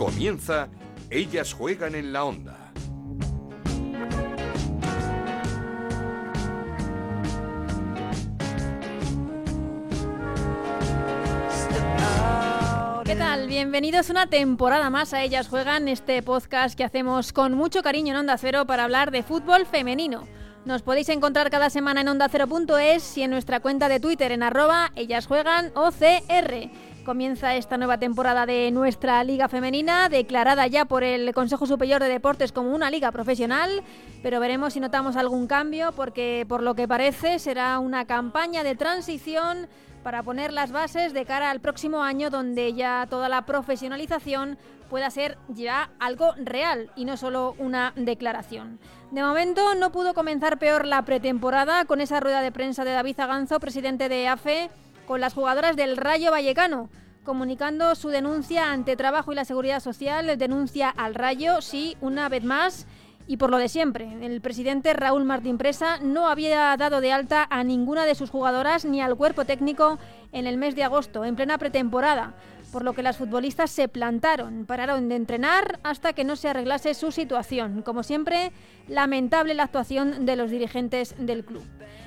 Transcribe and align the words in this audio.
Comienza 0.00 0.68
Ellas 1.10 1.52
juegan 1.52 1.94
en 1.94 2.14
la 2.14 2.24
onda. 2.24 2.56
¿Qué 13.04 13.14
tal? 13.14 13.46
Bienvenidos 13.46 14.08
una 14.08 14.26
temporada 14.26 14.88
más 14.88 15.12
a 15.12 15.22
Ellas 15.22 15.48
Juegan, 15.48 15.86
este 15.86 16.22
podcast 16.22 16.78
que 16.78 16.84
hacemos 16.84 17.34
con 17.34 17.52
mucho 17.52 17.82
cariño 17.82 18.14
en 18.14 18.20
Onda 18.20 18.38
Cero 18.38 18.64
para 18.64 18.84
hablar 18.84 19.10
de 19.10 19.22
fútbol 19.22 19.66
femenino. 19.66 20.26
Nos 20.64 20.80
podéis 20.80 21.10
encontrar 21.10 21.50
cada 21.50 21.68
semana 21.68 22.00
en 22.00 22.08
ondacero.es 22.08 23.18
y 23.18 23.22
en 23.22 23.30
nuestra 23.30 23.60
cuenta 23.60 23.90
de 23.90 24.00
Twitter 24.00 24.32
en 24.32 24.44
arroba 24.44 24.92
Ellas 24.96 25.26
Juegan 25.26 25.72
OCR. 25.74 26.70
Comienza 27.04 27.54
esta 27.54 27.78
nueva 27.78 27.98
temporada 27.98 28.44
de 28.44 28.70
nuestra 28.70 29.24
liga 29.24 29.48
femenina, 29.48 30.10
declarada 30.10 30.66
ya 30.66 30.84
por 30.84 31.02
el 31.02 31.32
Consejo 31.32 31.66
Superior 31.66 32.02
de 32.02 32.08
Deportes 32.08 32.52
como 32.52 32.74
una 32.74 32.90
liga 32.90 33.10
profesional, 33.10 33.82
pero 34.22 34.38
veremos 34.38 34.74
si 34.74 34.80
notamos 34.80 35.16
algún 35.16 35.46
cambio 35.46 35.92
porque 35.92 36.44
por 36.46 36.62
lo 36.62 36.74
que 36.74 36.86
parece 36.86 37.38
será 37.38 37.78
una 37.78 38.04
campaña 38.04 38.62
de 38.62 38.76
transición 38.76 39.66
para 40.02 40.22
poner 40.22 40.52
las 40.52 40.72
bases 40.72 41.14
de 41.14 41.24
cara 41.24 41.50
al 41.50 41.60
próximo 41.60 42.02
año 42.02 42.28
donde 42.28 42.74
ya 42.74 43.06
toda 43.08 43.28
la 43.28 43.46
profesionalización 43.46 44.58
pueda 44.90 45.10
ser 45.10 45.38
ya 45.48 45.90
algo 46.00 46.34
real 46.36 46.90
y 46.96 47.06
no 47.06 47.16
solo 47.16 47.54
una 47.58 47.92
declaración. 47.96 48.78
De 49.10 49.22
momento 49.22 49.74
no 49.74 49.90
pudo 49.90 50.12
comenzar 50.12 50.58
peor 50.58 50.86
la 50.86 51.02
pretemporada 51.04 51.86
con 51.86 52.00
esa 52.00 52.20
rueda 52.20 52.42
de 52.42 52.52
prensa 52.52 52.84
de 52.84 52.92
David 52.92 53.20
Aganzo, 53.20 53.58
presidente 53.58 54.08
de 54.08 54.28
AFE, 54.28 54.70
con 55.10 55.20
las 55.20 55.34
jugadoras 55.34 55.74
del 55.74 55.96
Rayo 55.96 56.30
Vallecano, 56.30 56.88
comunicando 57.24 57.96
su 57.96 58.10
denuncia 58.10 58.70
ante 58.70 58.94
Trabajo 58.94 59.32
y 59.32 59.34
la 59.34 59.44
Seguridad 59.44 59.80
Social, 59.80 60.38
denuncia 60.38 60.88
al 60.88 61.16
Rayo, 61.16 61.62
sí, 61.62 61.96
una 62.00 62.28
vez 62.28 62.44
más, 62.44 62.86
y 63.26 63.36
por 63.36 63.50
lo 63.50 63.58
de 63.58 63.68
siempre. 63.68 64.08
El 64.24 64.40
presidente 64.40 64.92
Raúl 64.92 65.24
Martín 65.24 65.58
Presa 65.58 65.98
no 65.98 66.28
había 66.28 66.76
dado 66.76 67.00
de 67.00 67.10
alta 67.10 67.44
a 67.50 67.64
ninguna 67.64 68.06
de 68.06 68.14
sus 68.14 68.30
jugadoras 68.30 68.84
ni 68.84 69.00
al 69.00 69.16
cuerpo 69.16 69.44
técnico 69.44 69.98
en 70.30 70.46
el 70.46 70.56
mes 70.56 70.76
de 70.76 70.84
agosto, 70.84 71.24
en 71.24 71.34
plena 71.34 71.58
pretemporada 71.58 72.34
por 72.70 72.84
lo 72.84 72.92
que 72.92 73.02
las 73.02 73.16
futbolistas 73.16 73.70
se 73.70 73.88
plantaron, 73.88 74.64
pararon 74.64 75.08
de 75.08 75.16
entrenar 75.16 75.80
hasta 75.82 76.12
que 76.12 76.24
no 76.24 76.36
se 76.36 76.48
arreglase 76.48 76.94
su 76.94 77.10
situación. 77.10 77.82
Como 77.82 78.02
siempre, 78.02 78.52
lamentable 78.88 79.54
la 79.54 79.64
actuación 79.64 80.24
de 80.24 80.36
los 80.36 80.50
dirigentes 80.50 81.14
del 81.18 81.44
club. 81.44 81.64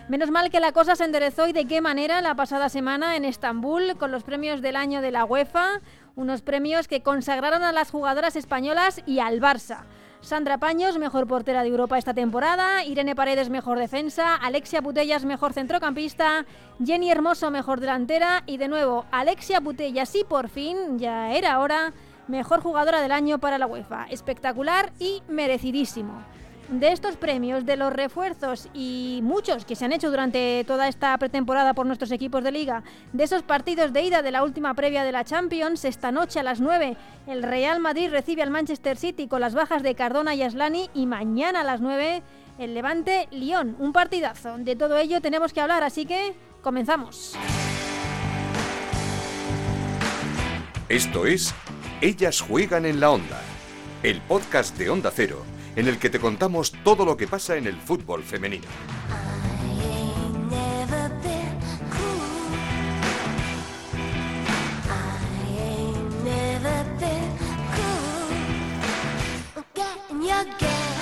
Menos 0.09 0.31
mal 0.31 0.49
que 0.49 0.59
la 0.59 0.73
cosa 0.73 0.97
se 0.97 1.05
enderezó 1.05 1.47
y 1.47 1.53
de 1.53 1.65
qué 1.65 1.79
manera 1.79 2.21
la 2.21 2.35
pasada 2.35 2.67
semana 2.67 3.15
en 3.15 3.23
Estambul 3.23 3.95
con 3.97 4.11
los 4.11 4.23
premios 4.23 4.61
del 4.61 4.75
año 4.75 5.01
de 5.01 5.11
la 5.11 5.23
UEFA, 5.23 5.79
unos 6.17 6.41
premios 6.41 6.89
que 6.89 7.01
consagraron 7.01 7.63
a 7.63 7.71
las 7.71 7.89
jugadoras 7.89 8.35
españolas 8.35 9.01
y 9.05 9.19
al 9.19 9.39
Barça. 9.39 9.85
Sandra 10.19 10.57
Paños, 10.57 10.97
mejor 10.99 11.25
portera 11.25 11.63
de 11.63 11.69
Europa 11.69 11.97
esta 11.97 12.13
temporada, 12.13 12.83
Irene 12.83 13.15
Paredes, 13.15 13.49
mejor 13.49 13.79
defensa, 13.79 14.35
Alexia 14.35 14.81
Putellas, 14.81 15.23
mejor 15.23 15.53
centrocampista, 15.53 16.45
Jenny 16.83 17.09
Hermoso, 17.09 17.49
mejor 17.49 17.79
delantera 17.79 18.43
y 18.45 18.57
de 18.57 18.67
nuevo 18.67 19.05
Alexia 19.09 19.61
Putellas 19.61 20.13
y 20.15 20.25
por 20.25 20.49
fin, 20.49 20.99
ya 20.99 21.31
era 21.31 21.59
hora, 21.59 21.93
mejor 22.27 22.59
jugadora 22.59 23.01
del 23.01 23.13
año 23.13 23.39
para 23.39 23.57
la 23.57 23.67
UEFA. 23.67 24.07
Espectacular 24.09 24.91
y 24.99 25.23
merecidísimo 25.29 26.25
de 26.79 26.91
estos 26.91 27.17
premios, 27.17 27.65
de 27.65 27.77
los 27.77 27.91
refuerzos 27.93 28.69
y 28.73 29.19
muchos 29.23 29.65
que 29.65 29.75
se 29.75 29.85
han 29.85 29.93
hecho 29.93 30.09
durante 30.09 30.63
toda 30.65 30.87
esta 30.87 31.17
pretemporada 31.17 31.73
por 31.73 31.85
nuestros 31.85 32.11
equipos 32.11 32.43
de 32.43 32.51
liga, 32.51 32.83
de 33.11 33.23
esos 33.23 33.43
partidos 33.43 33.93
de 33.93 34.03
ida 34.03 34.21
de 34.21 34.31
la 34.31 34.43
última 34.43 34.73
previa 34.73 35.03
de 35.03 35.11
la 35.11 35.23
Champions, 35.23 35.85
esta 35.85 36.11
noche 36.11 36.39
a 36.39 36.43
las 36.43 36.59
9 36.59 36.97
el 37.27 37.43
Real 37.43 37.79
Madrid 37.79 38.09
recibe 38.09 38.43
al 38.43 38.49
Manchester 38.49 38.97
City 38.97 39.27
con 39.27 39.41
las 39.41 39.53
bajas 39.53 39.83
de 39.83 39.95
Cardona 39.95 40.35
y 40.35 40.43
Aslani 40.43 40.89
y 40.93 41.05
mañana 41.05 41.61
a 41.61 41.63
las 41.63 41.81
9 41.81 42.21
el 42.59 42.73
Levante 42.73 43.27
Lyon, 43.31 43.75
un 43.79 43.93
partidazo. 43.93 44.57
De 44.57 44.75
todo 44.75 44.97
ello 44.97 45.21
tenemos 45.21 45.53
que 45.53 45.61
hablar, 45.61 45.83
así 45.83 46.05
que 46.05 46.33
comenzamos. 46.61 47.35
Esto 50.89 51.25
es 51.25 51.55
Ellas 52.01 52.41
juegan 52.41 52.85
en 52.85 52.99
la 52.99 53.09
onda, 53.09 53.41
el 54.03 54.21
podcast 54.21 54.77
de 54.77 54.89
Onda 54.89 55.11
Cero 55.13 55.52
en 55.75 55.87
el 55.87 55.97
que 55.97 56.09
te 56.09 56.19
contamos 56.19 56.71
todo 56.83 57.05
lo 57.05 57.17
que 57.17 57.27
pasa 57.27 57.55
en 57.55 57.67
el 57.67 57.77
fútbol 57.77 58.23
femenino. 58.23 58.67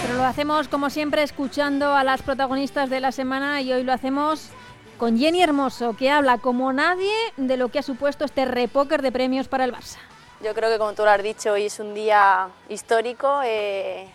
Pero 0.01 0.15
lo 0.15 0.23
hacemos 0.23 0.67
como 0.67 0.89
siempre 0.89 1.23
escuchando 1.23 1.95
a 1.95 2.03
las 2.03 2.21
protagonistas 2.21 2.89
de 2.89 2.99
la 2.99 3.11
semana 3.11 3.61
y 3.61 3.71
hoy 3.73 3.83
lo 3.83 3.93
hacemos 3.93 4.49
con 4.97 5.17
Jenny 5.17 5.41
Hermoso, 5.41 5.95
que 5.95 6.11
habla 6.11 6.37
como 6.37 6.71
nadie 6.73 7.13
de 7.37 7.57
lo 7.57 7.69
que 7.69 7.79
ha 7.79 7.83
supuesto 7.83 8.23
este 8.23 8.45
repóker 8.45 9.01
de 9.01 9.11
premios 9.11 9.47
para 9.47 9.63
el 9.63 9.73
Barça. 9.73 9.97
Yo 10.43 10.53
creo 10.53 10.69
que 10.69 10.77
como 10.77 10.93
tú 10.93 11.03
lo 11.03 11.09
has 11.09 11.23
dicho, 11.23 11.53
hoy 11.53 11.65
es 11.65 11.79
un 11.79 11.93
día 11.93 12.49
histórico. 12.69 13.41
Eh, 13.43 14.07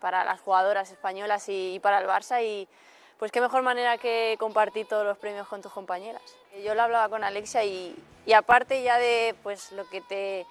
para 0.00 0.24
las 0.24 0.40
jugadoras 0.40 0.90
españolas 0.90 1.44
y, 1.48 1.80
para 1.82 1.98
el 1.98 2.06
Barça 2.06 2.42
y 2.42 2.68
pues 3.18 3.32
qué 3.32 3.40
mejor 3.40 3.62
manera 3.62 3.98
que 3.98 4.36
compartir 4.38 4.86
todos 4.86 5.06
los 5.06 5.16
premios 5.18 5.48
con 5.48 5.62
tus 5.62 5.72
compañeras. 5.72 6.22
Yo 6.64 6.74
lo 6.74 6.82
hablaba 6.82 7.08
con 7.08 7.24
Alexia 7.24 7.64
y, 7.64 7.96
y 8.26 8.32
aparte 8.32 8.82
ya 8.82 8.98
de 8.98 9.34
pues 9.42 9.72
lo 9.72 9.88
que 9.88 10.00
te 10.00 10.46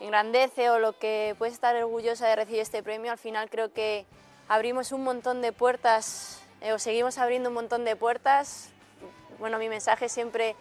engrandece 0.00 0.70
o 0.70 0.78
lo 0.78 0.98
que 0.98 1.34
puedes 1.38 1.54
estar 1.54 1.74
orgullosa 1.76 2.28
de 2.28 2.36
recibir 2.36 2.60
este 2.60 2.82
premio, 2.82 3.12
al 3.12 3.18
final 3.18 3.48
creo 3.48 3.72
que 3.72 4.04
abrimos 4.48 4.92
un 4.92 5.04
montón 5.04 5.40
de 5.40 5.52
puertas 5.52 6.42
eh, 6.60 6.72
o 6.72 6.78
seguimos 6.78 7.18
abriendo 7.18 7.48
un 7.48 7.54
montón 7.54 7.84
de 7.84 7.96
puertas. 7.96 8.70
Bueno, 9.38 9.58
mi 9.58 9.68
mensaje 9.68 10.08
siempre 10.08 10.56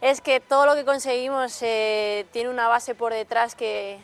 es 0.00 0.20
que 0.20 0.40
todo 0.40 0.66
lo 0.66 0.74
que 0.74 0.84
conseguimos 0.84 1.62
eh, 1.62 2.26
tiene 2.32 2.50
una 2.50 2.68
base 2.68 2.94
por 2.94 3.12
detrás 3.12 3.54
que, 3.54 3.98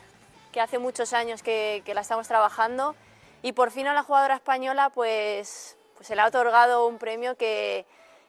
que 0.51 0.61
hace 0.61 0.79
muchos 0.79 1.13
años 1.13 1.43
que, 1.43 1.83
que 1.85 1.93
la 1.93 2.01
estamos 2.01 2.27
trabajando 2.27 2.95
y 3.41 3.53
por 3.53 3.71
fin 3.71 3.87
a 3.87 3.93
la 3.93 4.03
jugadora 4.03 4.35
española 4.35 4.89
pues, 4.89 5.77
pues 5.95 6.07
se 6.07 6.15
le 6.15 6.21
ha 6.21 6.27
otorgado 6.27 6.87
un 6.87 6.97
premio 6.97 7.35
que, 7.35 7.85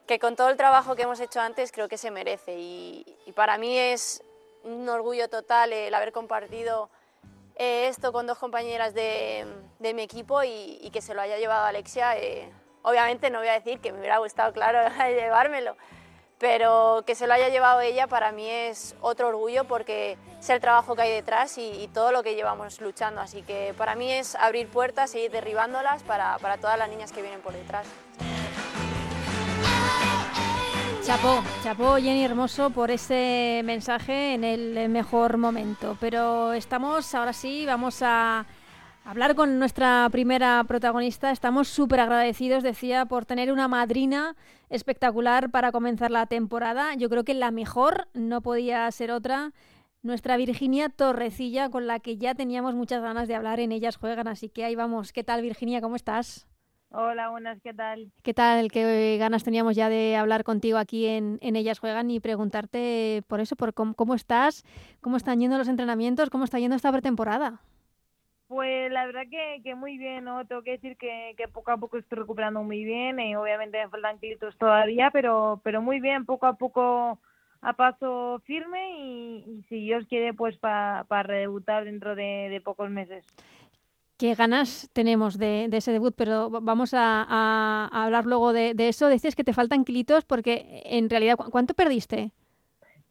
que, 0.07 0.19
con 0.19 0.35
todo 0.35 0.49
el 0.49 0.57
trabajo 0.57 0.95
que 0.95 1.03
hemos 1.03 1.19
hecho 1.19 1.39
antes 1.41 1.71
creo 1.71 1.87
que 1.87 1.97
se 1.97 2.11
merece 2.11 2.55
y, 2.57 3.05
para 3.35 3.57
mí 3.57 3.77
es 3.77 4.23
un 4.63 4.87
orgullo 4.87 5.27
total 5.29 5.73
el 5.73 5.93
haber 5.93 6.11
compartido 6.11 6.89
eh, 7.55 7.87
esto 7.87 8.11
con 8.11 8.27
dos 8.27 8.37
compañeras 8.37 8.93
de, 8.93 9.45
de 9.79 9.93
mi 9.93 10.01
equipo 10.01 10.43
y, 10.43 10.89
que 10.91 11.01
se 11.01 11.13
lo 11.13 11.21
haya 11.21 11.37
llevado 11.37 11.65
Alexia. 11.65 12.17
Eh, 12.17 12.49
obviamente 12.81 13.29
no 13.29 13.39
voy 13.39 13.49
a 13.49 13.53
decir 13.53 13.79
que 13.79 13.91
me 13.91 13.99
hubiera 13.99 14.17
gustado, 14.17 14.53
claro, 14.53 14.79
llevármelo, 15.09 15.75
pero 16.43 17.05
que 17.07 17.15
se 17.15 17.25
lo 17.25 17.33
haya 17.33 17.47
llevado 17.47 17.79
ella 17.79 18.07
para 18.07 18.33
mí 18.33 18.45
es 18.45 18.97
otro 18.99 19.29
orgullo 19.29 19.63
porque 19.63 20.17
es 20.37 20.49
el 20.49 20.59
trabajo 20.59 20.93
que 20.93 21.03
hay 21.03 21.11
detrás 21.13 21.57
y, 21.57 21.89
todo 21.93 22.11
lo 22.11 22.21
que 22.21 22.35
llevamos 22.35 22.81
luchando. 22.81 23.21
Así 23.21 23.43
que 23.43 23.73
para 23.77 23.95
mí 23.95 24.11
es 24.11 24.35
abrir 24.35 24.67
puertas, 24.67 25.11
seguir 25.11 25.31
derribándolas 25.31 26.03
para, 26.03 26.37
para 26.39 26.57
todas 26.57 26.77
las 26.77 26.89
niñas 26.89 27.13
que 27.13 27.21
vienen 27.21 27.39
por 27.39 27.53
detrás. 27.53 27.87
Chapó, 31.05 31.41
chapó 31.63 31.95
Jenny 31.95 32.25
Hermoso 32.25 32.71
por 32.71 32.91
ese 32.91 33.61
mensaje 33.63 34.33
en 34.33 34.43
el 34.43 34.89
mejor 34.89 35.37
momento. 35.37 35.95
Pero 36.01 36.51
estamos, 36.51 37.15
ahora 37.15 37.31
sí, 37.31 37.65
vamos 37.65 38.01
a 38.01 38.45
hablar 39.03 39.35
con 39.35 39.59
nuestra 39.59 40.07
primera 40.11 40.63
protagonista. 40.67 41.31
Estamos 41.31 41.67
súper 41.67 41.99
agradecidos, 41.99 42.63
decía, 42.63 43.05
por 43.05 43.25
tener 43.25 43.51
una 43.51 43.67
madrina 43.67 44.35
espectacular 44.69 45.49
para 45.51 45.71
comenzar 45.71 46.11
la 46.11 46.25
temporada. 46.25 46.95
Yo 46.95 47.09
creo 47.09 47.23
que 47.23 47.33
la 47.33 47.51
mejor 47.51 48.07
no 48.13 48.41
podía 48.41 48.89
ser 48.91 49.11
otra. 49.11 49.51
Nuestra 50.01 50.35
Virginia 50.35 50.89
Torrecilla, 50.89 51.69
con 51.69 51.87
la 51.87 51.99
que 51.99 52.17
ya 52.17 52.35
teníamos 52.35 52.75
muchas 52.75 53.01
ganas 53.01 53.27
de 53.27 53.35
hablar 53.35 53.59
en 53.59 53.71
Ellas 53.71 53.95
Juegan. 53.95 54.27
Así 54.27 54.49
que 54.49 54.65
ahí 54.65 54.75
vamos. 54.75 55.13
¿Qué 55.13 55.23
tal, 55.23 55.41
Virginia? 55.41 55.79
¿Cómo 55.79 55.95
estás? 55.95 56.45
Hola, 56.95 57.29
buenas, 57.29 57.59
¿qué 57.61 57.73
tal? 57.73 58.11
¿Qué 58.21 58.35
tal? 58.35 58.69
¿Qué 58.69 59.17
ganas 59.17 59.43
teníamos 59.43 59.75
ya 59.75 59.89
de 59.89 60.15
hablar 60.15 60.43
contigo 60.43 60.77
aquí 60.77 61.07
en, 61.07 61.39
Ellas 61.41 61.79
Juegan 61.79 62.11
y 62.11 62.19
preguntarte 62.19 63.23
por 63.27 63.39
eso, 63.39 63.55
por 63.55 63.73
cómo, 63.73 63.95
cómo 63.95 64.13
estás, 64.13 64.63
cómo 65.01 65.17
están 65.17 65.39
yendo 65.39 65.57
los 65.57 65.69
entrenamientos, 65.69 66.29
cómo 66.29 66.43
está 66.43 66.59
yendo 66.59 66.75
esta 66.75 66.91
pretemporada? 66.91 67.61
Pues 68.53 68.91
la 68.91 69.07
verdad 69.07 69.23
que, 69.31 69.61
que 69.63 69.73
muy 69.73 69.97
bien, 69.97 70.25
¿no? 70.25 70.45
Tengo 70.45 70.61
que 70.61 70.73
decir 70.73 70.95
que, 70.95 71.33
que 71.35 71.47
poco 71.47 71.71
a 71.71 71.77
poco 71.77 71.97
estoy 71.97 72.19
recuperando 72.19 72.61
muy 72.61 72.83
bien 72.83 73.19
y 73.19 73.35
obviamente 73.35 73.79
me 73.79 73.89
faltan 73.89 74.19
kilitos 74.19 74.55
todavía, 74.59 75.09
pero, 75.11 75.59
pero 75.63 75.81
muy 75.81 75.99
bien, 75.99 76.23
poco 76.23 76.45
a 76.45 76.53
poco 76.53 77.19
a 77.61 77.73
paso 77.73 78.43
firme 78.45 78.99
y, 78.99 79.63
si 79.69 79.81
Dios 79.81 80.05
quiere, 80.07 80.35
pues 80.35 80.55
para 80.57 81.03
pa 81.05 81.23
redebutar 81.23 81.85
dentro 81.85 82.13
de, 82.13 82.61
pocos 82.63 82.91
meses. 82.91 83.25
Qué 84.17 84.35
ganas 84.35 84.87
tenemos 84.93 85.39
de, 85.39 85.67
ese 85.71 85.91
debut, 85.91 86.13
pero 86.15 86.51
vamos 86.51 86.93
a, 86.93 87.89
hablar 87.91 88.27
luego 88.27 88.53
de, 88.53 88.75
eso. 88.77 89.09
Dices 89.09 89.35
que 89.35 89.43
te 89.43 89.53
faltan 89.53 89.83
kilitos 89.83 90.25
porque 90.25 90.83
en 90.85 91.09
realidad, 91.09 91.37
¿cuánto 91.49 91.73
perdiste? 91.73 92.29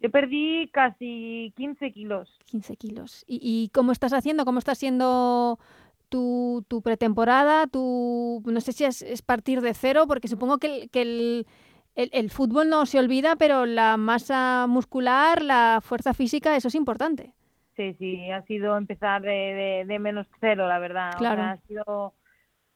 Yo 0.02 0.10
perdí 0.10 0.69
casi 0.72 1.52
15 1.56 1.93
kilos. 1.93 2.38
15 2.46 2.76
kilos. 2.76 3.25
¿Y, 3.28 3.38
y 3.40 3.69
cómo 3.69 3.93
estás 3.93 4.12
haciendo? 4.12 4.44
¿Cómo 4.44 4.58
está 4.58 4.75
siendo 4.75 5.60
tu, 6.08 6.64
tu 6.66 6.82
pretemporada? 6.82 7.69
Tu, 7.69 8.43
no 8.44 8.60
sé 8.60 8.72
si 8.72 8.84
es, 8.84 9.02
es 9.02 9.22
partir 9.22 9.60
de 9.60 9.75
cero, 9.75 10.06
porque 10.08 10.26
supongo 10.26 10.58
que, 10.58 10.66
el, 10.66 10.90
que 10.90 11.02
el, 11.02 11.46
el, 11.94 12.10
el 12.12 12.31
fútbol 12.31 12.69
no 12.69 12.84
se 12.84 12.99
olvida, 12.99 13.37
pero 13.37 13.64
la 13.64 13.96
masa 13.96 14.66
muscular, 14.69 15.40
la 15.40 15.78
fuerza 15.81 16.14
física, 16.14 16.56
eso 16.56 16.66
es 16.66 16.75
importante. 16.75 17.32
Sí, 17.76 17.94
sí, 17.94 18.28
ha 18.31 18.43
sido 18.43 18.76
empezar 18.76 19.22
de, 19.22 19.31
de, 19.31 19.84
de 19.87 19.98
menos 20.00 20.26
cero, 20.40 20.66
la 20.66 20.81
verdad. 20.81 21.12
Claro. 21.16 21.43
O 21.43 21.44
sea, 21.44 21.52
ha 21.52 21.60
sido 21.69 22.14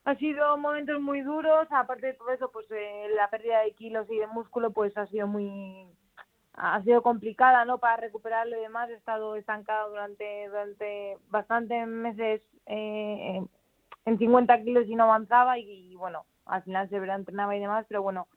ha 0.05 0.15
sido 0.15 0.57
momentos 0.57 1.01
muy 1.01 1.23
duros, 1.23 1.67
aparte 1.71 2.07
de 2.07 2.15
todo 2.15 2.31
eso, 2.31 2.49
pues 2.53 2.67
eh, 2.71 3.09
la 3.17 3.29
pérdida 3.29 3.63
de 3.63 3.73
kilos 3.73 4.07
y 4.09 4.17
de 4.17 4.29
músculo 4.29 4.71
pues 4.71 4.97
ha 4.97 5.07
sido 5.09 5.27
muy 5.27 5.89
ha 6.57 6.83
sido 6.83 7.03
complicada, 7.03 7.65
¿no? 7.65 7.79
Para 7.79 7.99
recuperarlo 7.99 8.57
y 8.57 8.61
demás, 8.61 8.89
he 8.91 8.95
estado 8.95 9.37
estancado 9.37 9.91
durante 9.91 10.49
durante 10.49 11.19
bastantes 11.29 11.87
meses 11.87 12.43
eh, 12.67 13.43
en 14.07 14.19
50 14.19 14.63
kilos 14.63 14.87
y 14.89 14.95
no 14.95 15.05
avanzaba 15.05 15.59
y, 15.59 15.95
bueno, 15.97 16.25
al 16.47 16.63
final 16.63 16.89
se 16.89 16.97
entrenaba 16.97 17.57
y 17.57 17.61
demás, 17.61 17.85
pero 17.89 18.03
bueno, 18.03 18.29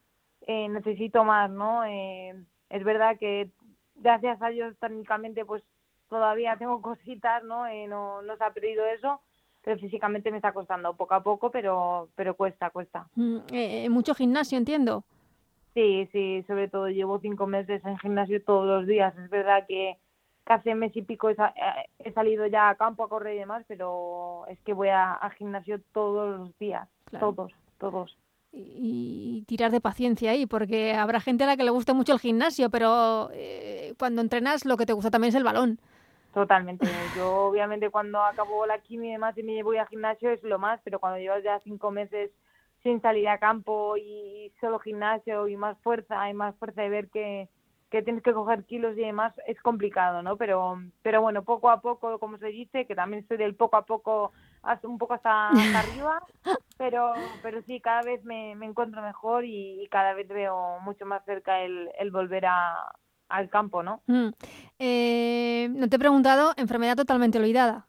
eh, 0.47 0.67
necesito 0.67 1.23
más, 1.23 1.49
¿no? 1.49 1.85
Eh, 1.85 2.35
es 2.69 2.83
verdad 2.83 3.17
que 3.17 3.49
gracias 3.95 4.41
a 4.41 4.49
Dios 4.49 4.75
técnicamente 4.79 5.45
pues 5.45 5.63
todavía 6.09 6.57
tengo 6.57 6.81
cositas, 6.81 7.43
¿no? 7.43 7.67
Eh, 7.67 7.87
no, 7.87 8.21
no 8.21 8.35
se 8.35 8.43
ha 8.43 8.51
perdido 8.51 8.85
eso, 8.85 9.21
pero 9.63 9.79
físicamente 9.79 10.31
me 10.31 10.37
está 10.37 10.51
costando 10.51 10.93
poco 10.95 11.13
a 11.13 11.23
poco, 11.23 11.51
pero, 11.51 12.09
pero 12.15 12.35
cuesta, 12.35 12.69
cuesta. 12.71 13.07
Mm, 13.15 13.37
eh, 13.51 13.89
mucho 13.89 14.13
gimnasio, 14.13 14.57
entiendo. 14.57 15.03
Sí, 15.73 16.09
sí, 16.11 16.43
sobre 16.47 16.67
todo 16.67 16.89
llevo 16.89 17.19
cinco 17.19 17.45
meses 17.47 17.83
en 17.85 17.97
gimnasio 17.99 18.43
todos 18.43 18.65
los 18.65 18.87
días. 18.87 19.15
Es 19.17 19.29
verdad 19.29 19.65
que, 19.67 19.97
que 20.45 20.53
hace 20.53 20.75
mes 20.75 20.95
y 20.95 21.01
pico 21.03 21.29
he, 21.29 21.33
eh, 21.33 21.89
he 21.99 22.11
salido 22.11 22.47
ya 22.47 22.69
a 22.69 22.75
campo 22.75 23.03
a 23.03 23.09
correr 23.09 23.35
y 23.35 23.39
demás, 23.39 23.63
pero 23.67 24.45
es 24.47 24.59
que 24.61 24.73
voy 24.73 24.89
a, 24.89 25.13
a 25.13 25.29
gimnasio 25.31 25.79
todos 25.93 26.39
los 26.39 26.57
días, 26.57 26.87
Claro. 27.05 27.33
todos, 27.33 27.51
todos. 27.77 28.17
Y, 28.51 29.41
y 29.41 29.43
tirar 29.45 29.69
de 29.69 29.79
paciencia 29.79 30.31
ahí, 30.31 30.47
porque 30.47 30.93
habrá 30.95 31.19
gente 31.19 31.43
a 31.43 31.47
la 31.47 31.55
que 31.55 31.63
le 31.63 31.69
gusta 31.69 31.93
mucho 31.93 32.13
el 32.13 32.19
gimnasio, 32.19 32.71
pero 32.71 33.29
eh, 33.31 33.93
cuando 33.99 34.21
entrenas 34.21 34.65
lo 34.65 34.75
que 34.75 34.87
te 34.87 34.93
gusta 34.93 35.11
también 35.11 35.29
es 35.29 35.35
el 35.35 35.43
balón. 35.43 35.79
Totalmente. 36.33 36.85
Yo 37.15 37.47
obviamente 37.47 37.91
cuando 37.91 38.21
acabo 38.23 38.65
la 38.65 38.79
quimio 38.79 39.09
y 39.09 39.13
demás 39.13 39.37
y 39.37 39.43
me 39.43 39.61
voy 39.61 39.77
al 39.77 39.87
gimnasio 39.87 40.31
es 40.31 40.41
lo 40.43 40.57
más, 40.57 40.79
pero 40.83 40.99
cuando 40.99 41.19
llevas 41.19 41.43
ya 41.43 41.59
cinco 41.59 41.91
meses 41.91 42.31
sin 42.83 43.01
salir 43.01 43.27
a 43.27 43.39
campo 43.39 43.97
y 43.97 44.51
solo 44.59 44.79
gimnasio 44.79 45.47
y 45.47 45.57
más 45.57 45.77
fuerza 45.79 46.29
y 46.29 46.33
más 46.33 46.55
fuerza 46.55 46.81
de 46.81 46.89
ver 46.89 47.09
que, 47.09 47.49
que 47.89 48.01
tienes 48.01 48.23
que 48.23 48.33
coger 48.33 48.63
kilos 48.65 48.97
y 48.97 49.01
demás 49.01 49.33
es 49.47 49.59
complicado, 49.61 50.21
¿no? 50.21 50.37
Pero 50.37 50.79
pero 51.01 51.21
bueno, 51.21 51.43
poco 51.43 51.69
a 51.69 51.81
poco, 51.81 52.19
como 52.19 52.37
se 52.37 52.47
dice, 52.47 52.85
que 52.85 52.95
también 52.95 53.23
estoy 53.23 53.37
del 53.37 53.55
poco 53.55 53.77
a 53.77 53.85
poco 53.85 54.31
un 54.83 54.97
poco 54.97 55.13
hasta, 55.15 55.49
hasta 55.49 55.79
arriba, 55.79 56.21
pero 56.77 57.13
pero 57.41 57.61
sí, 57.63 57.79
cada 57.81 58.03
vez 58.03 58.23
me, 58.23 58.55
me 58.55 58.65
encuentro 58.65 59.01
mejor 59.01 59.45
y, 59.45 59.83
y 59.83 59.87
cada 59.87 60.13
vez 60.13 60.27
veo 60.27 60.79
mucho 60.81 61.05
más 61.05 61.23
cerca 61.25 61.61
el, 61.61 61.89
el 61.99 62.11
volver 62.11 62.45
a, 62.45 62.91
al 63.29 63.49
campo, 63.49 63.83
¿no? 63.83 64.01
Mm. 64.07 64.29
Eh, 64.79 65.69
no 65.71 65.87
te 65.87 65.95
he 65.95 65.99
preguntado, 65.99 66.53
enfermedad 66.57 66.95
totalmente 66.95 67.37
olvidada. 67.37 67.88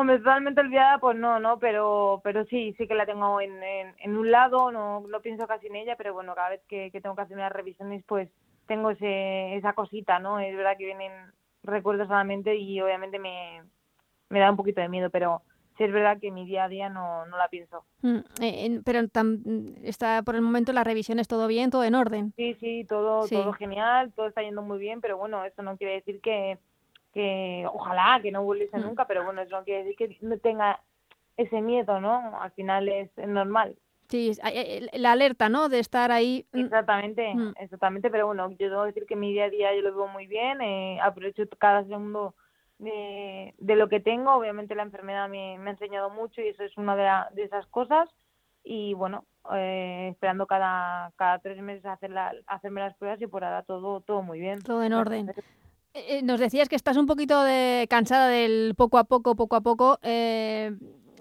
Hombre, 0.00 0.18
totalmente 0.18 0.60
olvidada, 0.60 0.98
pues 0.98 1.16
no, 1.16 1.40
no, 1.40 1.58
pero 1.58 2.20
pero 2.22 2.44
sí, 2.44 2.72
sí 2.78 2.86
que 2.86 2.94
la 2.94 3.04
tengo 3.04 3.40
en, 3.40 3.60
en, 3.60 3.96
en 3.98 4.16
un 4.16 4.30
lado, 4.30 4.70
no, 4.70 5.00
no 5.00 5.20
pienso 5.20 5.48
casi 5.48 5.66
en 5.66 5.74
ella, 5.74 5.96
pero 5.96 6.14
bueno, 6.14 6.36
cada 6.36 6.50
vez 6.50 6.60
que, 6.68 6.92
que 6.92 7.00
tengo 7.00 7.16
que 7.16 7.22
hacer 7.22 7.36
unas 7.36 7.50
revisiones, 7.50 8.04
pues 8.06 8.28
tengo 8.68 8.90
ese, 8.92 9.56
esa 9.56 9.72
cosita, 9.72 10.20
¿no? 10.20 10.38
Es 10.38 10.56
verdad 10.56 10.76
que 10.78 10.84
vienen 10.84 11.10
recuerdos 11.64 12.08
a 12.12 12.14
la 12.14 12.22
mente 12.22 12.54
y 12.54 12.80
obviamente 12.80 13.18
me, 13.18 13.64
me 14.28 14.38
da 14.38 14.52
un 14.52 14.56
poquito 14.56 14.80
de 14.80 14.88
miedo, 14.88 15.10
pero 15.10 15.42
sí 15.76 15.82
es 15.82 15.92
verdad 15.92 16.20
que 16.20 16.30
mi 16.30 16.46
día 16.46 16.64
a 16.64 16.68
día 16.68 16.88
no, 16.88 17.26
no 17.26 17.36
la 17.36 17.48
pienso. 17.48 17.84
Mm, 18.02 18.18
eh, 18.40 18.80
pero 18.84 19.00
tam- 19.08 19.74
está 19.82 20.22
por 20.22 20.36
el 20.36 20.42
momento 20.42 20.72
la 20.72 20.84
revisión 20.84 21.18
es 21.18 21.26
todo 21.26 21.48
bien, 21.48 21.70
todo 21.70 21.82
en 21.82 21.96
orden. 21.96 22.32
Sí, 22.36 22.54
sí, 22.60 22.86
todo, 22.88 23.22
Sí. 23.22 23.34
todo 23.34 23.52
genial, 23.54 24.12
todo 24.14 24.28
está 24.28 24.42
yendo 24.42 24.62
muy 24.62 24.78
bien, 24.78 25.00
pero 25.00 25.18
bueno, 25.18 25.44
eso 25.44 25.60
no 25.62 25.76
quiere 25.76 25.94
decir 25.94 26.20
que, 26.20 26.56
que 27.12 27.64
ojalá 27.72 28.20
que 28.22 28.30
no 28.32 28.42
volviese 28.44 28.78
Mm. 28.78 28.82
nunca, 28.82 29.06
pero 29.06 29.24
bueno, 29.24 29.40
eso 29.42 29.56
no 29.58 29.64
quiere 29.64 29.84
decir 29.84 29.96
que 29.96 30.16
no 30.26 30.38
tenga 30.38 30.80
ese 31.36 31.60
miedo, 31.60 32.00
¿no? 32.00 32.40
Al 32.40 32.50
final 32.52 32.88
es 32.88 33.10
normal. 33.16 33.76
Sí, 34.08 34.32
la 34.94 35.12
alerta, 35.12 35.48
¿no? 35.48 35.68
De 35.68 35.78
estar 35.80 36.10
ahí. 36.10 36.46
mm, 36.52 36.60
Exactamente, 36.60 37.34
Mm. 37.34 37.52
exactamente, 37.60 38.10
pero 38.10 38.26
bueno, 38.26 38.50
yo 38.52 38.70
debo 38.70 38.84
decir 38.84 39.04
que 39.06 39.16
mi 39.16 39.32
día 39.32 39.44
a 39.44 39.50
día 39.50 39.74
yo 39.74 39.82
lo 39.82 39.90
vivo 39.90 40.08
muy 40.08 40.26
bien, 40.26 40.60
eh, 40.62 40.98
aprovecho 41.02 41.42
cada 41.58 41.82
segundo 41.84 42.34
de, 42.78 43.54
de 43.58 43.76
lo 43.76 43.88
que 43.88 44.00
tengo, 44.00 44.32
obviamente 44.34 44.74
la 44.74 44.82
enfermedad 44.84 45.28
me, 45.28 45.58
me 45.58 45.70
ha 45.70 45.72
enseñado 45.74 46.10
mucho 46.10 46.40
y 46.40 46.48
eso 46.48 46.62
es 46.64 46.76
una 46.78 46.96
de, 46.96 47.02
la- 47.04 47.28
de 47.32 47.42
esas 47.44 47.66
cosas 47.66 48.08
y 48.64 48.94
bueno, 48.94 49.24
eh, 49.54 50.08
esperando 50.12 50.46
cada, 50.46 51.10
cada 51.16 51.38
tres 51.40 51.60
meses 51.60 51.84
hacer 51.86 52.10
la, 52.10 52.32
hacerme 52.46 52.80
las 52.80 52.96
pruebas 52.96 53.20
y 53.20 53.26
por 53.26 53.44
ahora 53.44 53.62
todo, 53.62 54.00
todo 54.00 54.22
muy 54.22 54.38
bien. 54.40 54.60
Todo 54.62 54.82
en 54.84 54.92
orden. 54.92 55.32
Eh, 55.94 56.18
eh, 56.18 56.22
nos 56.22 56.40
decías 56.40 56.68
que 56.68 56.76
estás 56.76 56.96
un 56.96 57.06
poquito 57.06 57.42
de, 57.42 57.86
cansada 57.90 58.28
del 58.28 58.74
poco 58.76 58.98
a 58.98 59.04
poco, 59.04 59.36
poco 59.36 59.56
a 59.56 59.60
poco. 59.62 59.98
eh, 60.02 60.70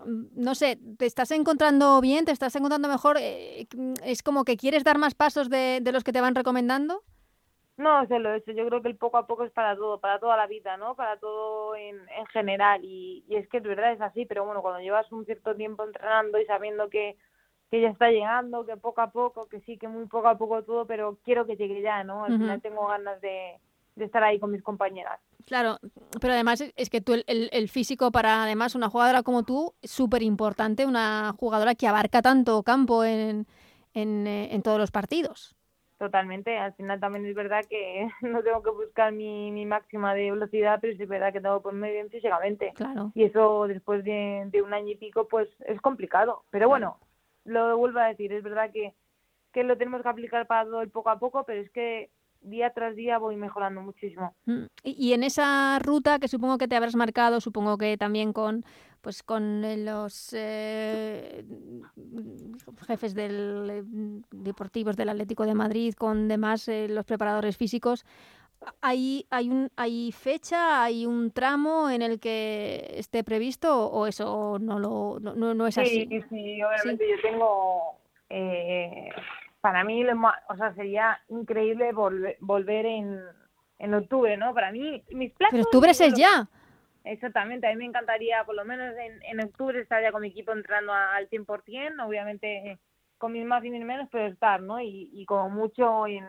mm, 0.06 0.26
no 0.36 0.56
sé, 0.56 0.78
¿te 0.98 1.06
estás 1.06 1.32
encontrando 1.32 2.00
bien? 2.02 2.26
¿Te 2.26 2.32
estás 2.32 2.56
encontrando 2.56 2.88
mejor? 2.88 3.18
Eh, 3.20 3.68
mm, 3.76 3.94
¿Es 4.04 4.24
como 4.24 4.44
que 4.44 4.58
quieres 4.58 4.84
dar 4.84 4.98
más 4.98 5.16
pasos 5.16 5.50
de, 5.50 5.80
de 5.82 5.92
los 5.92 6.04
que 6.04 6.14
te 6.14 6.22
van 6.22 6.36
recomendando? 6.36 7.04
No, 7.78 8.06
sé 8.08 8.18
lo 8.20 8.34
eso. 8.34 8.52
Yo 8.52 8.66
creo 8.68 8.82
que 8.82 8.88
el 8.90 8.98
poco 8.98 9.18
a 9.18 9.28
poco 9.28 9.44
es 9.44 9.52
para 9.52 9.76
todo, 9.76 10.00
para 10.00 10.20
toda 10.20 10.36
la 10.36 10.48
vida, 10.48 10.78
¿no? 10.78 10.96
Para 10.96 11.18
todo 11.18 11.76
en, 11.76 11.98
en 12.10 12.26
general. 12.28 12.84
Y, 12.84 13.24
y 13.28 13.36
es 13.36 13.48
que 13.50 13.58
es 13.58 13.64
verdad, 13.64 13.94
es 13.94 14.02
así. 14.02 14.26
Pero 14.26 14.46
bueno, 14.46 14.62
cuando 14.64 14.82
llevas 14.82 15.12
un 15.12 15.26
cierto 15.26 15.56
tiempo 15.56 15.84
entrenando 15.84 16.40
y 16.40 16.46
sabiendo 16.46 16.90
que, 16.90 17.18
que 17.70 17.82
ya 17.82 17.90
está 17.90 18.10
llegando, 18.10 18.66
que 18.66 18.78
poco 18.78 19.02
a 19.02 19.12
poco, 19.12 19.48
que 19.48 19.60
sí, 19.62 19.78
que 19.78 19.88
muy 19.88 20.08
poco 20.08 20.28
a 20.28 20.38
poco 20.38 20.64
todo, 20.64 20.88
pero 20.88 21.20
quiero 21.24 21.46
que 21.46 21.56
llegue 21.56 21.82
ya, 21.82 22.04
¿no? 22.04 22.26
Al 22.26 22.38
final 22.40 22.62
tengo 22.62 22.88
ganas 22.88 23.22
de, 23.22 23.60
de 23.98 24.06
estar 24.06 24.24
ahí 24.24 24.40
con 24.40 24.52
mis 24.52 24.64
compañeras. 24.64 25.20
Claro, 25.46 25.78
pero 26.22 26.34
además 26.34 26.62
es- 26.76 26.90
que 26.90 27.02
tú, 27.02 27.14
el, 27.14 27.50
el- 27.52 27.70
físico 27.70 28.12
para 28.12 28.44
además 28.44 28.76
una 28.76 28.90
jugadora 28.90 29.24
como 29.24 29.44
tú, 29.44 29.74
es 29.82 29.92
súper 29.92 30.22
importante, 30.24 30.86
una 30.86 31.34
jugadora 31.40 31.76
que 31.76 31.88
abarca 31.88 32.22
tanto 32.22 32.64
campo 32.64 33.04
en, 33.04 33.46
en, 33.94 34.28
eh, 34.28 34.54
en 34.54 34.62
todos 34.62 34.78
los 34.80 34.92
partidos. 34.92 35.56
Totalmente. 35.98 36.56
Al 36.58 36.74
final 36.76 37.00
también 37.00 37.26
es 37.26 37.34
verdad 37.34 37.66
que 37.68 38.08
no 38.22 38.44
tengo 38.44 38.62
que 38.62 38.70
buscar 38.70 39.12
mi, 39.12 39.52
mi 39.52 39.66
máxima 39.66 40.14
de 40.14 40.32
velocidad, 40.32 40.78
pero 40.80 40.96
sí 40.96 41.04
es 41.04 41.10
verdad 41.10 41.34
que 41.34 41.42
tengo 41.42 41.58
que 41.60 41.64
ponerme 41.64 41.92
bien 41.92 42.10
físicamente. 42.10 42.74
Claro. 42.76 43.12
y 43.16 43.24
eso 43.24 43.66
después 43.68 44.04
de, 44.04 44.44
de 44.52 44.62
un 44.62 44.74
año 44.74 44.90
y 44.92 44.96
pico 44.96 45.28
pues 45.28 45.50
es 45.66 45.82
complicado 45.82 46.44
pero 46.52 46.68
bueno 46.68 47.00
lo 47.46 47.78
vuelvo 47.78 48.00
a 48.00 48.08
decir 48.10 48.32
es 48.34 48.44
verdad 48.44 48.70
que 48.72 48.94
que 49.54 49.64
lo 49.64 49.78
tenemos 49.78 50.02
que 50.04 50.10
aplicar 50.10 50.46
para 50.46 50.66
todo 50.66 50.82
el 50.82 50.90
poco 50.92 51.10
a 51.10 51.18
poco 51.18 51.44
pero 51.46 51.62
es 51.62 51.72
que 51.72 52.12
día 52.42 52.72
tras 52.72 52.96
día 52.96 53.18
voy 53.18 53.36
mejorando 53.36 53.82
muchísimo 53.82 54.34
Mm, 54.46 54.66
Y, 54.84 55.10
y 55.10 55.14
en 55.14 55.24
esa 55.24 55.78
ruta 55.80 56.20
que 56.20 56.28
supongo 56.28 56.58
que 56.58 56.68
te 56.68 56.76
habrás 56.76 56.96
marcado, 56.96 57.42
supongo 57.42 57.78
que 57.78 57.98
también 57.98 58.34
con 58.34 58.64
pues 59.02 59.24
con 59.24 59.64
eh, 59.64 59.78
los 59.78 60.34
eh, 60.34 61.46
jefes 62.88 63.14
del, 63.14 63.70
eh, 63.70 63.84
deportivos 64.32 64.96
del 64.98 65.10
Atlético 65.10 65.46
de 65.46 65.54
Madrid, 65.54 65.94
con 65.94 66.28
demás 66.28 66.68
eh, 66.68 66.88
los 66.90 67.06
preparadores 67.06 67.56
físicos, 67.58 68.06
¿hay, 68.82 69.26
hay, 69.30 69.50
un, 69.50 69.70
¿hay 69.76 70.12
fecha, 70.12 70.84
hay 70.84 71.06
un 71.06 71.32
tramo 71.32 71.90
en 71.90 72.02
el 72.02 72.20
que 72.20 72.88
esté 72.96 73.24
previsto 73.24 73.88
o 73.88 74.08
eso 74.08 74.58
no, 74.60 74.80
lo, 74.80 75.20
no, 75.22 75.54
no- 75.54 75.68
es 75.68 75.78
así? 75.78 76.08
sí 76.10 76.22
sí 76.30 76.64
obviamente 76.64 77.06
yo 77.10 77.22
tengo 77.22 78.00
eh, 78.30 79.10
para 79.62 79.84
mí 79.84 80.04
lo 80.04 80.14
o 80.50 80.56
sea 80.56 80.74
sería 80.76 81.20
increíble 81.30 81.92
volver, 81.94 82.38
volver 82.40 82.86
en 82.86 83.20
en 83.80 83.94
octubre 83.94 84.38
no 84.38 84.54
para 84.54 84.72
mí 84.72 85.04
mis 85.12 85.34
planes 85.34 85.54
Pero 85.54 85.64
octubre 85.66 85.92
es 85.92 86.14
ya. 86.16 86.48
Exactamente, 87.04 87.68
a 87.68 87.70
mí 87.70 87.78
me 87.78 87.86
encantaría, 87.86 88.44
por 88.44 88.56
lo 88.56 88.66
menos 88.66 88.94
en, 88.98 89.24
en 89.24 89.40
octubre, 89.40 89.80
estar 89.80 90.02
ya 90.04 90.12
con 90.12 90.22
mi 90.22 90.28
equipo 90.28 90.52
entrando 90.52 90.92
a- 90.92 91.16
al 91.16 91.30
100%, 91.30 92.06
obviamente 92.06 92.78
con 93.18 93.32
mis 93.32 93.46
más 93.46 93.64
y 93.64 93.70
mis 93.70 93.86
menos, 93.86 94.10
pero 94.12 94.28
estar, 94.28 94.62
¿no? 94.62 94.82
Y, 94.82 95.10
y 95.14 95.26
como 95.26 95.50
mucho 95.50 96.06
en, 96.06 96.26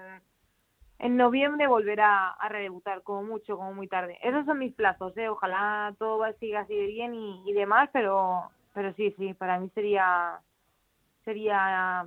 en 1.00 1.16
noviembre 1.16 1.66
volver 1.66 2.00
a, 2.00 2.30
a 2.30 2.48
redebutar, 2.48 3.02
como 3.02 3.22
mucho, 3.24 3.56
como 3.56 3.74
muy 3.74 3.88
tarde. 3.88 4.18
Esos 4.22 4.46
son 4.46 4.58
mis 4.58 4.74
plazos, 4.74 5.16
¿eh? 5.16 5.28
Ojalá 5.28 5.94
todo 5.98 6.24
siga 6.38 6.60
así 6.60 6.76
de 6.76 6.86
bien 6.86 7.14
y, 7.14 7.42
y 7.50 7.52
demás, 7.54 7.90
pero 7.92 8.50
pero 8.74 8.92
sí, 8.94 9.12
sí, 9.18 9.34
para 9.34 9.58
mí 9.58 9.68
sería 9.74 10.40
sería 11.24 12.06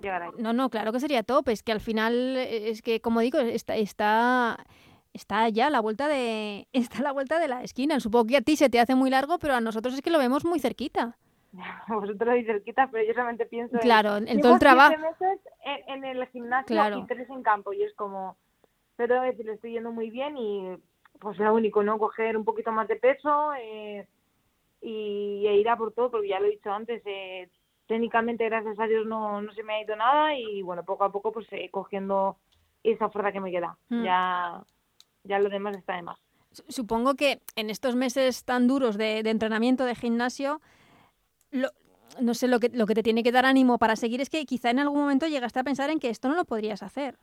llegar 0.00 0.22
ahí. 0.22 0.30
No, 0.38 0.52
no, 0.52 0.70
claro 0.70 0.92
que 0.92 1.00
sería 1.00 1.22
top. 1.22 1.48
Es 1.48 1.62
que 1.62 1.72
al 1.72 1.80
final, 1.80 2.36
eh, 2.36 2.70
es 2.70 2.82
que 2.82 3.00
como 3.00 3.20
digo, 3.20 3.38
está, 3.38 3.76
está, 3.76 4.64
está 5.12 5.48
ya 5.48 5.66
a 5.66 5.70
la 5.70 5.80
vuelta 5.80 6.08
de, 6.08 6.66
está 6.72 6.98
a 6.98 7.02
la 7.02 7.12
vuelta 7.12 7.38
de 7.38 7.48
la 7.48 7.62
esquina. 7.62 8.00
Supongo 8.00 8.26
que 8.26 8.36
a 8.36 8.42
ti 8.42 8.56
se 8.56 8.70
te 8.70 8.80
hace 8.80 8.94
muy 8.94 9.10
largo, 9.10 9.38
pero 9.38 9.54
a 9.54 9.60
nosotros 9.60 9.94
es 9.94 10.02
que 10.02 10.10
lo 10.10 10.18
vemos 10.18 10.44
muy 10.44 10.58
cerquita. 10.60 11.16
Vosotros 11.88 12.34
lo 12.34 12.44
cerquita, 12.46 12.88
pero 12.90 13.04
yo 13.06 13.12
solamente 13.12 13.46
pienso 13.46 13.76
en- 13.76 13.82
Claro, 13.82 14.16
en, 14.16 14.40
todo 14.40 14.54
el 14.54 14.58
trabajo. 14.58 14.94
meses 14.98 15.40
en, 15.64 16.04
en 16.04 16.04
el 16.04 16.26
gimnasio 16.28 16.66
Claro. 16.74 16.98
y 16.98 17.06
tres 17.06 17.28
en 17.28 17.42
campo 17.42 17.72
y 17.72 17.82
es 17.82 17.92
como 17.94 18.36
pero 18.96 19.20
veces 19.22 19.44
le 19.44 19.54
estoy 19.54 19.72
yendo 19.72 19.90
muy 19.90 20.10
bien 20.10 20.36
y 20.36 20.76
pues 21.18 21.38
lo 21.38 21.54
único, 21.54 21.82
¿no? 21.82 21.98
Coger 21.98 22.36
un 22.36 22.44
poquito 22.44 22.72
más 22.72 22.86
de 22.88 22.96
peso 22.96 23.52
eh, 23.54 24.06
y 24.80 25.46
e 25.46 25.56
ir 25.56 25.68
a 25.68 25.76
por 25.76 25.92
todo, 25.92 26.10
porque 26.10 26.28
ya 26.28 26.40
lo 26.40 26.46
he 26.46 26.50
dicho 26.50 26.70
antes, 26.70 27.02
eh, 27.04 27.48
técnicamente 27.92 28.46
gracias 28.46 28.80
a 28.80 28.86
Dios 28.86 29.06
no, 29.06 29.42
no 29.42 29.52
se 29.52 29.62
me 29.62 29.74
ha 29.74 29.82
ido 29.82 29.94
nada 29.96 30.34
y 30.34 30.62
bueno, 30.62 30.82
poco 30.82 31.04
a 31.04 31.12
poco 31.12 31.30
pues 31.30 31.46
eh, 31.52 31.68
cogiendo 31.70 32.38
esa 32.82 33.10
fuerza 33.10 33.32
que 33.32 33.40
me 33.40 33.50
queda. 33.50 33.76
Mm. 33.90 34.02
Ya, 34.04 34.62
ya 35.24 35.38
lo 35.38 35.50
demás 35.50 35.76
está 35.76 35.96
de 35.96 36.02
más. 36.02 36.18
Su- 36.52 36.64
Supongo 36.68 37.14
que 37.16 37.40
en 37.54 37.68
estos 37.68 37.94
meses 37.94 38.44
tan 38.44 38.66
duros 38.66 38.96
de, 38.96 39.22
de 39.22 39.28
entrenamiento, 39.30 39.84
de 39.84 39.94
gimnasio, 39.94 40.62
lo- 41.50 41.68
no 42.18 42.32
sé, 42.32 42.48
lo 42.48 42.60
que, 42.60 42.70
lo 42.70 42.86
que 42.86 42.94
te 42.94 43.02
tiene 43.02 43.22
que 43.22 43.30
dar 43.32 43.44
ánimo 43.44 43.78
para 43.78 43.96
seguir 43.96 44.22
es 44.22 44.30
que 44.30 44.46
quizá 44.46 44.70
en 44.70 44.78
algún 44.78 45.00
momento 45.00 45.26
llegaste 45.26 45.60
a 45.60 45.64
pensar 45.64 45.90
en 45.90 45.98
que 45.98 46.08
esto 46.08 46.28
no 46.30 46.34
lo 46.34 46.46
podrías 46.46 46.82
hacer. 46.82 47.18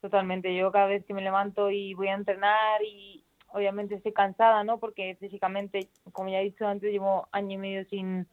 Totalmente. 0.00 0.54
Yo 0.56 0.72
cada 0.72 0.86
vez 0.86 1.04
que 1.04 1.12
me 1.14 1.20
levanto 1.22 1.70
y 1.70 1.92
voy 1.92 2.08
a 2.08 2.14
entrenar 2.14 2.82
y 2.82 3.22
obviamente 3.48 3.94
estoy 3.96 4.12
cansada, 4.12 4.64
¿no? 4.64 4.78
Porque 4.78 5.16
físicamente, 5.20 5.88
como 6.12 6.30
ya 6.30 6.40
he 6.40 6.44
dicho 6.44 6.66
antes, 6.66 6.90
llevo 6.90 7.28
año 7.32 7.52
y 7.54 7.58
medio 7.58 7.84
sin, 7.88 8.26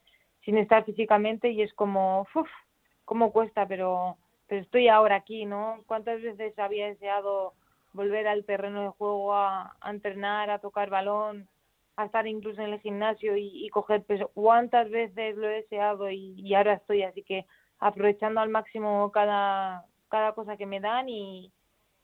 sin 0.45 0.57
estar 0.57 0.85
físicamente 0.85 1.49
y 1.49 1.63
es 1.63 1.73
como, 1.73 2.21
uff, 2.35 2.49
cómo 3.03 3.31
cuesta, 3.31 3.67
pero, 3.67 4.17
pero 4.47 4.61
estoy 4.61 4.87
ahora 4.87 5.17
aquí, 5.17 5.45
¿no? 5.45 5.81
¿Cuántas 5.87 6.21
veces 6.21 6.57
había 6.59 6.87
deseado 6.87 7.53
volver 7.93 8.27
al 8.27 8.45
terreno 8.45 8.83
de 8.83 8.89
juego 8.89 9.33
a, 9.33 9.75
entrenar, 9.85 10.49
a 10.51 10.59
tocar 10.59 10.89
balón, 10.89 11.47
a 11.97 12.05
estar 12.05 12.27
incluso 12.27 12.61
en 12.61 12.73
el 12.73 12.79
gimnasio 12.79 13.35
y, 13.35 13.67
coger 13.69 14.03
peso? 14.03 14.29
¿Cuántas 14.33 14.89
veces 14.89 15.35
lo 15.35 15.49
he 15.49 15.61
deseado 15.61 16.09
y, 16.11 16.53
ahora 16.53 16.73
estoy? 16.73 17.03
Así 17.03 17.23
que 17.23 17.45
aprovechando 17.79 18.39
al 18.39 18.49
máximo 18.49 19.11
cada, 19.11 19.85
cada 20.09 20.33
cosa 20.33 20.57
que 20.57 20.65
me 20.65 20.79
dan 20.79 21.09
y, 21.09 21.51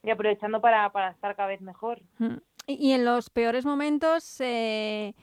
y 0.03 0.09
aprovechando 0.09 0.61
para, 0.61 0.91
para 0.91 1.11
estar 1.11 1.35
cada 1.35 1.49
vez 1.49 1.61
mejor. 1.61 2.01
Mm. 2.17 2.37
Y 2.67 2.93
en 2.93 3.05
los 3.05 3.29
peores 3.29 3.65
momentos, 3.65 4.39
eh, 4.39 5.13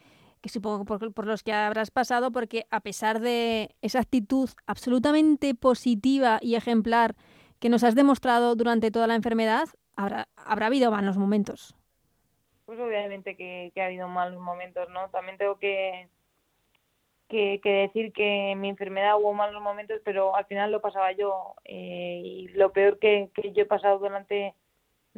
que 0.40 0.48
supongo 0.48 0.84
por, 0.84 1.12
por 1.12 1.26
los 1.26 1.42
que 1.42 1.52
habrás 1.52 1.90
pasado, 1.90 2.30
porque 2.30 2.66
a 2.70 2.80
pesar 2.80 3.20
de 3.20 3.74
esa 3.82 4.00
actitud 4.00 4.50
absolutamente 4.66 5.54
positiva 5.54 6.38
y 6.40 6.54
ejemplar 6.54 7.14
que 7.58 7.68
nos 7.68 7.84
has 7.84 7.94
demostrado 7.94 8.54
durante 8.54 8.90
toda 8.90 9.06
la 9.06 9.14
enfermedad, 9.14 9.68
habrá, 9.96 10.28
habrá 10.36 10.66
habido 10.66 10.90
malos 10.90 11.16
momentos. 11.16 11.74
Pues 12.66 12.78
obviamente 12.78 13.36
que, 13.36 13.72
ha 13.76 13.86
habido 13.86 14.08
malos 14.08 14.40
momentos, 14.40 14.88
¿no? 14.90 15.08
También 15.10 15.38
tengo 15.38 15.58
que, 15.58 16.08
que, 17.28 17.60
decir 17.64 18.12
que 18.12 18.52
en 18.52 18.60
mi 18.60 18.68
enfermedad 18.68 19.16
hubo 19.18 19.32
malos 19.32 19.62
momentos, 19.62 20.00
pero 20.04 20.36
al 20.36 20.44
final 20.46 20.70
lo 20.70 20.80
pasaba 20.80 21.12
yo. 21.12 21.54
eh, 21.64 22.20
y 22.22 22.48
lo 22.48 22.72
peor 22.72 22.98
que 22.98 23.30
yo 23.54 23.62
he 23.62 23.66
pasado 23.66 23.98
durante, 23.98 24.54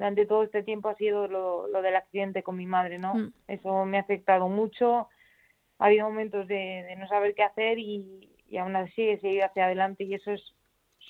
durante 0.01 0.25
todo 0.25 0.45
este 0.45 0.63
tiempo 0.63 0.89
ha 0.89 0.95
sido 0.95 1.29
lo, 1.29 1.67
lo 1.67 1.83
del 1.83 1.95
accidente 1.95 2.43
con 2.43 2.57
mi 2.57 2.65
madre, 2.65 2.99
¿no? 2.99 3.13
Mm. 3.13 3.35
Eso 3.49 3.85
me 3.85 3.99
ha 3.99 4.01
afectado 4.01 4.49
mucho. 4.49 5.11
Ha 5.79 5.87
habido 5.87 6.09
momentos 6.09 6.49
de, 6.49 6.87
de 6.89 6.97
no 6.97 7.07
saber 7.07 7.35
qué 7.35 7.43
hacer 7.43 7.79
y, 7.79 8.31
y 8.49 8.57
aún 8.57 8.75
así 8.77 9.03
he 9.03 9.21
seguido 9.21 9.45
hacia 9.45 9.67
adelante 9.67 10.05
y 10.05 10.15
eso 10.15 10.31
es 10.31 10.43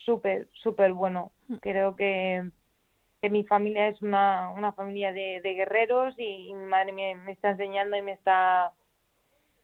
súper, 0.04 0.48
súper 0.54 0.92
bueno. 0.92 1.30
Mm. 1.46 1.54
Creo 1.58 1.94
que, 1.94 2.50
que 3.22 3.30
mi 3.30 3.44
familia 3.44 3.86
es 3.86 4.02
una, 4.02 4.50
una 4.50 4.72
familia 4.72 5.12
de, 5.12 5.40
de 5.40 5.54
guerreros 5.54 6.12
y, 6.18 6.52
mi 6.52 6.66
madre 6.66 6.90
me, 6.90 7.14
me 7.14 7.30
está 7.30 7.50
enseñando 7.50 7.96
y 7.96 8.02
me 8.02 8.14
está 8.14 8.72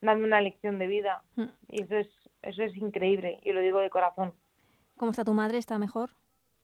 dando 0.03 0.25
una 0.25 0.41
lección 0.41 0.79
de 0.79 0.87
vida. 0.87 1.25
Mm. 1.35 1.47
Y 1.71 1.83
eso 1.83 1.97
es, 1.97 2.09
eso 2.43 2.63
es 2.63 2.77
increíble 2.77 3.41
y 3.43 3.51
lo 3.51 3.61
digo 3.61 3.81
de 3.81 3.91
corazón. 3.91 4.35
¿Cómo 4.97 5.11
está 5.11 5.25
tu 5.25 5.35
madre? 5.35 5.59
¿Está 5.59 5.81
mejor? 5.81 6.11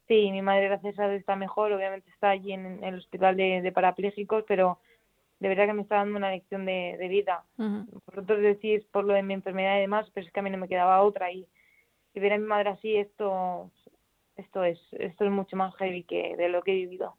Sí, 0.09 0.30
mi 0.30 0.42
madre 0.42 0.68
gracias 0.68 0.99
a 0.99 1.09
Dios 1.09 1.21
está 1.21 1.37
mejor, 1.37 1.73
obviamente 1.73 2.11
está 2.11 2.30
allí 2.30 2.52
en, 2.52 2.82
el 2.82 2.97
hospital 2.97 3.37
de, 3.37 3.62
de 3.62 3.73
parapléjicos, 3.73 4.44
pero 4.47 4.78
de 5.40 5.49
verdad 5.49 5.66
que 5.66 5.73
me 5.73 5.82
está 5.82 5.97
dando 5.97 6.18
una 6.18 6.30
lección 6.30 6.66
de, 6.66 6.97
de 6.99 7.09
vida. 7.09 7.44
Ujú. 7.59 8.00
Vosotros 8.06 8.40
decís 8.42 8.85
por 8.92 9.04
lo 9.04 9.14
de 9.14 9.23
mi 9.23 9.35
enfermedad 9.35 9.78
y 9.78 9.82
demás, 9.82 10.09
pero 10.12 10.26
es 10.26 10.32
que 10.32 10.40
a 10.40 10.42
mí 10.42 10.50
no 10.50 10.59
me 10.59 10.68
quedaba 10.68 11.02
otra 11.02 11.32
y, 11.32 11.47
y 12.14 12.21
ver 12.21 12.32
a 12.32 12.38
mi 12.38 12.47
madre 12.47 12.71
así, 12.71 12.97
esto, 12.97 13.71
esto 14.37 14.64
es, 14.64 14.78
esto 14.92 15.25
es 15.25 15.30
mucho 15.30 15.56
más 15.56 15.75
heavy 15.76 16.04
que 16.04 16.37
de 16.37 16.49
lo 16.49 16.62
que 16.62 16.73
he 16.73 16.76
vivido. 16.76 17.16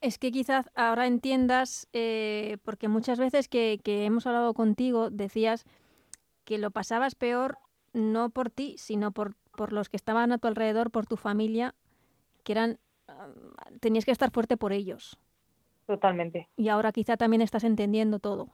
Es 0.00 0.18
que 0.18 0.32
quizás 0.32 0.68
ahora 0.74 1.06
entiendas, 1.06 1.88
eh, 1.92 2.58
porque 2.64 2.88
muchas 2.88 3.18
veces 3.18 3.48
que, 3.48 3.80
que 3.84 4.04
hemos 4.04 4.26
hablado 4.26 4.52
contigo 4.52 5.10
decías 5.10 5.64
que 6.44 6.58
lo 6.58 6.70
pasabas 6.70 7.14
peor 7.14 7.58
no 7.92 8.30
por 8.30 8.50
ti, 8.50 8.74
sino 8.78 9.12
por, 9.12 9.36
por 9.56 9.72
los 9.72 9.88
que 9.88 9.96
estaban 9.96 10.32
a 10.32 10.38
tu 10.38 10.48
alrededor, 10.48 10.90
por 10.90 11.06
tu 11.06 11.16
familia, 11.16 11.74
que 12.42 12.52
eran, 12.52 12.78
ah, 13.08 13.28
tenías 13.80 14.04
que 14.04 14.10
estar 14.10 14.30
fuerte 14.30 14.56
por 14.56 14.72
ellos. 14.72 15.18
Totalmente. 15.86 16.48
Y 16.56 16.68
ahora 16.68 16.92
quizá 16.92 17.16
también 17.16 17.42
estás 17.42 17.64
entendiendo 17.64 18.18
todo. 18.18 18.48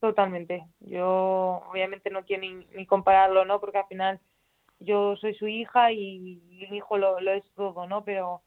Totalmente. 0.00 0.66
Yo 0.80 1.62
obviamente 1.70 2.10
no 2.10 2.24
quiero 2.24 2.42
ni, 2.42 2.54
ni 2.66 2.86
compararlo, 2.86 3.44
¿no? 3.44 3.60
Porque 3.60 3.78
al 3.78 3.86
final 3.86 4.20
yo 4.78 5.16
soy 5.16 5.34
su 5.34 5.48
hija 5.48 5.90
y, 5.92 6.40
y 6.50 6.66
mi 6.70 6.76
hijo 6.76 6.98
lo, 6.98 7.20
lo 7.20 7.32
es 7.32 7.44
todo, 7.56 7.86
¿no? 7.86 8.04
Pero 8.04 8.42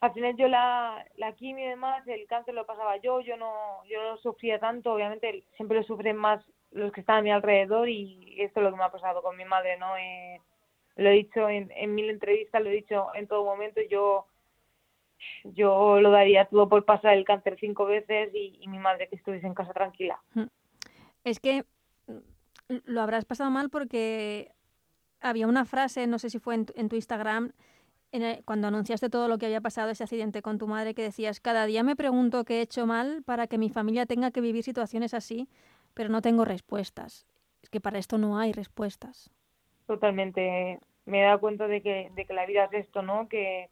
al 0.00 0.12
final 0.12 0.36
yo 0.36 0.48
la, 0.48 1.04
la 1.16 1.32
quimio 1.32 1.66
y 1.66 1.68
demás, 1.68 2.06
el 2.06 2.26
cáncer 2.26 2.54
lo 2.54 2.66
pasaba 2.66 2.96
yo, 2.98 3.20
yo 3.20 3.36
no, 3.36 3.84
yo 3.84 4.02
no 4.02 4.16
sufría 4.18 4.58
tanto, 4.58 4.92
obviamente 4.92 5.44
siempre 5.56 5.78
lo 5.78 5.84
sufren 5.84 6.16
más 6.16 6.42
los 6.70 6.92
que 6.92 7.00
están 7.00 7.18
a 7.18 7.22
mi 7.22 7.30
alrededor 7.30 7.88
y 7.88 8.36
esto 8.38 8.60
es 8.60 8.64
lo 8.64 8.70
que 8.70 8.76
me 8.76 8.84
ha 8.84 8.90
pasado 8.90 9.22
con 9.22 9.36
mi 9.36 9.44
madre, 9.44 9.78
¿no? 9.78 9.96
Eh, 9.96 10.40
lo 10.96 11.08
he 11.08 11.12
dicho 11.12 11.48
en, 11.48 11.70
en 11.76 11.94
mil 11.94 12.10
entrevistas, 12.10 12.62
lo 12.62 12.70
he 12.70 12.74
dicho 12.74 13.08
en 13.14 13.26
todo 13.26 13.44
momento, 13.44 13.80
yo 13.88 14.26
yo 15.44 16.00
lo 16.00 16.10
daría 16.10 16.46
todo 16.46 16.68
por 16.68 16.84
pasar 16.84 17.14
el 17.14 17.24
cáncer 17.24 17.56
cinco 17.58 17.86
veces 17.86 18.30
y, 18.34 18.66
mi 18.68 18.78
madre 18.78 19.08
que 19.08 19.16
estuviese 19.16 19.46
en 19.46 19.54
casa 19.54 19.72
tranquila. 19.72 20.20
Es 21.24 21.40
que 21.40 21.64
mm, 22.06 22.74
lo 22.84 23.00
habrás 23.00 23.24
pasado 23.24 23.50
mal 23.50 23.70
porque 23.70 24.52
había 25.20 25.46
una 25.46 25.64
frase, 25.64 26.06
no 26.06 26.18
sé 26.18 26.30
si 26.30 26.38
fue 26.38 26.54
en 26.54 26.88
tu, 26.88 26.96
Instagram, 26.96 27.52
cuando 28.44 28.68
anunciaste 28.68 29.10
todo 29.10 29.28
lo 29.28 29.38
que 29.38 29.46
había 29.46 29.60
pasado, 29.60 29.90
ese 29.90 30.04
accidente 30.04 30.42
con 30.42 30.58
tu 30.58 30.66
madre, 30.66 30.94
que 30.94 31.02
decías, 31.02 31.40
cada 31.40 31.66
día 31.66 31.82
me 31.82 31.96
pregunto 31.96 32.44
qué 32.44 32.58
he 32.58 32.62
hecho 32.62 32.86
mal 32.86 33.22
para 33.24 33.46
que 33.46 33.58
mi 33.58 33.68
familia 33.68 34.06
tenga 34.06 34.30
que 34.30 34.40
vivir 34.40 34.62
situaciones 34.62 35.14
así, 35.14 35.48
pero 35.94 36.08
no 36.08 36.22
tengo 36.22 36.44
respuestas. 36.44 37.26
Es 37.62 37.70
que 37.70 37.80
para 37.80 37.98
esto 37.98 38.18
no 38.18 38.38
hay 38.38 38.52
respuestas. 38.52 39.30
Totalmente. 39.86 40.78
Me 41.04 41.20
he 41.20 41.24
dado 41.24 41.40
cuenta 41.40 41.68
de 41.68 41.82
que, 41.82 42.10
de 42.14 42.26
que 42.26 42.34
la 42.34 42.46
vida 42.46 42.64
es 42.64 42.86
esto, 42.86 43.02
¿no? 43.02 43.28
Que, 43.28 43.70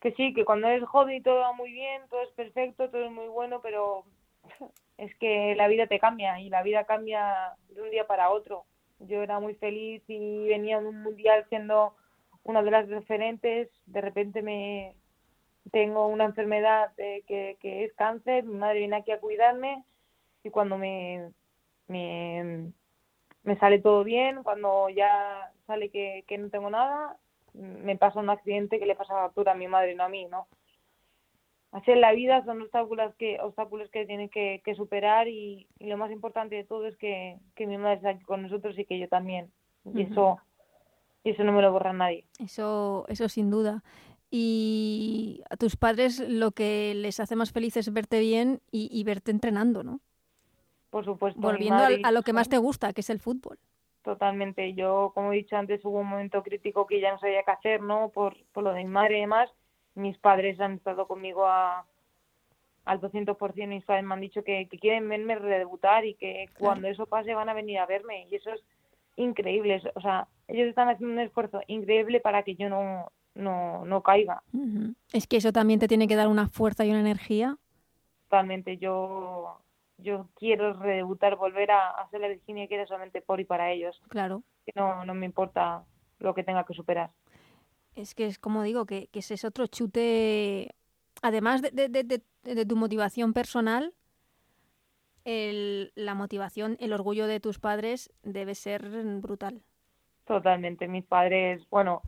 que 0.00 0.12
sí, 0.12 0.34
que 0.34 0.44
cuando 0.44 0.68
eres 0.68 0.88
joven 0.88 1.16
y 1.16 1.22
todo 1.22 1.40
va 1.40 1.52
muy 1.52 1.72
bien, 1.72 2.02
todo 2.08 2.22
es 2.22 2.30
perfecto, 2.30 2.90
todo 2.90 3.04
es 3.04 3.12
muy 3.12 3.28
bueno, 3.28 3.60
pero 3.62 4.04
es 4.98 5.14
que 5.16 5.54
la 5.56 5.68
vida 5.68 5.86
te 5.86 5.98
cambia 5.98 6.40
y 6.40 6.48
la 6.48 6.62
vida 6.62 6.84
cambia 6.84 7.54
de 7.70 7.82
un 7.82 7.90
día 7.90 8.06
para 8.06 8.30
otro. 8.30 8.64
Yo 9.00 9.22
era 9.22 9.40
muy 9.40 9.54
feliz 9.56 10.02
y 10.08 10.46
venía 10.48 10.80
de 10.80 10.86
un 10.86 11.02
mundial 11.02 11.44
siendo 11.48 11.94
una 12.44 12.62
de 12.62 12.70
las 12.70 12.88
referentes, 12.88 13.68
de 13.86 14.00
repente 14.00 14.42
me 14.42 14.94
tengo 15.70 16.06
una 16.08 16.24
enfermedad 16.24 16.92
que, 16.96 17.56
que 17.60 17.84
es 17.84 17.92
cáncer, 17.94 18.44
mi 18.44 18.56
madre 18.56 18.80
viene 18.80 18.96
aquí 18.96 19.12
a 19.12 19.20
cuidarme 19.20 19.84
y 20.42 20.50
cuando 20.50 20.76
me, 20.76 21.30
me, 21.86 22.72
me 23.44 23.58
sale 23.58 23.78
todo 23.78 24.04
bien, 24.04 24.42
cuando 24.42 24.88
ya 24.88 25.52
sale 25.66 25.90
que, 25.90 26.24
que 26.26 26.38
no 26.38 26.50
tengo 26.50 26.70
nada, 26.70 27.16
me 27.54 27.96
pasa 27.96 28.20
un 28.20 28.30
accidente 28.30 28.78
que 28.78 28.86
le 28.86 28.94
pasa 28.94 29.14
a 29.14 29.26
factura 29.26 29.52
a 29.52 29.56
mi 29.56 29.68
madre, 29.68 29.94
no 29.94 30.04
a 30.04 30.08
mí, 30.08 30.26
¿no? 30.26 30.46
Así 31.72 31.90
en 31.90 32.02
la 32.02 32.12
vida 32.12 32.44
son 32.44 32.60
obstáculos 32.60 33.14
que 33.14 33.40
obstáculos 33.40 33.90
que 33.90 34.04
tienes 34.04 34.30
que, 34.30 34.60
que 34.62 34.74
superar 34.74 35.26
y, 35.26 35.66
y 35.78 35.86
lo 35.86 35.96
más 35.96 36.10
importante 36.10 36.54
de 36.54 36.64
todo 36.64 36.86
es 36.86 36.96
que, 36.98 37.38
que 37.54 37.66
mi 37.66 37.78
madre 37.78 37.96
está 37.96 38.10
aquí 38.10 38.24
con 38.24 38.42
nosotros 38.42 38.78
y 38.78 38.84
que 38.84 38.98
yo 38.98 39.08
también. 39.08 39.50
Y 39.94 40.02
eso 40.02 40.38
y 41.24 41.30
eso 41.30 41.44
no 41.44 41.52
me 41.52 41.62
lo 41.62 41.72
borra 41.72 41.92
nadie. 41.92 42.26
Eso, 42.38 43.06
eso 43.08 43.28
sin 43.28 43.50
duda. 43.50 43.82
Y 44.30 45.42
a 45.50 45.56
tus 45.56 45.76
padres 45.76 46.20
lo 46.20 46.52
que 46.52 46.94
les 46.94 47.20
hace 47.20 47.36
más 47.36 47.52
feliz 47.52 47.76
es 47.76 47.92
verte 47.92 48.20
bien 48.20 48.60
y, 48.70 48.88
y 48.90 49.04
verte 49.04 49.30
entrenando, 49.30 49.82
¿no? 49.82 50.00
Por 50.92 51.06
supuesto. 51.06 51.40
Volviendo 51.40 51.76
madre 51.76 52.02
a 52.04 52.12
lo 52.12 52.20
que 52.20 52.34
más 52.34 52.50
te 52.50 52.58
gusta, 52.58 52.92
que 52.92 53.00
es 53.00 53.08
el 53.08 53.18
fútbol. 53.18 53.58
Totalmente. 54.02 54.74
Yo, 54.74 55.10
como 55.14 55.32
he 55.32 55.36
dicho 55.36 55.56
antes, 55.56 55.82
hubo 55.86 56.00
un 56.00 56.06
momento 56.06 56.42
crítico 56.42 56.86
que 56.86 57.00
ya 57.00 57.12
no 57.12 57.18
sabía 57.18 57.42
qué 57.44 57.50
hacer, 57.50 57.80
¿no? 57.80 58.10
Por, 58.10 58.36
por 58.52 58.62
lo 58.62 58.74
de 58.74 58.84
mi 58.84 58.90
madre 58.90 59.16
y 59.16 59.20
demás. 59.22 59.48
Mis 59.94 60.18
padres 60.18 60.60
han 60.60 60.74
estado 60.74 61.06
conmigo 61.06 61.46
a, 61.46 61.86
al 62.84 63.00
200%. 63.00 63.66
Mis 63.68 63.86
padres 63.86 64.04
me 64.04 64.12
han 64.12 64.20
dicho 64.20 64.44
que, 64.44 64.68
que 64.68 64.78
quieren 64.78 65.08
verme 65.08 65.36
redebutar 65.36 66.04
y 66.04 66.12
que 66.12 66.50
cuando 66.58 66.88
eso 66.88 67.06
pase 67.06 67.32
van 67.32 67.48
a 67.48 67.54
venir 67.54 67.78
a 67.78 67.86
verme. 67.86 68.26
Y 68.30 68.34
eso 68.34 68.50
es 68.50 68.60
increíble. 69.16 69.80
O 69.94 70.00
sea, 70.02 70.28
ellos 70.46 70.68
están 70.68 70.90
haciendo 70.90 71.14
un 71.14 71.20
esfuerzo 71.20 71.62
increíble 71.68 72.20
para 72.20 72.42
que 72.42 72.54
yo 72.54 72.68
no, 72.68 73.10
no, 73.34 73.86
no 73.86 74.02
caiga. 74.02 74.42
Es 75.14 75.26
que 75.26 75.38
eso 75.38 75.54
también 75.54 75.80
te 75.80 75.88
tiene 75.88 76.06
que 76.06 76.16
dar 76.16 76.28
una 76.28 76.48
fuerza 76.48 76.84
y 76.84 76.90
una 76.90 77.00
energía. 77.00 77.56
Totalmente. 78.24 78.76
Yo, 78.76 79.58
yo 80.02 80.28
quiero 80.34 80.72
redebutar, 80.74 81.36
volver 81.36 81.70
a, 81.70 82.06
ser 82.10 82.20
la 82.20 82.28
Virginia 82.28 82.66
que 82.68 82.74
era 82.74 82.86
solamente 82.86 83.22
por 83.22 83.40
y 83.40 83.44
para 83.44 83.70
ellos. 83.70 84.00
Claro. 84.08 84.42
Que 84.66 84.72
no, 84.74 85.04
no 85.04 85.14
me 85.14 85.26
importa 85.26 85.84
lo 86.18 86.34
que 86.34 86.44
tenga 86.44 86.64
que 86.64 86.74
superar. 86.74 87.10
Es 87.94 88.14
que 88.14 88.26
es 88.26 88.38
como 88.38 88.62
digo, 88.62 88.86
que, 88.86 89.08
que 89.08 89.18
ese 89.18 89.34
es 89.34 89.44
otro 89.44 89.66
chute 89.66 90.70
además 91.20 91.62
de, 91.62 91.88
de, 91.88 92.66
tu 92.66 92.76
motivación 92.76 93.32
personal, 93.32 93.94
el, 95.24 95.92
la 95.94 96.14
motivación, 96.14 96.76
el 96.80 96.92
orgullo 96.92 97.26
de 97.26 97.40
tus 97.40 97.58
padres 97.58 98.12
debe 98.22 98.54
ser 98.54 98.88
brutal. 99.20 99.62
Totalmente. 100.24 100.88
Mis 100.88 101.04
padres, 101.04 101.66
bueno, 101.70 102.02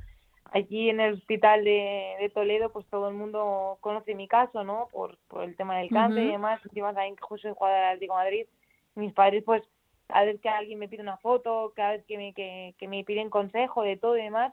aquí 0.52 0.88
en 0.90 1.00
el 1.00 1.14
hospital 1.14 1.64
de, 1.64 2.30
Toledo, 2.34 2.70
pues 2.70 2.86
todo 2.86 3.08
el 3.08 3.14
mundo 3.14 3.78
conoce 3.80 4.14
mi 4.14 4.28
caso, 4.28 4.64
¿no? 4.64 4.88
Por, 4.92 5.18
por 5.28 5.44
el 5.44 5.56
tema 5.56 5.78
del 5.78 5.90
cáncer 5.90 6.24
y 6.24 6.32
demás. 6.32 6.60
Encima 6.64 6.94
también 6.94 7.16
que 7.16 7.22
soy 7.38 7.52
jugador 7.54 7.78
del 7.78 7.88
Atlético 7.88 8.14
Madrid. 8.14 8.46
Mis 8.94 9.12
padres, 9.12 9.42
pues, 9.44 9.62
cada 10.06 10.26
vez 10.26 10.40
que 10.40 10.48
alguien 10.48 10.78
me 10.78 10.88
pide 10.88 11.02
una 11.02 11.16
foto, 11.16 11.72
cada 11.74 11.92
vez 11.92 12.04
que 12.06 12.16
me, 12.16 12.32
que, 12.34 12.74
que 12.78 12.88
me 12.88 13.04
piden 13.04 13.30
consejo 13.30 13.82
de 13.82 13.96
todo 13.96 14.16
y 14.16 14.22
demás, 14.22 14.52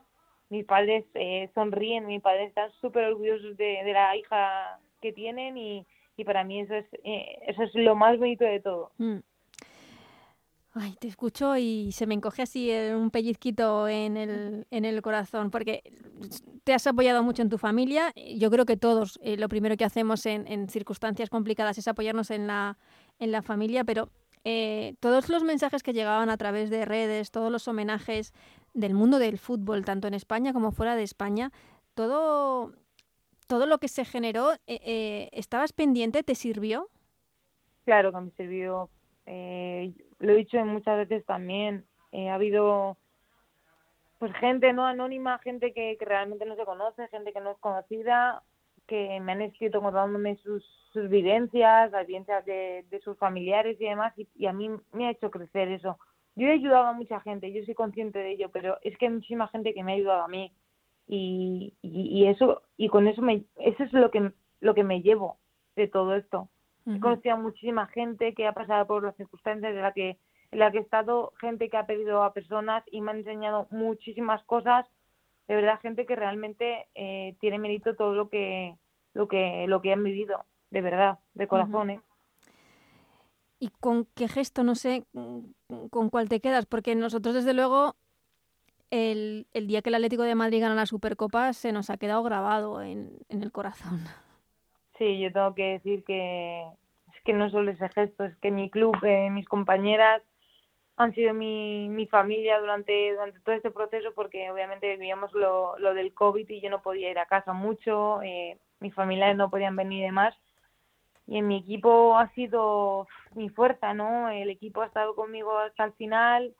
mis 0.50 0.64
padres 0.66 1.04
eh, 1.14 1.50
sonríen, 1.54 2.06
mis 2.06 2.20
padres 2.20 2.48
están 2.48 2.70
súper 2.80 3.04
orgullosos 3.04 3.56
de, 3.56 3.82
de, 3.84 3.92
la 3.92 4.16
hija 4.16 4.78
que 5.00 5.12
tienen 5.12 5.56
y, 5.56 5.86
y 6.16 6.24
para 6.24 6.44
mí 6.44 6.60
eso 6.60 6.74
es, 6.74 6.86
eh, 7.04 7.38
eso 7.46 7.62
es 7.62 7.74
lo 7.74 7.94
más 7.94 8.18
bonito 8.18 8.44
de 8.44 8.60
todo. 8.60 8.92
Mm. 8.98 9.18
Ay, 10.74 10.96
te 10.98 11.06
escucho 11.06 11.56
y 11.58 11.92
se 11.92 12.06
me 12.06 12.14
encoge 12.14 12.42
así 12.42 12.70
un 12.94 13.10
pellizquito 13.10 13.88
en 13.88 14.16
el, 14.16 14.66
en 14.70 14.86
el 14.86 15.02
corazón, 15.02 15.50
porque 15.50 15.82
te 16.64 16.72
has 16.72 16.86
apoyado 16.86 17.22
mucho 17.22 17.42
en 17.42 17.50
tu 17.50 17.58
familia. 17.58 18.10
Yo 18.36 18.50
creo 18.50 18.64
que 18.64 18.78
todos 18.78 19.18
eh, 19.22 19.36
lo 19.36 19.50
primero 19.50 19.76
que 19.76 19.84
hacemos 19.84 20.24
en, 20.24 20.46
en, 20.46 20.70
circunstancias 20.70 21.28
complicadas 21.28 21.76
es 21.76 21.88
apoyarnos 21.88 22.30
en 22.30 22.46
la, 22.46 22.78
en 23.18 23.32
la 23.32 23.42
familia, 23.42 23.84
pero 23.84 24.08
eh, 24.44 24.94
todos 25.00 25.28
los 25.28 25.44
mensajes 25.44 25.82
que 25.82 25.92
llegaban 25.92 26.30
a 26.30 26.38
través 26.38 26.70
de 26.70 26.86
redes, 26.86 27.30
todos 27.30 27.52
los 27.52 27.68
homenajes 27.68 28.32
del 28.72 28.94
mundo 28.94 29.18
del 29.18 29.38
fútbol, 29.38 29.84
tanto 29.84 30.08
en 30.08 30.14
España 30.14 30.54
como 30.54 30.72
fuera 30.72 30.96
de 30.96 31.02
España, 31.02 31.52
todo, 31.92 32.72
todo 33.46 33.66
lo 33.66 33.76
que 33.76 33.88
se 33.88 34.06
generó, 34.06 34.52
eh, 34.66 35.28
¿estabas 35.32 35.74
pendiente? 35.74 36.22
¿Te 36.22 36.34
sirvió? 36.34 36.88
Claro 37.84 38.10
que 38.10 38.20
me 38.20 38.30
sirvió 38.30 38.88
eh, 39.26 39.92
lo 40.22 40.32
he 40.32 40.36
dicho 40.36 40.64
muchas 40.64 40.96
veces 40.96 41.26
también, 41.26 41.84
eh, 42.12 42.30
ha 42.30 42.36
habido 42.36 42.96
pues 44.18 44.32
gente 44.34 44.72
no 44.72 44.86
anónima, 44.86 45.40
gente 45.40 45.72
que, 45.72 45.98
realmente 46.00 46.44
no 46.44 46.54
se 46.54 46.64
conoce, 46.64 47.08
gente 47.08 47.32
que 47.32 47.40
no 47.40 47.50
es 47.50 47.58
conocida, 47.58 48.44
que 48.86 49.18
me 49.20 49.32
han 49.32 49.42
escrito 49.42 49.82
contándome 49.82 50.36
sus, 50.36 50.64
sus 50.92 51.08
vivencias, 51.08 51.90
las 51.90 52.06
vivencias 52.06 52.44
de, 52.44 53.00
sus 53.02 53.18
familiares 53.18 53.80
y 53.80 53.84
demás, 53.84 54.12
y, 54.16 54.46
a 54.46 54.52
mí 54.52 54.70
me 54.92 55.08
ha 55.08 55.10
hecho 55.10 55.28
crecer 55.30 55.68
eso. 55.68 55.98
Yo 56.36 56.46
he 56.46 56.52
ayudado 56.52 56.86
a 56.86 56.92
mucha 56.92 57.18
gente, 57.20 57.52
yo 57.52 57.64
soy 57.64 57.74
consciente 57.74 58.20
de 58.20 58.30
ello, 58.30 58.48
pero 58.52 58.78
es 58.82 58.96
que 58.96 59.06
hay 59.06 59.12
muchísima 59.12 59.48
gente 59.48 59.74
que 59.74 59.82
me 59.82 59.92
ha 59.92 59.96
ayudado 59.96 60.22
a 60.22 60.28
mí 60.28 60.52
y, 61.08 61.74
y, 61.82 62.26
eso 62.26 62.62
y 62.76 62.88
con 62.88 63.08
eso 63.08 63.22
me 63.22 63.42
eso 63.56 63.82
es 63.82 63.92
lo 63.92 64.12
que 64.12 64.30
lo 64.60 64.74
que 64.74 64.84
me 64.84 65.02
llevo 65.02 65.38
de 65.74 65.88
todo 65.88 66.14
esto 66.14 66.48
He 66.86 66.98
conocido 66.98 67.34
a 67.34 67.38
muchísima 67.38 67.86
gente 67.86 68.34
que 68.34 68.46
ha 68.46 68.52
pasado 68.52 68.86
por 68.86 69.04
las 69.04 69.16
circunstancias 69.16 69.74
de 69.74 69.80
la 69.80 69.92
que, 69.92 70.18
en 70.50 70.58
la 70.58 70.70
que 70.72 70.78
he 70.78 70.80
estado, 70.80 71.32
gente 71.40 71.68
que 71.68 71.76
ha 71.76 71.86
pedido 71.86 72.24
a 72.24 72.32
personas 72.32 72.82
y 72.90 73.00
me 73.00 73.12
han 73.12 73.18
enseñado 73.18 73.68
muchísimas 73.70 74.42
cosas. 74.44 74.86
De 75.46 75.54
verdad, 75.54 75.80
gente 75.80 76.06
que 76.06 76.16
realmente 76.16 76.86
eh, 76.94 77.36
tiene 77.40 77.58
mérito 77.58 77.94
todo 77.94 78.14
lo 78.14 78.28
que, 78.28 78.76
lo 79.14 79.28
que, 79.28 79.66
lo 79.68 79.80
que 79.80 79.92
han 79.92 80.02
vivido, 80.02 80.44
de 80.70 80.80
verdad, 80.80 81.18
de 81.34 81.46
corazón. 81.46 81.90
¿eh? 81.90 82.00
¿Y 83.60 83.68
con 83.80 84.06
qué 84.16 84.26
gesto, 84.26 84.64
no 84.64 84.74
sé, 84.74 85.04
con 85.90 86.10
cuál 86.10 86.28
te 86.28 86.40
quedas? 86.40 86.66
Porque 86.66 86.96
nosotros, 86.96 87.34
desde 87.34 87.54
luego, 87.54 87.94
el, 88.90 89.46
el, 89.52 89.68
día 89.68 89.82
que 89.82 89.90
el 89.90 89.94
Atlético 89.94 90.24
de 90.24 90.34
Madrid 90.34 90.60
gana 90.60 90.74
la 90.74 90.86
Supercopa 90.86 91.52
se 91.52 91.70
nos 91.70 91.88
ha 91.88 91.96
quedado 91.96 92.24
grabado 92.24 92.82
en, 92.82 93.18
en 93.28 93.42
el 93.42 93.52
corazón. 93.52 94.00
Sí, 94.98 95.18
yo 95.20 95.32
tengo 95.32 95.54
que 95.54 95.72
decir 95.72 96.04
que 96.04 96.62
es 96.62 97.22
que 97.24 97.32
no 97.32 97.50
solo 97.50 97.70
ese 97.70 97.88
gesto, 97.90 98.24
es 98.24 98.36
que 98.38 98.50
mi 98.50 98.70
club, 98.70 98.96
eh, 99.02 99.30
mis 99.30 99.46
compañeras 99.48 100.22
han 100.96 101.14
sido 101.14 101.34
mi, 101.34 101.88
mi 101.88 102.06
familia 102.06 102.60
durante, 102.60 103.12
durante 103.12 103.40
todo 103.40 103.54
este 103.54 103.70
proceso 103.70 104.12
porque 104.14 104.50
obviamente 104.50 104.90
vivíamos 104.92 105.32
lo, 105.32 105.78
lo 105.78 105.94
del 105.94 106.14
COVID 106.14 106.48
y 106.48 106.60
yo 106.60 106.70
no 106.70 106.82
podía 106.82 107.10
ir 107.10 107.18
a 107.18 107.26
casa 107.26 107.52
mucho, 107.52 108.22
eh, 108.22 108.58
mis 108.80 108.94
familiares 108.94 109.36
no 109.36 109.50
podían 109.50 109.76
venir 109.76 110.00
y 110.00 110.06
demás. 110.06 110.34
Y 111.26 111.38
en 111.38 111.46
mi 111.46 111.58
equipo 111.58 112.16
ha 112.18 112.28
sido 112.34 113.06
mi 113.34 113.48
fuerza, 113.48 113.94
¿no? 113.94 114.28
El 114.28 114.50
equipo 114.50 114.82
ha 114.82 114.86
estado 114.86 115.14
conmigo 115.14 115.56
hasta 115.58 115.84
el 115.84 115.92
final. 115.94 116.54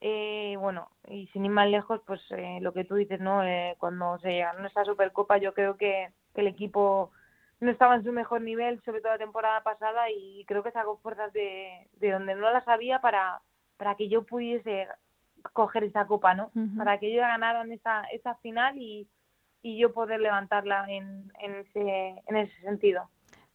Eh, 0.00 0.56
bueno, 0.58 0.90
y 1.08 1.26
sin 1.28 1.44
ir 1.44 1.50
más 1.50 1.68
lejos, 1.68 2.00
pues 2.06 2.20
eh, 2.30 2.58
lo 2.60 2.72
que 2.72 2.84
tú 2.84 2.96
dices, 2.96 3.20
¿no? 3.20 3.42
Eh, 3.44 3.76
cuando 3.78 4.18
se 4.18 4.30
llegaron 4.30 4.64
a 4.64 4.68
esta 4.68 4.84
Supercopa, 4.84 5.38
yo 5.38 5.54
creo 5.54 5.76
que, 5.76 6.10
que 6.34 6.40
el 6.40 6.48
equipo 6.48 7.12
no 7.60 7.70
estaba 7.70 7.96
en 7.96 8.04
su 8.04 8.12
mejor 8.12 8.40
nivel, 8.42 8.80
sobre 8.84 9.00
todo 9.00 9.12
la 9.12 9.18
temporada 9.18 9.62
pasada, 9.62 10.10
y 10.10 10.44
creo 10.46 10.62
que 10.62 10.70
sacó 10.70 10.98
fuerzas 10.98 11.32
de, 11.32 11.88
de 11.94 12.12
donde 12.12 12.34
no 12.34 12.50
las 12.50 12.66
había 12.68 13.00
para, 13.00 13.42
para 13.76 13.96
que 13.96 14.08
yo 14.08 14.24
pudiese 14.24 14.86
coger 15.52 15.84
esa 15.84 16.06
copa, 16.06 16.34
¿no? 16.34 16.50
Para 16.76 16.98
que 16.98 17.08
ellos 17.08 17.22
ganaran 17.22 17.70
esa, 17.72 18.02
esa 18.12 18.34
final 18.36 18.76
y, 18.76 19.08
y 19.62 19.78
yo 19.78 19.92
poder 19.92 20.20
levantarla 20.20 20.86
en, 20.88 21.32
en, 21.40 21.54
ese, 21.56 22.22
en 22.26 22.36
ese 22.36 22.60
sentido. 22.62 23.08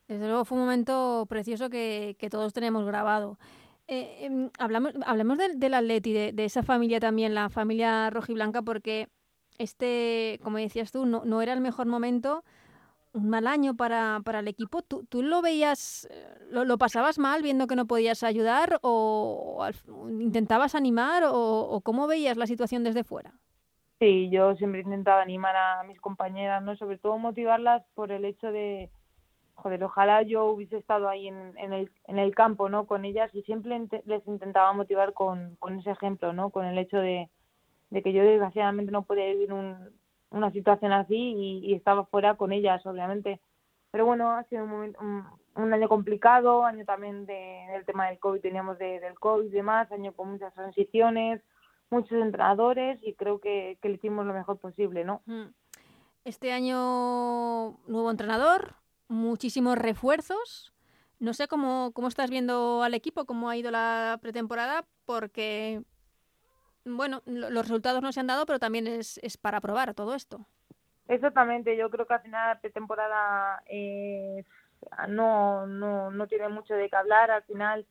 Desde 0.08 0.28
luego 0.28 0.46
fue 0.46 0.58
un 0.58 0.66
momento 0.66 1.26
precioso 1.30 1.70
que, 1.70 2.16
que 2.20 2.30
todos 2.30 2.54
tenemos 2.54 2.86
grabado. 2.86 3.38
Eh, 3.88 4.26
em, 4.26 4.50
hablamos, 4.60 4.94
hablemos 5.06 5.38
del, 5.38 5.60
del 5.60 5.74
Atleti, 5.74 6.14
de, 6.14 6.32
de, 6.34 6.46
esa 6.46 6.64
familia 6.64 7.00
también, 7.00 7.34
la 7.34 7.50
familia 7.50 8.10
rojiblanca, 8.10 8.62
porque 8.62 9.08
este, 9.58 10.40
como 10.44 10.58
decías 10.58 10.92
tú, 10.92 11.06
no, 11.06 11.24
no 11.26 11.42
era 11.42 11.54
el 11.54 11.62
mejor 11.62 11.88
momento, 11.88 12.44
un 13.14 13.30
mal 13.30 13.48
año 13.48 13.76
para, 13.76 14.22
para 14.26 14.40
el 14.40 14.48
equipo. 14.48 14.82
¿Tú, 14.82 15.06
¿Tú, 15.06 15.22
lo 15.22 15.42
veías, 15.42 16.08
eh, 16.12 16.48
lo, 16.50 16.66
lo, 16.66 16.78
pasabas 16.78 17.20
mal 17.20 17.42
viendo 17.42 17.68
que 17.68 17.76
no 17.76 17.86
podías 17.86 18.24
ayudar 18.24 18.80
o, 18.82 19.66
intentabas 20.20 20.76
animar 20.76 21.24
o, 21.26 21.80
cómo 21.84 22.08
veías 22.08 22.38
la 22.38 22.48
situación 22.48 22.84
desde 22.84 23.04
fuera? 23.04 23.34
Sí, 24.00 24.30
yo 24.30 24.56
siempre 24.56 24.82
intentaba 24.82 25.22
animar 25.22 25.56
a 25.56 25.84
mis 25.84 26.00
compañeras, 26.02 26.62
¿no? 26.64 26.76
Sobre 26.76 26.98
todo 26.98 27.18
motivarlas 27.18 27.84
por 27.94 28.12
el 28.12 28.26
hecho 28.26 28.52
de, 28.52 28.90
joder, 29.54 29.84
ojalá 29.84 30.24
yo 30.24 30.46
hubiese 30.46 30.78
estado 30.78 31.08
ahí 31.08 31.28
en, 31.28 31.58
en, 31.58 31.72
el, 31.72 31.92
en 32.08 32.20
el 32.20 32.36
campo, 32.36 32.68
¿no? 32.68 32.86
Con 32.86 33.06
ellas 33.06 33.34
y 33.34 33.44
siempre 33.44 33.80
les 34.06 34.28
intentaba 34.28 34.74
motivar 34.74 35.14
con, 35.14 35.56
con 35.58 35.80
ese 35.80 35.92
ejemplo, 35.92 36.34
¿no? 36.34 36.50
Con 36.50 36.66
el 36.66 36.78
hecho 36.78 36.98
de, 36.98 37.30
de 37.92 38.02
que 38.02 38.12
yo 38.12 38.24
desgraciadamente 38.24 38.92
no 38.92 39.04
podía 39.04 39.28
vivir 39.28 39.54
un, 39.54 39.94
una 40.34 40.52
situación 40.52 40.92
así 40.92 41.16
y, 41.16 41.74
estaba 41.74 42.06
fuera 42.06 42.36
con 42.36 42.52
ellas, 42.52 42.86
obviamente. 42.86 43.40
Pero 43.92 44.06
bueno, 44.06 44.32
ha 44.32 44.44
sido 44.46 44.64
un, 44.64 44.96
un, 45.56 45.74
año 45.74 45.88
complicado, 45.88 46.66
año 46.66 46.84
también 46.84 47.26
de, 47.26 47.68
del 47.72 47.86
tema 47.86 48.08
del 48.08 48.20
COVID, 48.20 48.42
teníamos 48.42 48.80
de, 48.80 49.00
del 49.00 49.20
COVID 49.20 49.46
y 49.46 49.50
demás, 49.50 49.92
año 49.92 50.14
con 50.14 50.32
muchas 50.32 50.54
transiciones, 50.56 51.42
muchos 51.92 52.14
entrenadores 52.14 53.00
y 53.04 53.14
creo 53.14 53.40
que, 53.40 53.78
que 53.82 53.90
le 53.90 53.96
hicimos 53.96 54.26
lo 54.26 54.34
mejor 54.34 54.58
posible, 54.58 55.06
¿no? 55.06 55.22
Mm. 55.28 55.54
Este 56.26 56.52
año 56.52 57.78
nuevo 57.86 58.10
entrenador, 58.10 58.76
muchísimos 59.08 59.78
refuerzos. 59.78 60.74
No 61.20 61.34
sé 61.34 61.48
cómo, 61.48 61.92
cómo 61.94 62.08
estás 62.08 62.30
viendo 62.30 62.82
al 62.82 62.96
equipo, 62.96 63.26
cómo 63.26 63.50
ha 63.50 63.58
ido 63.58 63.70
la 63.72 64.18
pretemporada, 64.22 64.86
porque 65.06 65.84
bueno, 66.86 67.22
los 67.26 67.68
resultados 67.68 68.02
no 68.02 68.12
se 68.12 68.20
han 68.20 68.28
dado, 68.28 68.46
pero 68.46 68.60
también 68.60 68.88
es, 68.88 69.20
es 69.24 69.38
para 69.38 69.62
probar 69.62 69.94
todo 69.94 70.14
esto. 70.16 70.46
Exactamente, 71.08 71.76
yo 71.78 71.90
creo 71.90 72.06
que 72.06 72.14
al 72.14 72.22
final 72.22 72.50
la 72.50 72.60
pretemporada 72.62 73.62
eh, 73.66 74.46
no, 75.10 75.68
no, 75.68 76.12
no 76.12 76.28
tiene 76.28 76.50
mucho 76.50 76.74
de 76.76 76.90
qué 76.90 76.96
hablar, 76.96 77.30
al 77.30 77.44
final 77.44 77.86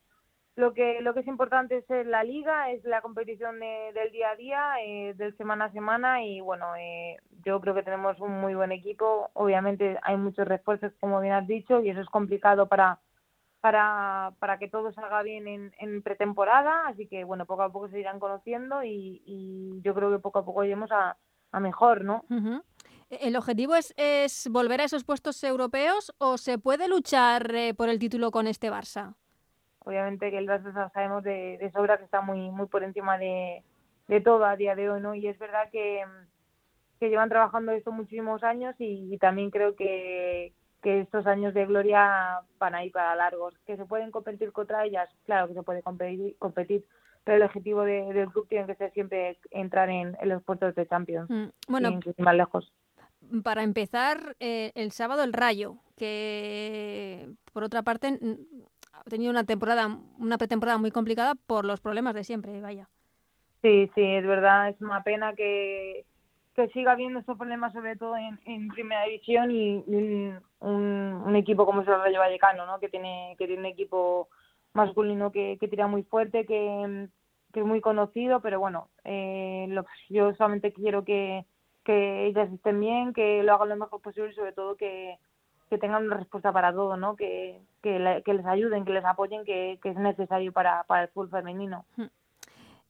lo 0.55 0.75
que 0.75 1.01
lo 1.01 1.15
que 1.15 1.21
es 1.21 1.27
importante 1.27 1.79
es 1.79 2.07
la 2.07 2.25
liga, 2.25 2.71
es 2.71 2.85
la 2.85 3.01
competición 3.01 3.59
del 3.59 4.13
día 4.13 4.31
a 4.31 4.37
día, 4.37 4.75
eh, 4.85 5.15
del 5.15 5.37
semana 5.37 5.67
a 5.67 5.73
semana. 5.73 6.23
Y 6.25 6.41
bueno, 6.41 6.77
eh, 6.77 7.17
yo 7.45 7.61
creo 7.61 7.75
que 7.75 7.83
tenemos 7.83 8.21
un 8.21 8.41
muy 8.41 8.55
buen 8.55 8.73
equipo, 8.73 9.31
obviamente 9.33 9.99
hay 10.03 10.17
muchos 10.17 10.47
refuerzos 10.47 10.93
como 11.01 11.21
bien 11.21 11.35
has 11.35 11.47
dicho 11.47 11.81
y 11.81 11.91
eso 11.91 12.01
es 12.01 12.09
complicado 12.09 12.67
para 12.67 12.99
para, 13.63 14.33
para 14.41 14.59
que 14.59 14.69
todo 14.69 14.93
salga 14.93 15.23
bien 15.23 15.47
en, 15.47 15.73
en, 15.79 16.03
pretemporada, 16.03 16.89
así 16.89 17.07
que 17.07 17.23
bueno, 17.23 17.47
poco 17.47 17.63
a 17.63 17.71
poco 17.71 17.89
se 17.89 18.01
irán 18.01 18.19
conociendo 18.19 18.83
y, 18.83 19.23
y 19.25 19.81
yo 19.83 19.95
creo 19.95 20.11
que 20.11 20.19
poco 20.19 20.41
a 20.41 20.45
poco 20.45 20.65
iremos 20.65 20.91
a, 20.91 21.17
a 21.53 21.61
mejor, 21.61 22.05
¿no? 22.05 22.25
¿El 23.09 23.37
objetivo 23.37 23.77
es, 23.77 23.95
es, 23.97 24.49
volver 24.51 24.81
a 24.81 24.85
esos 24.85 25.05
puestos 25.05 25.43
europeos 25.45 26.13
o 26.19 26.39
se 26.39 26.59
puede 26.59 26.89
luchar 26.89 27.55
eh, 27.55 27.73
por 27.73 27.89
el 27.89 28.01
título 28.01 28.33
con 28.33 28.49
este 28.49 28.69
Barça? 28.69 29.15
Obviamente 29.79 30.33
que 30.33 30.39
el 30.39 30.49
Barça 30.49 30.91
sabemos 30.93 31.23
de, 31.23 31.57
de 31.59 31.71
sobra 31.71 31.99
que 31.99 32.05
está 32.05 32.21
muy 32.21 32.51
muy 32.51 32.67
por 32.67 32.83
encima 32.83 33.17
de, 33.17 33.63
de 34.09 34.21
todo 34.21 34.45
a 34.45 34.57
día 34.57 34.75
de 34.75 34.91
hoy, 34.91 35.01
¿no? 35.01 35.15
Y 35.15 35.29
es 35.29 35.39
verdad 35.39 35.71
que, 35.71 36.03
que 36.99 37.11
llevan 37.11 37.29
trabajando 37.29 37.71
esto 37.71 37.93
muchísimos 37.93 38.43
años 38.43 38.75
y, 38.81 39.15
y 39.15 39.19
también 39.19 39.51
creo 39.51 39.77
que, 39.77 40.53
que 40.83 41.01
estos 41.01 41.27
años 41.27 41.55
de 41.55 41.67
gloria 41.67 42.41
van 42.59 42.75
a 42.75 42.85
ir 42.85 42.93
para 42.93 43.15
largos. 43.15 43.55
¿Que 43.67 43.77
se 43.77 43.87
pueden 43.87 44.11
competir 44.11 44.53
contra 44.53 44.85
ellas? 44.85 45.09
Claro 45.25 45.49
que 45.49 45.55
se 45.55 45.63
puede 45.63 45.83
competir, 45.83 46.37
competir 46.39 46.85
pero 47.25 47.37
el 47.37 47.43
objetivo 47.45 47.83
del 47.83 48.29
club 48.31 48.49
tiene 48.49 48.67
que 48.67 48.75
ser 48.75 48.93
siempre 48.93 49.39
entrar 49.51 49.89
en, 49.91 50.17
los 50.25 50.43
puestos 50.43 50.75
de 50.75 50.87
Champions. 50.87 51.31
Mm, 51.31 51.45
bueno, 51.69 52.01
más 52.19 52.35
lejos. 52.35 52.73
para 53.45 53.63
empezar, 53.63 54.37
eh, 54.41 54.73
el 54.75 54.91
sábado 54.91 55.23
el 55.23 55.33
Rayo, 55.33 55.77
que 55.97 57.31
por 57.53 57.63
otra 57.63 57.83
parte 57.83 58.19
ha 58.93 59.05
tenido 59.05 59.31
una 59.31 59.45
temporada, 59.45 59.99
una 60.19 60.39
pretemporada 60.39 60.79
muy 60.79 60.91
complicada 60.91 61.35
por 61.47 61.65
los 61.65 61.81
problemas 61.81 62.15
de 62.15 62.25
siempre, 62.25 62.61
vaya. 62.61 62.89
Sí, 63.63 63.89
sí, 63.95 64.03
es 64.03 64.27
verdad, 64.27 64.71
es 64.71 64.81
una 64.81 65.05
pena 65.05 65.35
que, 65.35 66.05
que 66.55 66.69
siga 66.69 66.93
habiendo 66.93 67.21
estos 67.21 67.39
problemas, 67.39 67.73
sobre 67.73 67.97
todo 67.97 68.17
en, 68.17 68.69
primera 68.69 69.05
división 69.05 69.51
y, 69.51 69.85
un, 70.61 71.37
equipo 71.37 71.65
como 71.65 71.83
es 71.83 71.89
el 71.89 71.99
Rayo 71.99 72.19
Vallecano, 72.19 72.67
¿no? 72.67 72.79
que 72.79 72.89
tiene 72.89 73.35
que 73.39 73.47
tiene 73.47 73.61
un 73.61 73.67
equipo 73.67 74.29
masculino 74.75 75.33
que, 75.33 75.57
que 75.59 75.69
tira 75.69 75.87
muy 75.87 76.03
fuerte, 76.03 76.47
que, 76.47 77.09
que 77.53 77.61
es 77.61 77.67
muy 77.67 77.81
conocido, 77.81 78.41
pero 78.41 78.61
bueno, 78.61 78.89
eh, 79.05 79.67
lo, 79.69 79.87
yo 80.09 80.35
solamente 80.35 80.73
quiero 80.73 81.05
que, 81.05 81.45
que 81.85 82.27
ellas 82.27 82.51
estén 82.53 82.81
bien, 82.81 83.13
que 83.13 83.43
lo 83.43 83.55
hagan 83.55 83.71
lo 83.71 83.77
mejor 83.77 84.01
posible 84.01 84.31
y 84.31 84.35
sobre 84.35 84.53
todo 84.53 84.77
que, 84.77 85.19
que 85.69 85.79
tengan 85.79 86.05
una 86.07 86.19
respuesta 86.19 86.53
para 86.53 86.73
todo, 86.73 86.97
¿no? 86.97 87.17
Que, 87.17 87.61
que, 87.83 87.99
les 87.99 88.47
ayuden, 88.47 88.85
que 88.85 88.93
les 88.93 89.05
apoyen, 89.05 89.45
que, 89.45 89.79
que 89.83 89.91
es 89.91 89.97
necesario 89.97 90.53
para, 90.53 90.85
para 90.85 91.05
el 91.05 91.09
fútbol 91.09 91.31
femenino. 91.31 91.85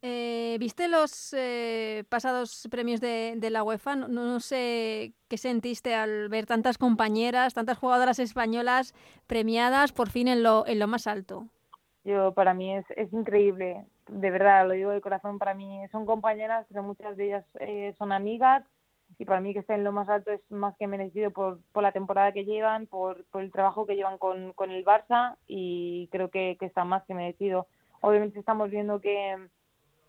Eh, 0.04 0.56
¿Viste 0.58 0.88
los 0.88 1.32
eh, 1.32 2.02
pasados 2.08 2.66
premios 2.72 3.00
de, 3.00 3.34
de 3.36 3.50
la 3.50 3.62
UEFA? 3.62 3.94
No, 3.94 4.08
no, 4.08 4.40
sé 4.40 5.12
qué 5.28 5.38
sentiste 5.38 5.94
al 5.94 6.28
ver 6.28 6.44
tantas 6.44 6.76
compañeras, 6.76 7.54
tantas 7.54 7.78
jugadoras 7.78 8.18
españolas 8.18 8.94
premiadas 9.28 9.92
por 9.92 10.10
fin 10.10 10.26
en 10.26 10.42
lo, 10.42 10.66
en 10.66 10.80
lo 10.80 10.88
más 10.88 11.06
alto. 11.06 11.46
Yo, 12.02 12.34
para 12.34 12.52
mí 12.52 12.74
es, 12.74 12.84
es 12.96 13.12
increíble, 13.12 13.86
de 14.08 14.30
verdad, 14.32 14.66
lo 14.66 14.72
digo 14.72 14.90
de 14.90 15.00
corazón, 15.00 15.38
para 15.38 15.54
mí 15.54 15.86
son 15.92 16.04
compañeras, 16.04 16.66
pero 16.68 16.82
muchas 16.82 17.16
de 17.16 17.26
ellas 17.26 17.44
eh, 17.60 17.94
son 17.96 18.10
amigas 18.10 18.64
y 19.18 19.24
para 19.24 19.40
mí 19.40 19.52
que 19.52 19.60
estén 19.60 19.76
en 19.76 19.84
lo 19.84 19.92
más 19.92 20.08
alto 20.08 20.32
es 20.32 20.40
más 20.50 20.76
que 20.78 20.88
merecido 20.88 21.30
por, 21.30 21.60
por 21.70 21.84
la 21.84 21.92
temporada 21.92 22.32
que 22.32 22.44
llevan, 22.44 22.88
por, 22.88 23.24
por 23.26 23.42
el 23.42 23.52
trabajo 23.52 23.86
que 23.86 23.94
llevan 23.94 24.18
con, 24.18 24.52
con 24.54 24.72
el 24.72 24.84
Barça 24.84 25.36
y 25.46 26.08
creo 26.10 26.28
que, 26.28 26.56
que 26.58 26.66
está 26.66 26.84
más 26.84 27.04
que 27.04 27.14
merecido. 27.14 27.68
Obviamente 28.00 28.40
estamos 28.40 28.68
viendo 28.68 29.00
que 29.00 29.36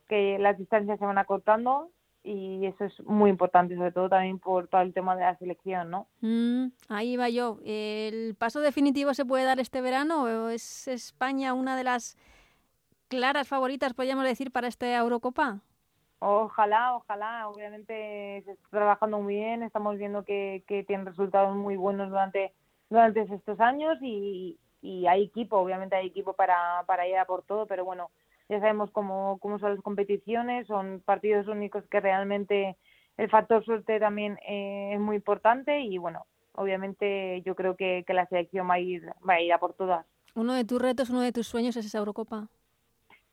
que 0.07 0.37
las 0.39 0.57
distancias 0.57 0.99
se 0.99 1.05
van 1.05 1.17
acortando 1.17 1.89
y 2.23 2.65
eso 2.65 2.85
es 2.85 2.99
muy 3.03 3.29
importante, 3.29 3.75
sobre 3.75 3.91
todo 3.91 4.09
también 4.09 4.39
por 4.39 4.67
todo 4.67 4.81
el 4.81 4.93
tema 4.93 5.15
de 5.15 5.23
la 5.23 5.37
selección, 5.37 5.89
¿no? 5.89 6.07
Mm, 6.21 6.67
ahí 6.87 7.17
va 7.17 7.29
yo. 7.29 7.59
¿El 7.65 8.35
paso 8.35 8.61
definitivo 8.61 9.13
se 9.13 9.25
puede 9.25 9.43
dar 9.43 9.59
este 9.59 9.81
verano 9.81 10.23
o 10.23 10.49
es 10.49 10.87
España 10.87 11.53
una 11.53 11.75
de 11.75 11.83
las 11.83 12.17
claras 13.09 13.47
favoritas, 13.47 13.93
podríamos 13.93 14.23
decir, 14.23 14.51
para 14.51 14.67
esta 14.67 14.87
Eurocopa? 14.97 15.59
Ojalá, 16.19 16.95
ojalá. 16.95 17.49
Obviamente 17.49 18.41
se 18.45 18.51
está 18.51 18.69
trabajando 18.69 19.19
muy 19.19 19.35
bien, 19.35 19.61
estamos 19.61 19.97
viendo 19.97 20.23
que, 20.23 20.63
que 20.67 20.83
tienen 20.85 21.05
resultados 21.05 21.53
muy 21.55 21.75
buenos 21.75 22.09
durante, 22.09 22.53
durante 22.89 23.21
estos 23.23 23.59
años 23.59 23.97
y, 24.01 24.57
y 24.81 25.07
hay 25.07 25.23
equipo, 25.23 25.57
obviamente 25.57 25.97
hay 25.97 26.07
equipo 26.07 26.33
para, 26.33 26.83
para 26.85 27.05
ir 27.05 27.17
a 27.17 27.25
por 27.25 27.43
todo, 27.43 27.65
pero 27.65 27.83
bueno, 27.83 28.09
ya 28.49 28.59
sabemos 28.59 28.91
cómo, 28.91 29.37
cómo 29.39 29.59
son 29.59 29.75
las 29.75 29.81
competiciones, 29.81 30.67
son 30.67 31.01
partidos 31.05 31.47
únicos 31.47 31.83
que 31.89 31.99
realmente 31.99 32.77
el 33.17 33.29
factor 33.29 33.63
suerte 33.63 33.99
también 33.99 34.37
eh, 34.47 34.91
es 34.93 34.99
muy 34.99 35.17
importante 35.17 35.81
y 35.81 35.97
bueno, 35.97 36.25
obviamente 36.53 37.41
yo 37.45 37.55
creo 37.55 37.75
que, 37.75 38.03
que, 38.05 38.13
la 38.13 38.25
selección 38.27 38.69
va 38.69 38.75
a 38.75 38.79
ir 38.79 39.05
va 39.27 39.35
a 39.35 39.41
ir 39.41 39.53
a 39.53 39.59
por 39.59 39.73
todas. 39.73 40.05
Uno 40.35 40.53
de 40.53 40.65
tus 40.65 40.81
retos, 40.81 41.09
uno 41.09 41.21
de 41.21 41.31
tus 41.31 41.47
sueños 41.47 41.75
es 41.77 41.85
esa 41.85 41.99
Eurocopa. 41.99 42.47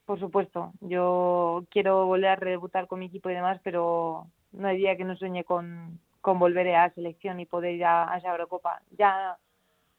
Por 0.05 0.19
supuesto, 0.19 0.73
yo 0.81 1.63
quiero 1.69 2.05
volver 2.05 2.29
a 2.29 2.35
redebutar 2.35 2.87
con 2.87 2.99
mi 2.99 3.05
equipo 3.05 3.29
y 3.29 3.33
demás, 3.33 3.59
pero 3.63 4.27
no 4.51 4.67
hay 4.67 4.77
día 4.77 4.97
que 4.97 5.03
no 5.03 5.15
sueñe 5.15 5.43
con, 5.43 5.99
con 6.21 6.37
volver 6.37 6.67
a 6.69 6.87
la 6.87 6.93
selección 6.93 7.39
y 7.39 7.45
poder 7.45 7.75
ir 7.75 7.85
a, 7.85 8.11
a 8.11 8.17
esa 8.17 8.31
Eurocopa. 8.31 8.81
Ya 8.97 9.37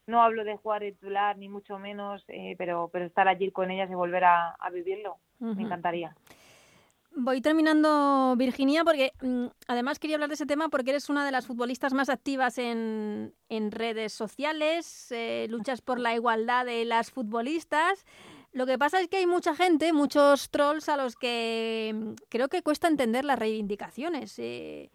no 0.07 0.23
hablo 0.23 0.45
de 0.45 0.57
jugar 0.57 0.83
titular 0.83 1.37
ni 1.39 1.49
mucho 1.49 1.79
menos, 1.79 2.25
eh, 2.29 2.55
pero, 2.59 2.89
pero 2.93 3.07
estar 3.07 3.29
allí 3.29 3.51
con 3.51 3.71
ellas 3.71 3.91
y 3.91 3.95
volver 3.95 4.25
a, 4.25 4.57
vivirlo, 4.73 5.19
me 5.39 5.63
encantaría. 5.63 6.15
Voy 7.15 7.43
terminando, 7.43 8.35
Virginia, 8.39 8.85
porque 8.85 9.13
mm, 9.21 9.47
además 9.69 9.99
quería 9.99 10.17
hablar 10.17 10.31
de 10.31 10.37
ese 10.37 10.47
tema 10.47 10.71
porque 10.71 10.91
eres 10.91 11.11
una 11.11 11.27
de 11.27 11.33
las 11.33 11.47
futbolistas 11.47 11.93
más 11.93 12.09
activas 12.09 12.57
en, 12.57 13.35
en 13.51 13.71
redes 13.71 14.15
sociales, 14.15 15.13
eh, 15.13 15.47
luchas 15.51 15.83
por 15.83 15.99
la 15.99 16.15
igualdad 16.15 16.65
de 16.65 16.87
las 16.87 17.11
futbolistas. 17.11 18.07
Lo 18.53 18.65
que 18.67 18.79
pasa 18.79 19.01
es 19.01 19.09
que 19.09 19.19
hay 19.19 19.27
mucha 19.27 19.55
gente, 19.55 19.93
muchos 19.93 20.51
trolls 20.51 20.89
a 20.89 20.97
los 20.97 21.17
que 21.17 21.93
mm, 21.95 22.13
creo 22.31 22.49
que 22.49 22.63
cuesta 22.63 22.89
entender 22.89 23.27
las 23.27 23.39
reivindicaciones. 23.39 24.39
Eh, 24.39 24.91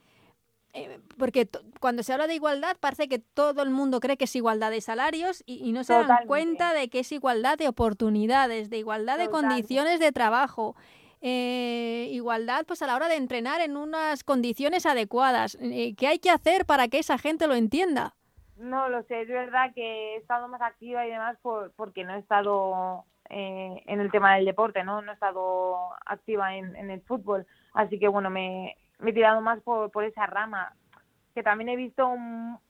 eh, 0.77 0.99
porque 1.17 1.49
cuando 1.79 2.03
se 2.03 2.13
habla 2.13 2.27
de 2.27 2.35
igualdad 2.35 2.77
parece 2.79 3.07
que 3.07 3.17
todo 3.17 3.63
el 3.63 3.71
mundo 3.71 3.99
cree 3.99 4.17
que 4.17 4.25
es 4.25 4.35
igualdad 4.35 4.69
de 4.69 4.81
salarios 4.81 5.43
y, 5.47 5.71
no 5.71 5.83
se 5.83 5.93
dan 5.93 6.27
cuenta 6.27 6.73
de 6.73 6.89
que 6.89 6.99
es 6.99 7.11
igualdad 7.11 7.57
de 7.57 7.67
oportunidades, 7.67 8.69
de 8.69 8.77
igualdad 8.77 9.17
de 9.17 9.29
condiciones 9.29 9.99
de 9.99 10.11
trabajo. 10.11 10.75
Eh, 11.21 12.09
igualdad 12.11 12.65
pues 12.67 12.83
a 12.83 12.87
la 12.87 12.95
hora 12.95 13.07
de 13.07 13.15
entrenar 13.15 13.59
en 13.61 13.75
unas 13.75 14.23
condiciones 14.23 14.85
adecuadas. 14.85 15.57
Eh, 15.59 15.95
¿Qué 15.95 16.07
hay 16.07 16.19
que 16.19 16.29
hacer 16.29 16.65
para 16.65 16.87
que 16.87 16.99
esa 16.99 17.17
gente 17.17 17.47
lo 17.47 17.55
entienda? 17.55 18.13
No 18.57 18.89
lo 18.89 19.01
sé, 19.03 19.21
es 19.21 19.27
verdad 19.27 19.73
que 19.73 20.15
he 20.15 20.17
estado 20.17 20.47
más 20.47 20.61
activa 20.61 21.07
y 21.07 21.09
demás 21.09 21.37
por, 21.41 21.71
porque 21.73 22.03
no 22.03 22.15
he 22.15 22.19
estado 22.19 23.03
en 23.29 23.99
el 23.99 24.09
tema 24.09 24.35
del 24.35 24.45
deporte, 24.45 24.83
¿no? 24.85 25.01
No 25.01 25.11
he 25.11 25.13
estado 25.13 25.89
activa 26.05 26.55
en, 26.55 26.75
en 26.75 26.89
el 26.91 27.01
fútbol. 27.01 27.45
Así 27.73 27.99
que 27.99 28.07
bueno, 28.07 28.29
me, 28.29 28.77
me 28.99 29.11
he 29.11 29.13
tirado 29.13 29.41
más 29.41 29.61
por, 29.61 29.91
por 29.91 30.03
esa 30.03 30.25
rama 30.25 30.73
que 31.37 31.43
también 31.43 31.69
he 31.69 31.75
visto, 31.75 32.15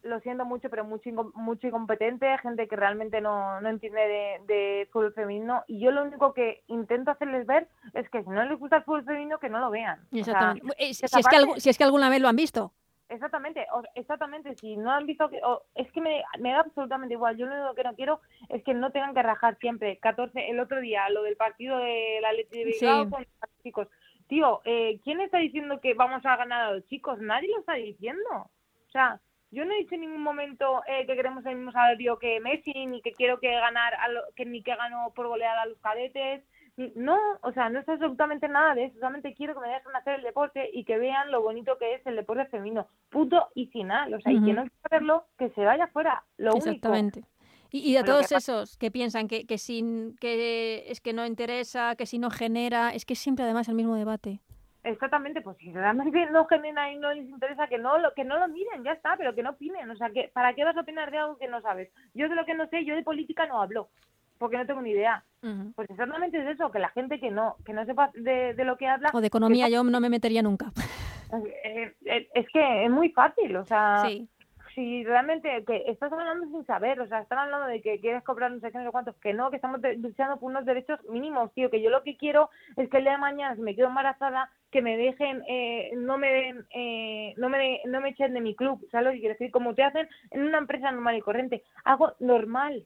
lo 0.04 0.20
siento 0.20 0.44
mucho, 0.44 0.70
pero 0.70 0.84
mucho, 0.84 1.10
mucho 1.36 1.68
incompetente, 1.68 2.38
gente 2.40 2.68
que 2.68 2.76
realmente 2.76 3.22
no, 3.22 3.62
no 3.62 3.70
entiende 3.70 4.02
de, 4.02 4.42
de, 4.46 4.90
fútbol 4.92 5.14
femenino. 5.14 5.64
Y 5.68 5.80
yo 5.80 5.92
lo 5.92 6.04
único 6.04 6.34
que 6.34 6.64
intento 6.68 7.12
hacerles 7.12 7.48
ver 7.48 7.70
es 7.94 8.10
que 8.10 8.24
si 8.24 8.30
no 8.30 8.44
les 8.44 8.60
gusta 8.60 8.76
el 8.76 8.84
fútbol 8.84 9.06
femenino, 9.06 9.40
que 9.40 9.48
no 9.48 9.60
lo 9.60 9.70
vean. 9.70 10.02
Exactamente. 10.12 10.68
Eh, 10.80 10.94
si, 10.94 11.06
es 11.06 11.28
que, 11.30 11.62
si 11.62 11.70
es 11.70 11.78
que 11.78 11.86
alguna 11.86 12.10
vez 12.10 12.20
lo 12.20 12.28
han 12.28 12.36
visto. 12.36 12.74
Exactamente, 13.08 13.66
exactamente. 13.96 14.54
Si 14.58 14.76
no 14.76 14.92
han 14.92 15.06
visto, 15.06 15.30
que, 15.30 15.40
es 15.76 15.90
que 15.94 16.02
me, 16.02 16.26
me, 16.40 16.52
da 16.52 16.60
absolutamente 16.60 17.14
igual. 17.14 17.38
Yo 17.38 17.46
lo 17.46 17.56
único 17.56 17.74
que 17.74 17.84
no 17.84 17.96
quiero 17.96 18.20
es 18.50 18.62
que 18.66 18.74
no 18.74 18.92
tengan 18.92 19.14
que 19.14 19.24
rajar 19.24 19.58
siempre. 19.60 19.98
14, 20.00 20.50
el 20.50 20.60
otro 20.60 20.82
día, 20.82 21.10
lo 21.10 21.24
del 21.24 21.38
partido 21.38 21.78
de 21.78 22.20
la 22.22 22.34
leche 22.34 22.58
de 22.58 22.66
Bilbao 22.66 23.10
con 23.10 23.22
los 23.22 23.64
chicos 23.64 23.88
tío, 24.28 24.62
eh, 24.66 25.00
¿quién 25.04 25.22
está 25.22 25.40
diciendo 25.40 25.80
que 25.80 25.94
vamos 25.94 26.26
a 26.26 26.36
ganar 26.36 26.62
a 26.62 26.72
los 26.74 26.86
chicos? 26.86 27.20
Nadie 27.20 27.50
lo 27.50 27.60
está 27.60 27.74
diciendo. 27.74 28.30
O 28.32 28.92
sea, 28.92 29.20
yo 29.52 29.66
no 29.66 29.74
he 29.74 29.78
dicho 29.78 29.96
en 29.96 30.02
ningún 30.02 30.24
momento 30.24 30.82
eh, 30.88 31.06
que 31.06 31.16
queremos 31.16 31.46
el 31.46 31.56
mismo 31.56 31.72
salario 31.72 32.20
que 32.20 32.40
Messi, 32.40 32.86
ni 32.86 33.02
que 33.02 33.14
quiero 33.14 33.40
que 33.40 33.52
ganar, 33.52 33.94
a 33.96 34.08
que 34.36 34.46
ni 34.46 34.62
que 34.62 34.76
ganó 34.76 35.12
por 35.16 35.28
goleada 35.28 35.64
a 35.64 35.66
los 35.66 35.80
cadetes. 35.80 36.44
No, 36.94 37.18
o 37.42 37.52
sea, 37.54 37.70
no 37.70 37.80
es 37.80 37.90
absolutamente 37.90 38.48
nada 38.48 38.76
de 38.76 38.86
eso. 38.86 39.00
Solamente 39.00 39.34
quiero 39.34 39.56
que 39.56 39.62
me 39.62 39.74
dejen 39.74 39.96
hacer 39.96 40.16
el 40.16 40.22
deporte 40.22 40.70
y 40.72 40.84
que 40.84 41.00
vean 41.00 41.32
lo 41.32 41.42
bonito 41.42 41.78
que 41.80 41.96
es 41.96 42.06
el 42.06 42.16
deporte 42.16 42.46
femenino. 42.46 42.88
Puto 43.10 43.50
y 43.56 43.66
final. 43.68 44.14
O 44.14 44.22
sea, 44.22 44.32
y 44.32 44.44
que 44.44 44.54
no 44.54 44.62
quiere 44.62 44.72
verlo, 44.92 45.26
que 45.40 45.50
se 45.52 45.66
vaya 45.66 45.88
fuera. 45.88 46.24
Lo 46.38 46.56
Exactamente. 46.56 47.24
Y, 47.72 47.94
de 47.94 48.04
todos 48.04 48.32
esos 48.32 48.78
que 48.78 48.92
piensan 48.92 49.28
que, 49.28 49.46
que, 49.46 49.58
sin, 49.58 50.16
que 50.18 50.86
es 50.88 51.02
que 51.02 51.14
no 51.14 51.26
interesa, 51.26 51.96
que 51.96 52.06
si 52.06 52.20
no 52.20 52.30
genera, 52.30 52.92
es 52.92 53.06
que 53.06 53.16
siempre 53.16 53.46
además 53.46 53.68
el 53.68 53.76
mismo 53.76 53.96
debate. 53.96 54.40
Exactamente, 54.84 55.42
pues 55.42 55.58
si 55.58 55.72
realmente 55.74 56.28
no 56.32 56.46
genera 56.46 56.92
y 56.92 56.98
no 56.98 57.14
les 57.14 57.28
interesa, 57.28 57.68
que 57.68 57.78
no 57.78 57.98
lo, 57.98 58.14
que 58.14 58.24
no 58.24 58.40
lo 58.40 58.48
miren, 58.48 58.84
ya 58.84 58.94
está, 58.94 59.16
pero 59.18 59.36
que 59.36 59.44
no 59.44 59.50
opinen. 59.52 59.90
O 59.90 59.96
sea, 59.98 60.10
que 60.12 60.30
¿para 60.34 60.54
qué 60.54 60.64
vas 60.64 60.78
a 60.78 60.82
opinar 60.82 61.12
de 61.12 61.18
algo 61.18 61.38
que 61.38 61.50
no 61.50 61.62
sabes? 61.62 61.90
Yo 62.14 62.30
de 62.30 62.36
lo 62.36 62.46
que 62.46 62.54
no 62.54 62.68
sé, 62.68 62.86
yo 62.86 62.96
de 62.96 63.04
política 63.04 63.46
no 63.48 63.62
hablo, 63.62 63.90
porque 64.38 64.58
no 64.58 64.66
tengo 64.66 64.82
ni 64.82 64.92
idea. 64.92 65.24
Pues 65.76 65.90
exactamente 65.90 66.42
es 66.42 66.56
eso, 66.56 66.72
que 66.72 66.80
la 66.80 66.90
gente 66.90 67.20
que 67.20 67.32
no 67.32 67.56
que 67.66 67.74
no 67.74 67.86
sepa 67.86 68.12
de, 68.14 68.54
de 68.54 68.64
lo 68.66 68.78
que 68.78 68.88
habla... 68.88 69.12
O 69.14 69.22
de 69.22 69.28
economía 69.28 69.70
yo 69.70 69.84
no 69.84 70.00
me 70.00 70.10
metería 70.10 70.42
nunca. 70.42 70.72
Eh, 71.30 71.94
eh, 72.06 72.30
es 72.34 72.48
que 72.54 72.86
es 72.86 72.90
muy 72.90 73.10
fácil, 73.10 73.58
o 73.58 73.66
sea... 73.66 74.06
Sí 74.08 74.30
si 74.78 75.04
realmente 75.04 75.66
que 75.66 75.86
estás 75.88 76.14
hablando 76.14 76.46
sin 76.52 76.64
saber, 76.68 77.02
o 77.02 77.08
sea, 77.08 77.22
están 77.22 77.40
hablando 77.40 77.66
de 77.66 77.82
que 77.82 78.00
quieres 78.00 78.24
cobrar 78.24 78.52
no 78.52 78.60
sé 78.60 78.72
qué, 78.72 78.78
no 78.78 78.84
sé 78.84 78.92
cuántos, 78.92 79.16
que 79.16 79.34
no, 79.34 79.50
que 79.50 79.56
estamos 79.56 79.82
luchando 79.98 80.38
por 80.38 80.52
unos 80.52 80.66
derechos 80.66 81.00
mínimos, 81.10 81.52
tío, 81.54 81.72
que 81.72 81.82
yo 81.82 81.90
lo 81.90 82.04
que 82.04 82.16
quiero 82.16 82.52
es 82.76 82.88
que 82.88 82.98
el 82.98 83.04
día 83.06 83.14
de 83.14 83.18
mañana, 83.18 83.56
si 83.56 83.62
me 83.64 83.76
quedo 83.76 83.88
embarazada, 83.88 84.52
que 84.70 84.84
me 84.84 84.96
dejen, 84.96 85.42
eh, 85.48 85.94
no 85.96 86.20
me 86.20 86.32
den, 86.32 86.68
eh, 86.76 87.34
no 87.38 87.50
me 87.50 87.82
no 87.86 88.02
me 88.02 88.10
echen 88.10 88.36
de 88.36 88.42
mi 88.42 88.56
club, 88.56 88.88
¿sabes 88.92 89.08
lo 89.08 89.14
que 89.14 89.20
quiero 89.20 89.34
decir? 89.34 89.50
Como 89.50 89.74
te 89.74 89.82
hacen 89.82 90.08
en 90.30 90.44
una 90.44 90.60
empresa 90.60 90.92
normal 90.92 91.18
y 91.18 91.22
corriente, 91.22 91.64
algo 91.84 92.14
normal, 92.20 92.86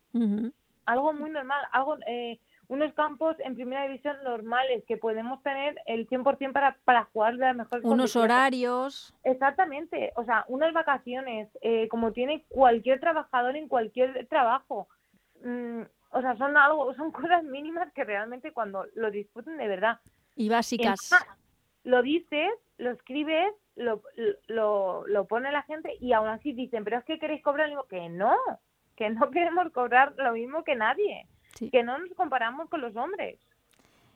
algo 0.85 1.11
muy 1.11 1.29
normal, 1.29 1.61
algo... 1.73 1.97
Eh, 2.07 2.39
unos 2.71 2.93
campos 2.93 3.35
en 3.39 3.55
primera 3.55 3.83
división 3.83 4.15
normales 4.23 4.85
que 4.87 4.95
podemos 4.95 5.43
tener 5.43 5.75
el 5.87 6.07
100% 6.07 6.53
para, 6.53 6.77
para 6.85 7.03
jugar 7.03 7.33
de 7.33 7.45
la 7.47 7.53
mejor 7.53 7.81
Unos 7.83 8.15
horarios. 8.15 9.13
Exactamente, 9.25 10.13
o 10.15 10.23
sea, 10.23 10.45
unas 10.47 10.71
vacaciones, 10.71 11.49
eh, 11.61 11.89
como 11.89 12.13
tiene 12.13 12.45
cualquier 12.47 13.01
trabajador 13.01 13.57
en 13.57 13.67
cualquier 13.67 14.25
trabajo. 14.27 14.87
Mm, 15.43 15.81
o 16.11 16.21
sea, 16.21 16.37
son 16.37 16.55
algo, 16.55 16.93
son 16.93 17.11
cosas 17.11 17.43
mínimas 17.43 17.91
que 17.91 18.05
realmente 18.05 18.53
cuando 18.53 18.85
lo 18.95 19.11
disfruten 19.11 19.57
de 19.57 19.67
verdad. 19.67 19.99
Y 20.37 20.47
básicas. 20.47 21.09
lo 21.83 22.01
dices, 22.01 22.51
lo 22.77 22.91
escribes 22.91 23.53
lo, 23.75 24.01
lo, 24.47 25.05
lo 25.07 25.27
pone 25.27 25.51
la 25.51 25.63
gente 25.63 25.97
y 25.99 26.13
aún 26.13 26.29
así 26.29 26.53
dicen, 26.53 26.85
pero 26.85 26.99
es 26.99 27.03
que 27.03 27.19
queréis 27.19 27.43
cobrar 27.43 27.67
lo 27.67 27.75
mismo. 27.75 27.87
Que 27.89 28.07
no, 28.07 28.37
que 28.95 29.09
no 29.09 29.29
queremos 29.31 29.73
cobrar 29.73 30.13
lo 30.15 30.31
mismo 30.31 30.63
que 30.63 30.75
nadie, 30.77 31.27
que 31.71 31.83
no 31.83 31.97
nos 31.97 32.11
comparamos 32.15 32.69
con 32.69 32.81
los 32.81 32.95
hombres. 32.95 33.39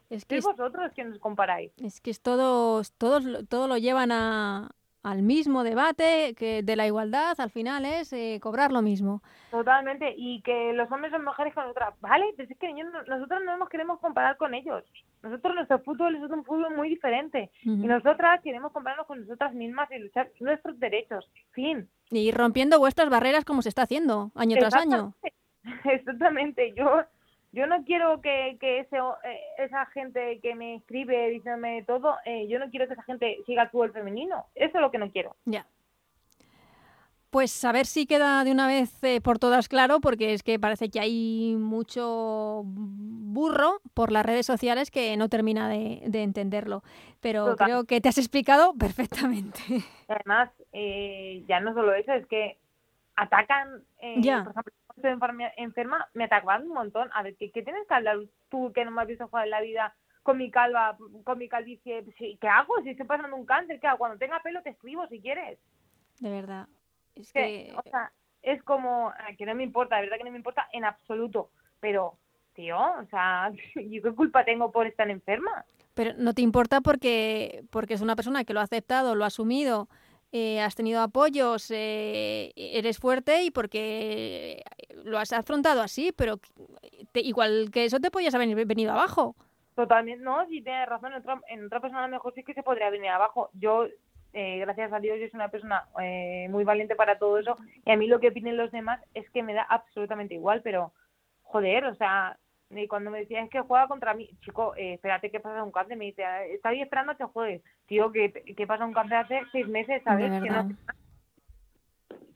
Es 0.09 0.25
que 0.25 0.37
es, 0.37 0.45
vosotros 0.45 0.91
que 0.93 1.03
nos 1.03 1.19
comparáis. 1.19 1.71
Es 1.81 1.99
que 1.99 2.11
es 2.11 2.21
todo, 2.21 2.81
todos, 2.97 3.25
todo 3.49 3.67
lo 3.67 3.77
llevan 3.77 4.11
a, 4.11 4.69
al 5.05 5.21
mismo 5.21 5.63
debate 5.63 6.33
que 6.35 6.63
de 6.63 6.75
la 6.75 6.87
igualdad, 6.87 7.39
al 7.39 7.51
final 7.51 7.85
es 7.85 8.11
eh, 8.11 8.39
cobrar 8.41 8.71
lo 8.71 8.81
mismo. 8.81 9.21
Totalmente, 9.51 10.15
y 10.17 10.41
que 10.41 10.73
los 10.73 10.91
hombres 10.91 11.11
son 11.11 11.23
mejores 11.23 11.53
que 11.53 11.59
nosotras. 11.59 11.93
Vale, 12.01 12.25
pero 12.35 12.49
es 12.51 12.57
que 12.57 12.73
nosotros 12.73 13.41
no 13.45 13.55
nos 13.57 13.69
queremos 13.69 13.99
comparar 13.99 14.35
con 14.37 14.55
ellos. 14.55 14.83
Nosotros, 15.21 15.53
nuestro 15.53 15.77
fútbol 15.79 16.15
es 16.15 16.23
un 16.23 16.43
fútbol 16.43 16.75
muy 16.75 16.89
diferente. 16.89 17.51
Y 17.61 17.69
nosotras 17.69 18.41
queremos 18.41 18.71
compararnos 18.71 19.05
con 19.05 19.21
nosotras 19.21 19.53
mismas 19.53 19.91
y 19.91 19.99
luchar 19.99 20.31
nuestros 20.39 20.79
derechos. 20.79 21.29
Fin. 21.51 21.87
Y 22.09 22.31
rompiendo 22.31 22.79
vuestras 22.79 23.09
barreras 23.09 23.45
como 23.45 23.61
se 23.61 23.69
está 23.69 23.83
haciendo 23.83 24.31
año 24.33 24.57
tras 24.57 24.73
año. 24.73 25.13
Exactamente. 25.83 26.73
Yo 26.75 27.03
yo 27.55 27.67
no 27.67 27.85
quiero 27.85 28.21
que, 28.21 28.57
que 28.59 28.79
ese, 28.79 28.97
eh, 28.97 29.39
esa 29.59 29.85
gente 29.87 30.39
que 30.41 30.55
me 30.55 30.75
escribe 30.75 31.29
diciéndome 31.29 31.83
todo, 31.83 32.17
eh, 32.25 32.47
yo 32.49 32.59
no 32.59 32.69
quiero 32.69 32.85
que 32.85 32.93
esa 32.93 33.03
gente 33.03 33.37
siga 33.45 33.63
el 33.63 33.69
fútbol 33.69 33.93
femenino. 33.93 34.45
Eso 34.55 34.77
es 34.77 34.81
lo 34.81 34.91
que 34.91 34.97
no 34.97 35.09
quiero. 35.09 35.37
Ya. 35.45 35.65
Pues 37.29 37.63
a 37.63 37.71
ver 37.71 37.85
si 37.85 38.05
queda 38.05 38.43
de 38.43 38.51
una 38.51 38.67
vez 38.67 39.01
eh, 39.03 39.21
por 39.21 39.39
todas 39.39 39.69
claro, 39.69 40.01
porque 40.01 40.33
es 40.33 40.43
que 40.43 40.59
parece 40.59 40.89
que 40.89 40.99
hay 40.99 41.55
mucho 41.57 42.63
burro 42.65 43.79
por 43.93 44.11
las 44.11 44.25
redes 44.25 44.45
sociales 44.45 44.91
que 44.91 45.15
no 45.15 45.29
termina 45.29 45.69
de, 45.69 46.01
entenderlo. 46.13 46.83
Pero 47.21 47.55
creo 47.55 47.85
que 47.85 48.01
te 48.01 48.09
has 48.09 48.17
explicado 48.17 48.73
perfectamente. 48.79 49.61
Además, 50.09 50.49
ya 51.47 51.61
no 51.61 51.73
solo 51.73 51.93
eso, 51.93 52.11
es 52.11 52.25
que 52.27 52.57
atacan, 53.15 53.81
ya. 54.17 54.43
por 54.43 54.51
ejemplo, 54.51 54.73
estoy 54.95 55.11
enferma, 55.57 56.07
me 56.13 56.23
atacaban 56.25 56.63
un 56.63 56.73
montón. 56.73 57.09
A 57.13 57.23
ver, 57.23 57.35
¿qué, 57.37 57.49
tienes 57.49 57.87
que 57.87 57.93
hablar 57.93 58.17
tú 58.49 58.71
que 58.73 58.85
no 58.85 58.91
me 58.91 59.01
has 59.01 59.07
visto 59.07 59.27
jugar 59.27 59.45
en 59.45 59.51
la 59.51 59.61
vida 59.61 59.95
con 60.23 60.37
mi 60.37 60.49
calva, 60.49 60.97
con 61.23 61.37
mi 61.37 61.47
calvicie? 61.49 62.05
¿Qué 62.17 62.47
hago? 62.47 62.81
Si 62.83 62.91
estoy 62.91 63.05
pasando 63.05 63.35
un 63.35 63.45
cáncer, 63.45 63.79
¿qué 63.79 63.87
hago? 63.87 63.99
Cuando 63.99 64.17
tenga 64.17 64.41
pelo 64.41 64.61
te 64.61 64.69
escribo 64.69 65.07
si 65.07 65.21
quieres. 65.21 65.59
De 66.19 66.29
verdad. 66.29 66.67
Es 67.15 67.31
que... 67.31 67.73
O 67.77 67.89
sea, 67.89 68.11
es 68.41 68.61
como, 68.63 69.11
que 69.37 69.45
no 69.45 69.55
me 69.55 69.63
importa, 69.63 69.95
de 69.95 70.03
verdad 70.03 70.17
que 70.17 70.23
no 70.23 70.31
me 70.31 70.37
importa 70.37 70.67
en 70.71 70.85
absoluto. 70.85 71.49
Pero, 71.79 72.17
tío, 72.53 72.77
o 72.77 73.05
sea, 73.09 73.51
¿yo 73.75 74.01
qué 74.01 74.11
culpa 74.13 74.45
tengo 74.45 74.71
por 74.71 74.87
estar 74.87 75.09
enferma? 75.09 75.65
Pero 75.93 76.11
no 76.17 76.33
te 76.33 76.41
importa 76.41 76.81
porque, 76.81 77.63
porque 77.71 77.93
es 77.93 78.01
una 78.01 78.15
persona 78.15 78.43
que 78.43 78.53
lo 78.53 78.59
ha 78.59 78.63
aceptado, 78.63 79.15
lo 79.15 79.23
ha 79.23 79.27
asumido 79.27 79.87
eh, 80.37 80.59
has 80.59 80.75
tenido 80.75 80.99
apoyos, 80.99 81.71
eh, 81.71 82.51
eres 82.57 82.99
fuerte 82.99 83.43
y 83.43 83.51
porque 83.51 84.63
lo 85.05 85.17
has 85.17 85.31
afrontado 85.31 85.81
así, 85.81 86.11
pero 86.11 86.41
igual 87.13 87.69
que 87.71 87.85
eso 87.85 88.01
te 88.01 88.11
podías 88.11 88.35
haber 88.35 88.53
venido 88.65 88.91
abajo. 88.91 89.37
Totalmente, 89.75 90.21
no, 90.21 90.45
si 90.47 90.61
tienes 90.61 90.89
razón, 90.89 91.13
en 91.47 91.65
otra, 91.67 91.79
persona 91.79 92.03
a 92.03 92.07
lo 92.07 92.11
mejor 92.11 92.33
sí 92.33 92.43
que 92.43 92.53
se 92.53 92.63
podría 92.63 92.89
venir 92.89 93.11
abajo. 93.11 93.49
Yo, 93.53 93.87
eh, 94.33 94.57
gracias 94.59 94.91
a 94.91 94.99
Dios, 94.99 95.17
yo 95.21 95.27
soy 95.29 95.37
una 95.37 95.47
persona 95.47 95.87
muy 96.49 96.65
valiente 96.65 96.97
para 96.97 97.17
todo 97.17 97.39
eso 97.39 97.55
y 97.85 97.91
a 97.91 97.95
mí 97.95 98.07
lo 98.07 98.19
que 98.19 98.27
opinen 98.27 98.57
los 98.57 98.73
demás 98.73 98.99
es 99.13 99.29
que 99.29 99.41
me 99.41 99.53
da 99.53 99.63
absolutamente 99.63 100.33
igual, 100.33 100.61
pero 100.63 100.91
joder, 101.43 101.85
o 101.85 101.95
sea, 101.95 102.37
y 102.69 102.87
cuando 102.87 103.11
me 103.11 103.19
decía, 103.19 103.41
es 103.41 103.49
que 103.49 103.61
juega 103.61 103.87
contra 103.87 104.13
mí, 104.13 104.29
chico, 104.41 104.75
eh, 104.75 104.95
espérate 104.95 105.29
que 105.29 105.39
pasa 105.39 105.63
un 105.63 105.71
cáncer, 105.71 105.97
me 105.97 106.05
dice, 106.05 106.23
está 106.51 106.69
ahí 106.69 106.81
esperando 106.81 107.11
a 107.11 107.15
que 107.15 107.23
juegues. 107.25 107.61
Tío, 107.85 108.11
que, 108.11 108.31
que 108.31 108.67
pasa 108.67 108.85
un 108.85 108.93
cáncer 108.93 109.17
hace 109.17 109.41
seis 109.51 109.67
meses, 109.67 110.01
¿sabes? 110.03 110.31
De 110.31 110.39
verdad. 110.39 110.65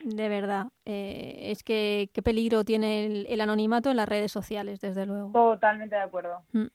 De 0.04 0.30
verdad. 0.30 0.68
Eh, 0.86 1.52
es 1.52 1.64
que 1.64 2.10
qué 2.14 2.22
peligro 2.22 2.64
tiene 2.64 3.06
el, 3.28 3.42
anonimato 3.42 3.90
en 3.90 3.98
las 3.98 4.08
redes 4.08 4.32
sociales, 4.32 4.80
desde 4.80 5.06
luego. 5.06 5.32
Totalmente 5.32 5.96
de 5.96 6.02
acuerdo. 6.02 6.44
Mm. 6.54 6.68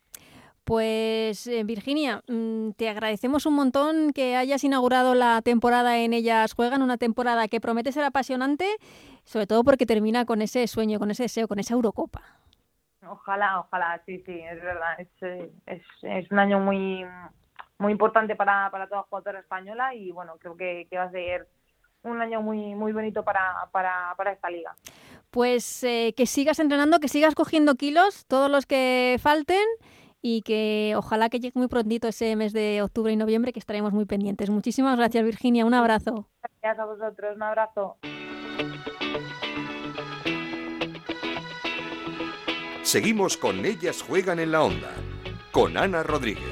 Pues 0.64 1.46
eh, 1.46 1.62
Virginia, 1.64 2.22
mm, 2.26 2.70
te 2.70 2.88
agradecemos 2.88 3.44
un 3.46 3.54
montón 3.54 4.12
que 4.12 4.34
hayas 4.34 4.64
inaugurado 4.64 5.14
la 5.14 5.42
temporada 5.42 5.98
en 5.98 6.12
Ellas 6.14 6.54
Juegan, 6.54 6.82
una 6.82 6.96
temporada 6.96 7.48
que 7.48 7.60
promete 7.60 7.92
ser 7.92 8.04
apasionante, 8.04 8.66
sobre 9.24 9.46
todo 9.46 9.62
porque 9.62 9.86
termina 9.86 10.24
con 10.24 10.42
ese 10.42 10.66
sueño, 10.66 10.98
con 10.98 11.10
ese 11.10 11.24
deseo, 11.24 11.48
con 11.48 11.58
esa 11.58 11.74
Eurocopa. 11.74 12.22
Ojalá, 13.08 13.60
ojalá, 13.60 14.00
sí, 14.06 14.22
sí, 14.26 14.40
es 14.40 14.62
verdad. 14.62 14.98
Es, 14.98 15.08
es, 15.66 15.82
es 16.02 16.30
un 16.30 16.38
año 16.38 16.60
muy 16.60 17.04
muy 17.78 17.92
importante 17.92 18.36
para, 18.36 18.70
para 18.70 18.88
toda 18.88 19.02
jugadora 19.02 19.40
española 19.40 19.94
y 19.94 20.10
bueno, 20.12 20.36
creo 20.38 20.56
que, 20.56 20.86
que 20.88 20.96
va 20.96 21.04
a 21.04 21.10
ser 21.10 21.48
un 22.02 22.20
año 22.20 22.40
muy 22.40 22.74
muy 22.74 22.92
bonito 22.92 23.24
para, 23.24 23.68
para, 23.72 24.14
para 24.16 24.32
esta 24.32 24.50
liga. 24.50 24.74
Pues 25.30 25.82
eh, 25.82 26.14
que 26.16 26.26
sigas 26.26 26.60
entrenando, 26.60 27.00
que 27.00 27.08
sigas 27.08 27.34
cogiendo 27.34 27.74
kilos, 27.74 28.26
todos 28.26 28.50
los 28.50 28.66
que 28.66 29.16
falten 29.20 29.64
y 30.22 30.42
que 30.42 30.94
ojalá 30.96 31.28
que 31.28 31.40
llegue 31.40 31.58
muy 31.58 31.68
prontito 31.68 32.08
ese 32.08 32.36
mes 32.36 32.52
de 32.52 32.82
octubre 32.82 33.12
y 33.12 33.16
noviembre 33.16 33.52
que 33.52 33.58
estaremos 33.58 33.92
muy 33.92 34.06
pendientes. 34.06 34.48
Muchísimas 34.48 34.96
gracias 34.96 35.24
Virginia, 35.24 35.66
un 35.66 35.74
abrazo. 35.74 36.28
Gracias 36.62 36.78
a 36.78 36.84
vosotros, 36.84 37.36
un 37.36 37.42
abrazo. 37.42 37.98
Seguimos 42.94 43.37
con 43.37 43.64
Ellas 43.64 44.02
Juegan 44.02 44.38
en 44.38 44.52
la 44.52 44.62
Onda, 44.62 44.92
con 45.50 45.76
Ana 45.76 46.04
Rodríguez. 46.04 46.44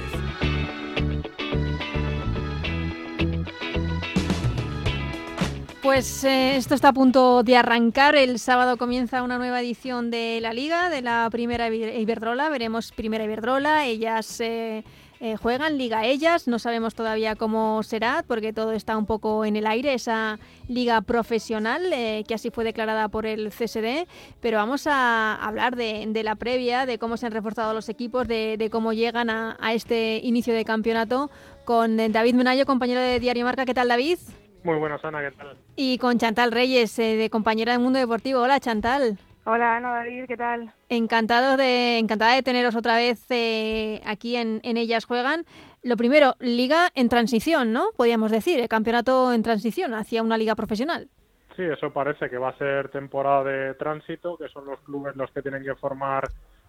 Pues 5.81 6.25
eh, 6.25 6.57
esto 6.57 6.75
está 6.75 6.89
a 6.89 6.93
punto 6.93 7.43
de 7.43 7.55
arrancar. 7.55 8.17
El 8.17 8.39
sábado 8.39 8.75
comienza 8.75 9.23
una 9.23 9.37
nueva 9.37 9.61
edición 9.61 10.11
de 10.11 10.39
la 10.41 10.51
Liga, 10.51 10.89
de 10.89 11.01
la 11.01 11.29
primera 11.31 11.73
Iberdrola. 11.73 12.49
Veremos 12.49 12.91
primera 12.91 13.23
Iberdrola. 13.23 13.85
Ellas 13.85 14.41
eh, 14.41 14.83
eh, 15.23 15.37
juegan 15.37 15.77
Liga 15.77 16.05
Ellas. 16.05 16.49
No 16.49 16.59
sabemos 16.59 16.95
todavía 16.95 17.37
cómo 17.37 17.81
será 17.81 18.25
porque 18.27 18.51
todo 18.51 18.73
está 18.73 18.97
un 18.97 19.05
poco 19.05 19.45
en 19.45 19.55
el 19.55 19.65
aire, 19.65 19.93
esa 19.93 20.37
liga 20.67 20.99
profesional 20.99 21.81
eh, 21.93 22.25
que 22.27 22.33
así 22.33 22.49
fue 22.49 22.65
declarada 22.65 23.07
por 23.07 23.25
el 23.25 23.47
CSD. 23.47 24.05
Pero 24.41 24.57
vamos 24.57 24.85
a 24.85 25.35
hablar 25.35 25.77
de, 25.77 26.23
la 26.23 26.35
previa, 26.35 26.85
de 26.85 26.99
cómo 26.99 27.15
se 27.15 27.25
han 27.25 27.31
reforzado 27.31 27.73
los 27.73 27.87
equipos, 27.87 28.27
de, 28.27 28.67
cómo 28.69 28.91
llegan 28.91 29.29
a, 29.29 29.55
este 29.71 30.19
inicio 30.21 30.53
de 30.53 30.65
campeonato 30.65 31.31
con 31.63 31.95
David 31.95 32.35
Menayo, 32.35 32.65
compañero 32.65 32.99
de 32.99 33.21
Diario 33.21 33.45
Marca. 33.45 33.63
¿Qué 33.63 33.73
tal, 33.73 33.87
David? 33.87 34.17
Muy 34.65 34.77
buenas, 34.77 35.05
Ana, 35.05 35.21
¿qué 35.21 35.31
tal? 35.37 35.55
Y 35.77 35.99
con 35.99 36.17
Chantal 36.17 36.51
Reyes, 36.51 36.99
eh, 36.99 37.15
de 37.15 37.29
compañera 37.29 37.71
del 37.71 37.81
Mundo 37.81 37.97
Deportivo. 37.97 38.41
Hola, 38.41 38.59
Chantal. 38.59 39.17
Hola 39.45 39.75
Ana 39.75 39.93
David, 39.95 40.23
¿qué 40.25 40.37
tal? 40.37 40.71
Encantado 40.87 41.57
de, 41.57 41.97
encantada 41.97 42.33
de 42.33 42.43
teneros 42.43 42.77
otra 42.77 42.95
vez 42.95 43.25
eh, 43.29 43.99
aquí 44.05 44.37
en, 44.37 44.61
Ellas 44.63 45.03
Juegan. 45.03 45.43
Lo 45.81 45.97
primero, 45.97 46.35
liga 46.39 46.87
en 46.95 47.09
transición, 47.09 47.73
¿no? 47.73 47.87
Podríamos 47.97 48.31
decir, 48.31 48.61
el 48.61 48.69
campeonato 48.69 49.33
en 49.33 49.43
transición 49.43 49.93
hacia 49.95 50.23
una 50.23 50.37
liga 50.37 50.55
profesional. 50.55 51.09
Sí, 51.57 51.63
eso 51.63 51.91
parece 51.91 52.29
que 52.29 52.37
va 52.37 52.49
a 52.49 52.57
ser 52.57 52.87
temporada 52.87 53.43
de 53.43 53.73
tránsito, 53.73 54.37
que 54.37 54.47
son 54.47 54.65
los 54.65 54.79
clubes 54.79 55.15
los 55.17 55.29
que 55.31 55.41
tienen 55.41 55.63
que 55.63 55.75
formar 55.75 56.23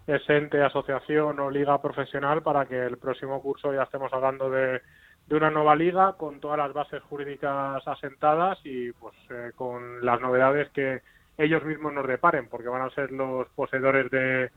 ese 0.09 0.49
asociación 0.63 1.39
o 1.39 1.51
liga 1.51 1.81
profesional 1.81 2.43
para 2.43 2.67
que 2.67 2.79
el 2.85 2.99
próximo 2.99 3.41
curso 3.41 3.73
ya 3.73 3.85
estemos 3.85 4.13
hablando 4.13 4.51
de, 4.51 4.83
una 5.31 5.51
nueva 5.51 5.77
liga 5.77 6.15
con 6.19 6.41
todas 6.41 6.59
las 6.59 6.73
bases 6.73 7.03
jurídicas 7.05 7.87
asentadas 7.87 8.59
y 8.65 8.93
pues 8.93 9.15
eh, 9.31 9.53
con 9.55 10.05
las 10.05 10.21
novedades 10.21 10.69
que 10.71 11.01
ellos 11.39 11.65
mismos 11.65 11.93
nos 11.93 12.07
deparen, 12.07 12.49
porque 12.49 12.69
van 12.69 12.83
a 12.83 12.91
ser 12.91 13.11
los 13.11 13.49
poseedores 13.55 14.11
de, 14.11 14.51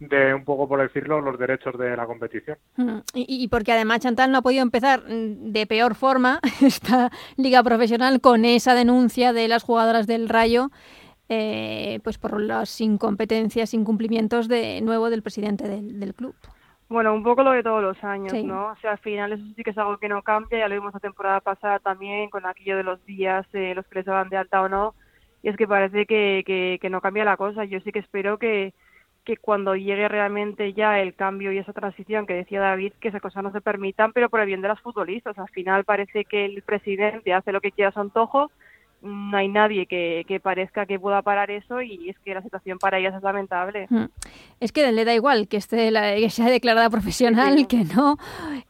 de 0.00 0.34
un 0.34 0.44
poco 0.44 0.68
por 0.68 0.80
decirlo 0.80 1.20
los 1.20 1.38
derechos 1.38 1.76
de 1.78 1.96
la 1.96 2.06
competición. 2.06 2.58
Mm, 2.76 2.98
y, 3.14 3.48
porque 3.48 3.72
además 3.72 4.00
Chantal 4.00 4.30
no 4.30 4.38
ha 4.38 4.42
podido 4.42 4.62
empezar 4.62 5.00
mm, 5.00 5.52
de 5.52 5.66
peor 5.66 5.94
forma 5.94 6.40
esta 6.62 7.10
liga 7.36 7.62
profesional 7.62 8.20
con 8.20 8.44
esa 8.44 8.74
denuncia 8.74 9.32
de 9.32 9.48
las 9.48 9.64
jugadoras 9.64 10.06
del 10.06 10.28
Rayo, 10.28 10.70
eh, 11.28 12.00
pues 12.04 12.18
por 12.18 12.40
las 12.40 12.80
incompetencias, 12.80 13.74
incumplimientos 13.74 14.48
de 14.48 14.80
nuevo 14.80 15.10
del 15.10 15.22
presidente 15.22 15.68
del, 15.68 16.14
club. 16.14 16.34
Bueno, 16.88 17.12
un 17.12 17.22
poco 17.22 17.42
lo 17.42 17.50
de 17.52 17.62
todos 17.62 17.82
los 17.82 18.02
años, 18.02 18.32
¿no? 18.44 18.68
O 18.68 18.76
sea, 18.76 18.92
al 18.92 18.98
final 18.98 19.32
eso 19.32 19.44
sí 19.54 19.62
que 19.62 19.70
es 19.70 19.78
algo 19.78 19.98
que 19.98 20.08
no 20.08 20.22
cambia, 20.22 20.60
ya 20.60 20.68
lo 20.68 20.74
vimos 20.74 20.94
la 20.94 21.00
temporada 21.00 21.40
pasada 21.40 21.80
también 21.80 22.30
con 22.30 22.46
aquello 22.46 22.78
de 22.78 22.82
los 22.82 23.04
días, 23.04 23.46
eh, 23.52 23.74
los 23.74 23.86
que 23.88 23.96
les 23.96 24.06
daban 24.06 24.30
de 24.30 24.38
alta 24.38 24.62
o 24.62 24.70
no 24.70 24.94
es 25.48 25.56
que 25.56 25.66
parece 25.66 26.06
que, 26.06 26.78
que, 26.80 26.90
no 26.90 27.00
cambia 27.00 27.24
la 27.24 27.36
cosa. 27.36 27.64
Yo 27.64 27.80
sí 27.80 27.92
que 27.92 27.98
espero 28.00 28.38
que, 28.38 28.74
que 29.24 29.36
cuando 29.36 29.76
llegue 29.76 30.08
realmente 30.08 30.72
ya 30.72 31.00
el 31.00 31.14
cambio 31.14 31.52
y 31.52 31.58
esa 31.58 31.72
transición 31.72 32.26
que 32.26 32.34
decía 32.34 32.60
David, 32.60 32.92
que 33.00 33.08
esas 33.08 33.22
cosas 33.22 33.42
no 33.42 33.52
se 33.52 33.60
permitan, 33.60 34.12
pero 34.12 34.28
por 34.28 34.40
el 34.40 34.46
bien 34.46 34.62
de 34.62 34.68
las 34.68 34.80
futbolistas. 34.80 35.38
Al 35.38 35.48
final 35.48 35.84
parece 35.84 36.24
que 36.24 36.44
el 36.44 36.62
presidente 36.62 37.32
hace 37.32 37.52
lo 37.52 37.60
que 37.60 37.72
quiera 37.72 37.90
a 37.90 37.92
su 37.92 38.00
antojo, 38.00 38.50
no 39.02 39.36
hay 39.36 39.48
nadie 39.48 39.86
que, 39.86 40.24
que, 40.26 40.40
parezca 40.40 40.86
que 40.86 40.98
pueda 40.98 41.22
parar 41.22 41.50
eso 41.50 41.80
y 41.80 42.10
es 42.10 42.18
que 42.20 42.34
la 42.34 42.42
situación 42.42 42.78
para 42.78 42.98
ellas 42.98 43.14
es 43.14 43.22
lamentable. 43.22 43.86
Mm. 43.90 44.06
Es 44.60 44.72
que 44.72 44.90
le 44.90 45.04
da 45.04 45.14
igual 45.14 45.48
que 45.48 45.56
esté 45.56 45.90
la, 45.90 46.16
que 46.16 46.30
sea 46.30 46.46
declarada 46.46 46.90
profesional, 46.90 47.66
que 47.68 47.84
no. 47.84 48.16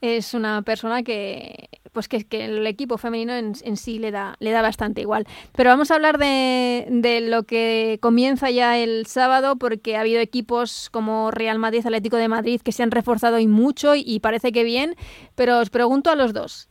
Es 0.00 0.34
una 0.34 0.62
persona 0.62 1.02
que 1.02 1.68
pues 1.92 2.06
que, 2.06 2.24
que 2.24 2.44
el 2.44 2.66
equipo 2.66 2.98
femenino 2.98 3.34
en, 3.34 3.76
sí 3.76 3.98
le 3.98 4.10
da, 4.10 4.36
le 4.38 4.50
da 4.50 4.62
bastante 4.62 5.00
igual. 5.00 5.26
Pero 5.56 5.70
vamos 5.70 5.90
a 5.90 5.96
hablar 5.96 6.18
de, 6.18 6.86
de, 6.88 7.20
lo 7.22 7.42
que 7.42 7.98
comienza 8.00 8.50
ya 8.50 8.78
el 8.78 9.06
sábado, 9.06 9.56
porque 9.56 9.96
ha 9.96 10.00
habido 10.02 10.20
equipos 10.20 10.90
como 10.90 11.30
Real 11.30 11.58
Madrid, 11.58 11.84
Atlético 11.84 12.16
de 12.16 12.28
Madrid, 12.28 12.60
que 12.62 12.70
se 12.70 12.82
han 12.82 12.90
reforzado 12.90 13.38
y 13.38 13.48
mucho 13.48 13.94
y, 13.96 14.20
parece 14.20 14.52
que 14.52 14.62
bien, 14.62 14.94
pero 15.34 15.58
os 15.58 15.70
pregunto 15.70 16.10
a 16.10 16.14
los 16.14 16.32
dos, 16.32 16.68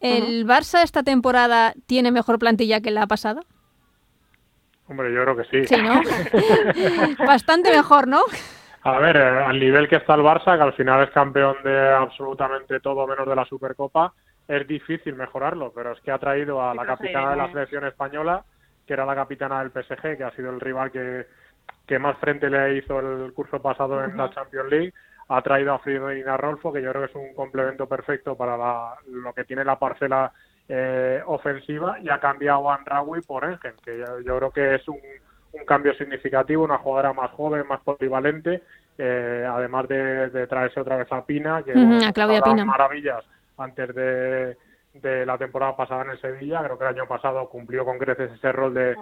¿el 0.00 0.46
Barça 0.46 0.82
esta 0.82 1.02
temporada 1.02 1.74
tiene 1.86 2.12
mejor 2.12 2.38
plantilla 2.38 2.80
que 2.80 2.90
la 2.90 3.06
pasada? 3.06 3.42
Hombre, 4.88 5.12
yo 5.12 5.22
creo 5.22 5.36
que 5.36 5.44
sí. 5.44 5.66
Sí, 5.66 5.82
¿no? 5.82 6.00
Bastante 7.26 7.70
mejor, 7.70 8.08
¿no? 8.08 8.20
A 8.82 8.98
ver, 8.98 9.16
eh, 9.16 9.44
al 9.44 9.58
nivel 9.60 9.88
que 9.88 9.96
está 9.96 10.14
el 10.14 10.22
Barça, 10.22 10.56
que 10.56 10.62
al 10.62 10.72
final 10.72 11.02
es 11.02 11.10
campeón 11.10 11.56
de 11.62 11.90
absolutamente 11.90 12.80
todo 12.80 13.06
menos 13.06 13.28
de 13.28 13.36
la 13.36 13.44
Supercopa, 13.44 14.14
es 14.46 14.66
difícil 14.66 15.14
mejorarlo, 15.14 15.72
pero 15.74 15.92
es 15.92 16.00
que 16.00 16.10
ha 16.10 16.18
traído 16.18 16.62
a 16.62 16.74
la 16.74 16.86
capitana 16.86 17.32
de 17.32 17.36
la 17.36 17.52
selección 17.52 17.84
española, 17.86 18.44
que 18.86 18.94
era 18.94 19.04
la 19.04 19.14
capitana 19.14 19.62
del 19.62 19.70
PSG, 19.70 20.16
que 20.16 20.24
ha 20.24 20.30
sido 20.30 20.50
el 20.50 20.60
rival 20.60 20.90
que, 20.90 21.26
que 21.86 21.98
más 21.98 22.16
frente 22.18 22.48
le 22.48 22.78
hizo 22.78 22.98
el 23.00 23.32
curso 23.34 23.60
pasado 23.60 24.02
en 24.02 24.16
la 24.16 24.30
Champions 24.30 24.70
League, 24.70 24.94
ha 25.28 25.42
traído 25.42 25.74
a 25.74 25.78
Fridolina 25.78 26.36
Rolfo, 26.36 26.72
que 26.72 26.82
yo 26.82 26.90
creo 26.90 27.02
que 27.02 27.10
es 27.10 27.16
un 27.16 27.34
complemento 27.34 27.86
perfecto 27.86 28.36
para 28.36 28.56
lo 29.06 29.32
que 29.34 29.44
tiene 29.44 29.64
la 29.64 29.78
parcela 29.78 30.32
eh, 30.68 31.22
ofensiva, 31.26 31.98
y 32.00 32.08
ha 32.08 32.18
cambiado 32.18 32.70
a 32.70 32.76
Anraoui 32.76 33.20
por 33.22 33.44
Engen, 33.44 33.74
que 33.84 34.04
yo 34.24 34.38
creo 34.38 34.50
que 34.50 34.74
es 34.76 34.88
un 34.88 34.98
un 35.52 35.64
cambio 35.64 35.94
significativo, 35.94 36.64
una 36.64 36.78
jugadora 36.78 37.12
más 37.12 37.30
joven, 37.32 37.66
más 37.66 37.80
polivalente, 37.80 38.62
eh, 38.96 39.46
además 39.48 39.88
de, 39.88 40.46
traerse 40.48 40.80
otra 40.80 40.96
vez 40.96 41.10
a 41.10 41.24
Pina, 41.24 41.62
que 41.62 41.72
uh 41.72 42.12
Claudia 42.12 42.42
Pina. 42.42 42.64
maravillas 42.64 43.24
antes 43.56 43.94
de, 43.94 44.56
la 45.02 45.38
temporada 45.38 45.76
pasada 45.76 46.04
en 46.04 46.10
el 46.10 46.20
Sevilla, 46.20 46.62
creo 46.64 46.78
que 46.78 46.84
el 46.84 46.96
año 46.96 47.06
pasado 47.06 47.48
cumplió 47.48 47.84
con 47.84 47.98
creces 47.98 48.32
ese 48.32 48.50
rol 48.50 48.74
de, 48.74 48.96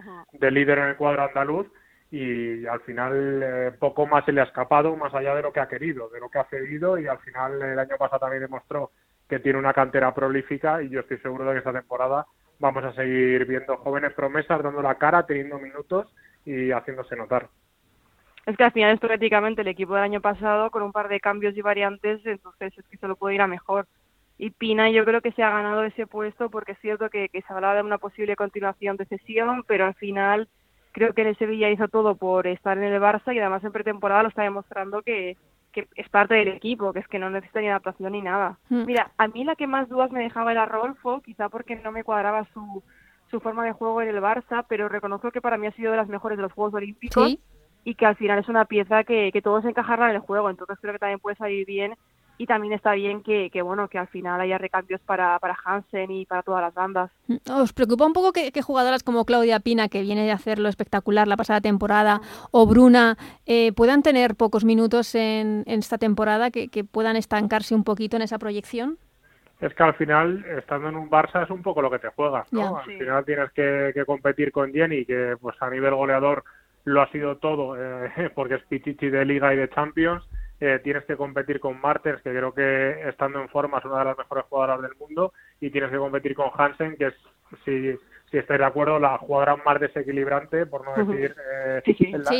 líder 0.51 0.79
en 0.79 0.89
el 0.89 0.97
cuadro 0.97 1.23
andaluz 1.23 1.67
y 2.11 2.67
al 2.67 2.81
final 2.81 3.43
eh, 3.43 3.73
poco 3.79 4.07
más 4.07 4.25
se 4.25 4.33
le 4.33 4.41
ha 4.41 4.45
escapado 4.45 4.95
más 4.97 5.13
allá 5.15 5.35
de 5.35 5.43
lo 5.43 5.53
que 5.53 5.61
ha 5.61 5.69
querido, 5.69 6.09
de 6.09 6.21
lo 6.21 6.29
que 6.29 6.39
ha 6.39 6.45
cedido 6.45 6.99
y 6.99 7.07
al 7.07 7.19
final 7.19 7.61
el 7.61 7.79
año 7.79 7.97
pasado 7.99 8.21
también 8.21 8.43
demostró 8.43 8.91
que 9.29 9.41
tiene 9.41 9.59
una 9.59 9.73
cantera 9.73 10.15
prolífica 10.15 10.83
y 10.83 10.89
yo 10.89 11.01
estoy 11.01 11.19
seguro 11.19 11.45
de 11.45 11.53
que 11.53 11.59
esta 11.59 11.73
temporada 11.73 12.27
vamos 12.59 12.85
a 12.85 12.93
seguir 12.93 13.45
viendo 13.47 13.77
jóvenes 13.79 14.13
promesas 14.15 14.63
dando 14.63 14.83
la 14.83 14.95
cara, 14.95 15.27
teniendo 15.27 15.59
minutos 15.59 16.13
y 16.45 16.71
haciéndose 16.71 17.17
notar. 17.17 17.49
Es 18.47 18.57
que 18.57 18.63
al 18.63 18.73
final 18.73 18.95
es 18.95 19.01
prácticamente 19.01 19.63
el 19.63 19.69
equipo 19.69 19.95
del 19.95 20.05
año 20.05 20.21
pasado 20.21 20.71
con 20.71 20.83
un 20.85 20.93
par 20.93 21.09
de 21.09 21.19
cambios 21.19 21.57
y 21.57 21.63
variantes, 21.63 22.25
entonces 22.25 22.79
es 22.79 22.87
que 22.87 22.97
se 22.97 23.09
lo 23.09 23.17
puede 23.17 23.35
ir 23.35 23.41
a 23.41 23.49
mejor. 23.49 23.87
Y 24.39 24.51
Pina 24.51 24.89
yo 24.91 25.05
creo 25.05 25.21
que 25.21 25.33
se 25.33 25.43
ha 25.43 25.51
ganado 25.51 25.83
ese 25.83 26.07
puesto 26.07 26.49
porque 26.49 26.73
es 26.73 26.79
cierto 26.79 27.11
que, 27.11 27.29
se 27.33 27.53
hablaba 27.53 27.75
de 27.75 27.83
una 27.83 27.99
posible 27.99 28.37
continuación 28.37 28.97
de 28.97 29.07
sesión, 29.07 29.65
pero 29.67 29.87
al 29.87 29.95
final 29.95 30.49
creo 30.97 31.13
que 31.13 31.21
en 31.21 31.29
el 31.29 31.37
Sevilla 31.37 31.69
hizo 31.69 31.89
todo 31.89 32.15
por 32.15 32.47
estar 32.47 32.79
en 32.79 32.85
el 32.85 33.03
Barça 33.03 33.35
y 33.35 33.39
además 33.39 33.63
en 33.63 33.71
pretemporada 33.71 34.23
lo 34.23 34.31
está 34.31 34.45
demostrando 34.45 35.03
que, 35.03 35.37
que 35.71 35.87
es 35.95 36.09
parte 36.09 36.33
del 36.33 36.49
equipo, 36.49 36.95
que 36.95 37.01
es 37.01 37.07
que 37.07 37.19
no 37.19 37.29
necesita 37.29 37.61
ni 37.61 37.69
adaptación 37.69 38.13
ni 38.13 38.23
nada. 38.23 38.59
Mm. 38.71 38.87
Mira, 38.87 39.11
a 39.19 39.29
mí 39.29 39.45
la 39.45 39.57
que 39.57 39.67
más 39.67 39.91
dudas 39.91 40.11
me 40.11 40.23
dejaba 40.23 40.53
era 40.53 40.65
Rolfo, 40.65 41.21
quizá 41.21 41.51
porque 41.51 41.77
no 41.77 41.93
me 41.93 42.03
cuadraba 42.03 42.49
su, 42.55 42.83
su 43.31 43.41
forma 43.41 43.67
de 43.67 43.73
juego 43.73 44.01
en 44.01 44.09
el 44.09 44.23
Barça, 44.23 44.65
pero 44.67 44.89
reconozco 44.89 45.31
que 45.31 45.43
para 45.43 45.59
mí 45.59 45.67
ha 45.67 45.73
sido 45.73 45.91
de 45.91 45.99
las 45.99 46.09
mejores 46.09 46.39
de 46.39 46.43
los 46.43 46.53
Juegos 46.55 46.73
Olímpicos 46.73 47.37
y 47.85 47.95
que 47.95 48.07
al 48.07 48.17
final 48.17 48.39
es 48.39 48.49
una 48.49 48.65
pieza 48.65 49.05
que, 49.05 49.31
que 49.33 49.43
todos 49.43 49.67
encajarán 49.67 50.09
en 50.09 50.17
el 50.17 50.23
juego, 50.23 50.49
entonces 50.49 50.79
creo 50.81 50.95
que 50.95 50.99
también 50.99 51.21
puede 51.21 51.37
salir 51.37 51.67
bien 51.67 51.95
y 52.39 52.47
también 52.47 52.73
está 52.73 52.93
bien 52.93 53.23
que, 53.23 53.51
que, 53.51 53.63
bueno 53.63 53.89
que 53.89 53.99
al 53.99 54.09
final 54.09 54.41
haya 54.41 54.59
recambios 54.59 55.01
para, 55.03 55.39
para 55.39 55.57
Hansen 55.65 56.11
y 56.11 56.27
para 56.27 56.43
todas 56.43 56.63
las 56.63 56.75
bandas. 56.75 57.11
Mm, 57.29 57.37
¿Os 57.53 57.73
preocupa 57.73 58.07
un 58.07 58.13
poco 58.13 58.33
que, 58.33 58.51
jugadoras 58.63 59.03
como 59.03 59.25
Claudia 59.25 59.61
Pina, 59.61 59.89
que 59.89 60.03
viene 60.03 60.25
de 60.25 60.33
hacerlo 60.33 60.69
espectacular 60.69 61.29
la 61.29 61.37
pasada 61.37 61.61
temporada, 61.61 62.21
o 62.51 62.67
Bruna, 62.67 63.17
eh, 63.47 63.73
puedan 63.73 64.03
tener 64.03 64.35
pocos 64.35 64.65
minutos 64.65 65.15
en, 65.15 65.65
en 65.67 65.79
esta 65.79 65.99
temporada, 65.99 66.51
que, 66.51 66.69
que, 66.69 66.85
puedan 66.85 67.17
estancarse 67.17 67.75
un 67.75 67.85
poquito 67.85 68.17
en 68.17 68.23
esa 68.23 68.39
proyección? 68.39 68.99
es 69.61 69.75
que 69.75 69.83
al 69.83 69.95
final, 69.95 70.45
estando 70.59 70.89
en 70.89 70.97
un 70.97 71.09
Barça, 71.09 71.43
es 71.43 71.51
un 71.51 71.63
poco 71.63 71.81
lo 71.81 71.91
que 71.91 71.99
te 71.99 72.09
juegas, 72.09 72.53
¿no? 72.53 72.79
al 72.79 72.85
final 72.85 73.25
tienes 73.25 73.51
que, 73.53 74.05
competir 74.07 74.53
con 74.53 74.73
Jenny, 74.73 75.07
que 75.07 75.37
pues 75.41 75.57
a 75.61 75.71
nivel 75.71 75.95
goleador 75.95 76.45
lo 76.85 77.03
ha 77.03 77.11
sido 77.11 77.37
todo, 77.37 77.77
eh, 77.77 78.31
porque 78.35 78.57
es 78.57 78.63
Pichichi 78.65 79.09
de 79.09 79.25
Liga 79.25 79.55
y 79.55 79.57
de 79.57 79.71
Champions. 79.71 80.25
Eh, 80.61 80.81
tienes 80.83 81.05
que 81.05 81.17
competir 81.17 81.61
con 81.61 81.81
Martens, 81.81 82.23
que 82.23 82.31
creo 82.31 82.53
que 82.53 83.09
estando 83.09 83.41
en 83.41 83.49
forma 83.49 83.79
es 83.79 83.85
una 83.85 83.99
de 83.99 84.05
las 84.07 84.19
mejores 84.19 84.45
jugadoras 84.49 84.83
del 84.83 84.97
mundo, 84.99 85.33
y 85.61 85.71
tienes 85.71 85.91
que 85.91 85.99
competir 85.99 86.35
con 86.35 86.51
Hansen, 86.57 86.97
que 86.97 87.09
es, 87.09 87.15
si, 87.65 87.93
si 88.31 88.39
estáis 88.39 88.61
de 88.61 88.67
acuerdo, 88.67 88.99
la 88.99 89.19
jugadora 89.19 89.57
más 89.57 89.81
desequilibrante, 89.81 90.67
por 90.67 90.85
no 90.85 90.95
decir 91.05 91.35
eh, 91.53 91.83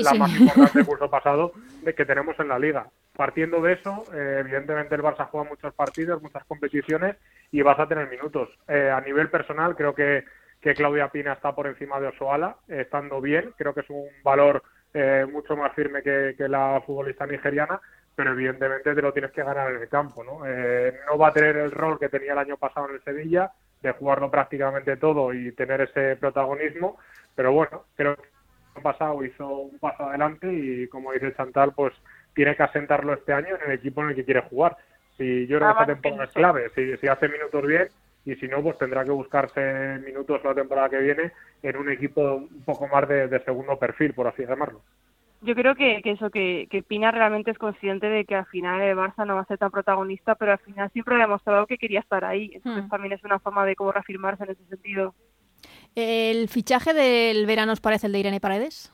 la, 0.03 0.15
más 0.15 0.41
importante 0.41 0.79
del 0.79 0.87
curso 0.87 1.11
pasado, 1.11 1.53
de 1.83 1.95
que 1.95 2.07
tenemos 2.07 2.39
en 2.41 2.49
la 2.49 2.59
liga 2.59 2.87
partiendo 3.17 3.61
de 3.63 3.73
eso, 3.73 4.05
eh, 4.15 4.39
evidentemente 4.41 4.95
el 4.95 5.03
Barça 5.03 5.27
juega 5.29 5.49
muchos 5.49 5.75
partidos, 5.75 6.23
muchas 6.23 6.45
competiciones 6.45 7.17
y 7.51 7.63
vas 7.63 7.79
a 7.81 7.89
tener 7.89 8.09
minutos. 8.09 8.51
Eh, 8.69 8.91
a 8.91 9.01
nivel 9.01 9.31
personal, 9.31 9.75
creo 9.75 9.95
que, 9.95 10.25
que 10.61 10.75
Claudia 10.75 11.09
Pina 11.09 11.33
está 11.33 11.55
por 11.55 11.67
encima 11.67 11.99
de 11.99 12.09
Osoala, 12.09 12.57
estando 12.69 13.21
bien. 13.21 13.53
Creo 13.57 13.75
que 13.75 13.81
es 13.81 13.91
un 13.91 14.09
valor 14.23 14.63
eh, 14.93 15.27
mucho 15.31 15.57
más 15.57 15.75
firme 15.75 16.03
que, 16.03 16.35
la 16.39 16.83
futbolista 16.85 17.27
nigeriana, 17.27 17.81
pero 18.17 18.33
evidentemente 18.33 18.95
te 18.95 19.03
lo 19.03 19.13
tienes 19.13 19.31
que 19.31 19.45
ganar 19.45 19.71
en 19.73 19.83
el 19.83 19.89
campo. 19.89 20.25
¿no? 20.25 20.41
no 20.41 21.19
va 21.19 21.29
a 21.29 21.33
tener 21.33 21.57
el 21.57 21.71
rol 21.71 21.99
que 21.99 22.09
tenía 22.09 22.33
el 22.33 22.39
año 22.39 22.57
pasado 22.57 22.89
en 22.89 22.97
el 22.97 23.03
Sevilla, 23.03 23.53
de 23.83 23.93
jugarlo 23.93 24.31
prácticamente 24.31 24.97
todo 24.97 25.33
y 25.33 25.53
tener 25.53 25.83
ese 25.83 26.17
protagonismo, 26.17 26.99
pero 27.35 27.53
bueno, 27.53 27.85
creo 27.95 28.17
que 28.17 28.23
el 28.23 28.29
año 28.77 28.83
pasado 28.83 29.25
hizo 29.25 29.49
un 29.49 29.79
paso 29.79 30.05
adelante 30.05 30.53
y 30.53 30.89
como 30.89 31.13
dice 31.13 31.35
Chantal, 31.35 31.73
pues 31.75 31.95
tiene 32.35 32.57
que 32.57 32.63
asentarlo 32.63 33.15
este 33.15 33.33
año 33.33 33.55
en 33.57 33.71
el 33.71 33.79
equipo 33.79 34.03
en 34.03 34.11
el 34.11 34.15
que 34.17 34.25
quiere 34.25 34.43
jugar. 34.43 34.77
Si 35.17 35.47
yo 35.47 35.59
creo 35.59 35.69
que 35.69 35.83
esta 35.83 35.95
temporada 35.95 36.25
es 36.25 36.33
clave, 36.33 36.71
si, 36.75 36.97
si 36.97 37.07
hace 37.07 37.29
minutos 37.29 37.67
bien 37.67 37.89
y 38.27 38.35
si 38.35 38.49
no, 38.49 38.61
pues 38.63 38.77
tendrá 38.77 39.05
que 39.05 39.13
buscarse 39.13 39.99
minutos 40.05 40.43
la 40.45 40.55
temporada 40.55 40.91
que 40.91 40.99
viene 40.99 41.33
en 41.63 41.77
un 41.77 41.91
equipo 41.91 42.35
un 42.35 42.65
poco 42.65 42.89
más 42.89 43.09
de, 43.09 43.41
segundo 43.45 43.79
perfil, 43.79 44.15
por 44.15 44.27
así 44.27 44.45
llamarlo. 44.45 44.83
Yo 45.43 45.55
creo 45.55 45.75
que, 45.75 46.01
eso, 46.05 46.31
que, 46.31 46.67
que, 46.71 46.83
Pina 46.83 47.11
realmente 47.11 47.51
es 47.51 47.59
consciente 47.59 48.09
de 48.09 48.25
que 48.25 48.35
al 48.35 48.47
final 48.47 48.81
el 48.81 48.97
Barça 48.97 49.27
no 49.27 49.35
va 49.35 49.43
a 49.43 49.47
ser 49.47 49.59
tan 49.59 49.71
protagonista, 49.71 50.35
pero 50.35 50.53
al 50.53 50.59
final 50.59 50.91
siempre 50.93 51.15
ha 51.15 51.19
demostrado 51.19 51.67
que 51.67 51.79
quería 51.79 52.01
estar 52.01 52.25
ahí. 52.25 52.51
Entonces 52.55 52.85
hmm. 52.85 52.89
también 52.89 53.13
es 53.13 53.23
una 53.23 53.39
forma 53.39 53.65
de 53.67 53.77
cómo 53.77 53.93
reafirmarse 53.93 54.45
en 54.45 54.51
ese 54.51 54.65
sentido. 54.67 55.15
¿El 55.95 56.49
fichaje 56.49 56.95
del 56.95 57.47
verano 57.47 57.73
os 57.73 57.81
parece 57.81 58.07
el 58.07 58.13
de 58.13 58.21
Irene 58.21 58.41
Paredes? 58.41 58.93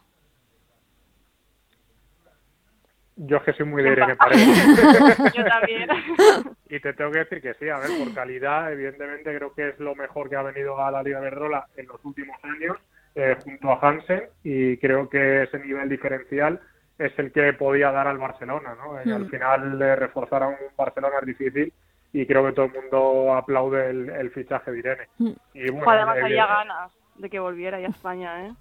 Yo 3.17 3.37
es 3.37 3.43
que 3.45 3.53
soy 3.53 3.67
muy 3.67 3.83
de 3.83 3.93
Irene 3.93 4.17
Paredes. 4.17 4.47
Yo 5.35 5.45
también. 5.45 5.89
y 6.69 6.81
te 6.81 6.93
tengo 6.95 7.11
que 7.11 7.19
decir 7.21 7.43
que 7.43 7.55
sí, 7.55 7.69
a 7.69 7.79
ver, 7.79 7.91
por 7.99 8.15
calidad, 8.15 8.73
evidentemente 8.73 9.37
creo 9.37 9.53
que 9.55 9.69
es 9.69 9.79
lo 9.79 9.95
mejor 9.95 10.31
que 10.31 10.37
ha 10.37 10.43
venido 10.43 10.83
a 10.83 10.91
la 10.91 11.03
Liga 11.03 11.21
Verdrola 11.21 11.67
en 11.77 11.87
los 11.87 12.03
últimos 12.05 12.37
años, 12.43 12.79
eh, 13.15 13.37
junto 13.43 13.71
a 13.71 13.79
Hansen, 13.81 14.25
y 14.43 14.77
creo 14.79 15.09
que 15.09 15.45
ese 15.45 15.59
nivel 15.59 15.89
diferencial 15.89 16.61
es 16.99 17.19
el 17.19 17.33
que 17.33 17.53
podía 17.53 17.91
dar 17.91 18.07
al 18.07 18.19
Barcelona, 18.19 18.75
¿no? 18.75 18.99
Eh, 18.99 19.13
al 19.13 19.25
mm. 19.25 19.31
final 19.31 19.97
reforzar 19.97 20.43
a 20.43 20.49
un 20.49 20.57
Barcelona 20.77 21.17
es 21.21 21.27
difícil 21.27 21.73
y 22.13 22.27
creo 22.27 22.45
que 22.45 22.53
todo 22.53 22.67
el 22.67 22.73
mundo 22.73 23.35
aplaude 23.35 23.91
el, 23.91 24.31
fichaje 24.31 24.71
de 24.71 24.79
Irene. 24.79 25.09
Mm. 25.19 25.31
Y 25.55 25.71
bueno, 25.71 25.91
además 25.91 26.19
había 26.23 26.47
ganas 26.47 26.93
de 27.17 27.31
que 27.31 27.41
volviera 27.41 27.79
a 27.79 27.81
España, 27.81 28.47
¿eh? 28.47 28.53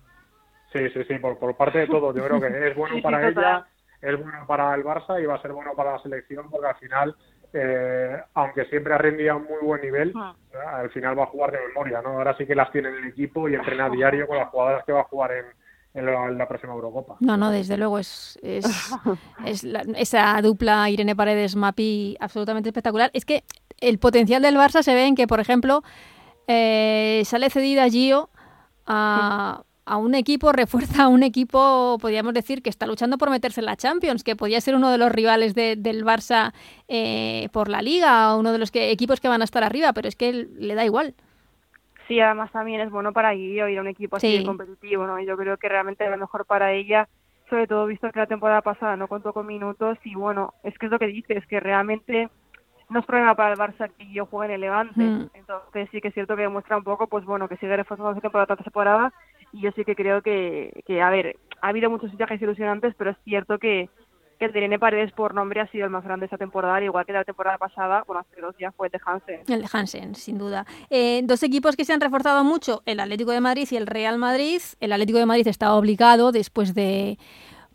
Sí, 0.74 0.90
sí, 0.90 1.04
sí, 1.04 1.20
por, 1.20 1.38
por 1.38 1.56
parte 1.56 1.80
de 1.80 1.88
todos. 1.88 2.16
Yo 2.16 2.26
creo 2.26 2.40
que 2.40 2.70
es 2.70 2.76
bueno 2.78 3.02
para 3.02 3.28
ella 3.28 3.66
es 4.02 4.20
bueno 4.20 4.46
para 4.48 4.74
el 4.76 4.84
Barça 4.84 5.22
y 5.22 5.26
va 5.26 5.36
a 5.36 5.42
ser 5.42 5.54
bueno 5.54 5.74
para 5.76 5.94
la 5.94 6.00
selección 6.00 6.50
porque 6.50 6.68
al 6.68 6.76
final, 6.76 7.16
eh, 7.54 8.18
aunque 8.34 8.66
siempre 8.66 8.94
ha 8.94 8.98
rendido 8.98 9.34
a 9.34 9.36
un 9.36 9.44
muy 9.44 9.60
buen 9.62 9.82
nivel, 9.82 10.14
ah. 10.16 10.36
al 10.76 10.90
final 10.92 11.18
va 11.18 11.24
a 11.24 11.28
jugar 11.28 11.52
de 11.52 11.60
memoria, 11.68 12.02
¿no? 12.02 12.12
Ahora 12.12 12.36
sí 12.38 12.46
que 12.46 12.56
las 12.56 12.72
tiene 12.72 12.90
en 12.90 12.96
el 12.96 13.08
equipo 13.08 13.50
y 13.50 13.56
entrena 13.56 13.86
a 13.86 13.90
diario 13.90 14.28
con 14.28 14.38
las 14.38 14.50
jugadoras 14.50 14.86
que 14.86 14.94
va 14.94 15.02
a 15.02 15.06
jugar 15.06 15.32
en, 15.32 15.46
la, 16.38 16.48
próxima 16.48 16.74
Eurocopa. 16.74 17.18
No, 17.20 17.36
no, 17.36 17.52
desde 17.52 17.76
luego 17.76 18.00
es, 18.00 18.40
es, 18.42 18.66
esa 19.98 20.42
dupla 20.42 20.90
Irene 20.90 21.16
Paredes 21.16 21.58
Mapi 21.58 22.16
absolutamente 22.22 22.70
espectacular. 22.70 23.12
Es 23.14 23.26
que 23.26 23.44
el 23.82 24.00
potencial 24.00 24.42
del 24.42 24.56
Barça 24.56 24.84
se 24.84 24.94
ve 24.94 25.06
en 25.06 25.16
que, 25.16 25.28
por 25.28 25.42
ejemplo, 25.42 25.84
eh, 26.48 27.24
sale 27.26 27.50
cedida 27.50 27.90
Gio 27.90 28.30
a, 28.86 29.64
a 29.86 29.98
un 29.98 30.16
equipo, 30.16 30.52
refuerza 30.54 31.04
a 31.04 31.08
un 31.08 31.24
equipo, 31.24 31.98
podríamos 32.02 32.34
decir, 32.34 32.62
que 32.62 32.70
está 32.70 32.86
luchando 32.86 33.18
por 33.18 33.30
meterse 33.30 33.62
en 33.62 33.66
la 33.66 33.76
Champions, 33.76 34.24
que 34.24 34.36
podría 34.36 34.62
ser 34.62 34.76
uno 34.76 34.90
de 34.90 34.98
los 34.98 35.12
rivales 35.12 35.56
del 35.56 36.06
Barça 36.06 36.54
eh, 36.88 37.50
por 37.52 37.70
la 37.70 37.82
Liga, 37.82 38.36
uno 38.36 38.52
de 38.52 38.58
los 38.58 38.72
que, 38.72 38.92
equipos 38.92 39.20
que 39.20 39.28
van 39.28 39.42
a 39.42 39.46
estar 39.46 39.64
arriba, 39.64 39.94
pero 39.94 40.08
es 40.08 40.16
que 40.16 40.32
le 40.34 40.76
da 40.76 40.86
igual. 40.86 41.16
Sí, 42.08 42.20
además 42.20 42.52
también 42.52 42.82
es 42.82 42.92
bueno 42.92 43.14
para 43.14 43.32
Guillo 43.32 43.68
ir 43.70 43.78
a 43.78 43.82
un 43.82 43.88
equipo 43.88 44.18
así 44.18 44.44
competitivo, 44.44 45.08
¿no? 45.08 45.20
Yo 45.22 45.38
creo 45.38 45.58
que 45.58 45.70
realmente 45.70 46.04
es 46.04 46.12
lo 46.12 46.18
mejor 46.18 46.46
para 46.46 46.74
ella, 46.74 47.08
sobre 47.50 47.68
todo 47.68 47.86
visto 47.86 48.12
que 48.12 48.20
la 48.20 48.28
temporada 48.28 48.62
pasada 48.62 48.98
no 48.98 49.08
contó 49.08 49.32
con 49.32 49.46
minutos 49.46 49.98
y 50.04 50.16
bueno, 50.16 50.54
es 50.64 50.78
que 50.78 50.88
es 50.88 50.92
lo 50.92 51.00
que 51.00 51.08
dices, 51.08 51.46
que 51.48 51.60
realmente 51.60 52.30
no 52.90 53.00
es 53.00 53.06
problema 53.06 53.36
para 53.36 53.54
el 53.54 53.60
Barça 53.60 53.90
que 53.98 54.12
yo 54.12 54.26
juegue 54.26 54.48
en 54.48 54.56
el 54.56 54.62
Levante. 54.62 55.02
Mm. 55.02 55.30
Entonces 55.34 55.88
sí 55.92 56.02
que 56.02 56.10
es 56.10 56.14
cierto 56.14 56.36
que 56.36 56.42
demuestra 56.42 56.78
un 56.78 56.84
poco, 56.84 57.08
pues 57.08 57.24
bueno, 57.24 57.48
que 57.48 57.56
sigue 57.58 57.78
reforzando 57.78 58.14
su 58.14 58.20
temporada 58.20 58.48
tras 58.48 58.66
temporada 58.66 59.14
y 59.54 59.62
yo 59.62 59.72
sí 59.76 59.84
que 59.84 59.96
creo 59.96 60.22
que, 60.22 60.84
que, 60.86 61.02
a 61.02 61.10
ver, 61.10 61.38
ha 61.62 61.70
habido 61.70 61.90
muchos 61.90 62.16
viajes 62.16 62.42
ilusionantes, 62.42 62.94
pero 62.98 63.12
es 63.12 63.18
cierto 63.24 63.60
que, 63.60 63.90
que 64.40 64.46
el 64.46 64.80
Paredes 64.80 65.12
por 65.12 65.36
nombre 65.36 65.62
ha 65.62 65.68
sido 65.68 65.86
el 65.86 65.92
más 65.92 66.04
grande 66.04 66.26
esta 66.26 66.38
temporada, 66.38 66.82
igual 66.84 67.06
que 67.06 67.14
la 67.14 67.24
temporada 67.24 67.58
pasada, 67.58 68.04
bueno, 68.08 68.22
hace 68.22 68.42
dos 68.42 68.58
días 68.58 68.74
fue 68.76 68.88
el 68.88 68.92
de 68.92 69.00
Hansen. 69.06 69.42
El 69.48 69.62
de 69.62 69.70
Hansen, 69.72 70.16
sin 70.16 70.38
duda. 70.38 70.66
Eh, 70.90 71.22
dos 71.24 71.44
equipos 71.44 71.76
que 71.76 71.86
se 71.86 71.94
han 71.94 72.02
reforzado 72.02 72.44
mucho, 72.44 72.82
el 72.86 73.00
Atlético 73.00 73.32
de 73.32 73.42
Madrid 73.42 73.68
y 73.70 73.76
el 73.76 73.86
Real 73.86 74.18
Madrid. 74.18 74.62
El 74.80 74.94
Atlético 74.94 75.20
de 75.20 75.28
Madrid 75.28 75.48
está 75.48 75.76
obligado 75.76 76.32
después 76.32 76.74
de 76.74 77.18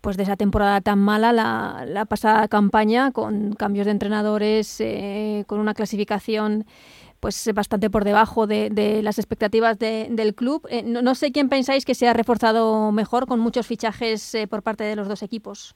pues 0.01 0.15
de 0.15 0.23
esa 0.23 0.37
temporada 0.37 0.79
tan 0.79 0.99
mala, 0.99 1.33
la, 1.33 1.83
la 1.85 2.05
pasada 2.05 2.47
campaña, 2.47 3.11
con 3.11 3.53
cambios 3.53 3.85
de 3.85 3.91
entrenadores, 3.91 4.79
eh, 4.79 5.43
con 5.47 5.59
una 5.59 5.73
clasificación 5.73 6.65
pues 7.27 7.51
bastante 7.53 7.89
por 7.89 8.05
debajo 8.05 8.47
de, 8.47 8.69
de 8.69 9.03
las 9.03 9.19
expectativas 9.19 9.77
de, 9.77 10.07
del 10.09 10.33
club. 10.33 10.65
Eh, 10.69 10.81
no, 10.81 11.13
sé 11.13 11.33
quién 11.33 11.49
pensáis 11.49 11.83
que 11.83 11.93
se 11.93 12.07
ha 12.07 12.13
reforzado 12.13 12.93
mejor 12.93 13.27
con 13.27 13.41
muchos 13.41 13.67
fichajes 13.67 14.33
eh, 14.33 14.47
por 14.47 14.63
parte 14.63 14.85
de 14.85 14.95
los 14.95 15.09
dos 15.09 15.23
equipos. 15.23 15.75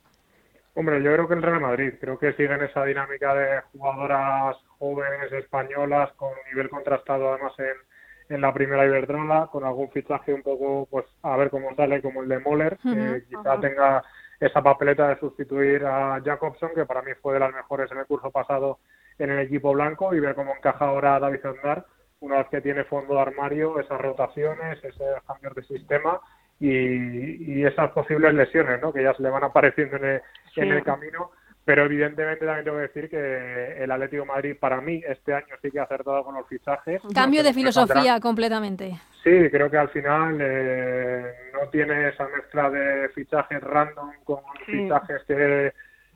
Hombre, 0.76 1.04
yo 1.04 1.12
creo 1.12 1.28
que 1.28 1.34
el 1.34 1.42
Real 1.42 1.60
Madrid. 1.60 1.96
Creo 2.00 2.18
que 2.18 2.32
siguen 2.36 2.64
esa 2.64 2.86
dinámica 2.86 3.36
de 3.36 3.60
jugadoras 3.74 4.56
jóvenes 4.80 5.30
españolas 5.34 6.14
con 6.14 6.30
nivel 6.50 6.70
contrastado 6.70 7.34
además 7.34 7.52
en, 7.60 8.34
en 8.34 8.40
la 8.40 8.54
primera 8.54 8.86
Iberdrola, 8.86 9.50
con 9.52 9.66
algún 9.66 9.92
fichaje 9.92 10.34
un 10.34 10.44
poco, 10.44 10.88
pues 10.90 11.06
a 11.22 11.36
ver 11.36 11.50
cómo 11.50 11.76
sale, 11.76 12.02
como 12.02 12.24
el 12.24 12.30
de 12.30 12.40
Moller, 12.40 12.78
que 12.78 13.26
quizá 13.28 13.60
tenga 13.60 14.06
esa 14.40 14.64
papeleta 14.64 15.10
de 15.10 15.20
sustituir 15.20 15.84
a 15.86 16.22
Jacobson, 16.24 16.70
que 16.74 16.86
para 16.86 17.02
mí 17.02 17.12
fue 17.22 17.34
de 17.34 17.42
las 17.42 17.54
mejores 17.54 17.92
en 17.92 17.98
el 17.98 18.06
curso 18.06 18.32
pasado 18.32 18.80
en 19.22 19.32
el 19.32 19.40
equipo 19.40 19.74
blanco, 19.74 20.14
y 20.14 20.20
ver 20.20 20.36
cómo 20.36 20.56
encaja 20.56 20.86
ahora 20.86 21.20
David 21.20 21.42
Zondar, 21.42 21.86
una 22.20 22.38
vez 22.38 22.48
que 22.50 22.62
tiene 22.62 22.84
fondo 22.84 23.16
de 23.16 23.22
armario, 23.22 23.80
esas 23.80 24.00
rotaciones, 24.00 24.84
esos 24.84 25.24
cambios 25.26 25.56
de 25.56 25.64
sistema 25.64 26.20
y, 26.60 27.64
esas 27.64 27.92
posibles 27.92 28.34
lesiones 28.34 28.82
¿no? 28.82 28.94
que 28.94 29.04
ya 29.04 29.14
se 29.14 29.24
le 29.24 29.30
van 29.30 29.44
apareciendo 29.44 29.98
en 29.98 30.06
el, 30.06 30.22
en 30.56 30.72
el 30.72 30.84
camino 30.84 31.32
pero 31.64 31.86
evidentemente 31.86 32.46
también 32.46 32.66
tengo 32.66 32.78
que 32.78 32.88
decir 32.88 33.10
que 33.10 33.84
el 33.84 33.92
Atlético 33.92 34.26
Madrid 34.26 34.56
para 34.60 34.82
mí 34.82 35.02
este 35.08 35.34
año 35.34 35.56
sí 35.62 35.70
que 35.70 35.80
ha 35.80 35.84
acertado 35.84 36.24
con 36.24 36.36
los 36.36 36.48
fichajes. 36.48 37.02
Cambio 37.14 37.44
de 37.44 37.54
filosofía 37.54 38.20
completamente. 38.20 39.00
Sí, 39.24 39.50
creo 39.52 39.70
que 39.70 39.78
al 39.78 39.90
final 39.90 40.38
eh, 40.42 41.32
no 41.54 41.70
tiene 41.70 42.10
esa 42.10 42.28
mezcla 42.28 42.70
de 42.70 43.10
fichajes 43.10 43.62
random 43.62 44.12
con 44.24 44.40
fichajes 44.66 45.24
que 45.28 45.74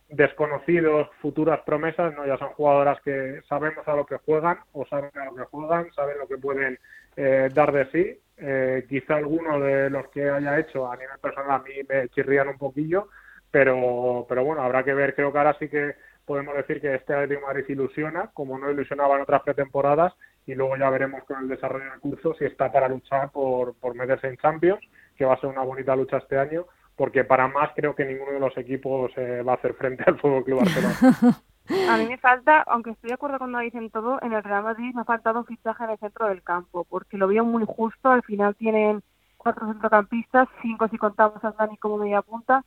desconocidos, 0.10 1.10
futuras 1.22 1.62
promesas, 1.66 2.14
no 2.16 2.26
ya 2.26 2.38
son 2.38 2.50
jugadoras 2.50 3.00
que 3.02 3.42
sabemos 3.50 3.88
a 3.88 3.96
lo 3.96 4.06
que 4.06 4.18
juegan 4.18 4.60
o 4.74 4.86
saben 4.86 5.12
a 5.16 5.26
lo 5.26 5.36
que 5.36 5.44
juegan, 5.44 5.92
saben 5.94 6.18
lo 6.20 6.28
que 6.28 6.38
pueden 6.38 6.80
eh, 7.16 7.50
dar 7.54 7.72
de 7.72 7.86
sí. 7.92 8.20
Eh, 8.38 8.86
quizá 8.90 9.16
alguno 9.16 9.60
de 9.60 9.90
los 9.90 10.10
que 10.10 10.30
haya 10.30 10.60
hecho 10.60 10.92
a 10.92 10.98
nivel 10.98 11.18
personal 11.20 11.52
a 11.52 11.64
mí 11.64 11.74
me 11.88 12.10
chirrían 12.10 12.50
un 12.50 12.58
poquillo, 12.58 13.08
pero, 13.50 14.26
pero 14.28 14.44
bueno, 14.44 14.62
habrá 14.62 14.84
que 14.84 14.94
ver. 14.94 15.16
Creo 15.16 15.32
que 15.32 15.38
ahora 15.38 15.56
sí 15.58 15.70
que 15.70 15.96
podemos 16.26 16.56
decir 16.56 16.82
que 16.82 16.96
este 16.96 17.14
Atlético 17.14 17.48
Madrid 17.48 17.66
ilusiona, 17.70 18.32
como 18.34 18.58
no 18.58 18.70
ilusionaba 18.70 19.16
en 19.16 19.22
otras 19.22 19.42
pretemporadas, 19.44 20.14
y 20.46 20.54
luego 20.54 20.78
ya 20.78 20.90
veremos 20.90 21.24
con 21.24 21.42
el 21.42 21.48
desarrollo 21.48 21.90
del 21.90 22.00
curso 22.00 22.36
si 22.36 22.46
está 22.46 22.72
para 22.72 22.88
luchar 22.90 23.32
por, 23.32 23.76
por 23.76 23.96
meterse 23.96 24.28
en 24.28 24.38
Champions, 24.38 24.82
que 25.18 25.26
va 25.26 25.34
a 25.34 25.40
ser 25.40 25.50
una 25.50 25.64
bonita 25.64 25.96
lucha 25.96 26.18
este 26.18 26.38
año, 26.38 26.66
porque 26.96 27.24
para 27.24 27.48
más 27.48 27.72
creo 27.76 27.96
que 27.96 28.06
ninguno 28.06 28.32
de 28.32 28.40
los 28.40 28.58
equipos 28.58 29.12
eh, 29.18 29.42
va 29.42 29.54
a 29.54 29.56
hacer 29.56 29.74
frente 29.74 30.04
al 30.08 30.20
Fútbol 30.20 30.44
Club 30.44 30.60
Barcelona. 30.60 30.96
A 31.90 31.98
mí 31.98 32.06
me 32.06 32.18
falta, 32.20 32.62
aunque 32.68 32.92
estoy 32.92 33.08
de 33.08 33.16
acuerdo 33.16 33.40
cuando 33.40 33.58
dicen 33.58 33.90
todo, 33.90 34.20
en 34.22 34.34
el 34.34 34.44
Real 34.44 34.64
Madrid 34.64 34.94
me 34.94 35.02
ha 35.02 35.06
faltado 35.06 35.40
un 35.40 35.46
fichaje 35.46 35.84
en 35.84 35.90
el 35.90 35.98
centro 35.98 36.28
del 36.28 36.44
campo, 36.44 36.86
porque 36.88 37.18
lo 37.18 37.28
veo 37.28 37.44
muy 37.44 37.66
justo. 37.66 38.12
Al 38.12 38.22
final 38.22 38.56
tienen 38.56 39.02
cuatro 39.38 39.68
centrocampistas, 39.68 40.48
cinco 40.62 40.88
si 40.88 40.98
contamos 41.00 41.44
a 41.44 41.52
Dani 41.52 41.78
como 41.78 41.98
media 41.98 42.22
punta, 42.22 42.64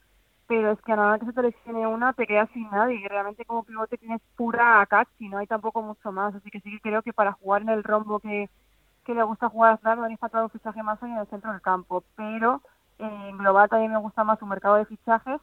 pero 0.49 0.73
es 0.73 0.81
que 0.83 0.93
a 0.93 0.97
nada 0.97 1.19
que 1.19 1.27
se 1.27 1.33
te 1.33 1.43
lesione 1.43 1.87
una 1.87 2.13
te 2.13 2.27
quedas 2.27 2.49
sin 2.53 2.69
nadie 2.71 2.97
y 2.97 3.07
realmente 3.07 3.45
como 3.45 3.63
pivote 3.63 3.99
tienes 3.99 4.21
pura 4.37 4.81
a 4.81 5.07
no 5.21 5.39
hay 5.39 5.47
tampoco 5.47 5.83
mucho 5.83 6.11
más, 6.11 6.35
así 6.35 6.51
que 6.51 6.61
sí 6.61 6.71
que 6.71 6.81
creo 6.81 7.03
que 7.03 7.13
para 7.13 7.33
jugar 7.33 7.63
en 7.63 7.69
el 7.69 7.85
rombo 7.85 8.19
que, 8.19 8.49
que 9.05 9.15
le 9.15 9.23
gusta 9.23 9.49
jugar 9.49 9.75
a 9.75 9.77
Fran, 9.77 10.01
me 10.01 10.13
ha 10.13 10.17
faltado 10.17 10.45
un 10.45 10.51
fichaje 10.51 10.83
más 10.83 11.01
en 11.03 11.19
el 11.19 11.27
centro 11.27 11.53
del 11.53 11.61
campo, 11.61 12.03
pero 12.17 12.63
en 12.99 13.39
global 13.39 13.69
también 13.69 13.93
me 13.93 13.99
gusta 13.99 14.25
más 14.25 14.41
un 14.43 14.49
mercado 14.49 14.77
de 14.77 14.87
fichajes, 14.87 15.41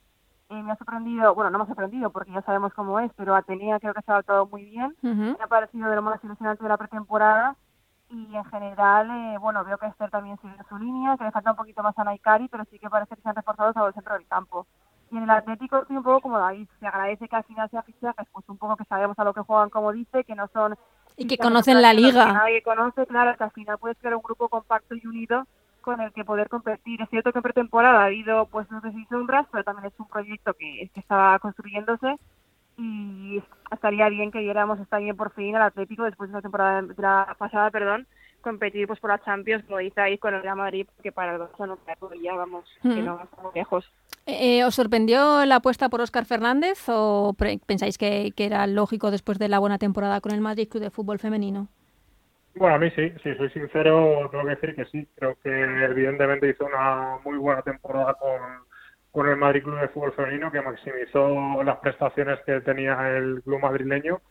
eh, 0.50 0.62
me 0.62 0.72
ha 0.72 0.76
sorprendido, 0.78 1.34
bueno 1.34 1.50
no 1.50 1.58
me 1.58 1.64
ha 1.64 1.68
sorprendido 1.68 2.12
porque 2.12 2.32
ya 2.32 2.42
sabemos 2.42 2.74
cómo 2.74 3.00
es, 3.00 3.12
pero 3.16 3.36
Atenea 3.36 3.80
creo 3.80 3.94
que 3.94 4.02
se 4.02 4.12
ha 4.12 4.16
adaptado 4.16 4.46
muy 4.48 4.66
bien, 4.66 4.96
me 5.02 5.38
ha 5.42 5.48
parecido 5.48 5.90
de 5.90 5.96
lo 5.96 6.02
más 6.02 6.24
ilusionante 6.24 6.64
de 6.64 6.70
la 6.70 6.78
pretemporada 6.78 7.56
y 8.10 8.36
en 8.36 8.46
general, 8.46 9.10
eh, 9.10 9.38
bueno, 9.40 9.64
veo 9.66 9.78
que 9.78 9.88
Esther 9.88 10.12
también 10.12 10.38
sigue 10.42 10.56
su 10.70 10.78
línea, 10.78 11.18
que 11.18 11.24
le 11.24 11.32
falta 11.32 11.52
un 11.52 11.58
poquito 11.58 11.82
más 11.82 11.98
a 11.98 12.04
Naikari, 12.04 12.48
pero 12.48 12.64
sí 12.70 12.78
que 12.78 12.90
parece 12.90 13.16
que 13.16 13.22
se 13.22 13.30
han 13.30 13.36
reforzado 13.36 13.74
todo 13.74 13.88
el 13.88 13.94
centro 13.94 14.14
del 14.14 14.28
campo. 14.28 14.68
Y 15.12 15.18
en 15.18 15.24
el 15.24 15.30
Atlético 15.30 15.78
estoy 15.78 15.98
un 15.98 16.04
poco 16.04 16.22
como 16.22 16.40
David, 16.40 16.68
se 16.80 16.88
agradece 16.88 17.28
que 17.28 17.36
al 17.36 17.44
final 17.44 17.70
sea 17.70 17.82
fichajes, 17.84 18.28
pues 18.32 18.48
un 18.48 18.58
poco 18.58 18.76
que 18.76 18.86
sabemos 18.86 19.18
a 19.18 19.24
lo 19.24 19.34
que 19.34 19.42
juegan, 19.42 19.70
como 19.70 19.92
dice, 19.92 20.24
que 20.24 20.36
no 20.36 20.48
son... 20.54 20.76
Y 21.18 21.28
que 21.28 21.38
conocen 21.38 21.82
la 21.82 21.94
liga. 21.94 22.26
Que 22.26 22.34
nadie 22.34 22.64
conoce, 22.64 23.06
claro, 23.08 23.36
que 23.38 23.44
al 23.44 23.52
final 23.52 23.78
puedes 23.80 23.98
crear 23.98 24.16
un 24.16 24.22
grupo 24.22 24.50
compacto 24.50 24.96
y 24.96 25.06
unido 25.08 25.48
con 25.86 26.02
el 26.02 26.12
que 26.12 26.26
poder 26.26 26.50
competir. 26.50 27.02
Es 27.02 27.10
cierto 27.10 27.32
que 27.32 27.40
en 27.40 27.44
pretemporada 27.44 28.02
ha 28.02 28.06
habido 28.06 28.48
pues 28.48 28.70
no 28.72 28.82
sé 28.82 28.92
si 28.92 29.06
sombras, 29.06 29.46
pero 29.52 29.64
también 29.64 29.86
es 29.88 30.00
un 30.00 30.08
proyecto 30.08 30.54
que, 30.56 30.90
que 30.94 31.00
estaba 31.00 31.38
construyéndose 31.40 32.18
y 32.78 33.42
estaría 33.72 34.10
bien 34.10 34.32
que 34.32 34.40
viéramos 34.40 34.80
está 34.80 34.98
bien 34.98 35.16
por 35.16 35.32
fin 35.32 35.56
al 35.56 35.62
Atlético 35.62 36.04
después 36.04 36.30
de 36.30 36.36
la 36.36 36.42
temporada 36.42 36.82
de 36.82 36.94
la 36.98 37.36
pasada, 37.38 37.70
perdón, 37.70 38.08
competir 38.42 38.88
pues 38.88 39.00
por 39.00 39.12
la 39.12 39.24
Champions, 39.24 39.64
como 39.66 39.78
dice 39.78 40.02
ahí 40.02 40.18
con 40.18 40.34
el 40.34 40.42
Real 40.42 40.58
Madrid, 40.58 40.88
porque 40.96 41.12
para 41.12 41.36
el 41.36 41.42
Barça 41.42 41.68
no 41.68 41.78
ya 42.22 42.34
vamos, 42.34 42.66
que 42.82 43.02
no 43.02 43.22
estamos 43.24 43.56
lejos. 43.56 43.92
Eh, 44.26 44.64
¿Os 44.66 44.76
sorprendió 44.76 45.46
la 45.46 45.58
apuesta 45.58 45.88
por 45.90 46.02
Óscar 46.02 46.26
Fernández 46.26 46.84
o 46.88 47.36
pensáis 47.66 47.98
que, 47.98 48.34
que, 48.36 48.46
era 48.46 48.66
lógico 48.68 49.12
después 49.12 49.38
de 49.38 49.50
la 49.50 49.60
buena 49.60 49.78
temporada 49.78 50.20
con 50.20 50.32
el 50.32 50.42
Madrid 50.42 50.68
Club 50.68 50.84
de 50.84 50.90
Fútbol 50.90 51.20
Femenino? 51.20 51.68
Bueno, 52.56 52.76
a 52.76 52.80
mí 52.80 52.90
sí, 52.92 53.12
si 53.22 53.36
soy 53.36 53.50
sincero, 53.50 54.30
tengo 54.32 54.44
que 54.46 54.50
decir 54.52 54.76
que 54.76 54.86
sí. 54.86 55.08
Creo 55.16 55.36
que 55.44 55.50
evidentemente 55.50 56.50
hizo 56.50 56.66
una 56.66 57.18
muy 57.24 57.38
buena 57.38 57.62
temporada 57.62 58.14
con, 58.16 58.40
con 59.12 59.28
el 59.28 59.36
Madrid 59.38 59.64
Club 59.64 59.80
de 59.80 59.90
Fútbol 59.90 60.14
Femenino, 60.14 60.52
que 60.52 60.62
maximizó 60.62 61.62
las 61.64 61.78
prestaciones 61.78 62.40
que 62.46 62.62
tenía 62.62 63.18
el 63.18 63.42
club 63.44 63.60
madrileño 63.60 64.22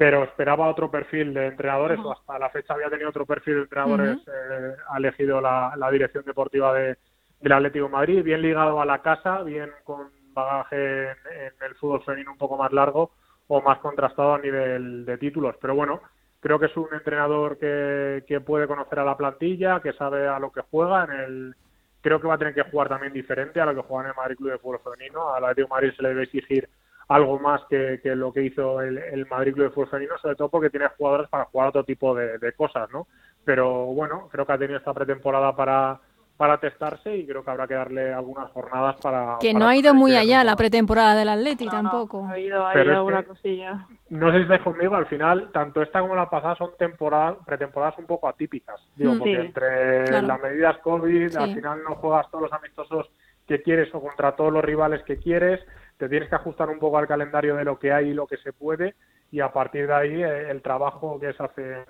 pero 0.00 0.24
esperaba 0.24 0.70
otro 0.70 0.90
perfil 0.90 1.34
de 1.34 1.48
entrenadores, 1.48 1.98
o 1.98 2.10
hasta 2.10 2.38
la 2.38 2.48
fecha 2.48 2.72
había 2.72 2.88
tenido 2.88 3.10
otro 3.10 3.26
perfil 3.26 3.56
de 3.56 3.60
entrenadores, 3.60 4.16
eh, 4.28 4.74
ha 4.88 4.96
elegido 4.96 5.42
la, 5.42 5.90
dirección 5.92 6.24
deportiva 6.24 6.72
de, 6.72 6.96
del 7.38 7.52
Atlético 7.52 7.84
de 7.84 7.90
Madrid, 7.90 8.22
bien 8.22 8.40
ligado 8.40 8.80
a 8.80 8.86
la 8.86 9.02
casa, 9.02 9.42
bien 9.42 9.68
con 9.84 10.08
bagaje 10.32 11.10
en, 11.10 11.52
el 11.66 11.74
fútbol 11.74 12.02
femenino 12.02 12.32
un 12.32 12.38
poco 12.38 12.56
más 12.56 12.72
largo 12.72 13.10
o 13.48 13.60
más 13.60 13.78
contrastado 13.80 14.32
a 14.32 14.38
nivel 14.38 15.04
de 15.04 15.18
títulos. 15.18 15.54
Pero 15.60 15.74
bueno, 15.74 16.00
creo 16.40 16.58
que 16.58 16.66
es 16.66 16.76
un 16.76 16.88
entrenador 16.92 17.58
que, 17.58 18.24
que 18.26 18.40
puede 18.40 18.66
conocer 18.66 18.98
a 18.98 19.04
la 19.04 19.16
plantilla, 19.16 19.80
que 19.80 19.92
sabe 19.92 20.26
a 20.26 20.38
lo 20.38 20.50
que 20.50 20.62
juega. 20.62 21.04
En 21.04 21.10
el, 21.12 21.54
creo 22.00 22.20
que 22.20 22.26
va 22.26 22.34
a 22.34 22.38
tener 22.38 22.54
que 22.54 22.62
jugar 22.62 22.88
también 22.88 23.12
diferente 23.12 23.60
a 23.60 23.66
lo 23.66 23.74
que 23.74 23.88
juega 23.88 24.04
en 24.04 24.10
el 24.10 24.16
Madrid 24.16 24.36
Club 24.36 24.50
de 24.52 24.58
Fútbol 24.58 24.80
Femenino. 24.82 25.34
Al 25.34 25.44
Atlético 25.44 25.68
de 25.68 25.80
Madrid 25.80 25.92
se 25.96 26.02
le 26.02 26.08
debe 26.08 26.22
exigir 26.24 26.68
algo 27.08 27.38
más 27.40 27.60
que, 27.68 28.00
lo 28.14 28.32
que 28.32 28.44
hizo 28.44 28.80
el, 28.80 29.26
Madrid 29.26 29.54
Club 29.54 29.66
de 29.66 29.70
Fútbol 29.70 29.90
Femenino, 29.90 30.18
sobre 30.18 30.36
todo 30.36 30.48
porque 30.48 30.70
tiene 30.70 30.88
jugadores 30.96 31.28
para 31.28 31.46
jugar 31.46 31.68
otro 31.68 31.84
tipo 31.84 32.14
de, 32.14 32.52
cosas, 32.52 32.88
¿no? 32.90 33.06
Pero 33.44 33.86
bueno, 33.86 34.28
creo 34.30 34.46
que 34.46 34.52
ha 34.52 34.58
tenido 34.58 34.78
esta 34.78 34.94
pretemporada 34.94 35.54
para, 35.56 36.00
para 36.40 36.56
testarse 36.56 37.14
y 37.14 37.26
creo 37.26 37.44
que 37.44 37.50
habrá 37.50 37.68
que 37.68 37.74
darle 37.74 38.14
algunas 38.14 38.50
jornadas 38.52 38.96
para... 39.02 39.36
Que 39.38 39.52
no 39.52 39.68
ha 39.68 39.76
ido 39.76 39.92
muy 39.92 40.16
allá 40.16 40.42
la 40.42 40.56
pretemporada 40.56 41.14
del 41.14 41.28
Atleti 41.28 41.68
tampoco. 41.68 42.26
ha 42.26 42.38
ido, 42.38 42.66
ha 42.66 42.82
ido 42.82 42.96
alguna 42.96 43.24
cosilla. 43.24 43.86
No 44.08 44.30
sé 44.30 44.38
si 44.38 44.42
estáis 44.44 44.62
conmigo, 44.62 44.94
al 44.94 45.04
final, 45.04 45.50
tanto 45.52 45.82
esta 45.82 46.00
como 46.00 46.14
la 46.14 46.30
pasada 46.30 46.56
son 46.56 46.70
temporadas, 46.78 47.36
pretemporadas 47.44 47.98
un 47.98 48.06
poco 48.06 48.26
atípicas. 48.26 48.80
Digo, 48.96 49.16
mm. 49.16 49.18
porque 49.18 49.38
entre 49.38 50.22
las 50.22 50.40
medidas 50.40 50.78
COVID, 50.78 51.36
al 51.36 51.54
final 51.54 51.82
no 51.86 51.96
juegas 51.96 52.30
todos 52.30 52.44
los 52.44 52.52
amistosos 52.54 53.10
que 53.46 53.60
quieres 53.60 53.94
o 53.94 54.00
contra 54.00 54.34
todos 54.34 54.50
los 54.50 54.64
rivales 54.64 55.02
que 55.02 55.18
quieres 55.18 55.60
te 55.98 56.08
tienes 56.08 56.30
que 56.30 56.36
ajustar 56.36 56.70
un 56.70 56.78
poco 56.78 56.96
al 56.96 57.06
calendario 57.06 57.56
de 57.56 57.64
lo 57.64 57.78
que 57.78 57.92
hay 57.92 58.08
y 58.08 58.14
lo 58.14 58.26
que 58.26 58.38
se 58.38 58.54
puede 58.54 58.94
y 59.30 59.40
a 59.40 59.52
partir 59.52 59.86
de 59.86 59.92
ahí 59.94 60.22
eh, 60.22 60.50
el 60.50 60.62
trabajo 60.62 61.20
que 61.20 61.34
se 61.34 61.42
hace 61.42 61.72
en 61.72 61.84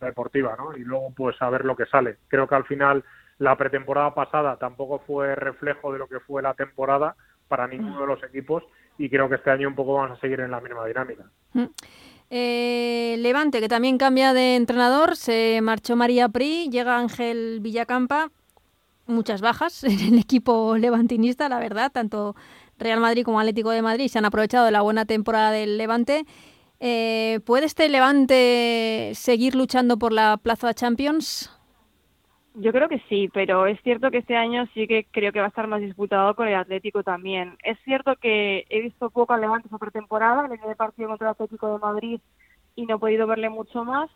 la 0.00 0.06
deportiva, 0.06 0.56
¿no? 0.56 0.74
Y 0.74 0.80
luego 0.80 1.12
pues 1.14 1.36
a 1.40 1.50
ver 1.50 1.66
lo 1.66 1.76
que 1.76 1.84
sale. 1.84 2.16
Creo 2.28 2.48
que 2.48 2.54
al 2.54 2.64
final 2.64 3.04
la 3.40 3.56
pretemporada 3.56 4.14
pasada 4.14 4.56
tampoco 4.58 4.98
fue 5.06 5.34
reflejo 5.34 5.92
de 5.92 5.98
lo 5.98 6.06
que 6.06 6.20
fue 6.20 6.42
la 6.42 6.52
temporada 6.52 7.16
para 7.48 7.66
ninguno 7.66 8.02
de 8.02 8.06
los 8.06 8.22
equipos 8.22 8.62
y 8.98 9.08
creo 9.08 9.30
que 9.30 9.36
este 9.36 9.50
año 9.50 9.66
un 9.66 9.74
poco 9.74 9.94
vamos 9.94 10.18
a 10.18 10.20
seguir 10.20 10.40
en 10.40 10.50
la 10.50 10.60
misma 10.60 10.84
dinámica. 10.86 11.24
Mm. 11.54 11.64
Eh, 12.28 13.16
Levante, 13.18 13.60
que 13.60 13.68
también 13.68 13.96
cambia 13.96 14.34
de 14.34 14.56
entrenador, 14.56 15.16
se 15.16 15.60
marchó 15.62 15.96
María 15.96 16.28
Pri, 16.28 16.68
llega 16.68 16.98
Ángel 16.98 17.60
Villacampa, 17.60 18.30
muchas 19.06 19.40
bajas 19.40 19.84
en 19.84 19.98
el 19.98 20.18
equipo 20.18 20.76
levantinista, 20.76 21.48
la 21.48 21.58
verdad, 21.58 21.90
tanto 21.90 22.36
Real 22.78 23.00
Madrid 23.00 23.24
como 23.24 23.40
Atlético 23.40 23.70
de 23.70 23.80
Madrid 23.80 24.08
se 24.08 24.18
han 24.18 24.26
aprovechado 24.26 24.66
de 24.66 24.72
la 24.72 24.82
buena 24.82 25.06
temporada 25.06 25.50
del 25.50 25.78
Levante. 25.78 26.26
Eh, 26.78 27.40
¿Puede 27.46 27.64
este 27.64 27.88
Levante 27.88 29.12
seguir 29.14 29.54
luchando 29.54 29.98
por 29.98 30.12
la 30.12 30.36
plaza 30.36 30.74
Champions? 30.74 31.50
Yo 32.54 32.72
creo 32.72 32.88
que 32.88 33.00
sí, 33.08 33.30
pero 33.32 33.66
es 33.66 33.80
cierto 33.82 34.10
que 34.10 34.18
este 34.18 34.36
año 34.36 34.66
sí 34.74 34.88
que 34.88 35.06
creo 35.10 35.32
que 35.32 35.38
va 35.38 35.46
a 35.46 35.48
estar 35.50 35.68
más 35.68 35.80
disputado 35.80 36.34
con 36.34 36.48
el 36.48 36.56
Atlético 36.56 37.04
también. 37.04 37.56
Es 37.62 37.78
cierto 37.84 38.16
que 38.16 38.66
he 38.68 38.80
visto 38.80 39.08
poco 39.10 39.32
al 39.32 39.40
Levante 39.40 39.68
esa 39.68 39.78
pretemporada, 39.78 40.46
el 40.52 40.68
de 40.68 40.76
partido 40.76 41.08
contra 41.08 41.28
el 41.28 41.32
Atlético 41.32 41.72
de 41.72 41.78
Madrid 41.78 42.20
y 42.74 42.86
no 42.86 42.96
he 42.96 42.98
podido 42.98 43.26
verle 43.28 43.50
mucho 43.50 43.84
más, 43.84 44.10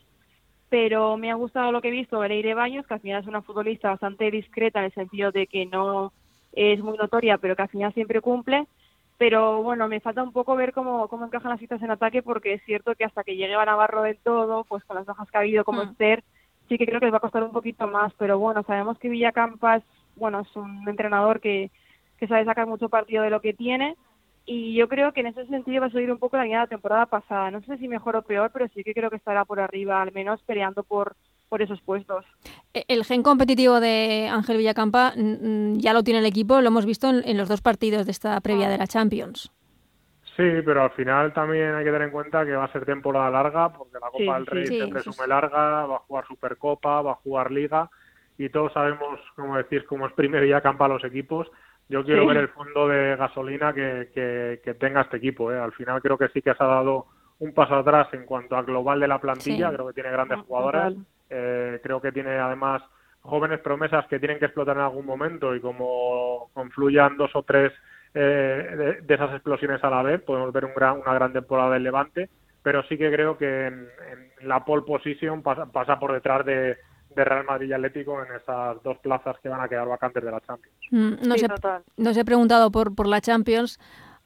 pero 0.68 1.16
me 1.16 1.30
ha 1.30 1.34
gustado 1.34 1.70
lo 1.70 1.80
que 1.80 1.88
he 1.88 1.92
visto 1.92 2.20
de 2.20 2.28
Leire 2.28 2.54
Baños, 2.54 2.86
que 2.86 2.94
al 2.94 3.00
final 3.00 3.22
es 3.22 3.28
una 3.28 3.42
futbolista 3.42 3.90
bastante 3.90 4.30
discreta 4.30 4.80
en 4.80 4.86
el 4.86 4.94
sentido 4.94 5.30
de 5.30 5.46
que 5.46 5.66
no 5.66 6.12
es 6.52 6.80
muy 6.80 6.96
notoria, 6.96 7.38
pero 7.38 7.54
que 7.54 7.62
al 7.62 7.68
final 7.68 7.94
siempre 7.94 8.20
cumple. 8.20 8.66
Pero 9.16 9.62
bueno, 9.62 9.86
me 9.86 10.00
falta 10.00 10.24
un 10.24 10.32
poco 10.32 10.56
ver 10.56 10.72
cómo, 10.72 11.06
cómo 11.06 11.26
encajan 11.26 11.52
las 11.52 11.60
citas 11.60 11.80
en 11.82 11.92
ataque, 11.92 12.22
porque 12.22 12.54
es 12.54 12.64
cierto 12.64 12.96
que 12.96 13.04
hasta 13.04 13.22
que 13.22 13.36
llegue 13.36 13.54
a 13.54 13.64
Navarro 13.64 14.02
del 14.02 14.18
todo, 14.18 14.64
pues 14.64 14.82
con 14.84 14.96
las 14.96 15.06
bajas 15.06 15.30
que 15.30 15.36
ha 15.36 15.40
habido 15.40 15.64
como 15.64 15.84
mm. 15.84 15.90
Esther, 15.90 16.24
sí 16.68 16.78
que 16.78 16.86
creo 16.86 17.00
que 17.00 17.06
les 17.06 17.12
va 17.12 17.18
a 17.18 17.20
costar 17.20 17.42
un 17.42 17.52
poquito 17.52 17.86
más, 17.86 18.12
pero 18.18 18.38
bueno, 18.38 18.62
sabemos 18.62 18.98
que 18.98 19.08
Villacampa 19.08 19.76
es, 19.76 19.84
bueno, 20.16 20.40
es 20.40 20.56
un 20.56 20.88
entrenador 20.88 21.40
que, 21.40 21.70
que 22.18 22.26
sabe 22.26 22.44
sacar 22.44 22.66
mucho 22.66 22.88
partido 22.88 23.22
de 23.22 23.30
lo 23.30 23.40
que 23.40 23.54
tiene 23.54 23.96
y 24.46 24.74
yo 24.74 24.88
creo 24.88 25.12
que 25.12 25.20
en 25.20 25.28
ese 25.28 25.46
sentido 25.46 25.80
va 25.80 25.86
a 25.86 25.90
subir 25.90 26.10
un 26.10 26.18
poco 26.18 26.36
la 26.36 26.44
línea 26.44 26.58
de 26.58 26.64
la 26.64 26.68
temporada 26.68 27.06
pasada. 27.06 27.50
No 27.50 27.62
sé 27.62 27.78
si 27.78 27.88
mejor 27.88 28.16
o 28.16 28.22
peor, 28.22 28.50
pero 28.52 28.68
sí 28.74 28.84
que 28.84 28.92
creo 28.92 29.08
que 29.08 29.16
estará 29.16 29.44
por 29.44 29.58
arriba, 29.58 30.02
al 30.02 30.12
menos 30.12 30.42
peleando 30.42 30.82
por, 30.82 31.16
por 31.48 31.62
esos 31.62 31.80
puestos. 31.80 32.26
E, 32.74 32.84
el 32.88 33.04
gen 33.04 33.22
competitivo 33.22 33.80
de 33.80 34.28
Ángel 34.30 34.58
Villacampa 34.58 35.14
ya 35.16 35.94
lo 35.94 36.02
tiene 36.02 36.20
el 36.20 36.26
equipo, 36.26 36.60
lo 36.60 36.68
hemos 36.68 36.84
visto 36.84 37.08
en, 37.08 37.36
los 37.38 37.48
dos 37.48 37.62
partidos 37.62 38.04
de 38.04 38.12
esta 38.12 38.38
previa 38.40 38.68
de 38.68 38.76
la 38.76 38.86
Champions. 38.86 39.50
Sí, 40.36 40.42
pero 40.64 40.82
al 40.82 40.90
final 40.90 41.32
también 41.32 41.74
hay 41.74 41.84
que 41.84 41.92
tener 41.92 42.08
en 42.08 42.12
cuenta 42.12 42.44
que 42.44 42.56
va 42.56 42.64
a 42.64 42.72
ser 42.72 42.84
temporada 42.84 43.30
larga, 43.30 43.72
porque 43.72 43.98
la 44.00 44.10
Copa 44.10 44.34
del 44.34 44.46
Rey 44.46 44.66
se 44.66 44.88
presume 44.88 45.28
larga, 45.28 45.86
va 45.86 45.96
a 45.96 46.00
jugar 46.00 46.26
Supercopa, 46.26 47.02
va 47.02 47.12
a 47.12 47.16
jugar 47.16 47.52
Liga, 47.52 47.88
y 48.36 48.48
todos 48.48 48.72
sabemos, 48.72 49.20
como 49.36 49.56
decís, 49.56 49.84
cómo 49.84 50.06
exprime 50.06 50.46
ya 50.48 50.60
campa 50.60 50.86
a 50.86 50.88
los 50.88 51.04
equipos. 51.04 51.48
Yo 51.88 52.04
quiero 52.04 52.26
ver 52.26 52.38
el 52.38 52.48
fondo 52.48 52.88
de 52.88 53.14
gasolina 53.14 53.72
que, 53.72 54.08
que, 54.64 54.74
tenga 54.74 55.02
este 55.02 55.18
equipo. 55.18 55.52
¿eh? 55.52 55.58
Al 55.58 55.72
final 55.72 56.00
creo 56.00 56.18
que 56.18 56.28
sí 56.28 56.42
que 56.42 56.54
se 56.54 56.64
ha 56.64 56.66
dado 56.66 57.06
un 57.38 57.52
paso 57.52 57.74
atrás 57.76 58.08
en 58.12 58.24
cuanto 58.24 58.56
al 58.56 58.64
global 58.64 58.98
de 58.98 59.06
la 59.06 59.20
plantilla. 59.20 59.70
Creo 59.70 59.86
que 59.88 59.92
tiene 59.92 60.10
grandes 60.10 60.40
jugadores. 60.40 60.96
Eh, 61.30 61.78
creo 61.82 62.00
que 62.00 62.10
tiene 62.10 62.38
además 62.38 62.82
jóvenes 63.20 63.60
promesas 63.60 64.06
que 64.06 64.18
tienen 64.18 64.38
que 64.38 64.46
explotar 64.46 64.76
en 64.76 64.82
algún 64.82 65.06
momento 65.06 65.54
y 65.54 65.60
como 65.60 66.50
confluyan 66.54 67.16
dos 67.16 67.30
o 67.34 67.42
tres 67.42 67.72
eh, 68.14 69.00
de, 69.02 69.14
esas 69.14 69.32
explosiones 69.32 69.82
a 69.82 69.90
la 69.90 70.02
vez, 70.02 70.22
podemos 70.22 70.52
ver 70.52 70.64
un 70.64 70.74
gran, 70.74 71.00
una 71.00 71.14
gran 71.14 71.32
temporada 71.32 71.72
del 71.72 71.82
Levante, 71.82 72.30
pero 72.62 72.82
sí 72.84 72.96
que 72.96 73.10
creo 73.10 73.36
que 73.36 73.66
en, 73.66 73.88
la 74.42 74.64
pole 74.64 74.82
position 74.82 75.42
pasa, 75.42 75.66
pasa 75.66 75.98
por 75.98 76.12
detrás 76.12 76.46
de, 76.46 76.76
Real 77.16 77.44
Madrid 77.44 77.68
y 77.68 77.72
Atlético 77.72 78.20
en 78.24 78.34
esas 78.34 78.82
dos 78.82 78.98
plazas 78.98 79.36
que 79.40 79.48
van 79.48 79.60
a 79.60 79.68
quedar 79.68 79.86
vacantes 79.86 80.24
de 80.24 80.32
la 80.32 80.40
Champions. 80.40 80.76
Mm, 80.90 81.28
nos, 81.96 82.16
he, 82.16 82.20
he 82.20 82.24
preguntado 82.24 82.72
por, 82.72 82.92
por 82.92 83.06
la 83.06 83.20
Champions. 83.20 83.78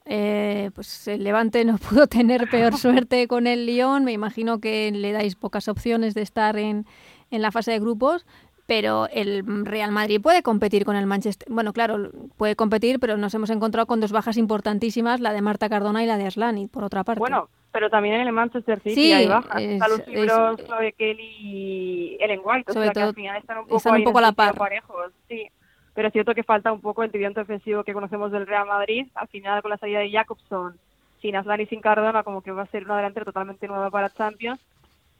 Eh, 0.07 0.70
pues 0.74 1.07
el 1.07 1.22
Levante 1.22 1.66
no 1.66 1.76
pudo 1.91 2.07
tener 2.07 2.49
peor 2.49 2.74
suerte 2.78 3.28
con 3.28 3.47
el 3.47 3.66
Lyon. 3.66 4.07
Me 4.07 4.12
imagino 4.12 4.59
que 4.59 4.91
le 4.91 5.12
dais 5.12 5.36
pocas 5.36 5.68
opciones 5.68 6.14
de 6.14 6.22
estar 6.22 6.57
en, 6.57 6.86
en 7.30 7.43
la 7.43 7.53
fase 7.53 7.72
de 7.72 7.78
grupos 7.78 8.24
pero 8.69 9.09
el 9.11 9.64
Real 9.64 9.93
Madrid 9.93 10.21
puede 10.21 10.43
competir 10.43 10.85
con 10.85 10.95
el 10.95 11.07
Manchester. 11.07 11.49
Bueno, 11.51 11.73
claro, 11.73 12.11
puede 12.37 12.55
competir, 12.55 13.01
pero 13.01 13.16
nos 13.16 13.33
hemos 13.33 13.49
encontrado 13.49 13.87
con 13.87 13.99
dos 13.99 14.12
bajas 14.12 14.37
importantísimas, 14.37 15.21
la 15.21 15.33
de 15.33 15.41
Marta 15.41 15.71
Cardona 15.71 16.05
y 16.05 16.07
la 16.07 16.19
de 16.19 16.27
Aslani, 16.27 16.66
por 16.66 16.85
otra 16.85 17.03
parte. 17.03 17.19
Bueno, 17.19 17.49
pero 17.73 17.89
también 17.89 18.16
en 18.16 18.27
el 18.27 18.33
Manchester 18.35 18.79
City 18.81 19.14
hay 19.14 19.27
bajas. 19.27 19.62
Es, 19.62 19.81
los 19.89 20.07
libros 20.07 20.59
de 20.81 20.93
Kelly 20.93 21.37
y 21.41 22.19
Ellen 22.21 22.43
White, 22.45 22.71
sobre 22.71 22.91
o 22.91 22.93
sea 22.93 22.93
todo, 22.93 23.05
que 23.05 23.09
al 23.09 23.14
final 23.14 23.37
están 23.39 23.59
un 23.59 23.64
poco, 23.64 23.77
están 23.79 23.95
un 23.95 24.05
poco 24.05 24.19
a 24.19 24.23
la 24.23 24.33
par. 24.33 24.55
Parejos, 24.55 25.12
sí. 25.29 25.49
Pero 25.95 26.09
es 26.09 26.12
cierto 26.12 26.35
que 26.35 26.43
falta 26.43 26.71
un 26.71 26.83
poco 26.83 27.03
el 27.03 27.11
tridente 27.11 27.41
ofensivo 27.41 27.85
que 27.85 27.95
conocemos 27.95 28.31
del 28.33 28.47
Real 28.47 28.66
Madrid. 28.66 29.07
Al 29.14 29.29
final, 29.29 29.62
con 29.62 29.71
la 29.71 29.79
salida 29.79 30.01
de 30.01 30.11
Jacobson, 30.11 30.77
sin 31.23 31.37
Aslani 31.37 31.62
y 31.62 31.69
sin 31.69 31.81
Cardona, 31.81 32.23
como 32.23 32.43
que 32.43 32.51
va 32.53 32.64
a 32.64 32.66
ser 32.66 32.85
una 32.85 32.97
delantera 32.97 33.25
totalmente 33.25 33.66
nueva 33.66 33.91
para 33.91 34.11
Champions 34.11 34.61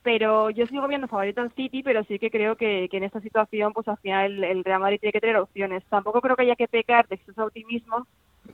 pero 0.09 0.48
yo 0.48 0.66
sigo 0.66 0.88
viendo 0.88 1.06
favorito 1.06 1.42
al 1.42 1.52
City, 1.52 1.82
pero 1.82 2.02
sí 2.04 2.18
que 2.18 2.30
creo 2.30 2.56
que, 2.56 2.88
en 2.90 3.04
esta 3.04 3.20
situación, 3.20 3.74
pues 3.74 3.86
al 3.88 3.98
final 3.98 4.42
el, 4.42 4.64
Real 4.64 4.80
Madrid 4.80 4.98
tiene 4.98 5.12
que 5.12 5.20
tener 5.20 5.36
opciones. 5.36 5.84
Tampoco 5.90 6.22
creo 6.22 6.34
que 6.34 6.44
haya 6.44 6.56
que 6.56 6.66
pecar 6.66 7.06
de 7.09 7.16
exceso 7.16 7.44
optimismo, 7.44 8.06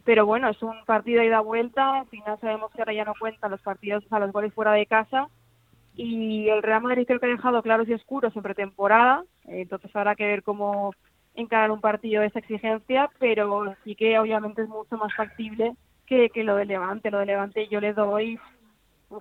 pero 0.02 0.26
bueno, 0.26 0.48
es 0.48 0.60
un 0.64 0.84
partido 0.84 1.20
de 1.20 1.28
ida 1.28 1.38
vuelta, 1.38 2.00
al 2.00 2.06
final 2.08 2.40
sabemos 2.40 2.72
que 2.72 2.80
ahora 2.80 2.92
ya 2.92 3.04
no 3.04 3.14
cuentan 3.16 3.52
los 3.52 3.60
partidos, 3.60 4.02
a 4.10 4.18
los 4.18 4.32
goles 4.32 4.52
fuera 4.52 4.72
de 4.72 4.84
casa, 4.84 5.28
y 5.94 6.48
el 6.48 6.60
Real 6.60 6.82
Madrid 6.82 7.06
creo 7.06 7.20
que 7.20 7.26
ha 7.26 7.28
dejado 7.28 7.62
claros 7.62 7.88
y 7.88 7.94
oscuros 7.94 8.34
en 8.34 8.42
pretemporada, 8.42 9.22
entonces 9.44 9.94
habrá 9.94 10.16
que 10.16 10.26
ver 10.26 10.42
cómo 10.42 10.92
encarar 11.36 11.70
un 11.70 11.80
partido 11.80 12.22
de 12.22 12.26
esa 12.26 12.40
exigencia, 12.40 13.10
pero 13.20 13.76
sí 13.84 13.94
que 13.94 14.18
obviamente 14.18 14.62
es 14.62 14.68
mucho 14.68 14.96
más 14.96 15.14
factible 15.14 15.76
que, 16.04 16.30
que 16.30 16.42
lo 16.42 16.56
de 16.56 16.64
Levante. 16.64 17.12
Lo 17.12 17.20
de 17.20 17.26
Levante 17.26 17.68
yo 17.68 17.80
le 17.80 17.92
doy 17.92 18.40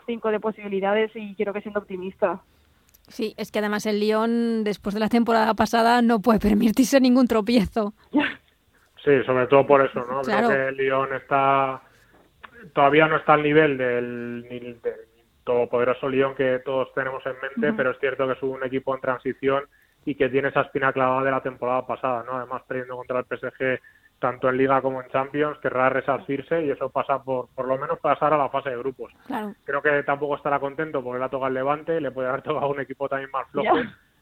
cinco 0.05 0.31
de 0.31 0.39
posibilidades 0.39 1.11
y 1.15 1.35
quiero 1.35 1.53
que 1.53 1.61
siendo 1.61 1.79
optimista. 1.79 2.41
Sí, 3.07 3.33
es 3.37 3.51
que 3.51 3.59
además 3.59 3.85
el 3.85 3.99
Lyon, 3.99 4.63
después 4.63 4.93
de 4.93 4.99
la 4.99 5.09
temporada 5.09 5.53
pasada, 5.53 6.01
no 6.01 6.19
puede 6.19 6.39
permitirse 6.39 6.99
ningún 6.99 7.27
tropiezo. 7.27 7.93
Sí, 9.03 9.21
sobre 9.25 9.47
todo 9.47 9.67
por 9.67 9.85
eso, 9.85 10.05
¿no? 10.05 10.21
Creo 10.21 10.49
que 10.49 10.67
el 10.69 10.77
Lyon 10.77 11.13
está 11.13 11.81
todavía 12.73 13.07
no 13.07 13.17
está 13.17 13.33
al 13.33 13.43
nivel 13.43 13.77
del, 13.77 14.47
del 14.49 14.77
todopoderoso 15.43 16.07
Lyon 16.07 16.35
que 16.35 16.59
todos 16.63 16.93
tenemos 16.93 17.23
en 17.25 17.33
mente, 17.41 17.73
pero 17.75 17.91
es 17.91 17.99
cierto 17.99 18.25
que 18.27 18.33
es 18.33 18.43
un 18.43 18.63
equipo 18.63 18.95
en 18.95 19.01
transición 19.01 19.63
y 20.05 20.15
que 20.15 20.29
tiene 20.29 20.49
esa 20.49 20.61
espina 20.61 20.93
clavada 20.93 21.23
de 21.23 21.31
la 21.31 21.41
temporada 21.41 21.85
pasada, 21.85 22.23
¿no? 22.23 22.37
Además, 22.37 22.63
perdiendo 22.67 22.95
contra 22.95 23.19
el 23.19 23.25
PSG 23.25 23.79
tanto 24.23 24.47
en 24.47 24.55
Liga 24.55 24.81
como 24.81 25.01
en 25.01 25.09
Champions, 25.09 25.57
querrá 25.57 25.89
resarcirse 25.89 26.63
y 26.63 26.71
eso 26.71 26.89
pasa 26.89 27.21
por, 27.21 27.49
por 27.49 27.67
lo 27.67 27.77
menos 27.77 27.99
pasar 27.99 28.33
a 28.33 28.37
la 28.37 28.47
fase 28.47 28.69
de 28.69 28.77
grupos. 28.77 29.11
Creo 29.65 29.81
que 29.81 30.01
tampoco 30.03 30.37
estará 30.37 30.61
contento 30.61 31.03
porque 31.03 31.19
le 31.19 31.25
ha 31.25 31.29
tocado 31.29 31.49
el 31.49 31.55
Levante, 31.55 31.99
le 31.99 32.09
puede 32.09 32.29
haber 32.29 32.41
tocado 32.41 32.69
un 32.69 32.79
equipo 32.79 33.09
también 33.09 33.29
más 33.31 33.49
flojo, 33.51 33.79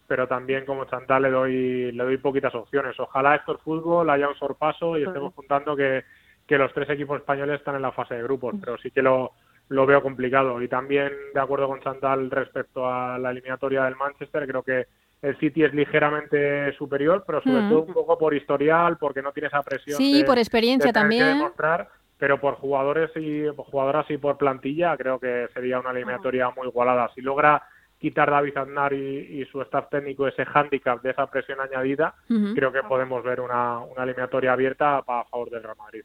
pero 0.07 0.27
también 0.27 0.65
como 0.65 0.85
Chantal 0.85 1.21
le 1.21 1.29
doy, 1.29 1.91
le 1.91 2.03
doy 2.03 2.17
poquitas 2.17 2.55
opciones. 2.55 2.99
Ojalá 2.99 3.35
esto 3.35 3.53
es 3.53 3.61
fútbol, 3.61 4.09
haya 4.09 4.27
un 4.27 4.33
sorpaso 4.33 4.97
y 4.97 5.03
estemos 5.03 5.35
contando 5.35 5.75
que, 5.75 6.03
que 6.47 6.57
los 6.57 6.73
tres 6.73 6.89
equipos 6.89 7.19
españoles 7.19 7.59
están 7.59 7.75
en 7.75 7.83
la 7.83 7.91
fase 7.91 8.15
de 8.15 8.23
grupos, 8.23 8.55
pero 8.59 8.79
sí 8.79 8.89
que 8.89 9.03
lo, 9.03 9.33
lo 9.69 9.85
veo 9.85 10.01
complicado. 10.01 10.59
Y 10.63 10.67
también 10.67 11.11
de 11.31 11.39
acuerdo 11.39 11.67
con 11.67 11.79
Chantal 11.81 12.31
respecto 12.31 12.91
a 12.91 13.19
la 13.19 13.29
eliminatoria 13.29 13.83
del 13.83 13.97
Manchester, 13.97 14.47
creo 14.47 14.63
que 14.63 14.87
el 15.21 15.37
City 15.37 15.63
es 15.63 15.73
ligeramente 15.73 16.73
superior, 16.73 17.23
pero 17.25 17.41
sobre 17.41 17.61
mm. 17.61 17.69
todo 17.69 17.81
un 17.83 17.93
poco 17.93 18.17
por 18.17 18.33
historial, 18.33 18.97
porque 18.97 19.21
no 19.21 19.31
tiene 19.31 19.47
esa 19.47 19.61
presión. 19.61 19.97
Sí, 19.97 20.23
por 20.25 20.37
experiencia 20.37 20.91
también. 20.91 21.37
demostrar, 21.37 21.89
pero 22.17 22.39
por 22.39 22.55
jugadores 22.55 23.11
y 23.15 23.45
jugadoras 23.55 24.09
y 24.09 24.17
por 24.17 24.37
plantilla, 24.37 24.97
creo 24.97 25.19
que 25.19 25.47
sería 25.53 25.79
una 25.79 25.91
eliminatoria 25.91 26.49
muy 26.49 26.67
igualada. 26.67 27.11
Si 27.13 27.21
logra 27.21 27.61
quitar 27.99 28.31
David 28.31 28.57
Aznar 28.57 28.93
y, 28.93 29.45
su 29.51 29.61
staff 29.61 29.89
técnico 29.91 30.27
ese 30.27 30.43
hándicap 30.43 31.03
de 31.03 31.11
esa 31.11 31.27
presión 31.27 31.61
añadida, 31.61 32.15
creo 32.55 32.71
que 32.71 32.81
podemos 32.81 33.23
ver 33.23 33.41
una, 33.41 33.79
una 33.79 34.03
eliminatoria 34.03 34.53
abierta 34.53 34.97
a 34.97 35.23
favor 35.25 35.51
del 35.51 35.61
Real 35.61 35.77
Madrid. 35.77 36.03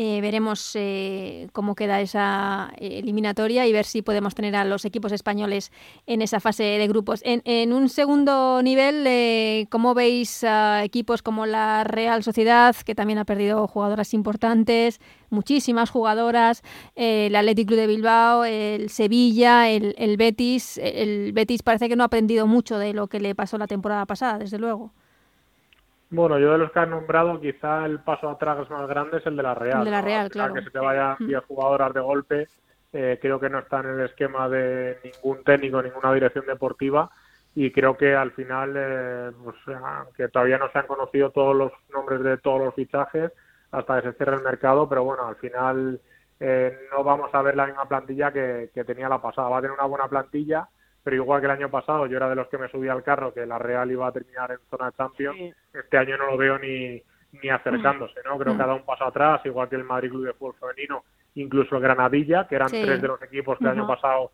Eh, 0.00 0.20
veremos 0.20 0.76
eh, 0.76 1.48
cómo 1.52 1.74
queda 1.74 2.00
esa 2.00 2.70
eh, 2.76 3.00
eliminatoria 3.00 3.66
y 3.66 3.72
ver 3.72 3.84
si 3.84 4.00
podemos 4.00 4.32
tener 4.36 4.54
a 4.54 4.64
los 4.64 4.84
equipos 4.84 5.10
españoles 5.10 5.72
en 6.06 6.22
esa 6.22 6.38
fase 6.38 6.62
de 6.62 6.86
grupos. 6.86 7.20
En, 7.24 7.72
un 7.72 7.88
segundo 7.88 8.62
nivel, 8.62 9.66
¿cómo 9.70 9.94
veis 9.94 10.44
a 10.44 10.84
equipos 10.84 11.20
como 11.20 11.46
la 11.46 11.82
Real 11.82 12.22
Sociedad, 12.22 12.76
que 12.76 12.94
también 12.94 13.18
ha 13.18 13.24
perdido 13.24 13.66
jugadoras 13.66 14.14
importantes, 14.14 15.00
muchísimas 15.30 15.90
jugadoras, 15.90 16.62
el 16.94 17.34
Athletic 17.34 17.66
Club 17.66 17.80
de 17.80 17.86
Bilbao, 17.88 18.44
el 18.44 18.90
Sevilla, 18.90 19.68
el, 19.68 19.96
el 19.98 20.16
Betis? 20.16 20.78
El 20.78 21.32
Betis 21.32 21.64
parece 21.64 21.88
que 21.88 21.96
no 21.96 22.04
ha 22.04 22.06
aprendido 22.06 22.46
mucho 22.46 22.78
de 22.78 22.92
lo 22.92 23.08
que 23.08 23.18
le 23.18 23.34
pasó 23.34 23.58
la 23.58 23.66
temporada 23.66 24.06
pasada, 24.06 24.38
desde 24.38 24.60
luego. 24.60 24.92
Bueno, 26.10 26.38
yo 26.38 26.52
de 26.52 26.58
los 26.58 26.72
que 26.72 26.78
has 26.78 26.88
nombrado, 26.88 27.40
quizá 27.40 27.84
el 27.84 28.00
paso 28.00 28.30
atrás 28.30 28.68
más 28.70 28.88
grande 28.88 29.18
es 29.18 29.26
el 29.26 29.36
de 29.36 29.42
la 29.42 29.54
Real. 29.54 29.80
El 29.80 29.84
de 29.84 29.90
la 29.90 30.00
Real, 30.00 30.30
claro. 30.30 30.54
Que 30.54 30.62
se 30.62 30.70
te 30.70 30.78
vayan 30.78 31.16
10 31.18 31.44
jugadoras 31.44 31.92
de 31.92 32.00
golpe, 32.00 32.46
eh, 32.92 33.18
creo 33.20 33.38
que 33.38 33.50
no 33.50 33.58
están 33.58 33.84
en 33.84 34.00
el 34.00 34.06
esquema 34.06 34.48
de 34.48 34.98
ningún 35.04 35.44
técnico, 35.44 35.82
ninguna 35.82 36.12
dirección 36.14 36.46
deportiva. 36.46 37.10
Y 37.54 37.72
creo 37.72 37.96
que 37.96 38.14
al 38.14 38.30
final, 38.32 38.74
eh, 38.76 39.32
pues, 39.42 39.56
que 40.16 40.28
todavía 40.28 40.58
no 40.58 40.70
se 40.70 40.78
han 40.78 40.86
conocido 40.86 41.30
todos 41.30 41.54
los 41.54 41.72
nombres 41.92 42.22
de 42.22 42.38
todos 42.38 42.60
los 42.60 42.74
fichajes 42.74 43.32
hasta 43.70 44.00
que 44.00 44.08
se 44.08 44.16
cierre 44.16 44.36
el 44.36 44.42
mercado, 44.42 44.88
pero 44.88 45.04
bueno, 45.04 45.26
al 45.26 45.36
final 45.36 46.00
eh, 46.40 46.74
no 46.90 47.04
vamos 47.04 47.34
a 47.34 47.42
ver 47.42 47.56
la 47.56 47.66
misma 47.66 47.86
plantilla 47.86 48.32
que, 48.32 48.70
que 48.72 48.84
tenía 48.84 49.08
la 49.08 49.20
pasada. 49.20 49.48
Va 49.50 49.58
a 49.58 49.60
tener 49.60 49.76
una 49.76 49.86
buena 49.86 50.08
plantilla 50.08 50.68
pero 51.08 51.22
igual 51.22 51.40
que 51.40 51.46
el 51.46 51.52
año 51.52 51.70
pasado 51.70 52.04
yo 52.04 52.18
era 52.18 52.28
de 52.28 52.34
los 52.34 52.48
que 52.48 52.58
me 52.58 52.68
subía 52.68 52.92
al 52.92 53.02
carro 53.02 53.32
que 53.32 53.46
la 53.46 53.58
Real 53.58 53.90
iba 53.90 54.06
a 54.06 54.12
terminar 54.12 54.50
en 54.50 54.58
zona 54.68 54.92
Champions, 54.92 55.56
este 55.72 55.96
año 55.96 56.18
no 56.18 56.26
lo 56.26 56.36
veo 56.36 56.58
ni, 56.58 57.02
ni 57.32 57.48
acercándose, 57.48 58.20
¿no? 58.26 58.36
Creo 58.36 58.54
que 58.54 58.62
ha 58.62 58.66
dado 58.66 58.76
un 58.76 58.84
paso 58.84 59.06
atrás, 59.06 59.40
igual 59.46 59.70
que 59.70 59.76
el 59.76 59.84
Madrid 59.84 60.10
Club 60.10 60.26
de 60.26 60.34
Fútbol 60.34 60.56
Femenino, 60.60 61.04
incluso 61.36 61.76
el 61.76 61.82
Granadilla, 61.82 62.46
que 62.46 62.56
eran 62.56 62.68
tres 62.68 63.00
de 63.00 63.08
los 63.08 63.22
equipos 63.22 63.56
que 63.56 63.64
el 63.64 63.70
año 63.70 63.86
pasado 63.86 64.32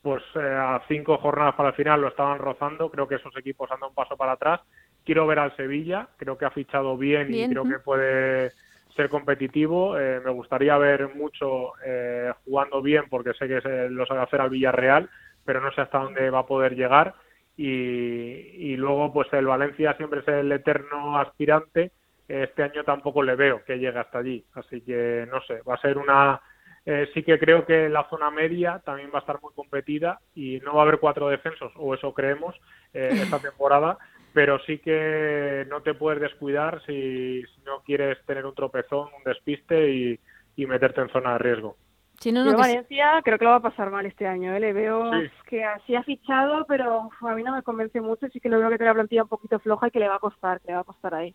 pues 0.00 0.22
eh, 0.36 0.38
a 0.40 0.80
cinco 0.88 1.18
jornadas 1.18 1.54
para 1.54 1.68
el 1.68 1.74
final 1.74 2.00
lo 2.00 2.08
estaban 2.08 2.38
rozando. 2.38 2.90
Creo 2.90 3.06
que 3.06 3.16
esos 3.16 3.36
equipos 3.36 3.70
andan 3.70 3.90
un 3.90 3.94
paso 3.94 4.16
para 4.16 4.32
atrás. 4.32 4.62
Quiero 5.04 5.26
ver 5.26 5.38
al 5.38 5.54
Sevilla, 5.54 6.08
creo 6.16 6.38
que 6.38 6.46
ha 6.46 6.50
fichado 6.50 6.96
bien, 6.96 7.34
y 7.34 7.46
creo 7.46 7.64
que 7.64 7.78
puede 7.80 8.52
ser 8.96 9.10
competitivo. 9.10 9.98
Eh, 9.98 10.22
me 10.24 10.30
gustaría 10.30 10.78
ver 10.78 11.14
mucho 11.14 11.74
eh, 11.84 12.32
jugando 12.46 12.80
bien 12.80 13.04
porque 13.10 13.34
sé 13.34 13.46
que 13.46 13.60
se 13.60 13.90
lo 13.90 14.06
sabe 14.06 14.22
hacer 14.22 14.40
al 14.40 14.48
Villarreal, 14.48 15.10
pero 15.46 15.60
no 15.60 15.72
sé 15.72 15.80
hasta 15.80 15.98
dónde 15.98 16.28
va 16.30 16.40
a 16.40 16.46
poder 16.46 16.74
llegar. 16.74 17.14
Y, 17.56 17.64
y 17.64 18.76
luego, 18.76 19.12
pues 19.12 19.32
el 19.32 19.46
Valencia 19.46 19.94
siempre 19.96 20.20
es 20.20 20.28
el 20.28 20.52
eterno 20.52 21.18
aspirante. 21.18 21.92
Este 22.28 22.64
año 22.64 22.84
tampoco 22.84 23.22
le 23.22 23.36
veo 23.36 23.64
que 23.64 23.78
llegue 23.78 23.98
hasta 23.98 24.18
allí. 24.18 24.44
Así 24.54 24.80
que 24.82 25.26
no 25.30 25.40
sé, 25.42 25.62
va 25.62 25.74
a 25.74 25.80
ser 25.80 25.96
una. 25.96 26.40
Eh, 26.84 27.08
sí 27.14 27.22
que 27.22 27.38
creo 27.38 27.64
que 27.64 27.88
la 27.88 28.08
zona 28.10 28.30
media 28.30 28.82
también 28.84 29.10
va 29.12 29.18
a 29.18 29.20
estar 29.20 29.40
muy 29.40 29.52
competida 29.54 30.20
y 30.34 30.60
no 30.60 30.74
va 30.74 30.80
a 30.80 30.82
haber 30.82 30.98
cuatro 30.98 31.28
descensos, 31.28 31.72
o 31.76 31.94
eso 31.94 32.12
creemos, 32.14 32.54
esta 32.92 33.38
temporada 33.40 33.98
pero 34.36 34.58
sí 34.66 34.76
que 34.80 35.64
no 35.70 35.80
te 35.80 35.94
puedes 35.94 36.20
descuidar 36.20 36.82
si, 36.84 37.42
no 37.64 37.80
quieres 37.86 38.22
tener 38.26 38.44
un 38.44 38.54
tropezón, 38.54 39.08
un 39.16 39.24
despiste 39.24 39.90
y, 39.90 40.66
meterte 40.66 41.00
en 41.00 41.08
zona 41.08 41.32
de 41.32 41.38
riesgo. 41.38 41.78
No, 42.24 42.44
no 42.44 42.56
Valencia 42.56 43.20
creo 43.22 43.38
que 43.38 43.44
lo 43.44 43.50
va 43.52 43.56
a 43.56 43.62
pasar 43.62 43.90
mal 43.90 44.06
este 44.06 44.26
año. 44.26 44.54
¿eh? 44.54 44.60
Le 44.60 44.72
veo 44.72 45.10
que 45.46 45.64
así 45.64 45.94
ha 45.94 46.02
fichado, 46.02 46.64
pero 46.66 47.10
a 47.20 47.34
mí 47.34 47.42
no 47.42 47.54
me 47.54 47.62
convence 47.62 48.00
mucho. 48.00 48.28
Sí 48.28 48.40
que 48.40 48.48
lo 48.48 48.58
veo 48.58 48.70
que 48.70 48.78
tiene 48.78 48.90
la 48.90 48.94
plantilla 48.94 49.22
un 49.22 49.28
poquito 49.28 49.58
floja 49.58 49.88
y 49.88 49.90
que 49.90 50.00
le 50.00 50.08
va 50.08 50.16
a 50.16 50.20
costar, 50.20 50.60
que 50.60 50.68
le 50.68 50.74
va 50.74 50.80
a 50.80 50.84
costar 50.84 51.14
ahí. 51.14 51.34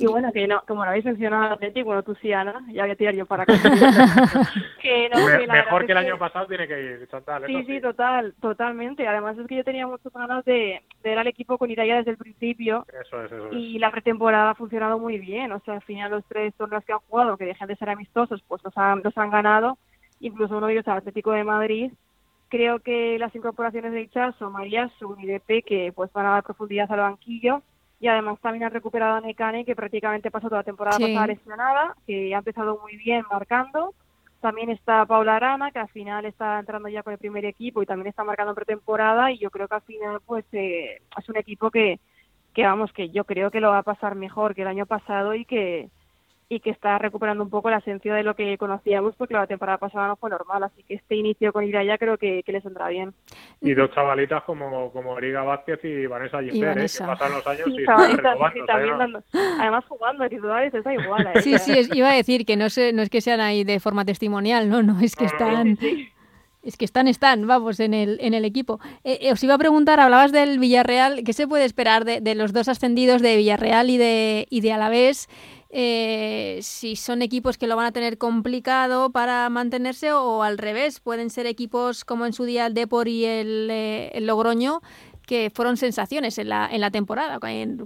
Y 0.00 0.06
bueno, 0.06 0.32
que 0.32 0.48
no, 0.48 0.62
como 0.66 0.82
lo 0.82 0.88
habéis 0.88 1.04
mencionado 1.04 1.44
al 1.44 1.52
Atlético, 1.52 1.84
bueno, 1.84 2.02
tú 2.02 2.14
sí, 2.22 2.32
Ana, 2.32 2.64
ya 2.72 2.84
voy 2.84 2.92
a 2.92 2.96
tirar 2.96 3.14
yo 3.14 3.26
para 3.26 3.42
acá. 3.42 3.52
que 4.82 5.10
no, 5.10 5.26
mejor 5.52 5.84
que 5.84 5.92
el 5.92 5.98
año 5.98 6.16
pasado 6.16 6.46
tiene 6.46 6.66
que 6.66 6.82
ir, 6.82 7.06
total. 7.06 7.44
Sí, 7.46 7.64
sí, 7.66 7.80
total, 7.82 8.34
totalmente. 8.40 9.06
Además 9.06 9.36
es 9.36 9.46
que 9.46 9.56
yo 9.56 9.64
tenía 9.64 9.86
muchas 9.86 10.10
ganas 10.10 10.42
de, 10.46 10.82
ver 11.04 11.18
al 11.18 11.26
equipo 11.26 11.58
con 11.58 11.70
Italia 11.70 11.96
desde 11.96 12.12
el 12.12 12.16
principio. 12.16 12.86
Eso 12.98 13.22
es, 13.22 13.30
eso 13.30 13.52
Y 13.52 13.78
la 13.78 13.90
pretemporada 13.90 14.52
ha 14.52 14.54
funcionado 14.54 14.98
muy 14.98 15.18
bien. 15.18 15.52
O 15.52 15.60
sea, 15.60 15.74
al 15.74 15.82
final 15.82 16.10
los 16.10 16.24
tres 16.24 16.54
torneos 16.54 16.82
que 16.82 16.94
han 16.94 17.00
jugado, 17.00 17.36
que 17.36 17.44
dejan 17.44 17.68
de 17.68 17.76
ser 17.76 17.90
amistosos, 17.90 18.42
pues 18.48 18.64
los 18.64 18.76
han, 18.78 19.02
los 19.04 19.16
han 19.18 19.28
ganado. 19.28 19.76
Incluso 20.20 20.56
uno 20.56 20.66
de 20.66 20.74
ellos, 20.74 20.86
el 20.86 20.92
Atlético 20.92 21.32
de 21.32 21.44
Madrid. 21.44 21.92
Creo 22.48 22.80
que 22.80 23.18
las 23.18 23.34
incorporaciones 23.34 23.92
de 23.92 24.02
Ichazo, 24.02 24.50
María 24.50 24.90
Sun 24.98 25.20
y 25.20 25.26
de 25.26 25.40
que 25.62 25.92
pues 25.94 26.12
van 26.12 26.26
a 26.26 26.30
dar 26.30 26.42
profundidad 26.42 26.90
al 26.92 27.00
banquillo 27.00 27.62
y 28.00 28.08
además 28.08 28.40
también 28.40 28.64
ha 28.64 28.70
recuperado 28.70 29.16
a 29.16 29.20
Nekane, 29.20 29.64
que 29.64 29.76
prácticamente 29.76 30.30
pasó 30.30 30.48
toda 30.48 30.60
la 30.60 30.64
temporada 30.64 30.98
pasada 30.98 31.26
lesionada, 31.26 31.96
que 32.06 32.34
ha 32.34 32.38
empezado 32.38 32.78
muy 32.82 32.96
bien 32.96 33.24
marcando. 33.30 33.94
También 34.40 34.70
está 34.70 35.04
Paula 35.04 35.36
Arana, 35.36 35.70
que 35.70 35.80
al 35.80 35.88
final 35.90 36.24
está 36.24 36.58
entrando 36.58 36.88
ya 36.88 37.02
con 37.02 37.12
el 37.12 37.18
primer 37.18 37.44
equipo 37.44 37.82
y 37.82 37.86
también 37.86 38.06
está 38.06 38.24
marcando 38.24 38.52
en 38.52 38.56
pretemporada 38.56 39.30
y 39.30 39.38
yo 39.38 39.50
creo 39.50 39.68
que 39.68 39.74
al 39.74 39.82
final 39.82 40.20
pues 40.24 40.46
eh, 40.52 41.02
es 41.18 41.28
un 41.28 41.36
equipo 41.36 41.70
que, 41.70 42.00
que 42.54 42.64
vamos, 42.64 42.90
que 42.94 43.10
yo 43.10 43.24
creo 43.24 43.50
que 43.50 43.60
lo 43.60 43.68
va 43.68 43.78
a 43.78 43.82
pasar 43.82 44.14
mejor 44.14 44.54
que 44.54 44.62
el 44.62 44.68
año 44.68 44.86
pasado 44.86 45.34
y 45.34 45.44
que, 45.44 45.90
y 46.52 46.58
que 46.58 46.70
está 46.70 46.98
recuperando 46.98 47.44
un 47.44 47.48
poco 47.48 47.70
la 47.70 47.78
esencia 47.78 48.12
de 48.12 48.24
lo 48.24 48.34
que 48.34 48.58
conocíamos 48.58 49.14
porque 49.14 49.34
la 49.34 49.46
temporada 49.46 49.78
pasada 49.78 50.08
no 50.08 50.16
fue 50.16 50.30
normal, 50.30 50.64
así 50.64 50.82
que 50.82 50.94
este 50.94 51.14
inicio 51.14 51.52
con 51.52 51.64
Iraya 51.64 51.96
creo 51.96 52.18
que, 52.18 52.42
les 52.44 52.64
vendrá 52.64 52.88
bien. 52.88 53.14
Y 53.60 53.72
dos 53.72 53.92
chavalitas 53.94 54.42
como, 54.42 54.90
como 54.90 55.16
Eriga 55.16 55.44
Vázquez 55.44 55.78
y 55.84 56.06
Vanessa 56.06 56.42
Ginder, 56.42 56.76
¿eh? 56.76 56.86
que 56.86 57.04
pasan 57.04 57.32
los 57.32 57.46
años 57.46 57.68
y 57.68 57.76
sí, 57.76 57.84
también 58.66 59.22
además 59.60 59.84
jugando 59.86 60.28
titulares 60.28 60.74
está 60.74 60.92
igual. 60.92 61.30
¿eh? 61.34 61.40
Sí, 61.40 61.56
sí, 61.60 61.88
iba 61.92 62.10
a 62.10 62.14
decir 62.14 62.44
que 62.44 62.56
no, 62.56 62.68
sé, 62.68 62.92
no 62.92 63.02
es 63.02 63.10
que 63.10 63.20
sean 63.20 63.40
ahí 63.40 63.62
de 63.62 63.78
forma 63.78 64.04
testimonial, 64.04 64.68
no, 64.68 64.82
no, 64.82 65.00
es 65.00 65.14
que 65.14 65.26
están... 65.26 65.78
Es 66.62 66.76
que 66.76 66.84
están, 66.84 67.08
están, 67.08 67.46
vamos, 67.46 67.80
en 67.80 67.94
el, 67.94 68.18
en 68.20 68.34
el 68.34 68.44
equipo. 68.44 68.80
Eh, 69.02 69.20
eh, 69.22 69.32
os 69.32 69.42
iba 69.42 69.54
a 69.54 69.58
preguntar, 69.58 69.98
hablabas 69.98 70.30
del 70.30 70.58
Villarreal, 70.58 71.22
¿qué 71.24 71.32
se 71.32 71.48
puede 71.48 71.64
esperar 71.64 72.04
de, 72.04 72.20
de 72.20 72.34
los 72.34 72.52
dos 72.52 72.68
ascendidos 72.68 73.22
de 73.22 73.38
Villarreal 73.38 73.88
y 73.88 73.96
de, 73.96 74.46
y 74.50 74.60
de 74.60 74.72
Alavés? 74.74 75.26
Eh, 75.72 76.58
si 76.62 76.96
son 76.96 77.22
equipos 77.22 77.56
que 77.56 77.68
lo 77.68 77.76
van 77.76 77.86
a 77.86 77.92
tener 77.92 78.18
complicado 78.18 79.10
para 79.10 79.48
mantenerse 79.50 80.12
o 80.12 80.42
al 80.42 80.58
revés, 80.58 80.98
pueden 80.98 81.30
ser 81.30 81.46
equipos 81.46 82.04
como 82.04 82.26
en 82.26 82.32
su 82.32 82.44
día 82.44 82.66
el 82.66 82.74
Depor 82.74 83.06
y 83.06 83.24
el, 83.24 83.68
eh, 83.70 84.18
Logroño, 84.20 84.80
que 85.26 85.50
fueron 85.54 85.76
sensaciones 85.76 86.38
en 86.38 86.48
la, 86.48 86.68
en 86.70 86.80
la 86.80 86.90
temporada 86.90 87.38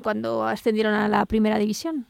cuando 0.02 0.44
ascendieron 0.44 0.94
a 0.94 1.08
la 1.08 1.26
primera 1.26 1.58
división. 1.58 2.06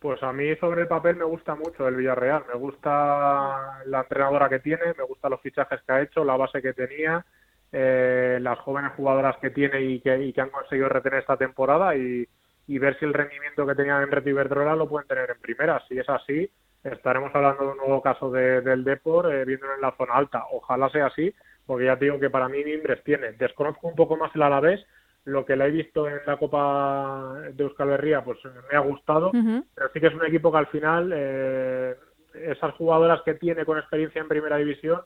Pues 0.00 0.20
a 0.24 0.32
mí 0.32 0.56
sobre 0.56 0.82
el 0.82 0.88
papel 0.88 1.14
me 1.14 1.24
gusta 1.24 1.54
mucho 1.54 1.86
el 1.86 1.94
Villarreal, 1.94 2.42
me 2.52 2.58
gusta 2.58 3.84
la 3.86 4.00
entrenadora 4.00 4.48
que 4.48 4.58
tiene, 4.58 4.86
me 4.98 5.04
gustan 5.04 5.30
los 5.30 5.40
fichajes 5.40 5.80
que 5.86 5.92
ha 5.92 6.02
hecho, 6.02 6.24
la 6.24 6.36
base 6.36 6.60
que 6.60 6.72
tenía, 6.72 7.24
eh, 7.70 8.38
las 8.42 8.58
jóvenes 8.58 8.90
jugadoras 8.96 9.36
que 9.36 9.50
tiene 9.50 9.82
y 9.82 10.00
que, 10.00 10.24
y 10.24 10.32
que 10.32 10.40
han 10.40 10.50
conseguido 10.50 10.88
retener 10.88 11.20
esta 11.20 11.36
temporada 11.36 11.94
y, 11.94 12.26
y 12.66 12.78
ver 12.78 12.98
si 12.98 13.04
el 13.04 13.14
rendimiento 13.14 13.66
que 13.66 13.74
tenían 13.74 14.02
en 14.02 14.10
Red 14.10 14.26
Iberdrola 14.26 14.76
lo 14.76 14.88
pueden 14.88 15.08
tener 15.08 15.30
en 15.30 15.40
primera. 15.40 15.82
Si 15.88 15.98
es 15.98 16.08
así, 16.08 16.50
estaremos 16.84 17.34
hablando 17.34 17.64
de 17.64 17.70
un 17.72 17.76
nuevo 17.78 18.02
caso 18.02 18.30
del 18.30 18.84
Depor, 18.84 19.32
eh, 19.32 19.44
viéndolo 19.44 19.74
en 19.74 19.80
la 19.80 19.94
zona 19.96 20.14
alta. 20.14 20.44
Ojalá 20.52 20.88
sea 20.90 21.06
así, 21.06 21.34
porque 21.66 21.86
ya 21.86 21.98
te 21.98 22.06
digo 22.06 22.18
que 22.18 22.30
para 22.30 22.48
mí 22.48 22.64
Mimbres 22.64 23.02
tiene. 23.04 23.32
Desconozco 23.32 23.88
un 23.88 23.94
poco 23.94 24.16
más 24.16 24.34
el 24.34 24.42
Alavés, 24.42 24.84
lo 25.24 25.44
que 25.44 25.56
le 25.56 25.66
he 25.66 25.70
visto 25.70 26.08
en 26.08 26.20
la 26.26 26.36
Copa 26.36 27.34
de 27.52 27.62
Euskal 27.62 27.90
Herria, 27.90 28.24
pues 28.24 28.38
me 28.70 28.76
ha 28.76 28.80
gustado, 28.80 29.30
pero 29.30 29.88
sí 29.92 30.00
que 30.00 30.08
es 30.08 30.14
un 30.14 30.26
equipo 30.26 30.50
que 30.50 30.58
al 30.58 30.66
final, 30.66 31.12
eh, 31.14 31.96
esas 32.34 32.74
jugadoras 32.74 33.22
que 33.22 33.34
tiene 33.34 33.64
con 33.64 33.78
experiencia 33.78 34.20
en 34.20 34.28
primera 34.28 34.56
división, 34.56 35.00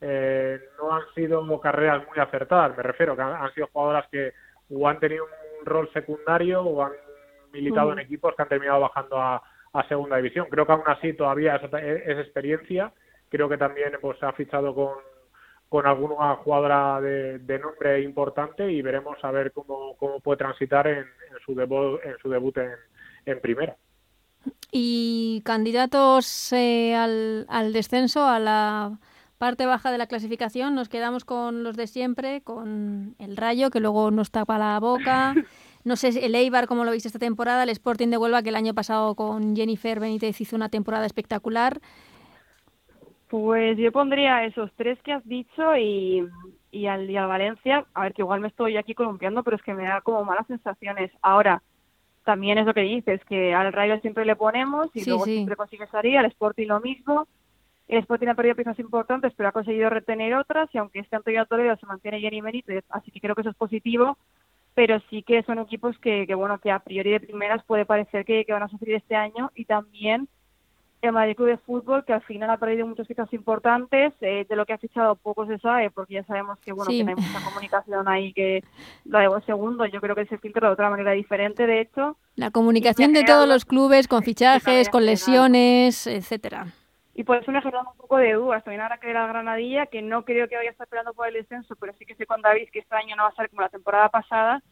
eh, 0.00 0.58
no 0.78 0.92
han 0.92 1.02
sido 1.14 1.60
carreras 1.60 2.04
muy 2.08 2.18
acertadas, 2.18 2.76
me 2.76 2.82
refiero, 2.82 3.14
que 3.14 3.22
han 3.22 3.52
sido 3.54 3.68
jugadoras 3.72 4.06
que 4.10 4.32
o 4.70 4.88
han 4.88 4.98
tenido 4.98 5.26
un 5.60 5.66
rol 5.66 5.90
secundario 5.92 6.62
o 6.62 6.82
han 6.82 6.92
militado 7.52 7.92
en 7.92 8.00
equipos 8.00 8.34
que 8.34 8.42
han 8.42 8.48
terminado 8.48 8.80
bajando 8.80 9.20
a, 9.20 9.42
segunda 9.88 10.16
división. 10.16 10.46
Creo 10.50 10.66
que 10.66 10.72
aún 10.72 10.82
así 10.86 11.12
todavía 11.12 11.56
es, 11.56 11.62
es, 11.72 12.18
experiencia. 12.18 12.92
Creo 13.28 13.48
que 13.48 13.56
también 13.56 13.92
pues 14.00 14.20
ha 14.22 14.32
fichado 14.32 14.74
con, 14.74 14.94
con 15.68 15.86
alguna 15.86 16.34
jugadora 16.36 17.00
de, 17.00 17.58
nombre 17.60 18.02
importante 18.02 18.70
y 18.70 18.82
veremos 18.82 19.16
a 19.22 19.30
ver 19.30 19.52
cómo, 19.52 19.96
cómo 19.96 20.18
puede 20.20 20.38
transitar 20.38 20.86
en, 20.88 21.06
su 21.46 21.54
debut 21.54 22.00
en 22.04 22.18
su 22.18 22.28
debut 22.28 22.56
en, 23.26 23.40
primera. 23.40 23.76
Y 24.72 25.42
candidatos 25.44 26.52
eh, 26.52 26.94
al, 26.96 27.46
al 27.48 27.72
descenso, 27.72 28.24
a 28.24 28.40
la 28.40 28.98
parte 29.40 29.64
baja 29.64 29.90
de 29.90 29.96
la 29.96 30.06
clasificación 30.06 30.74
nos 30.74 30.90
quedamos 30.90 31.24
con 31.24 31.64
los 31.64 31.74
de 31.74 31.86
siempre, 31.86 32.42
con 32.42 33.16
el 33.18 33.38
Rayo, 33.38 33.70
que 33.70 33.80
luego 33.80 34.10
nos 34.10 34.30
tapa 34.30 34.58
la 34.58 34.78
boca. 34.78 35.34
No 35.82 35.96
sé 35.96 36.08
el 36.08 36.34
Eibar, 36.34 36.66
cómo 36.66 36.84
lo 36.84 36.90
veis 36.90 37.06
esta 37.06 37.18
temporada, 37.18 37.62
el 37.62 37.70
Sporting 37.70 38.08
de 38.08 38.18
Huelva, 38.18 38.42
que 38.42 38.50
el 38.50 38.54
año 38.54 38.74
pasado 38.74 39.14
con 39.14 39.56
Jennifer 39.56 39.98
Benítez 39.98 40.38
hizo 40.42 40.54
una 40.54 40.68
temporada 40.68 41.06
espectacular. 41.06 41.80
Pues 43.28 43.78
yo 43.78 43.90
pondría 43.90 44.44
esos 44.44 44.70
tres 44.76 44.98
que 45.02 45.14
has 45.14 45.26
dicho 45.26 45.74
y, 45.78 46.28
y, 46.70 46.84
al, 46.84 47.08
y 47.08 47.14
Valencia. 47.14 47.86
A 47.94 48.02
ver, 48.02 48.12
que 48.12 48.20
igual 48.20 48.40
me 48.40 48.48
estoy 48.48 48.76
aquí 48.76 48.92
columpiando, 48.92 49.42
pero 49.42 49.56
es 49.56 49.62
que 49.62 49.72
me 49.72 49.84
da 49.84 50.02
como 50.02 50.22
malas 50.22 50.46
sensaciones. 50.48 51.10
Ahora, 51.22 51.62
también 52.26 52.58
es 52.58 52.66
lo 52.66 52.74
que 52.74 52.82
dices, 52.82 53.24
que 53.24 53.54
al 53.54 53.72
Rayo 53.72 53.98
siempre 54.00 54.26
le 54.26 54.36
ponemos 54.36 54.90
y 54.92 55.02
luego 55.06 55.24
siempre 55.24 55.56
consigue 55.56 55.86
salir, 55.86 56.18
al 56.18 56.26
Sporting 56.26 56.66
lo 56.66 56.80
mismo. 56.80 57.26
El 57.90 57.98
Sporting 57.98 58.28
ha 58.28 58.34
perdido 58.34 58.54
piezas 58.54 58.78
importantes, 58.78 59.32
pero 59.36 59.48
ha 59.48 59.52
conseguido 59.52 59.90
retener 59.90 60.32
otras 60.36 60.72
y 60.72 60.78
aunque 60.78 61.00
este 61.00 61.16
Antonio 61.16 61.44
Toledo 61.46 61.76
se 61.76 61.86
mantiene 61.86 62.20
Jenny 62.20 62.40
Benítez, 62.40 62.84
así 62.88 63.10
que 63.10 63.20
creo 63.20 63.34
que 63.34 63.40
eso 63.40 63.50
es 63.50 63.56
positivo, 63.56 64.16
pero 64.74 65.02
sí 65.10 65.24
que 65.24 65.42
son 65.42 65.58
equipos 65.58 65.98
que, 65.98 66.24
que 66.24 66.36
bueno, 66.36 66.58
que 66.58 66.70
a 66.70 66.78
priori 66.78 67.10
de 67.10 67.18
primeras 67.18 67.64
puede 67.64 67.84
parecer 67.84 68.24
que, 68.24 68.46
van 68.48 68.62
a 68.62 68.68
sufrir 68.68 68.94
este 68.94 69.16
año 69.16 69.50
y 69.56 69.64
también 69.64 70.28
el 71.02 71.10
Madrid 71.10 71.34
Club 71.34 71.48
de 71.48 71.56
Fútbol, 71.56 72.04
que 72.04 72.12
al 72.12 72.22
final 72.22 72.48
ha 72.50 72.58
perdido 72.58 72.86
muchas 72.86 73.08
piezas 73.08 73.32
importantes, 73.32 74.12
eh, 74.20 74.46
de 74.48 74.54
lo 74.54 74.66
que 74.66 74.74
ha 74.74 74.78
fichado 74.78 75.16
poco 75.16 75.44
se 75.46 75.58
sabe, 75.58 75.90
porque 75.90 76.14
ya 76.14 76.24
sabemos 76.24 76.60
que 76.60 76.70
bueno 76.70 76.90
que 76.90 76.98
hay 76.98 77.04
mucha 77.04 77.44
comunicación 77.44 78.06
ahí 78.06 78.32
que 78.32 78.62
lo 79.04 79.18
de 79.18 79.42
segundo, 79.46 79.84
yo 79.86 80.00
creo 80.00 80.14
que 80.14 80.26
se 80.26 80.38
filtra 80.38 80.68
de 80.68 80.74
otra 80.74 80.90
manera 80.90 81.10
diferente, 81.10 81.66
de 81.66 81.80
hecho. 81.80 82.16
La 82.36 82.52
comunicación 82.52 83.12
de 83.12 83.24
todos 83.24 83.48
los 83.48 83.64
clubes, 83.64 84.06
con 84.06 84.22
fichajes, 84.22 84.88
con 84.90 85.04
lesiones, 85.04 86.06
etcétera 86.06 86.68
y 87.20 87.24
por 87.24 87.36
eso 87.36 87.52
me 87.52 87.58
ha 87.58 87.60
generado 87.60 87.90
un 87.90 87.98
poco 87.98 88.16
de 88.16 88.32
dudas. 88.32 88.64
También 88.64 88.80
ahora 88.80 88.96
que 88.96 89.12
la 89.12 89.26
Granadilla, 89.26 89.84
que 89.84 90.00
no 90.00 90.24
creo 90.24 90.48
que 90.48 90.56
vaya 90.56 90.70
a 90.70 90.72
estar 90.72 90.88
peleando 90.88 91.12
por 91.12 91.28
el 91.28 91.34
descenso, 91.34 91.76
pero 91.78 91.92
sí 91.98 92.06
que 92.06 92.14
sé 92.14 92.24
con 92.24 92.40
David 92.40 92.70
que 92.72 92.78
este 92.78 92.96
año 92.96 93.14
no 93.14 93.24
va 93.24 93.28
a 93.28 93.34
ser 93.34 93.50
como 93.50 93.60
la 93.60 93.68
temporada 93.68 94.08
pasada. 94.08 94.62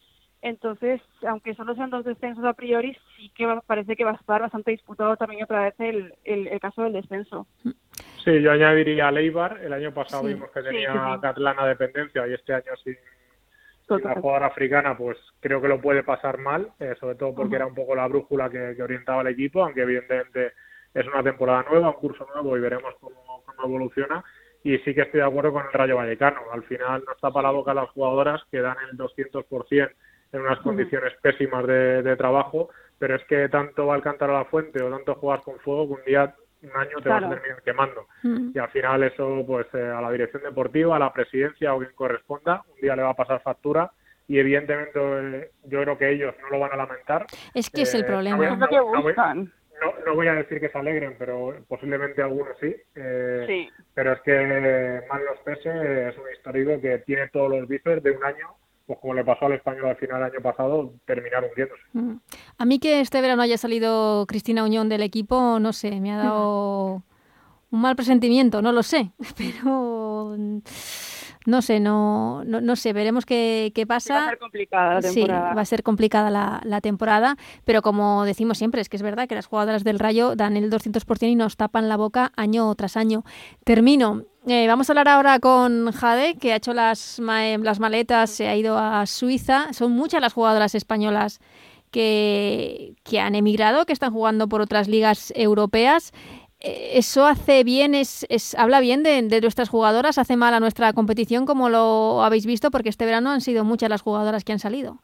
Entonces, 0.41 1.03
aunque 1.27 1.55
solo 1.55 1.75
sean 1.75 1.91
dos 1.91 2.07
descensos 2.07 2.43
a 2.47 2.55
priori, 2.55 2.97
sí 3.19 3.31
que 3.37 3.47
parece 3.67 3.97
que 3.97 4.05
va 4.05 4.13
a 4.13 4.15
estar 4.15 4.41
bastante 4.41 4.71
disputado 4.71 5.15
también 5.19 5.45
otra 5.45 5.65
vez 5.65 5.75
el, 5.79 6.15
el, 6.25 6.59
caso 6.59 6.85
del 6.85 6.95
descenso. 6.95 7.47
Sí, 8.25 8.41
yo 8.41 8.51
añadiría 8.51 9.09
a 9.09 9.13
Leibar. 9.13 9.59
El 9.63 9.75
año 9.75 9.93
pasado 9.93 10.23
vimos 10.23 10.51
que 10.51 10.63
tenía 10.63 11.19
Catlana 11.21 11.67
dependencia 11.67 12.27
y 12.27 12.33
este 12.33 12.55
año 12.55 12.75
sin, 12.83 12.97
la 13.91 14.15
jugadora 14.15 14.47
africana, 14.47 14.97
pues 14.97 15.19
creo 15.41 15.61
que 15.61 15.69
lo 15.69 15.83
puede 15.83 16.03
pasar 16.03 16.39
mal, 16.39 16.71
eh, 16.81 16.95
sobre 16.99 17.17
todo 17.17 17.35
porque 17.35 17.57
era 17.57 17.67
un 17.67 17.75
poco 17.75 17.95
la 17.95 18.09
brújula 18.09 18.49
que, 18.49 18.73
que 18.75 18.83
orientaba 18.83 19.21
el 19.21 19.29
equipo, 19.29 19.63
aunque 19.63 19.83
evidentemente 19.83 20.55
es 20.95 21.07
una 21.07 21.23
temporada 21.23 21.65
nueva, 21.71 21.91
un 21.91 21.97
curso 21.97 22.27
nuevo 22.35 22.57
y 22.57 22.61
veremos 22.61 22.95
cómo, 23.01 23.45
evoluciona. 23.65 24.25
y 24.63 24.79
sí 24.79 24.95
que 24.95 25.03
estoy 25.03 25.21
de 25.21 25.27
acuerdo 25.27 25.53
con 25.53 25.67
el 25.67 25.73
Rayo 25.73 25.97
Vallecano. 25.97 26.41
Al 26.53 26.63
final 26.65 27.03
no 27.07 27.13
está 27.13 27.31
para 27.31 27.49
la 27.49 27.55
boca 27.55 27.75
las 27.75 27.91
jugadoras 27.91 28.43
que 28.51 28.61
dan 28.61 28.77
el 28.91 28.97
200% 28.97 29.91
en 30.33 30.41
unas 30.41 30.59
condiciones 30.61 31.13
pésimas 31.23 31.67
de, 31.67 32.15
trabajo, 32.17 32.69
pero 32.99 33.17
es 33.17 33.25
que 33.25 33.49
tanto 33.49 33.87
va 33.87 33.95
a 33.95 33.97
alcanzar 33.97 34.31
a 34.31 34.35
la 34.35 34.45
fuente 34.45 34.83
o 34.83 34.91
tanto 34.91 35.15
juegas 35.15 35.43
con 35.43 35.59
fuego 35.61 35.89
que 35.89 35.95
un 35.95 36.05
día 36.07 36.35
un 36.61 36.77
año 36.77 37.01
te 37.01 37.09
vas 37.09 37.23
a 37.23 37.29
terminar 37.31 37.63
quemando. 37.63 38.07
Y 38.23 38.59
al 38.59 38.69
final 38.71 39.03
eso, 39.05 39.45
pues 39.47 39.67
eh, 39.75 39.81
a 39.81 40.01
la 40.01 40.11
dirección 40.11 40.43
deportiva, 40.43 40.97
a 40.97 40.99
la 40.99 41.13
presidencia 41.13 41.73
o 41.73 41.79
quien 41.79 41.93
corresponda, 41.95 42.63
un 42.75 42.81
día 42.81 42.97
le 42.97 43.03
va 43.03 43.11
a 43.11 43.15
pasar 43.15 43.41
factura 43.43 43.91
y 44.27 44.39
evidentemente 44.39 44.99
eh, 45.01 45.51
yo 45.65 45.83
creo 45.83 45.97
que 45.97 46.11
ellos 46.11 46.35
no 46.43 46.51
lo 46.51 46.59
van 46.59 46.73
a 46.73 46.77
lamentar. 46.77 47.27
Es 47.55 47.71
que 47.71 47.83
es 47.83 47.95
el 47.95 48.05
problema. 48.05 48.45
es 48.47 48.59
lo 48.59 48.69
que 48.69 48.81
buscan 48.81 48.97
no, 48.97 49.03
voy 49.03 49.53
a 50.29 50.35
decir 50.35 50.61
que 50.61 50.69
se 50.69 50.79
alegren, 50.79 51.15
pero 51.19 51.55
posiblemente 51.69 52.23
algunos 52.23 52.57
sí. 52.61 52.75
Eh, 52.95 53.45
sí. 53.47 53.69
Pero 53.95 54.13
es 54.13 54.21
que 54.23 55.03
Manos 55.09 55.39
Pese 55.45 56.09
es 56.09 56.19
un 56.19 56.25
histórico 56.33 56.81
que 56.81 56.99
tiene 56.99 57.29
todos 57.29 57.51
los 57.51 57.69
bíceps 57.69 58.03
de 58.03 58.11
un 58.11 58.25
año, 58.25 58.49
pues 58.87 58.99
como 59.01 59.15
le 59.15 59.25
pasó 59.25 59.47
al 59.47 59.53
español 59.53 59.87
al 59.87 59.97
final 59.97 60.21
del 60.21 60.33
año 60.33 60.43
pasado, 60.43 60.93
terminar 61.07 61.45
hundiéndose. 61.45 61.83
Mm. 61.93 62.17
A 62.59 62.65
mí 62.65 62.79
que 62.79 63.01
este 63.01 63.21
verano 63.21 63.43
haya 63.43 63.59
salido 63.59 64.27
Cristina 64.27 64.65
Uñón 64.65 64.89
del 64.89 65.03
equipo, 65.03 65.59
no 65.61 65.73
sé, 65.73 66.01
me 66.01 66.13
ha 66.13 66.19
dado 66.19 67.03
un 67.71 67.81
mal 67.81 67.97
presentimiento, 67.97 68.63
no 68.63 68.73
lo 68.73 68.83
sé, 68.83 69.13
pero 69.37 70.37
no 71.49 71.63
sé, 71.63 71.81
no, 71.81 72.45
no, 72.45 72.77
sé, 72.77 72.93
veremos 72.93 73.25
qué, 73.25 73.73
qué, 73.75 73.87
pasa. 73.87 74.15
va 74.15 74.25
a 74.27 74.29
ser 74.29 74.39
complicada 74.39 74.95
la 74.95 75.01
temporada. 75.01 75.49
Sí, 75.49 75.57
va 75.57 75.61
a 75.63 75.65
ser 75.65 75.83
complicada 75.83 76.31
la, 76.31 76.61
la, 76.63 76.83
temporada, 76.83 77.37
pero 77.65 77.81
como 77.81 78.27
decimos 78.27 78.59
siempre, 78.59 78.83
es 78.83 78.91
que 78.91 78.99
es 78.99 79.03
verdad 79.03 79.27
que 79.27 79.35
las 79.35 79.47
jugadoras 79.47 79.83
del 79.83 79.99
Rayo 79.99 80.37
dan 80.37 80.59
el 80.59 80.71
200% 80.71 81.27
y 81.27 81.37
nos 81.37 81.57
tapan 81.57 81.89
la 81.89 81.97
boca 81.97 82.33
año 82.37 82.75
tras 82.75 82.99
año. 82.99 83.25
Termino. 83.65 84.25
Eh, 84.47 84.67
vamos 84.69 84.91
a 84.91 84.93
hablar 84.93 85.09
ahora 85.09 85.39
con 85.39 85.91
Jade, 85.91 86.37
que 86.37 86.53
ha 86.53 86.57
hecho 86.57 86.75
las, 86.75 87.19
las 87.19 87.81
maletas, 87.81 88.29
se 88.29 88.49
ha 88.49 88.55
ido 88.55 88.77
a 88.77 89.07
Suiza. 89.07 89.73
Son 89.73 89.93
muchas 89.93 90.21
las 90.21 90.35
jugadoras 90.35 90.75
españolas 90.75 91.41
que, 91.91 92.93
que 93.05 93.21
han 93.21 93.35
emigrado, 93.35 93.87
que 93.87 93.95
están 93.95 94.13
jugando 94.13 94.51
por 94.51 94.61
otras 94.61 94.87
ligas 94.87 95.33
europeas. 95.35 96.13
Eso 96.61 97.25
hace 97.25 97.63
bien, 97.63 97.95
es, 97.95 98.27
es 98.29 98.57
habla 98.57 98.81
bien 98.81 99.05
de, 99.05 99.41
nuestras 99.41 99.69
jugadoras, 99.69 100.19
hace 100.19 100.37
mal 100.37 100.55
a 100.55 100.61
nuestra 100.61 100.93
competición, 100.93 101.47
como 101.47 101.69
lo 101.69 102.23
habéis 102.25 102.47
visto, 102.47 102.73
porque 102.73 102.89
este 102.89 103.05
verano 103.05 103.31
han 103.31 103.41
sido 103.41 103.63
muchas 103.65 103.89
las 103.89 104.03
jugadoras 104.03 104.43
que 104.43 104.53
han 104.53 104.59
salido. 104.59 104.99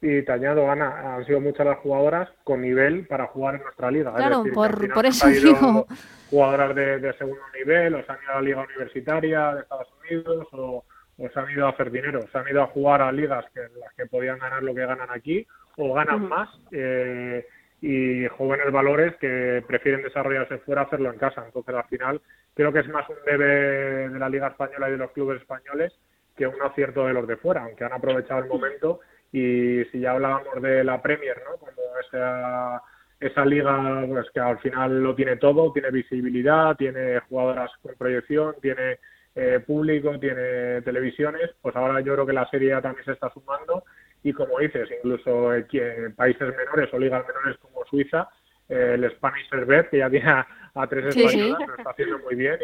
Y 0.00 0.22
te 0.22 0.32
añado, 0.32 0.70
Ana, 0.70 1.16
han 1.16 1.26
sido 1.26 1.40
muchas 1.40 1.66
las 1.66 1.78
jugadoras 1.78 2.30
con 2.44 2.62
nivel 2.62 3.06
para 3.06 3.26
jugar 3.26 3.56
en 3.56 3.64
nuestra 3.64 3.90
liga. 3.90 4.14
Claro, 4.14 4.44
por, 4.54 4.94
por 4.94 5.04
eso 5.04 5.26
digo. 5.28 5.86
Jugadoras 6.30 6.74
de, 6.74 7.14
segundo 7.18 7.42
nivel, 7.58 7.94
o 7.94 8.04
se 8.04 8.12
han 8.12 8.18
ido 8.22 8.32
a 8.32 8.34
la 8.36 8.42
liga 8.42 8.62
universitaria 8.62 9.54
de 9.54 9.60
Estados 9.62 9.88
Unidos, 10.00 10.46
o, 10.52 10.84
se 11.18 11.38
han 11.38 11.50
ido 11.50 11.66
a 11.66 11.70
hacer 11.70 11.90
dinero, 11.90 12.24
se 12.32 12.38
han 12.38 12.48
ido 12.48 12.62
a 12.62 12.66
jugar 12.68 13.02
a 13.02 13.12
ligas 13.12 13.44
que, 13.52 13.60
las 13.60 13.92
que 13.94 14.06
podían 14.06 14.38
ganar 14.38 14.62
lo 14.62 14.74
que 14.74 14.86
ganan 14.86 15.10
aquí, 15.10 15.46
o 15.76 15.92
ganan 15.92 16.28
más. 16.28 16.48
Eh, 16.70 17.44
y 17.80 18.26
jóvenes 18.28 18.72
valores 18.72 19.16
que 19.16 19.62
prefieren 19.66 20.02
desarrollarse 20.02 20.58
fuera 20.58 20.82
hacerlo 20.82 21.12
en 21.12 21.18
casa. 21.18 21.44
Entonces, 21.44 21.74
al 21.74 21.84
final, 21.84 22.20
creo 22.54 22.72
que 22.72 22.80
es 22.80 22.88
más 22.88 23.08
un 23.08 23.16
debe 23.24 24.08
de 24.08 24.18
la 24.18 24.28
Liga 24.28 24.48
Española 24.48 24.88
y 24.88 24.92
de 24.92 24.98
los 24.98 25.12
clubes 25.12 25.40
españoles 25.40 25.92
que 26.36 26.46
un 26.46 26.60
acierto 26.62 27.06
de 27.06 27.12
los 27.12 27.26
de 27.26 27.36
fuera, 27.36 27.64
aunque 27.64 27.84
han 27.84 27.92
aprovechado 27.92 28.42
el 28.42 28.48
momento. 28.48 29.00
Y 29.32 29.84
si 29.86 30.00
ya 30.00 30.12
hablábamos 30.12 30.62
de 30.62 30.84
la 30.84 31.02
Premier, 31.02 31.36
¿no? 31.48 31.56
Como 31.58 31.72
esa, 32.06 32.82
esa 33.20 33.44
liga 33.44 34.04
pues, 34.08 34.30
que 34.32 34.40
al 34.40 34.58
final 34.58 35.02
lo 35.02 35.14
tiene 35.14 35.36
todo, 35.36 35.72
tiene 35.72 35.90
visibilidad, 35.90 36.76
tiene 36.76 37.20
jugadoras 37.28 37.70
con 37.82 37.94
proyección, 37.96 38.54
tiene 38.60 38.98
eh, 39.34 39.60
público, 39.64 40.18
tiene 40.18 40.82
televisiones, 40.82 41.50
pues 41.60 41.76
ahora 41.76 42.00
yo 42.00 42.14
creo 42.14 42.26
que 42.26 42.32
la 42.32 42.48
serie 42.50 42.80
también 42.80 43.04
se 43.04 43.12
está 43.12 43.30
sumando 43.30 43.84
y 44.22 44.32
como 44.32 44.58
dices, 44.58 44.88
incluso 44.96 45.54
en 45.54 46.14
países 46.14 46.56
menores 46.56 46.92
o 46.92 46.98
ligas 46.98 47.24
menores 47.26 47.56
como 47.58 47.84
Suiza, 47.86 48.28
el 48.68 49.10
Spanish 49.12 49.48
Servet, 49.48 49.88
que 49.90 49.98
ya 49.98 50.10
tiene 50.10 50.28
a, 50.28 50.86
tres 50.88 51.16
españolas, 51.16 51.66
lo 51.66 51.74
está 51.74 51.90
haciendo 51.90 52.18
muy 52.18 52.34
bien 52.34 52.58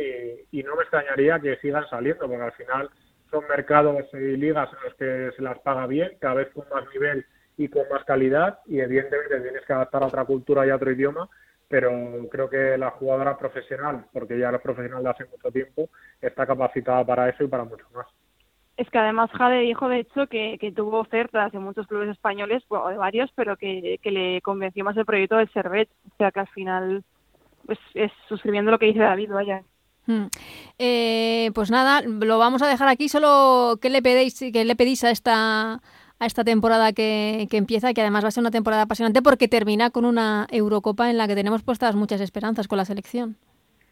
y, 0.53 0.63
no 0.63 0.77
me 0.77 0.83
extrañaría 0.83 1.41
que 1.41 1.57
sigan 1.57 1.89
saliendo, 1.89 2.29
porque 2.29 2.43
al 2.43 2.53
final 2.53 2.91
son 3.31 3.45
mercados 3.49 4.05
y 4.13 4.37
ligas 4.37 4.69
en 4.73 4.85
los 4.85 4.95
que 4.95 5.37
se 5.37 5.43
las 5.43 5.59
paga 5.61 5.87
bien, 5.87 6.13
cada 6.21 6.35
vez 6.35 6.51
con 6.53 6.65
más 6.73 6.85
nivel 6.93 7.25
y 7.57 7.69
con 7.69 7.89
más 7.91 8.05
calidad 8.05 8.59
y 8.67 8.81
evidentemente 8.81 9.41
tienes 9.41 9.65
que 9.65 9.73
adaptar 9.73 10.03
a 10.03 10.07
otra 10.07 10.25
cultura 10.25 10.67
y 10.67 10.71
a 10.71 10.77
otro 10.77 10.93
idioma, 10.93 11.29
pero 11.69 11.91
creo 12.31 12.51
que 12.51 12.77
la 12.77 12.91
jugadora 12.91 13.39
profesional, 13.39 14.05
porque 14.13 14.39
ya 14.39 14.51
es 14.51 14.61
profesional 14.61 15.03
de 15.03 15.11
hace 15.11 15.25
mucho 15.25 15.51
tiempo, 15.51 15.89
está 16.21 16.47
capacitada 16.47 17.05
para 17.05 17.29
eso 17.29 17.45
y 17.45 17.49
para 17.49 17.65
mucho 17.65 17.87
más. 17.95 18.07
Es 18.77 18.91
que 18.91 18.99
además 18.99 19.31
Jade 19.31 19.61
dijo, 19.61 19.89
de 19.89 20.01
hecho, 20.01 20.27
que, 20.27 20.59
que 20.61 20.73
tuvo 20.73 20.99
ofertas 20.99 21.53
de 21.53 21.61
muchos 21.61 21.87
clubes 21.87 22.09
españoles, 22.11 22.65
o 22.69 22.89
de 22.89 22.97
varios, 22.97 23.31
pero 23.37 23.57
que, 23.57 24.01
que, 24.03 24.11
le 24.11 24.41
convenció 24.43 24.85
más 24.85 24.97
el 24.97 25.05
proyecto 25.05 25.37
del 25.37 25.53
Servet. 25.53 25.89
O 26.13 26.17
sea, 26.17 26.33
que 26.33 26.41
al 26.41 26.49
final 26.49 27.05
pues 27.67 27.79
es 27.95 28.13
suscribiendo 28.29 28.71
lo 28.71 28.79
que 28.79 28.87
dice 28.87 28.99
David, 28.99 29.31
vaya. 29.31 29.63
Hmm. 30.07 30.27
Eh, 30.79 31.51
pues 31.55 31.71
nada, 31.71 32.03
lo 32.03 32.39
vamos 32.39 32.63
a 32.63 32.69
dejar 32.69 32.89
aquí. 32.89 33.09
Solo, 33.09 33.79
¿qué 33.81 33.91
le 33.91 34.03
pedís, 34.03 34.45
qué 34.53 34.65
le 34.65 34.77
pedís 34.77 35.05
a 35.05 35.11
esta 35.11 35.81
a 36.21 36.27
esta 36.27 36.45
temporada 36.45 36.93
que, 36.93 37.49
que, 37.51 37.57
empieza, 37.57 37.93
que 37.93 38.01
además 38.01 38.25
va 38.25 38.29
a 38.29 38.31
ser 38.31 38.43
una 38.43 38.53
temporada 38.53 38.83
apasionante 38.83 39.21
porque 39.21 39.49
termina 39.49 39.91
con 39.91 40.05
una 40.05 40.47
Eurocopa 40.51 41.11
en 41.11 41.19
la 41.19 41.27
que 41.27 41.35
tenemos 41.35 41.63
puestas 41.65 41.97
muchas 41.97 42.21
esperanzas 42.21 42.69
con 42.69 42.79
la 42.79 42.85
selección. 42.85 43.37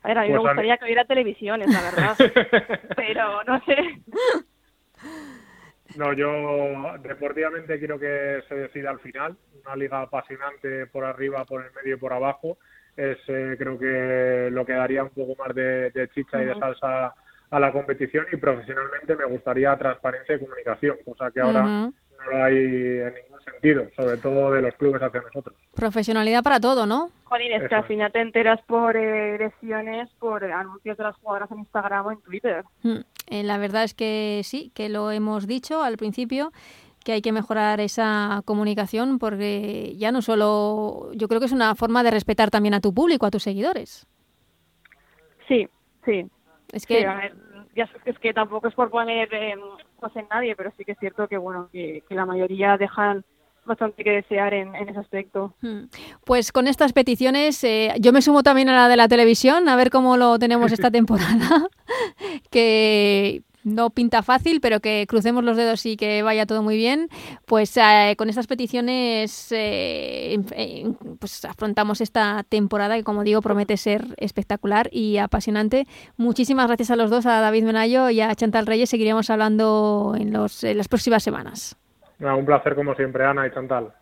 A 0.02 0.08
ver, 0.08 0.18
a 0.18 0.22
mí 0.22 0.28
me 0.28 0.38
pues 0.38 0.50
gustaría 0.50 0.76
que 0.76 0.84
hubiera 0.84 1.04
televisiones, 1.04 1.68
la 1.68 1.80
verdad. 1.82 2.16
Pero 2.96 3.44
no 3.44 3.60
sé. 3.64 3.76
No, 5.96 6.12
yo 6.12 6.98
deportivamente 7.02 7.78
quiero 7.78 7.98
que 7.98 8.42
se 8.48 8.54
decida 8.54 8.90
al 8.90 9.00
final. 9.00 9.36
Una 9.64 9.76
liga 9.76 10.02
apasionante 10.02 10.86
por 10.86 11.04
arriba, 11.04 11.44
por 11.44 11.64
el 11.64 11.72
medio 11.72 11.96
y 11.96 11.98
por 11.98 12.12
abajo. 12.12 12.58
Es 12.96 13.18
eh, 13.28 13.56
creo 13.58 13.78
que 13.78 14.48
lo 14.50 14.66
que 14.66 14.72
daría 14.72 15.02
un 15.02 15.10
poco 15.10 15.34
más 15.42 15.54
de, 15.54 16.10
chicha 16.14 16.42
y 16.42 16.46
de 16.46 16.58
salsa 16.58 17.14
a 17.50 17.60
la 17.60 17.72
competición 17.72 18.26
y 18.32 18.36
profesionalmente 18.36 19.16
me 19.16 19.24
gustaría 19.26 19.76
transparencia 19.76 20.36
y 20.36 20.40
comunicación, 20.40 20.96
cosa 21.04 21.30
que 21.30 21.40
ahora 21.40 21.62
no 21.62 21.92
lo 22.30 22.44
hay 22.44 22.56
en 22.56 23.14
ningún 23.14 23.40
sentido, 23.44 23.86
sobre 23.96 24.16
todo 24.18 24.52
de 24.52 24.62
los 24.62 24.74
clubes 24.74 25.02
hacia 25.02 25.20
nosotros. 25.20 25.56
Profesionalidad 25.74 26.42
para 26.42 26.60
todo, 26.60 26.86
¿no? 26.86 27.10
Jolín, 27.24 27.52
es 27.52 27.68
que 27.68 27.74
al 27.74 27.84
final 27.84 28.12
te 28.12 28.20
enteras 28.20 28.60
por 28.66 28.96
eh, 28.96 29.38
lesiones, 29.38 30.10
por 30.18 30.44
anuncios 30.44 30.96
de 30.96 31.04
las 31.04 31.16
jugadoras 31.16 31.50
en 31.50 31.60
Instagram 31.60 32.06
o 32.06 32.12
en 32.12 32.20
Twitter. 32.22 32.64
Mm, 32.82 33.00
eh, 33.26 33.42
la 33.42 33.58
verdad 33.58 33.84
es 33.84 33.94
que 33.94 34.40
sí, 34.44 34.70
que 34.74 34.88
lo 34.88 35.10
hemos 35.10 35.46
dicho 35.46 35.82
al 35.82 35.96
principio 35.96 36.52
que 37.04 37.12
hay 37.12 37.22
que 37.22 37.32
mejorar 37.32 37.80
esa 37.80 38.42
comunicación 38.44 39.18
porque 39.18 39.94
ya 39.96 40.12
no 40.12 40.22
solo, 40.22 41.10
yo 41.14 41.28
creo 41.28 41.40
que 41.40 41.46
es 41.46 41.52
una 41.52 41.74
forma 41.74 42.02
de 42.02 42.12
respetar 42.12 42.50
también 42.50 42.74
a 42.74 42.80
tu 42.80 42.94
público, 42.94 43.26
a 43.26 43.30
tus 43.30 43.42
seguidores. 43.42 44.06
Sí, 45.48 45.68
sí. 46.04 46.26
Es 46.72 46.86
que, 46.86 47.02
ya 47.74 47.88
es 48.04 48.18
que 48.18 48.32
tampoco 48.32 48.68
es 48.68 48.74
por 48.74 48.90
poner 48.90 49.32
eh, 49.34 49.52
en 49.52 50.28
nadie, 50.30 50.54
pero 50.54 50.72
sí 50.76 50.84
que 50.84 50.92
es 50.92 50.98
cierto 50.98 51.26
que 51.26 51.38
bueno 51.38 51.68
que 51.72 52.02
la 52.10 52.26
mayoría 52.26 52.76
dejan 52.76 53.24
bastante 53.64 54.02
que 54.04 54.10
desear 54.10 54.54
en, 54.54 54.74
ese 54.74 54.98
aspecto. 54.98 55.54
Hmm. 55.60 55.84
Pues 56.24 56.52
con 56.52 56.66
estas 56.66 56.92
peticiones, 56.92 57.62
eh, 57.64 57.92
yo 58.00 58.12
me 58.12 58.22
sumo 58.22 58.42
también 58.42 58.68
a 58.68 58.74
la 58.74 58.88
de 58.88 58.96
la 58.96 59.08
televisión, 59.08 59.68
a 59.68 59.76
ver 59.76 59.90
cómo 59.90 60.16
lo 60.16 60.38
tenemos 60.38 60.72
esta 60.72 60.90
temporada, 60.98 61.68
que 62.50 63.42
no 63.64 63.90
pinta 63.90 64.22
fácil, 64.22 64.60
pero 64.60 64.80
que 64.80 65.06
crucemos 65.08 65.44
los 65.44 65.56
dedos 65.56 65.86
y 65.86 65.96
que 65.96 66.22
vaya 66.22 66.46
todo 66.46 66.62
muy 66.62 66.76
bien. 66.76 67.08
Pues 67.46 67.76
eh, 67.76 68.14
con 68.18 68.28
estas 68.28 68.46
peticiones 68.46 69.48
eh, 69.52 70.38
pues 71.18 71.44
afrontamos 71.44 72.00
esta 72.00 72.44
temporada 72.48 72.96
que, 72.96 73.04
como 73.04 73.24
digo, 73.24 73.40
promete 73.40 73.76
ser 73.76 74.14
espectacular 74.18 74.88
y 74.92 75.18
apasionante. 75.18 75.86
Muchísimas 76.16 76.66
gracias 76.66 76.90
a 76.90 76.96
los 76.96 77.10
dos, 77.10 77.26
a 77.26 77.40
David 77.40 77.64
Menayo 77.64 78.10
y 78.10 78.20
a 78.20 78.34
Chantal 78.34 78.66
Reyes. 78.66 78.90
Seguiremos 78.90 79.30
hablando 79.30 80.14
en, 80.18 80.32
los, 80.32 80.64
en 80.64 80.78
las 80.78 80.88
próximas 80.88 81.22
semanas 81.22 81.76
un 82.30 82.46
placer 82.46 82.74
como 82.74 82.94
siempre, 82.94 83.24
Ana 83.24 83.46
y 83.46 83.52
Chantal. 83.52 83.92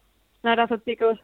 Un 0.42 0.50
abrazo, 0.50 0.76
chicos. 0.78 1.18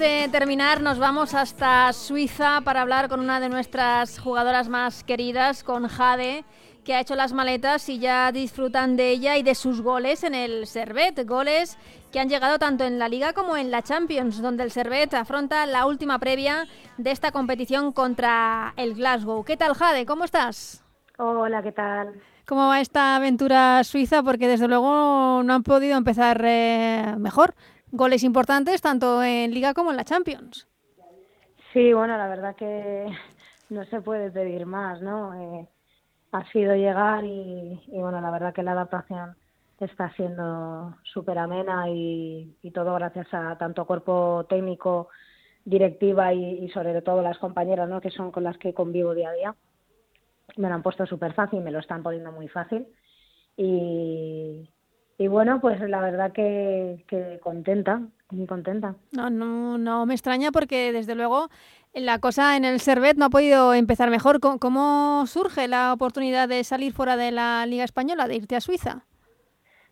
De 0.00 0.30
terminar 0.32 0.80
nos 0.80 0.98
vamos 0.98 1.34
hasta 1.34 1.92
Suiza 1.92 2.62
para 2.62 2.80
hablar 2.80 3.10
con 3.10 3.20
una 3.20 3.38
de 3.38 3.50
nuestras 3.50 4.18
jugadoras 4.18 4.70
más 4.70 5.04
queridas, 5.04 5.62
con 5.62 5.88
Jade, 5.88 6.46
que 6.84 6.94
ha 6.94 7.00
hecho 7.00 7.16
las 7.16 7.34
maletas 7.34 7.86
y 7.90 7.98
ya 7.98 8.32
disfrutan 8.32 8.96
de 8.96 9.10
ella 9.10 9.36
y 9.36 9.42
de 9.42 9.54
sus 9.54 9.82
goles 9.82 10.24
en 10.24 10.34
el 10.34 10.66
Servet, 10.66 11.28
goles 11.28 11.76
que 12.10 12.18
han 12.18 12.30
llegado 12.30 12.58
tanto 12.58 12.84
en 12.84 12.98
la 12.98 13.10
Liga 13.10 13.34
como 13.34 13.58
en 13.58 13.70
la 13.70 13.82
Champions, 13.82 14.40
donde 14.40 14.64
el 14.64 14.70
Servet 14.70 15.12
afronta 15.12 15.66
la 15.66 15.84
última 15.84 16.18
previa 16.18 16.66
de 16.96 17.10
esta 17.10 17.30
competición 17.30 17.92
contra 17.92 18.72
el 18.78 18.94
Glasgow. 18.94 19.44
¿Qué 19.44 19.58
tal, 19.58 19.74
Jade? 19.74 20.06
¿Cómo 20.06 20.24
estás? 20.24 20.82
Hola, 21.18 21.62
¿qué 21.62 21.72
tal? 21.72 22.14
¿Cómo 22.46 22.68
va 22.68 22.80
esta 22.80 23.16
aventura 23.16 23.84
suiza? 23.84 24.22
Porque 24.22 24.48
desde 24.48 24.66
luego 24.66 25.42
no 25.44 25.52
han 25.52 25.62
podido 25.62 25.98
empezar 25.98 26.40
eh, 26.42 27.14
mejor. 27.18 27.54
Goles 27.92 28.22
importantes 28.22 28.80
tanto 28.80 29.22
en 29.22 29.52
Liga 29.52 29.74
como 29.74 29.90
en 29.90 29.96
la 29.96 30.04
Champions. 30.04 30.68
Sí, 31.72 31.92
bueno, 31.92 32.16
la 32.16 32.28
verdad 32.28 32.56
que 32.56 33.06
no 33.70 33.84
se 33.86 34.00
puede 34.00 34.30
pedir 34.30 34.66
más, 34.66 35.00
¿no? 35.02 35.34
Eh, 35.34 35.68
ha 36.32 36.50
sido 36.52 36.74
llegar 36.74 37.24
y, 37.24 37.80
bueno, 37.88 38.20
la 38.20 38.30
verdad 38.30 38.54
que 38.54 38.62
la 38.62 38.72
adaptación 38.72 39.36
está 39.80 40.12
siendo 40.14 40.96
súper 41.02 41.38
amena 41.38 41.88
y, 41.88 42.54
todo 42.72 42.94
gracias 42.94 43.26
a 43.32 43.56
tanto 43.58 43.86
cuerpo 43.86 44.46
técnico, 44.48 45.08
directiva 45.64 46.32
y, 46.32 46.68
sobre 46.70 47.00
todo 47.02 47.22
las 47.22 47.38
compañeras, 47.38 47.88
¿no? 47.88 48.00
Que 48.00 48.10
son 48.10 48.30
con 48.30 48.44
las 48.44 48.58
que 48.58 48.74
convivo 48.74 49.14
día 49.14 49.30
a 49.30 49.32
día. 49.32 49.54
Me 50.56 50.68
lo 50.68 50.74
han 50.74 50.82
puesto 50.82 51.06
súper 51.06 51.32
fácil, 51.32 51.60
me 51.60 51.70
lo 51.70 51.80
están 51.80 52.02
poniendo 52.02 52.30
muy 52.30 52.48
fácil 52.48 52.86
y, 53.56 54.68
y 55.20 55.28
bueno, 55.28 55.60
pues 55.60 55.78
la 55.82 56.00
verdad 56.00 56.32
que, 56.32 57.04
que 57.06 57.38
contenta, 57.42 58.00
muy 58.30 58.46
contenta. 58.46 58.94
No, 59.12 59.28
no, 59.28 59.76
no 59.76 60.06
me 60.06 60.14
extraña 60.14 60.50
porque 60.50 60.94
desde 60.94 61.14
luego 61.14 61.50
la 61.92 62.20
cosa 62.20 62.56
en 62.56 62.64
el 62.64 62.80
Servet 62.80 63.18
no 63.18 63.26
ha 63.26 63.28
podido 63.28 63.74
empezar 63.74 64.08
mejor. 64.08 64.40
¿Cómo 64.40 65.26
surge 65.26 65.68
la 65.68 65.92
oportunidad 65.92 66.48
de 66.48 66.64
salir 66.64 66.94
fuera 66.94 67.18
de 67.18 67.32
la 67.32 67.66
Liga 67.66 67.84
Española, 67.84 68.28
de 68.28 68.36
irte 68.36 68.56
a 68.56 68.62
Suiza? 68.62 69.04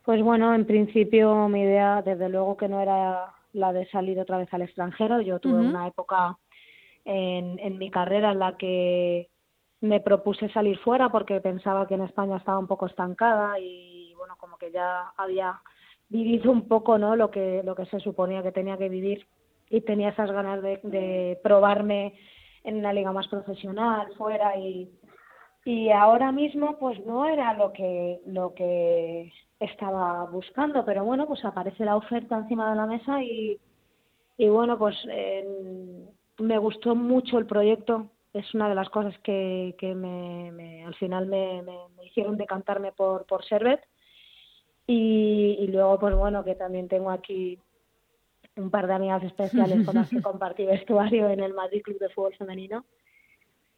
Pues 0.03 0.23
bueno, 0.23 0.55
en 0.55 0.65
principio 0.65 1.47
mi 1.49 1.61
idea 1.61 2.01
desde 2.01 2.31
luego 2.31 2.57
que 2.57 2.69
no 2.69 2.81
era 2.81 3.27
la 3.53 3.75
de 3.75 3.87
salir 3.91 4.19
otra 4.19 4.39
vez 4.39 4.49
al 4.55 4.63
extranjero. 4.63 5.21
Yo 5.21 5.41
tuve 5.41 5.61
una 5.61 5.89
época 5.89 6.39
en, 7.05 7.59
en 7.59 7.77
mi 7.77 7.91
carrera 7.91 8.33
en 8.33 8.39
la 8.39 8.57
que 8.57 9.29
me 9.83 10.01
propuse 10.01 10.49
salir 10.55 10.79
fuera 10.79 11.11
porque 11.11 11.39
pensaba 11.43 11.87
que 11.87 11.97
en 11.97 12.05
España 12.05 12.39
estaba 12.39 12.59
un 12.59 12.67
poco 12.67 12.87
estancada 12.87 13.59
y 13.61 13.98
que 14.59 14.71
ya 14.71 15.13
había 15.17 15.61
vivido 16.09 16.51
un 16.51 16.69
poco 16.69 16.99
no 16.99 17.17
lo 17.17 17.31
que 17.31 17.63
lo 17.65 17.75
que 17.75 17.87
se 17.87 18.01
suponía 18.01 18.43
que 18.43 18.53
tenía 18.53 18.77
que 18.79 18.89
vivir 18.89 19.27
y 19.71 19.83
tenía 19.83 20.11
esas 20.11 20.31
ganas 20.31 20.63
de, 20.63 20.81
de 20.83 21.39
probarme 21.43 22.15
en 22.65 22.77
una 22.77 22.93
liga 22.93 23.13
más 23.13 23.29
profesional 23.29 24.09
fuera 24.17 24.57
y 24.57 24.91
y 25.65 25.91
ahora 25.91 26.33
mismo 26.33 26.79
pues 26.79 26.99
no 27.05 27.27
era 27.27 27.55
lo 27.55 27.73
que 27.73 28.21
lo 28.27 28.55
que 28.55 29.33
estaba 29.61 30.25
buscando 30.25 30.85
pero 30.85 31.05
bueno 31.05 31.27
pues 31.27 31.45
aparece 31.45 31.85
la 31.85 31.97
oferta 31.97 32.39
encima 32.39 32.71
de 32.71 32.77
la 32.77 32.87
mesa 32.87 33.23
y 33.23 33.59
y 34.39 34.49
bueno 34.49 34.79
pues 34.79 34.97
me 36.39 36.59
gustó 36.59 36.95
mucho 36.95 37.39
el 37.39 37.47
proyecto 37.47 38.11
es 38.33 38.55
una 38.55 38.69
de 38.69 38.75
las 38.75 38.89
cosas 38.91 39.19
que, 39.21 39.75
que 39.79 39.95
me, 39.95 40.85
al 40.85 40.95
final 40.95 41.27
me, 41.27 41.63
me, 41.63 41.77
hicieron 42.05 42.37
decantarme 42.37 42.93
por, 42.93 43.27
por 43.27 43.45
Servet. 43.45 43.81
Y, 44.89 45.59
y, 45.61 45.67
luego, 45.69 45.99
pues 45.99 46.17
bueno, 46.17 46.43
que 46.43 46.55
también 46.55 46.89
tengo 46.89 47.11
aquí 47.11 47.61
un 48.57 48.71
par 48.71 48.87
de 48.87 48.95
amigas 48.95 49.23
especiales 49.23 49.85
con 49.85 49.95
las 49.95 50.09
que 50.09 50.23
compartí 50.23 50.65
vestuario 50.65 51.29
en 51.29 51.41
el 51.41 51.55
Madrid 51.55 51.83
Club 51.83 51.99
de 51.99 52.09
Fútbol 52.09 52.35
Femenino. 52.35 52.85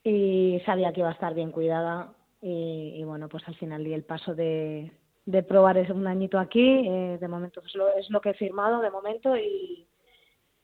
Y 0.04 0.62
sabía 0.64 0.92
que 0.92 1.00
iba 1.00 1.10
a 1.10 1.14
estar 1.14 1.34
bien 1.34 1.50
cuidada. 1.50 2.14
Y, 2.40 2.94
y 2.96 3.04
bueno, 3.04 3.28
pues 3.28 3.46
al 3.48 3.56
final 3.56 3.84
di 3.84 3.92
el 3.92 4.04
paso 4.04 4.34
de, 4.34 4.92
de 5.26 5.42
probar 5.42 5.76
un 5.92 6.06
añito 6.06 6.38
aquí. 6.38 6.86
Eh, 6.86 7.18
de 7.20 7.28
momento 7.28 7.60
es 7.66 7.74
lo, 7.74 7.94
es 7.94 8.08
lo 8.08 8.20
que 8.20 8.30
he 8.30 8.34
firmado, 8.34 8.80
de 8.80 8.90
momento. 8.90 9.36
Y, 9.36 9.86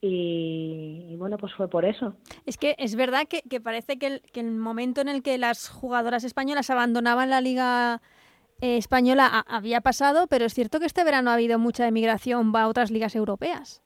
y, 0.01 1.17
bueno, 1.17 1.39
pues 1.39 1.53
fue 1.55 1.69
por 1.69 1.85
eso. 1.85 2.15
Es 2.45 2.59
que 2.59 2.75
es 2.79 2.95
verdad 2.97 3.27
que, 3.29 3.61
parece 3.61 3.99
que 3.99 4.07
el, 4.07 4.23
que 4.33 4.41
el, 4.41 4.53
momento 4.53 5.01
en 5.01 5.09
el 5.09 5.23
que 5.23 5.39
las 5.39 5.69
jugadoras 5.69 6.25
españolas 6.25 6.71
abandonaban 6.71 7.31
la 7.31 7.41
liga 7.41 8.03
eh, 8.61 8.77
española 8.77 9.45
había 9.49 9.81
pasado, 9.81 10.27
pero 10.29 10.45
es 10.45 10.55
cierto 10.55 10.81
que 10.81 10.87
este 10.87 11.05
verano 11.05 11.31
ha 11.31 11.35
habido 11.35 11.59
mucha 11.59 11.87
emigración 11.87 12.55
a 12.57 12.69
otras 12.69 12.91
ligas 12.91 13.15
europeas. 13.15 13.83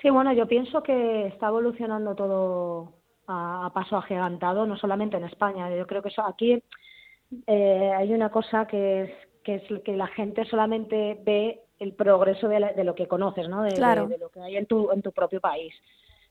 Sí, 0.00 0.10
bueno, 0.10 0.32
yo 0.32 0.46
pienso 0.46 0.82
que 0.82 1.26
está 1.26 1.48
evolucionando 1.48 2.14
todo 2.14 2.94
a, 3.26 3.70
paso 3.74 3.96
agigantado, 3.96 4.64
no 4.66 4.76
solamente 4.76 5.16
en 5.16 5.24
España. 5.24 5.74
Yo 5.74 5.86
creo 5.86 6.02
que 6.02 6.08
eso, 6.08 6.22
aquí 6.24 6.62
eh, 7.46 7.92
hay 7.96 8.12
una 8.12 8.30
cosa 8.30 8.66
que 8.66 9.02
es, 9.02 9.10
que 9.42 9.56
es 9.56 9.82
que 9.82 9.96
la 9.96 10.06
gente 10.06 10.44
solamente 10.44 11.18
ve 11.24 11.60
el 11.78 11.92
progreso 11.94 12.48
de, 12.48 12.84
lo 12.84 12.94
que 12.94 13.06
conoces, 13.06 13.48
¿no? 13.48 13.62
De, 13.62 13.70
de, 13.70 14.18
lo 14.18 14.30
que 14.30 14.40
hay 14.40 14.56
en 14.56 14.66
tu, 14.66 14.90
en 14.90 15.02
tu 15.02 15.12
propio 15.12 15.40
país. 15.40 15.74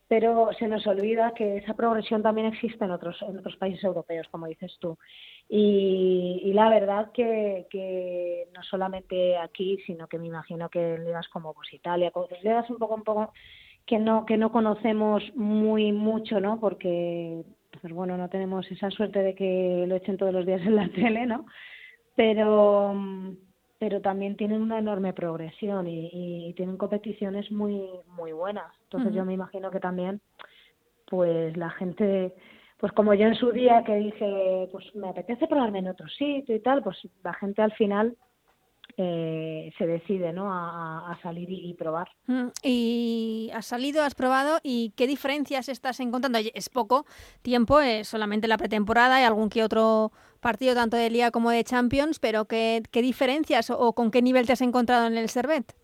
Pero 0.07 0.49
se 0.57 0.67
nos 0.67 0.87
olvida 0.87 1.33
que 1.33 1.57
esa 1.57 1.73
progresión 1.73 2.23
también 2.23 2.47
existe 2.47 2.85
en 2.85 2.91
otros, 2.91 3.21
en 3.21 3.39
otros 3.39 3.57
países 3.57 3.83
europeos, 3.83 4.27
como 4.29 4.47
dices 4.47 4.77
tú. 4.79 4.97
Y, 5.49 6.41
y 6.43 6.53
la 6.53 6.69
verdad 6.69 7.11
que, 7.11 7.67
que, 7.69 8.47
no 8.55 8.63
solamente 8.63 9.37
aquí, 9.37 9.77
sino 9.85 10.07
que 10.07 10.17
me 10.17 10.27
imagino 10.27 10.69
que 10.69 10.95
en 10.95 11.05
ligas 11.05 11.27
como 11.29 11.53
pues, 11.53 11.73
Italia, 11.73 12.11
ligas 12.41 12.69
un 12.69 12.77
poco, 12.77 12.95
un 12.95 13.03
poco 13.03 13.33
que 13.85 13.99
no, 13.99 14.25
que 14.25 14.37
no 14.37 14.51
conocemos 14.51 15.23
muy 15.35 15.91
mucho, 15.93 16.39
¿no? 16.39 16.59
Porque, 16.59 17.43
pues 17.81 17.93
bueno, 17.93 18.17
no 18.17 18.29
tenemos 18.29 18.69
esa 18.71 18.91
suerte 18.91 19.19
de 19.23 19.35
que 19.35 19.85
lo 19.87 19.95
echen 19.95 20.17
todos 20.17 20.33
los 20.33 20.45
días 20.45 20.61
en 20.61 20.75
la 20.75 20.89
tele, 20.89 21.25
¿no? 21.25 21.45
Pero 22.15 22.93
pero 23.79 24.01
también 24.01 24.35
tienen 24.35 24.61
una 24.61 24.79
enorme 24.79 25.13
progresión 25.13 25.87
y, 25.87 26.53
tienen 26.55 26.77
competiciones 26.77 27.51
muy 27.51 27.89
muy 28.07 28.31
buenas. 28.31 28.71
Entonces 28.83 29.13
yo 29.13 29.25
me 29.25 29.33
imagino 29.33 29.69
que 29.69 29.79
también 29.79 30.21
pues 31.09 31.55
la 31.55 31.69
gente 31.71 32.33
pues 32.79 32.91
como 32.93 33.13
yo 33.13 33.27
en 33.27 33.35
su 33.35 33.51
día 33.51 33.83
que 33.85 33.95
dije 33.95 34.69
pues 34.71 34.85
me 34.95 35.09
apetece 35.09 35.47
probarme 35.47 35.79
en 35.79 35.89
otro 35.89 36.07
sitio 36.07 36.55
y 36.55 36.59
tal, 36.59 36.83
pues 36.83 36.97
la 37.23 37.33
gente 37.33 37.61
al 37.61 37.73
final 37.73 38.17
eh, 38.99 39.71
se 39.77 39.85
decide 39.85 40.33
¿no? 40.33 40.51
a, 40.51 41.15
salir 41.21 41.47
y, 41.51 41.73
probar. 41.75 42.09
Mm, 42.25 42.47
y 42.63 43.51
has 43.53 43.67
salido, 43.67 44.01
has 44.01 44.15
probado 44.15 44.59
y 44.63 44.91
qué 44.95 45.05
diferencias 45.05 45.69
estás 45.69 45.99
encontrando. 45.99 46.39
Es 46.55 46.69
poco 46.69 47.05
tiempo, 47.43 47.79
es 47.79 48.07
solamente 48.07 48.47
la 48.47 48.57
pretemporada 48.57 49.21
y 49.21 49.23
algún 49.23 49.49
que 49.49 49.63
otro 49.63 50.11
partido 50.39 50.75
tanto 50.75 50.97
de 50.97 51.09
Liga 51.09 51.31
como 51.31 51.51
de 51.51 51.63
Champions, 51.63 52.19
pero 52.19 52.45
¿qué, 52.45 52.83
qué 52.91 53.01
diferencias 53.01 53.69
o, 53.69 53.93
con 53.93 54.11
qué 54.11 54.21
nivel 54.21 54.45
te 54.45 54.53
has 54.53 54.61
encontrado 54.61 55.07
en 55.07 55.17
el 55.17 55.29
Servet? 55.29 55.75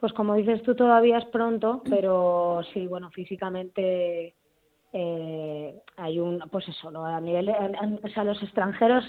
Pues 0.00 0.12
como 0.12 0.34
dices 0.34 0.62
tú 0.62 0.74
todavía 0.74 1.18
es 1.18 1.26
pronto, 1.26 1.82
pero 1.88 2.60
sí, 2.72 2.88
bueno, 2.88 3.10
físicamente 3.10 4.34
eh, 4.92 5.74
hay 5.96 6.18
un, 6.18 6.40
pues 6.50 6.68
eso, 6.68 6.88
a 7.04 7.20
nivel, 7.20 7.48
o 7.48 8.08
sea, 8.08 8.24
los 8.24 8.42
extranjeros 8.42 9.04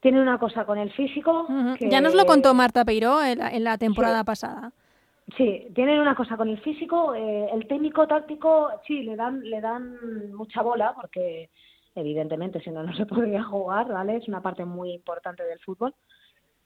tiene 0.00 0.20
una 0.20 0.38
cosa 0.38 0.64
con 0.64 0.78
el 0.78 0.92
físico. 0.92 1.46
Ya 1.80 2.00
nos 2.00 2.14
lo 2.14 2.26
contó 2.26 2.54
Marta 2.54 2.84
Peiró 2.84 3.24
en 3.24 3.64
la, 3.64 3.78
temporada 3.78 4.24
pasada. 4.24 4.72
Sí, 5.36 5.68
tienen 5.74 5.98
una 5.98 6.14
cosa 6.14 6.36
con 6.36 6.48
el 6.48 6.60
físico, 6.60 7.14
eh, 7.14 7.48
el 7.52 7.66
técnico 7.66 8.06
táctico, 8.06 8.70
sí, 8.86 9.02
le 9.02 9.16
dan, 9.16 9.40
le 9.40 9.60
dan 9.60 10.32
mucha 10.32 10.62
bola 10.62 10.94
porque 10.94 11.50
evidentemente 12.00 12.60
si 12.60 12.70
no 12.70 12.82
no 12.82 12.94
se 12.94 13.06
podría 13.06 13.42
jugar, 13.44 13.88
¿vale? 13.88 14.16
Es 14.16 14.28
una 14.28 14.42
parte 14.42 14.64
muy 14.64 14.92
importante 14.92 15.44
del 15.44 15.58
fútbol, 15.60 15.94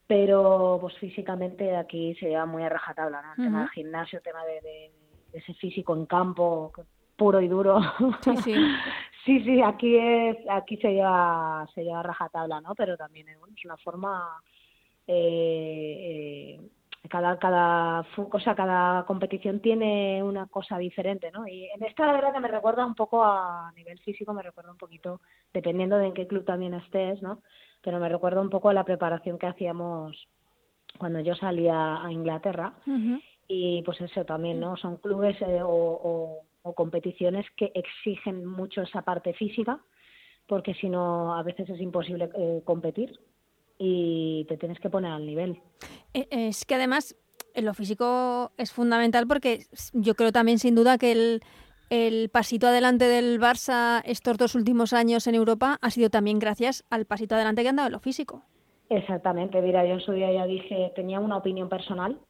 pero 0.07 0.79
pues 0.81 0.97
físicamente 0.99 1.77
aquí 1.77 2.15
se 2.17 2.29
lleva 2.29 2.47
muy 2.47 2.63
a 2.63 2.69
rajatabla, 2.69 3.23
¿no? 3.23 3.31
El 3.31 3.37
tema 3.37 3.61
del 3.61 3.71
gimnasio, 3.71 4.19
el 4.19 4.25
tema 4.25 4.45
de, 4.45 4.93
ese 5.33 5.55
físico 5.55 5.97
en 5.97 6.07
campo 6.07 6.73
puro 7.17 7.41
y 7.41 7.49
duro. 7.49 7.81
Sí, 8.21 8.37
sí. 8.39 8.55
Sí, 9.25 9.41
sí, 9.45 9.63
aquí 9.63 9.97
es, 9.97 10.37
aquí 10.51 10.77
se 10.79 10.95
lleva, 10.95 11.65
se 11.77 11.85
lleva 11.85 12.03
rajatabla, 12.03 12.61
¿no? 12.61 12.75
Pero 12.75 12.97
también 12.97 13.29
es, 13.29 13.39
una 13.65 13.77
forma, 13.77 14.43
eh, 15.07 16.59
eh, 16.59 16.61
cada, 17.09 17.39
cada 17.39 18.07
cosa, 18.31 18.55
cada 18.55 19.05
competición 19.05 19.61
tiene 19.61 20.23
una 20.23 20.47
cosa 20.47 20.79
diferente, 20.79 21.31
¿no? 21.33 21.47
Y 21.47 21.65
en 21.71 21.83
esta 21.85 22.07
la 22.07 22.13
verdad 22.13 22.33
que 22.33 22.41
me 22.41 22.49
recuerda 22.49 22.87
un 22.87 22.95
poco 22.95 23.25
a, 23.25 23.73
nivel 23.77 23.99
físico, 24.01 24.33
me 24.33 24.43
recuerda 24.43 24.71
un 24.71 24.79
poquito, 24.79 25.21
dependiendo 25.53 25.99
de 25.99 26.07
en 26.07 26.15
qué 26.15 26.27
club 26.27 26.45
también 26.45 26.75
estés, 26.75 27.21
¿no? 27.23 27.43
Pero 27.83 27.99
me 27.99 28.09
recuerda 28.09 28.41
un 28.41 28.51
poco 28.51 28.69
a 28.69 28.75
la 28.75 28.85
preparación 28.85 29.39
que 29.39 29.47
hacíamos 29.47 30.29
cuando 30.99 31.21
yo 31.21 31.35
salía 31.35 32.05
a 32.05 32.13
Inglaterra. 32.13 32.75
Y 33.49 33.83
pues 33.83 34.01
eso 34.01 34.25
también, 34.25 34.61
¿no? 34.61 34.77
Son 34.77 34.97
clubes 34.97 35.37
eh, 35.43 35.61
o 35.63 36.43
o 36.63 36.75
competiciones 36.75 37.47
que 37.57 37.73
exigen 37.75 38.47
mucho 38.47 38.83
esa 38.83 39.03
parte 39.03 39.35
física, 39.35 39.81
porque 40.47 40.75
si 40.75 40.89
no, 40.89 41.35
a 41.35 41.43
veces 41.43 41.69
es 41.69 41.81
imposible 41.81 42.31
eh, 42.35 42.63
competir 42.65 43.19
y 43.85 44.45
te 44.45 44.57
tienes 44.57 44.79
que 44.79 44.89
poner 44.89 45.11
al 45.11 45.27
nivel. 45.27 45.61
E, 46.15 46.29
es 46.31 46.65
que 46.65 46.77
además 46.77 47.17
en 47.53 47.65
lo 47.65 47.75
físico 47.75 48.53
es 48.57 48.73
fundamental 48.73 49.27
porque 49.27 49.67
yo 49.93 50.15
creo 50.15 50.31
también 50.31 50.61
sin 50.61 50.77
duda 50.77 50.99
que 50.99 51.11
el, 51.11 51.43
el 51.91 52.29
pasito 52.29 52.69
adelante 52.69 53.07
del 53.07 53.41
Barça 53.41 54.01
estos 54.05 54.39
dos 54.39 54.55
últimos 54.55 54.93
años 54.93 55.27
en 55.27 55.35
Europa 55.35 55.79
ha 55.83 55.91
sido 55.91 56.11
también 56.11 56.39
gracias 56.39 56.85
al 56.91 57.07
pasito 57.07 57.35
adelante 57.35 57.63
que 57.63 57.71
han 57.71 57.77
dado 57.77 57.89
en 57.89 57.95
lo 57.95 57.99
físico. 57.99 58.45
Exactamente, 58.89 59.61
mira, 59.61 59.85
yo 59.85 59.95
en 59.95 60.01
su 60.01 60.13
día 60.13 60.31
ya 60.31 60.47
dije, 60.47 60.93
tenía 60.95 61.19
una 61.19 61.39
opinión 61.39 61.69
personal, 61.69 62.21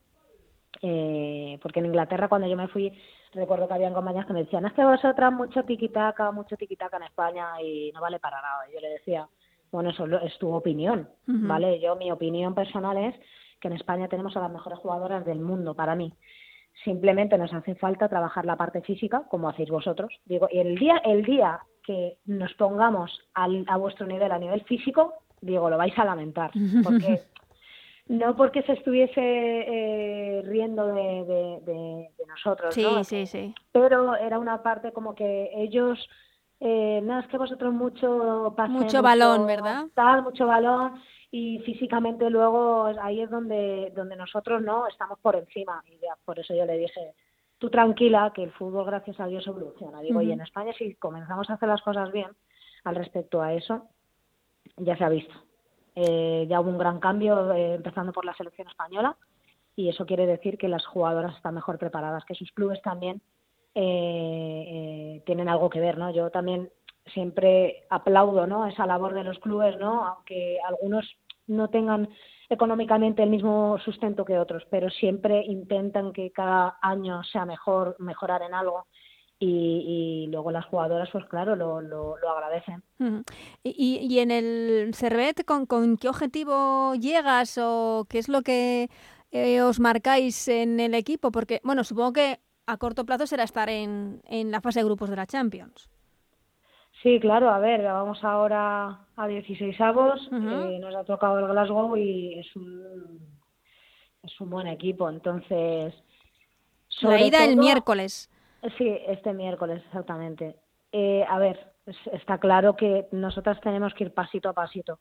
eh, 0.81 1.59
porque 1.61 1.81
en 1.81 1.87
Inglaterra 1.87 2.29
cuando 2.29 2.47
yo 2.47 2.55
me 2.55 2.67
fui, 2.69 2.91
recuerdo 3.33 3.67
que 3.67 3.75
habían 3.75 3.93
compañías 3.93 4.25
que 4.25 4.33
me 4.33 4.43
decían, 4.43 4.65
es 4.65 4.73
que 4.73 4.83
vosotras 4.83 5.31
mucho 5.31 5.63
tiquitaca, 5.63 6.31
mucho 6.31 6.55
tiquitaca 6.57 6.97
en 6.97 7.03
España 7.03 7.61
y 7.61 7.91
no 7.93 8.01
vale 8.01 8.19
para 8.19 8.41
nada. 8.41 8.67
Y 8.69 8.73
yo 8.73 8.79
le 8.79 8.89
decía, 8.89 9.27
bueno, 9.73 9.89
eso 9.89 10.05
es 10.19 10.37
tu 10.37 10.53
opinión, 10.53 11.09
¿vale? 11.25 11.79
Yo 11.79 11.95
mi 11.95 12.11
opinión 12.11 12.55
personal 12.55 12.97
es 12.97 13.15
que 13.59 13.67
en 13.67 13.73
España 13.73 14.07
tenemos 14.07 14.35
a 14.37 14.39
las 14.39 14.51
mejores 14.51 14.79
jugadoras 14.79 15.25
del 15.25 15.39
mundo, 15.39 15.73
para 15.73 15.95
mí. 15.95 16.13
Simplemente 16.83 17.37
nos 17.37 17.53
hace 17.53 17.75
falta 17.75 18.07
trabajar 18.07 18.45
la 18.45 18.55
parte 18.55 18.81
física, 18.81 19.23
como 19.29 19.49
hacéis 19.49 19.69
vosotros. 19.69 20.13
Digo, 20.25 20.47
y 20.51 20.59
el 20.59 20.75
día, 20.75 20.97
el 21.03 21.23
día 21.23 21.59
que 21.85 22.17
nos 22.25 22.53
pongamos 22.53 23.11
al, 23.33 23.65
a 23.67 23.77
vuestro 23.77 24.07
nivel, 24.07 24.31
a 24.31 24.39
nivel 24.39 24.63
físico, 24.63 25.15
digo, 25.41 25.69
lo 25.69 25.77
vais 25.77 25.97
a 25.97 26.05
lamentar. 26.05 26.51
Porque 26.83 27.21
no 28.07 28.35
porque 28.35 28.63
se 28.63 28.73
estuviese 28.73 29.21
eh, 29.21 30.41
riendo 30.45 30.87
de, 30.87 31.61
de, 31.65 32.09
nosotros, 32.27 32.73
sí, 32.73 32.85
Sí, 33.03 33.25
sí, 33.25 33.55
Pero 33.71 34.15
era 34.15 34.39
una 34.39 34.61
parte 34.61 34.91
como 34.91 35.15
que 35.15 35.51
ellos, 35.55 36.09
eh, 36.65 37.01
no, 37.03 37.19
es 37.19 37.27
que 37.27 37.37
vosotros 37.37 37.73
mucho 37.73 38.55
Mucho 38.69 39.01
balón, 39.01 39.45
¿verdad? 39.45 39.87
Tal, 39.93 40.23
mucho 40.23 40.47
balón 40.47 40.93
y 41.29 41.59
físicamente 41.59 42.29
luego 42.29 42.85
ahí 43.01 43.19
es 43.19 43.29
donde 43.29 43.91
donde 43.93 44.15
nosotros 44.15 44.61
no 44.61 44.87
estamos 44.87 45.19
por 45.19 45.35
encima. 45.35 45.83
Y 45.87 45.99
por 46.23 46.39
eso 46.39 46.55
yo 46.55 46.65
le 46.65 46.77
dije 46.77 47.13
tú 47.57 47.69
tranquila 47.69 48.31
que 48.33 48.43
el 48.43 48.51
fútbol 48.51 48.85
gracias 48.85 49.19
a 49.19 49.27
Dios 49.27 49.45
evoluciona 49.45 50.01
digo 50.01 50.21
y 50.21 50.31
en 50.31 50.41
España 50.41 50.73
si 50.77 50.95
comenzamos 50.95 51.49
a 51.49 51.53
hacer 51.53 51.69
las 51.69 51.81
cosas 51.81 52.11
bien 52.11 52.27
al 52.83 52.95
respecto 52.95 53.41
a 53.41 53.53
eso 53.53 53.87
ya 54.75 54.97
se 54.97 55.03
ha 55.05 55.09
visto 55.09 55.33
eh, 55.95 56.45
ya 56.49 56.59
hubo 56.59 56.69
un 56.69 56.77
gran 56.77 56.99
cambio 56.99 57.53
eh, 57.53 57.75
empezando 57.75 58.11
por 58.11 58.25
la 58.25 58.35
selección 58.35 58.67
española 58.67 59.15
y 59.77 59.87
eso 59.87 60.05
quiere 60.05 60.27
decir 60.27 60.57
que 60.57 60.67
las 60.67 60.85
jugadoras 60.85 61.37
están 61.37 61.55
mejor 61.55 61.77
preparadas 61.77 62.25
que 62.25 62.35
sus 62.35 62.51
clubes 62.51 62.81
también 62.81 63.21
eh, 63.75 65.21
tienen 65.25 65.49
algo 65.49 65.69
que 65.69 65.79
ver 65.79 65.97
no 65.97 66.11
yo 66.11 66.29
también 66.29 66.69
siempre 67.13 67.85
aplaudo 67.89 68.47
no 68.47 68.67
esa 68.67 68.85
labor 68.85 69.13
de 69.13 69.23
los 69.23 69.39
clubes 69.39 69.77
no 69.79 70.05
aunque 70.05 70.57
algunos 70.65 71.05
no 71.47 71.69
tengan 71.69 72.09
económicamente 72.49 73.23
el 73.23 73.29
mismo 73.29 73.77
sustento 73.83 74.25
que 74.25 74.37
otros, 74.37 74.63
pero 74.69 74.89
siempre 74.89 75.43
intentan 75.45 76.13
que 76.13 76.31
cada 76.31 76.77
año 76.81 77.23
sea 77.23 77.45
mejor, 77.45 77.95
mejorar 77.99 78.41
en 78.43 78.53
algo. 78.53 78.85
Y, 79.45 80.27
luego 80.31 80.51
las 80.51 80.65
jugadoras, 80.67 81.09
pues 81.11 81.25
claro, 81.25 81.57
lo, 81.57 81.81
lo, 81.81 82.15
agradecen. 82.29 82.81
¿Y, 83.61 83.99
¿Y, 84.09 84.19
en 84.19 84.31
el 84.31 84.93
Servet, 84.93 85.43
¿con, 85.43 85.65
¿con, 85.65 85.97
qué 85.97 86.07
objetivo 86.07 86.95
llegas 86.95 87.59
o 87.61 88.05
qué 88.07 88.19
es 88.19 88.29
lo 88.29 88.41
que 88.41 88.87
eh, 89.31 89.61
os 89.61 89.81
marcáis 89.81 90.47
en 90.47 90.79
el 90.79 90.93
equipo? 90.93 91.29
Porque, 91.29 91.59
bueno, 91.65 91.83
supongo 91.83 92.13
que 92.13 92.39
a 92.65 92.77
corto 92.77 93.05
plazo 93.05 93.27
será 93.27 93.43
estar 93.43 93.69
en, 93.69 94.21
en 94.25 94.51
la 94.51 94.61
fase 94.61 94.79
de 94.79 94.85
grupos 94.85 95.09
de 95.09 95.15
la 95.15 95.25
Champions. 95.25 95.89
Sí, 97.01 97.19
claro, 97.19 97.49
a 97.49 97.59
ver, 97.59 97.83
vamos 97.83 98.23
ahora 98.23 98.99
a 99.17 99.27
16 99.27 99.79
avos, 99.81 100.21
eh, 100.31 100.79
nos 100.79 100.95
ha 100.95 101.03
tocado 101.03 101.39
el 101.39 101.47
Glasgow 101.47 101.97
y 101.97 102.39
es 102.39 102.55
un, 102.55 103.19
es 104.23 104.39
un 104.39 104.49
buen 104.49 104.67
equipo, 104.67 105.09
entonces... 105.09 105.93
La 107.01 107.19
ida 107.19 107.43
el 107.43 107.57
miércoles. 107.57 108.29
Sí, 108.77 108.87
este 109.07 109.33
miércoles, 109.33 109.83
exactamente. 109.87 110.55
Eh, 110.93 111.25
a 111.27 111.39
ver, 111.39 111.73
está 112.13 112.37
claro 112.37 112.77
que 112.77 113.07
nosotras 113.11 113.59
tenemos 113.59 113.93
que 113.93 114.05
ir 114.05 114.13
pasito 114.13 114.47
a 114.47 114.53
pasito. 114.53 114.99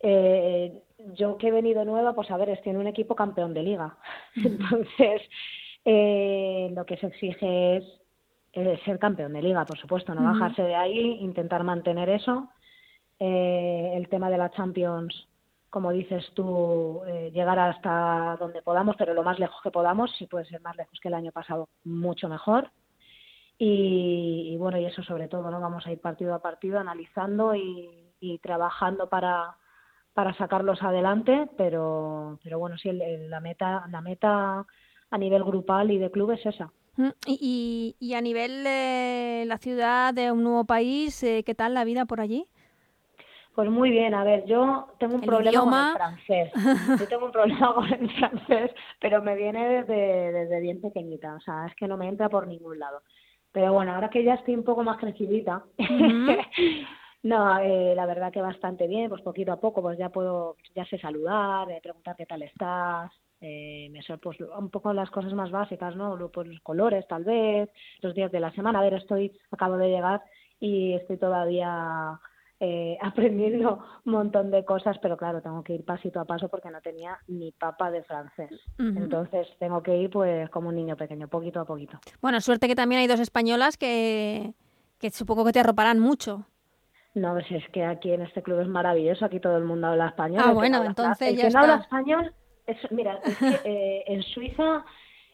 Eh, 0.00 0.82
yo 1.14 1.38
que 1.38 1.48
he 1.48 1.52
venido 1.52 1.84
nueva, 1.84 2.14
pues 2.14 2.30
a 2.30 2.36
ver, 2.36 2.48
estoy 2.48 2.72
en 2.72 2.78
un 2.78 2.88
equipo 2.88 3.14
campeón 3.14 3.54
de 3.54 3.62
liga. 3.62 3.96
Entonces, 4.34 5.22
lo 5.84 6.86
que 6.86 6.96
se 6.96 7.06
exige 7.06 7.76
es 7.76 7.84
eh, 8.56 8.78
ser 8.84 9.00
campeón 9.00 9.32
de 9.32 9.42
liga, 9.42 9.64
por 9.64 9.76
supuesto, 9.78 10.14
no 10.14 10.22
bajarse 10.22 10.62
de 10.62 10.76
ahí, 10.76 11.18
intentar 11.20 11.64
mantener 11.64 12.08
eso. 12.08 12.50
Eh, 13.18 13.94
el 13.96 14.08
tema 14.08 14.30
de 14.30 14.38
la 14.38 14.50
Champions, 14.52 15.26
como 15.70 15.90
dices 15.90 16.24
tú, 16.34 17.02
eh, 17.04 17.32
llegar 17.34 17.58
hasta 17.58 18.36
donde 18.38 18.62
podamos, 18.62 18.94
pero 18.96 19.12
lo 19.12 19.24
más 19.24 19.40
lejos 19.40 19.60
que 19.60 19.72
podamos, 19.72 20.14
si 20.16 20.28
puede 20.28 20.44
ser 20.44 20.60
más 20.60 20.76
lejos 20.76 21.00
que 21.00 21.08
el 21.08 21.14
año 21.14 21.32
pasado, 21.32 21.68
mucho 21.82 22.28
mejor. 22.28 22.70
Y, 23.58 24.56
bueno, 24.56 24.78
y 24.78 24.84
eso 24.84 25.02
sobre 25.02 25.26
todo, 25.26 25.50
¿no? 25.50 25.60
Vamos 25.60 25.84
a 25.86 25.90
ir 25.90 26.00
partido 26.00 26.32
a 26.32 26.42
partido 26.42 26.78
analizando 26.78 27.56
y, 27.56 28.38
trabajando 28.40 29.08
para, 29.08 29.56
para 30.12 30.32
sacarlos 30.34 30.80
adelante, 30.82 31.48
pero, 31.58 32.38
pero 32.42 32.58
bueno, 32.58 32.78
sí, 32.78 32.90
la 32.92 33.40
meta, 33.40 33.84
la 33.90 34.00
meta 34.00 34.64
a 35.14 35.18
nivel 35.18 35.44
grupal 35.44 35.92
y 35.92 35.98
de 35.98 36.10
club 36.10 36.32
es 36.32 36.44
esa. 36.44 36.72
Y, 37.26 37.94
y, 38.00 38.14
a 38.14 38.20
nivel 38.20 38.64
de 38.64 39.44
la 39.46 39.58
ciudad, 39.58 40.12
de 40.12 40.32
un 40.32 40.42
nuevo 40.42 40.64
país, 40.64 41.22
eh, 41.22 41.44
¿qué 41.44 41.54
tal 41.54 41.72
la 41.72 41.84
vida 41.84 42.04
por 42.04 42.20
allí? 42.20 42.46
Pues 43.54 43.70
muy 43.70 43.90
bien, 43.90 44.14
a 44.14 44.24
ver, 44.24 44.44
yo 44.46 44.88
tengo 44.98 45.14
un 45.14 45.20
problema 45.20 45.60
con 45.60 45.72
el 45.72 45.92
francés. 45.92 46.52
Yo 47.00 47.08
tengo 47.08 47.26
un 47.26 47.32
problema 47.32 47.72
con 47.74 47.92
el 47.92 48.10
francés, 48.10 48.72
pero 49.00 49.22
me 49.22 49.36
viene 49.36 49.68
desde, 49.68 50.32
desde 50.32 50.60
bien 50.60 50.80
pequeñita, 50.80 51.36
o 51.36 51.40
sea, 51.40 51.66
es 51.66 51.74
que 51.76 51.86
no 51.86 51.96
me 51.96 52.08
entra 52.08 52.28
por 52.28 52.48
ningún 52.48 52.80
lado. 52.80 53.02
Pero 53.52 53.72
bueno, 53.72 53.94
ahora 53.94 54.10
que 54.10 54.24
ya 54.24 54.34
estoy 54.34 54.56
un 54.56 54.64
poco 54.64 54.82
más 54.82 54.98
crecidita, 54.98 55.64
no, 57.22 57.58
eh, 57.60 57.94
la 57.94 58.06
verdad 58.06 58.32
que 58.32 58.42
bastante 58.42 58.88
bien, 58.88 59.08
pues 59.08 59.22
poquito 59.22 59.52
a 59.52 59.60
poco, 59.60 59.80
pues 59.80 59.96
ya 59.96 60.08
puedo, 60.08 60.56
ya 60.74 60.84
sé 60.86 60.98
saludar, 60.98 61.70
eh, 61.70 61.78
preguntar 61.80 62.16
qué 62.16 62.26
tal 62.26 62.42
estás, 62.42 63.12
eh, 63.40 63.88
me 63.90 64.02
son 64.02 64.18
pues 64.20 64.38
un 64.40 64.70
poco 64.70 64.92
las 64.92 65.10
cosas 65.10 65.32
más 65.34 65.50
básicas, 65.50 65.96
¿no? 65.96 66.16
Pues 66.32 66.48
los 66.48 66.60
colores 66.60 67.06
tal 67.08 67.24
vez, 67.24 67.68
los 68.00 68.14
días 68.14 68.32
de 68.32 68.40
la 68.40 68.52
semana. 68.52 68.80
A 68.80 68.82
ver, 68.82 68.94
estoy, 68.94 69.32
acabo 69.50 69.76
de 69.76 69.88
llegar 69.88 70.22
y 70.60 70.94
estoy 70.94 71.18
todavía 71.18 72.18
eh, 72.60 72.96
aprendiendo 73.02 73.84
un 74.04 74.12
montón 74.12 74.50
de 74.50 74.64
cosas, 74.64 74.96
pero 75.02 75.16
claro, 75.16 75.42
tengo 75.42 75.62
que 75.62 75.74
ir 75.74 75.84
pasito 75.84 76.20
a 76.20 76.24
paso 76.24 76.48
porque 76.48 76.70
no 76.70 76.80
tenía 76.80 77.18
ni 77.28 77.52
papa 77.52 77.90
de 77.90 78.02
francés. 78.04 78.50
Entonces 78.78 79.48
tengo 79.58 79.82
que 79.82 79.96
ir 79.96 80.10
pues 80.10 80.48
como 80.50 80.68
un 80.68 80.76
niño 80.76 80.96
pequeño, 80.96 81.28
poquito 81.28 81.60
a 81.60 81.64
poquito. 81.64 81.98
Bueno, 82.22 82.40
suerte 82.40 82.68
que 82.68 82.74
también 82.74 83.00
hay 83.00 83.06
dos 83.06 83.20
españolas 83.20 83.76
que, 83.76 84.54
que 84.98 85.10
supongo 85.10 85.44
que 85.44 85.52
te 85.52 85.60
arroparán 85.60 85.98
mucho. 85.98 86.46
No, 87.14 87.32
pues 87.32 87.46
es 87.50 87.68
que 87.68 87.84
aquí 87.84 88.10
en 88.10 88.22
este 88.22 88.42
club 88.42 88.60
es 88.60 88.66
maravilloso, 88.66 89.24
aquí 89.24 89.38
todo 89.38 89.56
el 89.56 89.64
mundo 89.64 89.86
habla 89.88 90.08
español. 90.08 90.42
Ah, 90.44 90.52
bueno, 90.52 90.82
entonces 90.82 91.28
el 91.28 91.36
ya 91.36 91.48
que 91.48 91.50
no 91.50 91.60
habla 91.60 91.76
español 91.76 92.34
mira, 92.90 93.20
eh, 93.64 94.04
en 94.06 94.22
Suiza 94.22 94.84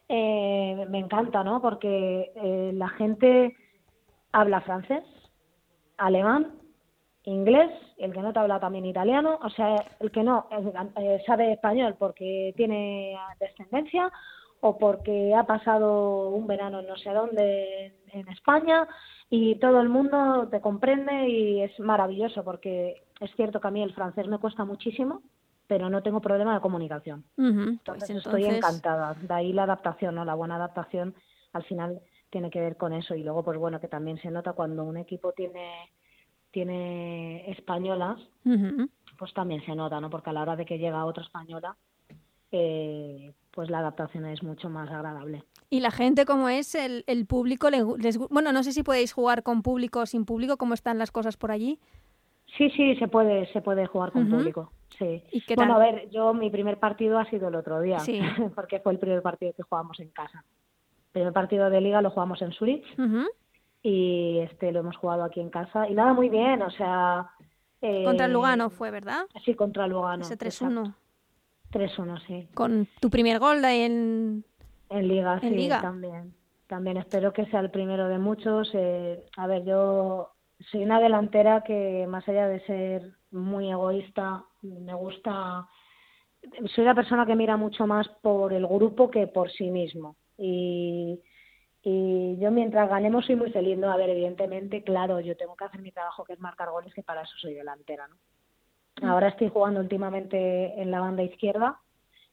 eh, 0.09 0.87
me 0.89 0.99
encanta, 0.99 1.45
¿no? 1.45 1.61
Porque 1.61 2.33
eh, 2.35 2.73
la 2.75 2.89
gente 2.91 3.57
habla 4.33 4.61
francés, 4.61 5.05
alemán, 5.97 6.55
inglés, 7.25 7.71
el 7.99 8.13
que 8.13 8.21
no 8.21 8.33
te 8.33 8.39
habla 8.39 8.61
también 8.61 8.87
italiano, 8.87 9.39
o 9.43 9.51
sea, 9.51 9.85
el 10.01 10.11
que 10.11 10.23
no 10.23 10.49
sabe 11.27 11.53
español 11.53 11.97
porque 11.99 12.55
tiene 12.57 13.17
descendencia 13.39 14.11
o 14.61 14.79
porque 14.79 15.35
ha 15.35 15.45
pasado 15.45 16.31
un 16.31 16.47
verano 16.47 16.83
no 16.83 16.97
sé 16.97 17.11
dónde 17.11 17.95
en 18.13 18.29
España 18.29 18.87
y 19.29 19.57
todo 19.57 19.81
el 19.81 19.89
mundo 19.89 20.49
te 20.51 20.61
comprende 20.61 21.29
y 21.29 21.63
es 21.63 21.79
maravilloso 21.81 22.45
porque 22.45 23.03
es 23.21 23.31
cierto 23.37 23.61
que 23.61 23.69
a 23.69 23.71
mí 23.71 23.83
el 23.83 23.95
francés 23.95 24.27
me 24.27 24.39
cuesta 24.39 24.65
muchísimo, 24.65 25.23
pero 25.71 25.89
no 25.89 26.03
tengo 26.03 26.21
problema 26.21 26.53
de 26.53 26.61
comunicación. 26.61 27.23
Pues 27.37 27.49
entonces, 27.49 28.17
estoy 28.17 28.45
encantada. 28.45 29.15
De 29.15 29.33
ahí 29.33 29.53
la 29.53 29.63
adaptación, 29.63 30.17
¿no? 30.17 30.25
La 30.25 30.35
buena 30.35 30.57
adaptación 30.57 31.15
al 31.53 31.63
final 31.63 32.01
tiene 32.29 32.51
que 32.51 32.59
ver 32.59 32.77
con 32.77 32.93
eso. 32.93 33.15
Y 33.15 33.23
luego, 33.23 33.45
pues 33.45 33.57
bueno, 33.57 33.81
que 33.81 33.87
también 33.87 34.21
se 34.21 34.33
nota 34.33 34.53
cuando 34.53 34.83
un 34.83 34.97
equipo 34.97 35.31
tiene 35.31 35.71
tiene 36.51 37.49
españolas, 37.53 38.19
pues 39.17 39.33
también 39.33 39.65
se 39.65 39.77
nota, 39.77 40.01
¿no? 40.01 40.11
Porque 40.11 40.31
a 40.31 40.33
la 40.33 40.43
hora 40.43 40.57
de 40.57 40.67
que 40.67 40.77
llega 40.77 41.05
otra 41.05 41.23
española, 41.23 41.77
eh, 42.51 43.33
pues 43.53 43.71
la 43.71 43.79
adaptación 43.79 44.27
es 44.27 44.43
mucho 44.43 44.69
más 44.69 44.91
agradable. 44.91 45.45
¿Y 45.69 45.79
la 45.79 45.93
gente 45.93 46.25
cómo 46.25 46.49
es? 46.49 46.75
¿El, 46.75 47.05
el 47.07 47.27
público? 47.27 47.71
Les, 47.71 48.19
bueno, 48.19 48.53
no 48.53 48.65
sé 48.65 48.73
si 48.73 48.83
podéis 48.83 49.13
jugar 49.13 49.45
con 49.45 49.63
público 49.63 50.01
o 50.01 50.07
sin 50.07 50.25
público, 50.25 50.57
¿cómo 50.57 50.75
están 50.75 50.99
las 50.99 51.13
cosas 51.13 51.37
por 51.37 51.53
allí? 51.53 51.79
Sí, 52.57 52.71
sí, 52.71 52.97
se 52.97 53.09
puede, 53.09 53.51
se 53.53 53.61
puede 53.61 53.87
jugar 53.87 54.13
con 54.13 54.29
público. 54.29 54.73
Sí. 54.99 55.23
bueno, 55.57 55.77
a 55.77 55.79
ver, 55.79 56.11
yo 56.11 56.35
mi 56.35 56.51
primer 56.51 56.79
partido 56.79 57.19
ha 57.19 57.25
sido 57.31 57.49
el 57.49 57.55
otro 57.55 57.81
día, 57.81 57.99
porque 58.55 58.81
fue 58.81 58.93
el 58.93 58.99
primer 58.99 59.23
partido 59.23 59.53
que 59.53 59.63
jugamos 59.63 59.99
en 60.01 60.11
casa. 60.11 60.45
El 61.07 61.13
primer 61.13 61.33
partido 61.33 61.71
de 61.71 61.81
liga 61.81 62.03
lo 62.03 62.11
jugamos 62.11 62.43
en 62.43 62.53
Zurich 62.53 62.85
y 63.83 64.39
este 64.41 64.73
lo 64.73 64.81
hemos 64.81 64.97
jugado 64.97 65.25
aquí 65.25 65.41
en 65.41 65.51
casa 65.51 65.89
y 65.89 65.95
nada, 65.95 66.13
muy 66.13 66.29
bien, 66.29 66.63
o 66.63 66.71
sea... 66.71 67.31
contra 67.81 68.27
el 68.27 68.31
eh, 68.31 68.35
Lugano 68.35 68.71
fue, 68.71 68.91
¿verdad? 68.91 69.27
Sí, 69.45 69.55
contra 69.55 69.87
el 69.87 69.93
Lugano. 69.93 70.23
Ese 70.23 70.39
3-1. 70.39 70.95
3-1, 71.73 72.27
sí. 72.27 72.49
Con 72.55 72.89
tu 73.01 73.11
primer 73.11 73.39
gol 73.39 73.63
de 73.63 73.87
en... 73.87 74.45
En 74.91 75.09
Liga, 75.09 75.41
sí, 75.41 75.69
también. 75.69 76.35
También 76.67 76.97
espero 76.97 77.33
que 77.33 77.47
sea 77.47 77.61
el 77.61 77.71
primero 77.71 78.09
de 78.09 78.19
muchos. 78.19 78.71
Eh, 78.75 79.25
a 79.37 79.47
ver, 79.47 79.65
yo 79.65 80.33
soy 80.71 80.85
una 80.85 81.01
delantera 81.01 81.63
que 81.63 82.07
más 82.09 82.29
allá 82.29 82.49
de 82.49 82.61
ser 82.67 83.13
muy 83.31 83.71
egoísta, 83.71 84.45
me 84.63 84.95
gusta... 84.95 85.67
Soy 86.75 86.85
la 86.85 86.95
persona 86.95 87.27
que 87.27 87.37
mira 87.37 87.57
mucho 87.57 87.87
más 87.87 88.09
por 88.23 88.53
el 88.53 88.67
grupo 88.67 89.11
que 89.11 89.27
por 89.27 89.51
sí 89.51 89.71
mismo. 89.71 90.17
Y, 90.39 91.21
y 91.83 92.39
yo 92.39 92.51
mientras 92.51 92.89
ganemos 92.89 93.27
soy 93.27 93.37
muy 93.37 93.51
feliz, 93.51 93.79
¿no? 93.79 93.91
A 93.91 93.97
ver, 93.97 94.11
evidentemente, 94.11 94.83
claro, 94.83 95.21
yo 95.21 95.37
tengo 95.37 95.55
que 95.55 95.65
hacer 95.65 95.81
mi 95.81 95.93
trabajo 95.93 96.25
que 96.25 96.33
es 96.33 96.41
marcar 96.41 96.71
goles, 96.71 96.95
que 96.95 97.03
para 97.03 97.23
eso 97.23 97.37
soy 97.39 97.55
delantera, 97.55 98.09
¿no? 98.09 98.17
Ahora 99.03 99.29
estoy 99.29 99.49
jugando 99.49 99.81
últimamente 99.81 100.81
en 100.81 100.91
la 100.91 101.01
banda 101.01 101.23
izquierda, 101.23 101.81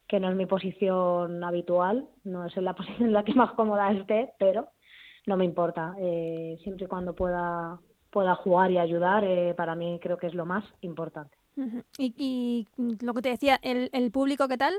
que 0.07 0.19
no 0.19 0.29
es 0.29 0.35
mi 0.35 0.45
posición 0.45 1.43
habitual, 1.43 2.07
no 2.23 2.45
es 2.45 2.55
la 2.57 2.73
posición 2.75 3.07
en 3.07 3.13
la 3.13 3.23
que 3.23 3.33
más 3.33 3.51
cómoda 3.51 3.91
esté, 3.91 4.33
pero 4.39 4.69
no 5.25 5.37
me 5.37 5.45
importa. 5.45 5.95
Eh, 5.99 6.57
siempre 6.63 6.85
y 6.85 6.87
cuando 6.87 7.13
pueda, 7.13 7.79
pueda 8.09 8.35
jugar 8.35 8.71
y 8.71 8.77
ayudar, 8.77 9.23
eh, 9.23 9.53
para 9.55 9.75
mí 9.75 9.99
creo 10.01 10.17
que 10.17 10.27
es 10.27 10.33
lo 10.33 10.45
más 10.45 10.63
importante. 10.81 11.35
¿Y, 11.97 12.67
lo 13.01 13.13
que 13.13 13.21
te 13.21 13.29
decía, 13.29 13.59
¿el, 13.63 13.89
el 13.91 14.11
público 14.11 14.47
qué 14.47 14.57
tal? 14.57 14.73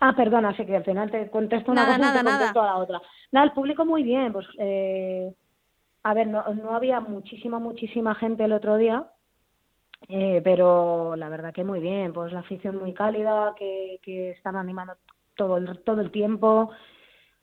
Ah, 0.00 0.14
perdona, 0.14 0.56
sé 0.56 0.66
que 0.66 0.76
al 0.76 0.84
final 0.84 1.10
te 1.10 1.30
contesto 1.30 1.72
una 1.72 1.86
cosa 1.86 1.98
y 1.98 2.18
te 2.18 2.24
contesto 2.24 2.62
a 2.62 2.66
la 2.66 2.76
otra. 2.76 3.00
Nada, 3.32 3.46
el 3.46 3.52
público 3.52 3.84
muy 3.84 4.02
bien, 4.02 4.32
pues 4.32 4.46
eh, 4.58 5.32
a 6.02 6.14
ver, 6.14 6.28
no, 6.28 6.42
no 6.54 6.74
había 6.74 7.00
muchísima, 7.00 7.58
muchísima 7.58 8.14
gente 8.14 8.44
el 8.44 8.52
otro 8.52 8.76
día, 8.76 9.06
eh, 10.08 10.40
pero 10.44 11.16
la 11.16 11.28
verdad 11.28 11.52
que 11.52 11.64
muy 11.64 11.80
bien, 11.80 12.12
pues 12.12 12.32
la 12.32 12.40
afición 12.40 12.76
muy 12.76 12.94
cálida, 12.94 13.54
que, 13.58 13.98
que 14.02 14.30
están 14.30 14.56
animando 14.56 14.94
todo 15.36 15.56
el, 15.56 15.80
todo 15.80 16.00
el 16.00 16.10
tiempo 16.10 16.70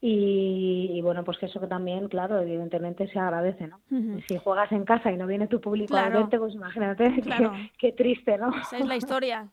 y, 0.08 1.02
bueno, 1.02 1.24
pues 1.24 1.40
que 1.40 1.48
eso 1.48 1.60
que 1.60 1.66
también, 1.66 2.08
claro, 2.10 2.40
evidentemente 2.40 3.08
se 3.08 3.18
agradece, 3.18 3.68
¿no? 3.68 3.80
Si 4.28 4.38
juegas 4.38 4.72
en 4.72 4.86
casa 4.86 5.12
y 5.12 5.18
no 5.18 5.26
viene 5.26 5.48
tu 5.48 5.60
público 5.60 5.98
a 5.98 6.10
verte, 6.10 6.38
pues 6.38 6.54
imagínate 6.54 7.24
qué, 7.80 7.92
triste, 7.92 8.38
¿no? 8.38 8.52
Esa 8.56 8.78
es 8.78 8.86
la 8.86 8.98
historia. 8.98 9.50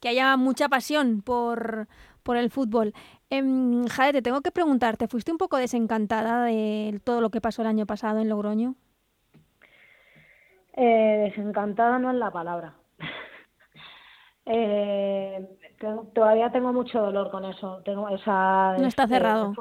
Que 0.00 0.08
haya 0.08 0.34
mucha 0.38 0.70
pasión 0.70 1.20
por, 1.20 1.86
por 2.22 2.38
el 2.38 2.48
fútbol. 2.48 2.94
Eh, 3.28 3.42
Jade, 3.90 4.14
te 4.14 4.22
tengo 4.22 4.40
que 4.40 4.50
preguntarte, 4.50 5.06
¿fuiste 5.06 5.32
un 5.32 5.38
poco 5.38 5.58
desencantada 5.58 6.44
de 6.44 6.98
todo 7.04 7.20
lo 7.20 7.28
que 7.28 7.42
pasó 7.42 7.60
el 7.60 7.68
año 7.68 7.84
pasado 7.84 8.20
en 8.20 8.30
Logroño? 8.30 8.76
Eh, 10.76 11.28
desencantada 11.28 11.98
no 11.98 12.10
es 12.10 12.16
la 12.16 12.30
palabra. 12.30 12.72
Eh, 14.52 15.48
todavía 16.12 16.50
tengo 16.50 16.72
mucho 16.72 17.00
dolor 17.00 17.30
con 17.30 17.44
eso. 17.44 17.80
Tengo 17.84 18.08
esa. 18.08 18.76
No 18.78 18.86
está 18.86 19.06
cerrado. 19.06 19.54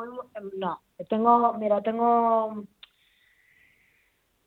no, 0.57 0.81
tengo, 1.09 1.53
mira, 1.53 1.81
tengo. 1.81 2.63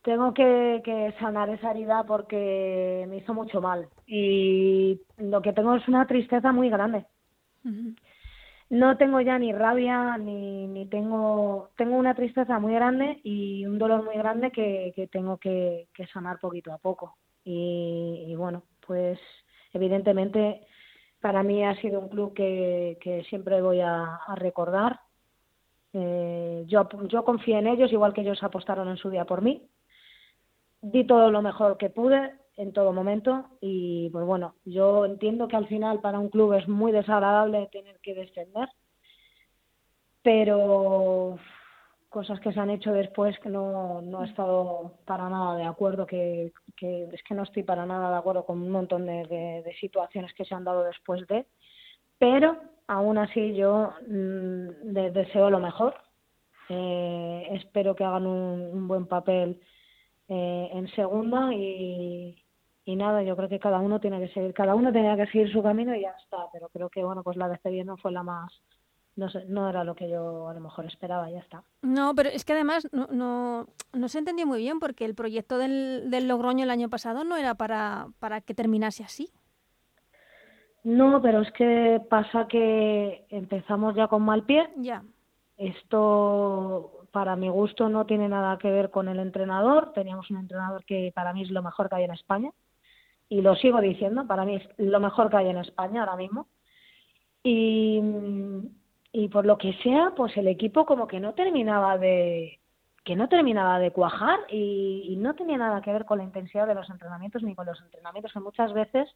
Tengo 0.03 0.35
que, 0.35 0.83
que 0.85 1.15
sanar 1.21 1.49
esa 1.51 1.71
herida 1.71 2.03
porque 2.05 3.07
me 3.09 3.19
hizo 3.19 3.35
mucho 3.35 3.61
mal 3.61 3.89
y 4.05 5.01
lo 5.17 5.41
que 5.43 5.53
tengo 5.53 5.77
es 5.77 5.87
una 5.87 6.09
tristeza 6.09 6.51
muy 6.51 6.71
grande 6.71 7.07
no 8.73 8.97
tengo 8.97 9.21
ya 9.21 9.39
ni 9.39 9.53
rabia 9.53 10.17
ni, 10.17 10.67
ni 10.67 10.87
tengo 10.87 11.69
tengo 11.77 11.97
una 11.97 12.15
tristeza 12.15 12.59
muy 12.59 12.73
grande 12.73 13.21
y 13.23 13.67
un 13.67 13.79
dolor 13.79 14.03
muy 14.03 14.17
grande 14.17 14.51
que, 14.51 14.95
que 14.97 15.07
tengo 15.09 15.37
que, 15.37 15.89
que, 15.93 16.07
sanar 16.07 16.41
poquito 16.41 16.73
a 16.73 16.79
poco 16.79 17.19
y, 17.45 18.35
bueno 18.35 18.63
pues 18.87 19.19
evidentemente 19.73 20.67
para 21.21 21.43
mí 21.43 21.65
ha 21.65 21.81
sido 21.81 22.01
un 22.01 22.09
club 22.09 22.35
que, 22.35 23.25
siempre 23.29 23.63
voy 23.63 23.81
a, 23.81 24.19
recordar. 24.37 25.01
Eh, 25.93 26.65
yo 26.67 26.89
yo 27.09 27.25
confié 27.25 27.59
en 27.59 27.67
ellos 27.67 27.93
igual 27.93 28.13
que 28.13 28.23
ellos 28.23 28.43
apostaron 28.43 28.89
en 28.89 28.97
su 28.97 29.09
día 29.09 29.25
por 29.25 29.41
mí. 29.41 29.69
Di 30.81 31.05
todo 31.07 31.31
lo 31.31 31.43
mejor 31.43 31.77
que 31.77 31.91
pude 31.91 32.33
en 32.57 32.73
todo 32.73 32.93
momento 32.93 33.47
y 33.61 34.11
pues 34.11 34.27
bueno, 34.27 34.57
yo 34.65 35.05
entiendo 35.05 35.49
que 35.49 35.57
al 35.57 35.69
final 35.69 36.01
para 36.01 36.19
un 36.19 36.29
club 36.29 36.55
es 36.55 36.69
muy 36.69 36.93
desagradable 36.93 37.69
tener 37.73 37.99
que 38.01 38.15
descender, 38.15 38.69
pero 40.23 41.39
cosas 42.09 42.41
que 42.41 42.53
se 42.53 42.61
han 42.61 42.71
hecho 42.71 42.93
después 42.93 43.39
que 43.39 43.49
no, 43.49 44.03
no 44.03 44.23
he 44.23 44.29
estado 44.29 44.99
para 45.07 45.29
nada 45.31 45.57
de 45.57 45.65
acuerdo, 45.65 46.07
que, 46.07 46.53
que 46.77 47.05
es 47.13 47.23
que 47.23 47.35
no 47.35 47.43
estoy 47.43 47.63
para 47.63 47.87
nada 47.87 48.11
de 48.11 48.17
acuerdo 48.17 48.45
con 48.45 48.61
un 48.61 48.71
montón 48.71 49.07
de, 49.07 49.27
de, 49.65 49.75
situaciones 49.81 50.33
que 50.35 50.45
se 50.45 50.55
han 50.55 50.65
dado 50.65 50.85
después 50.85 51.27
de, 51.27 51.47
pero 52.19 52.57
aún 52.87 53.19
así 53.19 53.55
yo 53.55 53.93
mm, 54.09 54.93
deseo 55.13 55.51
lo 55.51 55.61
mejor, 55.61 55.95
eh, 56.69 57.49
espero 57.53 57.95
que 57.95 58.05
hagan 58.05 58.27
un, 58.27 58.61
un 58.73 58.89
buen 58.89 59.07
papel 59.07 59.61
eh, 60.29 60.71
en 60.73 60.89
segunda 60.89 61.53
y, 61.55 62.43
y 62.85 62.97
nada, 62.97 63.23
yo 63.23 63.37
creo 63.37 63.49
que 63.49 63.61
cada 63.61 63.79
uno 63.79 64.01
tiene 64.01 64.21
que 64.21 64.33
seguir, 64.33 64.55
cada 64.55 64.75
uno 64.75 64.93
tenía 64.93 65.17
que 65.17 65.27
seguir 65.27 65.53
su 65.53 65.63
camino 65.63 65.95
y 65.95 66.03
ya 66.03 66.15
está, 66.23 66.49
pero 66.53 66.69
creo 66.69 66.89
que 66.89 67.05
bueno, 67.05 67.23
pues 67.23 67.37
la 67.37 67.49
despedida 67.49 67.85
no 67.85 67.97
fue 67.97 68.13
la 68.13 68.23
más 68.23 68.53
no 69.17 69.29
sé, 69.29 69.45
no 69.47 69.69
era 69.69 69.85
lo 69.85 69.95
que 69.95 70.09
yo 70.09 70.49
a 70.49 70.55
lo 70.55 70.61
mejor 70.61 70.87
esperaba, 70.87 71.31
ya 71.31 71.41
está. 71.41 71.63
No, 71.83 72.15
pero 72.15 72.31
es 72.31 72.45
que 72.45 72.55
además 72.55 72.89
no, 72.93 73.09
no, 73.11 73.69
no 73.93 74.09
se 74.09 74.19
entendió 74.19 74.47
muy 74.47 74.61
bien 74.61 74.81
porque 74.81 75.05
el 75.05 75.15
proyecto 75.15 75.59
del, 75.59 76.11
del 76.11 76.29
Logroño 76.29 76.65
el 76.65 76.71
año 76.71 76.89
pasado 76.89 77.25
no 77.25 77.37
era 77.37 77.55
para, 77.55 78.09
para 78.19 78.41
que 78.41 78.55
terminase 78.55 79.05
así. 79.05 79.31
No, 80.85 81.23
pero 81.23 81.43
es 81.43 81.53
que 81.53 82.01
pasa 82.11 82.49
que 82.49 83.27
empezamos 83.29 83.95
ya 83.95 84.09
con 84.09 84.23
mal 84.23 84.45
pie. 84.45 84.69
Ya. 84.77 85.03
Esto 85.57 87.07
para 87.13 87.37
mi 87.37 87.49
gusto 87.51 87.89
no 87.89 88.07
tiene 88.07 88.29
nada 88.29 88.59
que 88.59 88.71
ver 88.71 88.91
con 88.91 89.09
el 89.09 89.21
entrenador. 89.21 89.93
Teníamos 89.93 90.31
un 90.31 90.39
entrenador 90.39 90.85
que 90.85 91.13
para 91.15 91.33
mí 91.33 91.43
es 91.43 91.51
lo 91.51 91.63
mejor 91.63 91.89
que 91.89 91.97
hay 91.97 92.05
en 92.05 92.13
España. 92.13 92.51
Y 93.29 93.43
lo 93.43 93.55
sigo 93.55 93.81
diciendo, 93.81 94.27
para 94.27 94.45
mí 94.45 94.57
es 94.57 94.69
lo 94.79 94.99
mejor 94.99 95.31
que 95.31 95.37
hay 95.37 95.49
en 95.49 95.59
España 95.59 96.01
ahora 96.01 96.17
mismo. 96.17 96.49
Y, 97.45 98.01
y 99.13 99.29
por 99.29 99.47
lo 99.47 99.59
que 99.59 99.75
sea, 99.83 100.13
pues 100.17 100.37
el 100.37 100.49
equipo 100.49 100.87
como 100.87 101.07
que 101.07 101.21
no 101.21 101.35
terminaba 101.35 101.99
de 101.99 102.59
que 103.05 103.17
no 103.17 103.29
terminaba 103.29 103.81
de 103.81 103.91
cuajar 103.91 104.39
y, 104.49 105.07
y 105.09 105.17
no 105.17 105.35
tenía 105.35 105.59
nada 105.59 105.83
que 105.83 105.93
ver 105.93 106.05
con 106.05 106.19
la 106.19 106.25
intensidad 106.25 106.69
de 106.69 106.75
los 106.75 106.89
entrenamientos 106.89 107.43
ni 107.43 107.55
con 107.55 107.67
los 107.67 107.81
entrenamientos 107.81 108.33
que 108.33 108.39
muchas 108.39 108.73
veces 108.73 109.09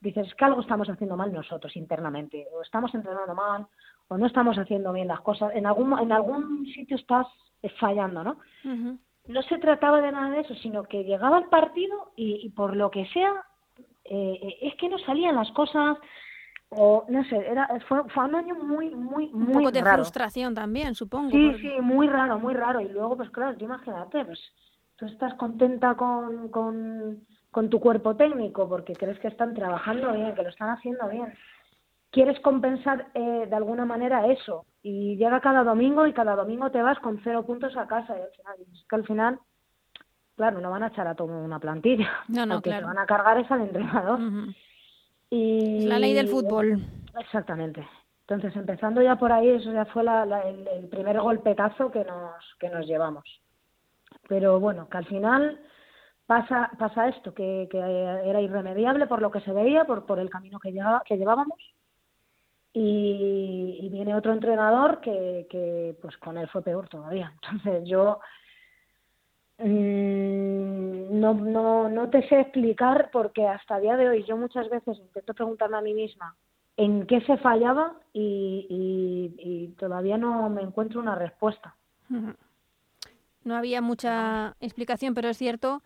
dices 0.00 0.34
que 0.34 0.44
algo 0.44 0.60
estamos 0.60 0.88
haciendo 0.88 1.16
mal 1.16 1.32
nosotros 1.32 1.76
internamente 1.76 2.46
o 2.52 2.62
estamos 2.62 2.94
entrenando 2.94 3.34
mal 3.34 3.66
o 4.08 4.16
no 4.16 4.26
estamos 4.26 4.58
haciendo 4.58 4.92
bien 4.92 5.08
las 5.08 5.20
cosas, 5.20 5.54
en 5.54 5.66
algún, 5.66 5.98
en 5.98 6.12
algún 6.12 6.66
sitio 6.66 6.96
estás 6.96 7.26
fallando, 7.78 8.24
¿no? 8.24 8.38
No 9.26 9.42
se 9.42 9.58
trataba 9.58 10.00
de 10.00 10.12
nada 10.12 10.30
de 10.30 10.40
eso, 10.40 10.54
sino 10.56 10.84
que 10.84 11.04
llegaba 11.04 11.38
el 11.38 11.44
partido 11.46 12.12
y, 12.16 12.48
por 12.50 12.74
lo 12.74 12.90
que 12.90 13.06
sea, 13.08 13.44
eh, 14.04 14.56
es 14.62 14.74
que 14.76 14.88
no 14.88 14.98
salían 15.00 15.34
las 15.34 15.50
cosas, 15.52 15.98
o 16.70 17.04
no 17.08 17.24
sé, 17.24 17.36
era, 17.36 17.68
fue, 17.88 18.02
fue 18.10 18.24
un 18.24 18.34
año 18.34 18.54
muy, 18.54 18.94
muy, 18.94 19.28
muy 19.28 19.46
Un 19.46 19.52
poco 19.52 19.70
de 19.72 19.82
frustración 19.82 20.54
también, 20.54 20.94
supongo. 20.94 21.30
Sí, 21.30 21.54
sí, 21.60 21.70
muy 21.80 22.08
raro, 22.08 22.38
muy 22.38 22.54
raro. 22.54 22.80
Y 22.80 22.88
luego, 22.88 23.16
pues 23.16 23.30
claro, 23.30 23.56
imagínate, 23.58 24.24
pues 24.24 24.38
tú 24.96 25.06
estás 25.06 25.34
contenta 25.34 25.94
con, 25.94 26.48
con, 26.50 27.24
con 27.50 27.70
tu 27.70 27.80
cuerpo 27.80 28.16
técnico 28.16 28.68
porque 28.68 28.94
crees 28.94 29.18
que 29.20 29.28
están 29.28 29.54
trabajando 29.54 30.12
bien, 30.12 30.34
que 30.34 30.42
lo 30.42 30.50
están 30.50 30.70
haciendo 30.70 31.08
bien. 31.08 31.32
Quieres 32.10 32.38
compensar 32.40 33.08
eh, 33.14 33.46
de 33.48 33.56
alguna 33.56 33.84
manera 33.84 34.26
eso. 34.26 34.66
Y 34.82 35.16
llega 35.16 35.40
cada 35.40 35.64
domingo 35.64 36.06
y 36.06 36.12
cada 36.12 36.36
domingo 36.36 36.70
te 36.70 36.82
vas 36.82 36.98
con 37.00 37.20
cero 37.22 37.44
puntos 37.46 37.76
a 37.76 37.86
casa. 37.86 38.16
Y 38.16 38.20
al 38.20 38.30
final, 38.30 38.56
es 38.72 38.84
que 38.88 38.96
al 38.96 39.06
final 39.06 39.38
claro 40.36 40.60
no 40.60 40.70
van 40.70 40.84
a 40.84 40.86
echar 40.86 41.06
a 41.06 41.16
todo 41.16 41.36
una 41.36 41.58
plantilla 41.58 42.08
no 42.28 42.46
no 42.46 42.62
que 42.62 42.70
claro. 42.70 42.86
van 42.86 42.98
a 42.98 43.06
cargar 43.06 43.38
es 43.38 43.50
al 43.50 43.62
entrenador 43.62 44.20
y 45.30 45.86
la 45.86 45.98
ley 45.98 46.14
del 46.14 46.28
fútbol. 46.28 46.84
Exactamente. 47.18 47.86
Entonces 48.26 48.54
empezando 48.56 49.00
ya 49.00 49.16
por 49.16 49.32
ahí 49.32 49.48
eso 49.48 49.72
ya 49.72 49.86
fue 49.86 50.04
la, 50.04 50.22
el, 50.42 50.88
primer 50.88 51.20
golpetazo 51.20 51.90
que 51.90 52.04
nos 52.04 52.34
que 52.60 52.68
nos 52.68 52.86
llevamos. 52.86 53.24
Pero 54.28 54.60
bueno 54.60 54.88
que 54.88 54.98
al 54.98 55.06
final 55.06 55.60
pasa 56.26 56.70
pasa 56.78 57.08
esto 57.08 57.32
que, 57.32 57.68
que 57.70 57.78
era 57.78 58.40
irremediable 58.40 59.06
por 59.06 59.22
lo 59.22 59.30
que 59.30 59.40
se 59.40 59.52
veía 59.52 59.84
por 59.84 60.04
por 60.04 60.18
el 60.18 60.30
camino 60.30 60.58
que 60.60 60.72
lleva, 60.72 61.02
que 61.04 61.16
llevábamos. 61.16 61.58
Y, 62.74 63.88
viene 63.90 64.14
otro 64.14 64.32
entrenador 64.32 65.00
que, 65.00 65.46
que 65.50 65.96
pues 66.00 66.16
con 66.18 66.36
él 66.38 66.48
fue 66.48 66.62
peor 66.62 66.88
todavía. 66.88 67.32
Entonces 67.42 67.88
yo 67.88 68.20
no, 69.58 71.34
no, 71.34 71.88
no 71.88 72.10
te 72.10 72.28
sé 72.28 72.40
explicar 72.40 73.10
porque 73.12 73.46
hasta 73.46 73.80
día 73.80 73.96
de 73.96 74.08
hoy 74.08 74.24
yo 74.24 74.36
muchas 74.36 74.68
veces 74.70 74.98
intento 74.98 75.34
preguntarme 75.34 75.78
a 75.78 75.82
mí 75.82 75.94
misma 75.94 76.36
en 76.76 77.06
qué 77.06 77.20
se 77.22 77.36
fallaba 77.38 77.96
y, 78.12 79.74
todavía 79.78 80.16
no 80.16 80.48
me 80.48 80.62
encuentro 80.62 81.00
una 81.00 81.14
respuesta. 81.14 81.76
No 83.44 83.56
había 83.56 83.80
mucha 83.80 84.56
explicación, 84.60 85.14
pero 85.14 85.28
es 85.28 85.36
cierto 85.36 85.82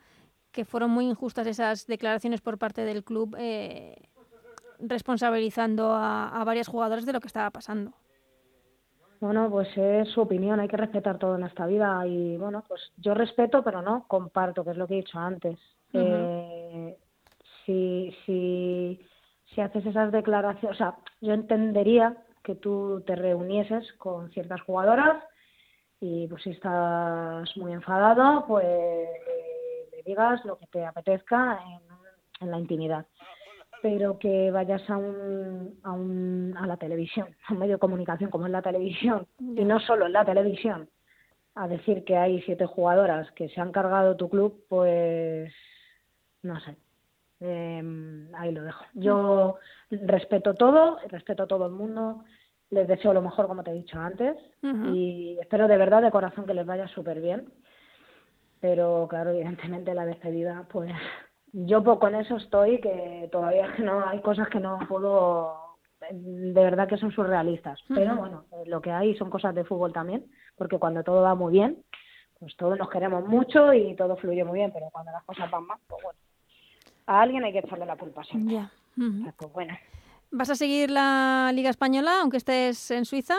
que 0.51 0.65
fueron 0.65 0.91
muy 0.91 1.07
injustas 1.07 1.47
esas 1.47 1.87
declaraciones 1.87 2.41
por 2.41 2.59
parte 2.59 2.85
del 2.85 3.05
club 3.05 3.37
eh, 3.39 4.09
responsabilizando 4.79 5.93
a, 5.93 6.29
a 6.29 6.45
varios 6.45 6.69
jugadores 6.69 7.07
de 7.07 7.13
lo 7.13 7.21
que 7.21 7.29
estaba 7.29 7.51
pasando. 7.51 7.93
Bueno, 9.23 9.49
pues 9.49 9.69
es 9.77 10.09
su 10.09 10.23
opinión, 10.23 10.59
hay 10.59 10.67
que 10.67 10.77
respetar 10.77 11.17
todo 11.17 11.37
en 11.37 11.45
esta 11.45 11.65
vida 11.65 12.05
y 12.09 12.37
bueno, 12.39 12.65
pues 12.67 12.81
yo 12.97 13.15
respeto, 13.15 13.63
pero 13.63 13.81
no 13.81 14.05
comparto, 14.09 14.65
que 14.65 14.73
es 14.73 14.77
lo 14.77 14.89
que 14.89 14.95
he 14.95 14.97
dicho 14.97 15.17
antes. 15.17 15.61
eh, 15.93 16.99
si, 17.65 18.13
si, 18.27 19.01
si 19.45 19.61
haces 19.61 19.87
esas 19.87 20.11
declaraciones, 20.11 20.75
o 20.75 20.77
sea, 20.77 20.97
yo 21.21 21.35
entendería 21.35 22.17
que 22.43 22.57
tú 22.57 23.05
te 23.07 23.15
reunieses 23.15 23.93
con 23.93 24.29
ciertas 24.33 24.61
jugadoras 24.63 25.23
y 26.01 26.27
pues 26.27 26.43
si 26.43 26.51
estás 26.51 27.57
muy 27.57 27.75
enfadado, 27.75 28.45
pues 28.49 28.67
eh, 28.67 29.89
le 29.93 30.03
digas 30.03 30.45
lo 30.45 30.59
que 30.59 30.67
te 30.67 30.85
apetezca 30.85 31.61
en, 31.65 31.81
en 32.41 32.51
la 32.51 32.59
intimidad 32.59 33.07
pero 33.83 34.19
que 34.19 34.51
vayas 34.53 34.89
a, 34.89 34.97
un, 34.97 35.79
a, 35.83 35.93
un, 35.93 36.55
a 36.57 36.67
la 36.67 36.77
televisión, 36.77 37.29
a 37.49 37.53
un 37.53 37.59
medio 37.59 37.75
de 37.75 37.81
comunicación 37.81 38.31
como 38.31 38.47
es 38.47 38.53
la 38.53 38.63
televisión, 38.63 39.27
y 39.39 39.65
no 39.65 39.81
solo 39.81 40.07
en 40.07 40.13
la 40.13 40.25
televisión, 40.25 40.89
a 41.55 41.69
decir 41.69 42.05
que 42.05 42.17
hay 42.17 42.41
siete 42.43 42.65
jugadoras 42.65 43.31
que 43.33 43.49
se 43.51 43.61
han 43.61 43.73
cargado 43.73 44.17
tu 44.17 44.31
club, 44.31 44.65
pues 44.69 45.53
no 46.43 46.59
sé. 46.61 46.77
Eh, 47.41 48.29
ahí 48.35 48.53
lo 48.53 48.63
dejo. 48.63 48.85
Yo 48.95 49.57
respeto 49.91 50.55
todo, 50.55 50.99
respeto 51.09 51.43
a 51.43 51.47
todo 51.49 51.67
el 51.67 51.73
mundo, 51.73 52.25
les 52.71 52.87
deseo 52.89 53.13
lo 53.13 53.21
mejor, 53.21 53.49
como 53.49 53.65
te 53.65 53.73
he 53.73 53.75
dicho 53.75 53.99
antes, 53.99 54.37
uh 54.63 54.67
-huh. 54.67 54.97
y 54.97 55.39
espero 55.41 55.69
de 55.69 55.77
verdad, 55.77 56.03
de 56.03 56.11
corazón, 56.11 56.47
que 56.47 56.55
les 56.55 56.65
vaya 56.65 56.87
súper 56.89 57.21
bien. 57.21 57.53
Pero 58.61 59.09
claro, 59.11 59.31
evidentemente 59.31 59.93
la 59.93 60.07
despedida, 60.07 60.67
pues 60.71 60.93
yo 61.53 61.83
poco 61.85 62.09
en 62.09 62.17
eso 62.17 62.37
estoy, 62.37 62.81
que 62.81 63.29
todavía 63.31 63.69
no 63.79 64.07
hay 64.07 64.21
cosas 64.21 64.49
que 64.49 64.61
no 64.61 64.79
puedo, 64.89 65.77
de 66.11 66.53
verdad 66.53 66.89
que 66.89 66.97
son 66.97 67.13
surrealistas. 67.13 67.81
Uh 67.83 67.93
-huh. 67.93 67.97
Pero 67.97 68.17
bueno, 68.17 68.45
lo 68.67 68.81
que 68.81 68.91
hay 68.91 69.15
son 69.17 69.31
cosas 69.31 69.55
de 69.55 69.65
fútbol 69.65 69.93
también, 69.93 70.27
porque 70.57 70.79
cuando 70.79 71.03
todo 71.03 71.23
va 71.23 71.35
muy 71.35 71.53
bien, 71.53 71.79
pues 72.39 72.57
todos 72.57 72.79
nos 72.79 72.91
queremos 72.91 73.25
mucho 73.27 73.73
y 73.73 73.95
todo 73.95 74.17
fluye 74.17 74.45
muy 74.45 74.59
bien, 74.59 74.73
pero 74.73 74.89
cuando 74.91 75.13
las 75.13 75.23
cosas 75.25 75.51
van 75.51 75.65
mal, 75.65 75.79
pues 75.87 76.03
bueno, 76.03 76.19
a 77.07 77.21
alguien 77.21 77.45
hay 77.45 77.53
que 77.53 77.61
echarle 77.61 77.87
la 77.87 77.97
culpa 77.97 78.25
siempre. 78.25 78.55
Yeah. 78.55 78.71
Uh 78.97 79.01
-huh. 79.01 79.33
Pues 79.37 79.53
bueno. 79.53 79.75
¿Vas 80.31 80.51
a 80.51 80.55
seguir 80.55 80.91
la 80.91 81.51
Liga 81.53 81.69
Española, 81.69 82.21
aunque 82.23 82.39
estés 82.39 82.91
en 82.91 83.05
Suiza? 83.05 83.35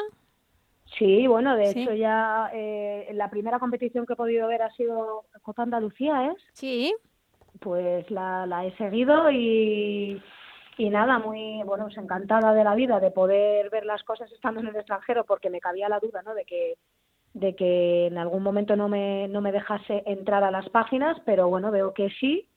Sí, 0.98 1.26
bueno, 1.26 1.56
de 1.56 1.66
sí. 1.74 1.82
hecho 1.82 1.94
ya 1.96 2.52
eh, 2.54 3.10
la 3.14 3.32
primera 3.32 3.58
competición 3.58 4.06
que 4.06 4.14
he 4.14 4.16
podido 4.16 4.48
ver 4.48 4.62
ha 4.62 4.70
sido 4.76 5.24
Copa 5.42 5.64
Andalucía, 5.64 6.28
¿es? 6.28 6.38
Sí 6.54 6.94
pues 7.64 8.10
la, 8.12 8.46
la 8.46 8.66
he 8.66 8.76
seguido 8.76 9.32
y, 9.32 10.22
nada, 10.78 11.18
muy, 11.20 11.64
bueno, 11.64 11.86
pues 11.86 11.98
encantada 11.98 12.54
de 12.54 12.64
la 12.64 12.76
vida 12.76 13.00
de 13.00 13.12
poder 13.12 13.70
ver 13.70 13.86
las 13.86 14.04
cosas 14.04 14.32
estando 14.32 14.60
en 14.60 14.68
el 14.68 14.76
extranjero 14.76 15.24
porque 15.24 15.50
me 15.50 15.62
cabía 15.62 15.90
la 15.90 16.00
duda, 16.00 16.22
¿no? 16.24 16.34
De 16.34 16.46
que 16.46 16.76
de 17.34 17.56
que 17.56 18.08
en 18.08 18.20
algún 18.20 18.44
momento 18.44 18.76
no 18.76 18.88
me, 18.88 19.28
no 19.28 19.42
me 19.42 19.52
dejase 19.52 20.04
entrar 20.06 20.44
a 20.44 20.52
las 20.52 20.70
páginas, 20.70 21.18
pero 21.26 21.50
bueno, 21.50 21.72
veo 21.72 21.92
que 21.92 22.10
sí. 22.20 22.48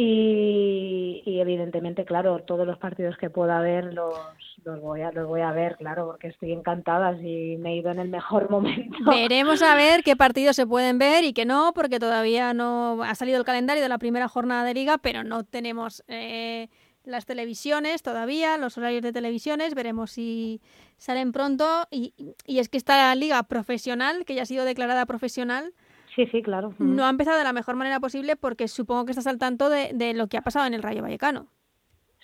Y, 0.00 1.24
y 1.26 1.40
evidentemente, 1.40 2.04
claro, 2.04 2.38
todos 2.46 2.64
los 2.64 2.78
partidos 2.78 3.16
que 3.16 3.30
pueda 3.30 3.58
ver 3.58 3.92
los, 3.92 4.14
los, 4.62 4.80
voy 4.80 5.00
a, 5.00 5.10
los 5.10 5.26
voy 5.26 5.40
a 5.40 5.50
ver, 5.50 5.74
claro, 5.76 6.06
porque 6.06 6.28
estoy 6.28 6.52
encantada 6.52 7.20
y 7.20 7.56
me 7.56 7.72
he 7.72 7.76
ido 7.78 7.90
en 7.90 7.98
el 7.98 8.08
mejor 8.08 8.48
momento. 8.50 8.96
Veremos 9.10 9.60
a 9.60 9.74
ver 9.74 10.04
qué 10.04 10.14
partidos 10.14 10.54
se 10.54 10.68
pueden 10.68 11.00
ver 11.00 11.24
y 11.24 11.32
qué 11.32 11.44
no, 11.44 11.72
porque 11.74 11.98
todavía 11.98 12.54
no 12.54 13.02
ha 13.02 13.16
salido 13.16 13.38
el 13.38 13.44
calendario 13.44 13.82
de 13.82 13.88
la 13.88 13.98
primera 13.98 14.28
jornada 14.28 14.62
de 14.62 14.74
liga, 14.74 14.98
pero 14.98 15.24
no 15.24 15.42
tenemos 15.42 16.04
eh, 16.06 16.68
las 17.02 17.26
televisiones 17.26 18.04
todavía, 18.04 18.56
los 18.56 18.78
horarios 18.78 19.02
de 19.02 19.12
televisiones, 19.12 19.74
veremos 19.74 20.12
si 20.12 20.60
salen 20.96 21.32
pronto. 21.32 21.88
Y, 21.90 22.14
y 22.46 22.60
es 22.60 22.68
que 22.68 22.78
esta 22.78 23.12
liga 23.16 23.42
profesional, 23.42 24.24
que 24.24 24.36
ya 24.36 24.42
ha 24.42 24.46
sido 24.46 24.64
declarada 24.64 25.06
profesional, 25.06 25.72
Sí, 26.18 26.26
sí, 26.32 26.42
claro. 26.42 26.74
No 26.80 27.04
ha 27.04 27.10
empezado 27.10 27.38
de 27.38 27.44
la 27.44 27.52
mejor 27.52 27.76
manera 27.76 28.00
posible 28.00 28.34
porque 28.34 28.66
supongo 28.66 29.04
que 29.04 29.12
estás 29.12 29.28
al 29.28 29.38
tanto 29.38 29.70
de, 29.70 29.92
de, 29.94 30.14
lo 30.14 30.26
que 30.26 30.36
ha 30.36 30.42
pasado 30.42 30.66
en 30.66 30.74
el 30.74 30.82
Rayo 30.82 31.00
Vallecano. 31.00 31.46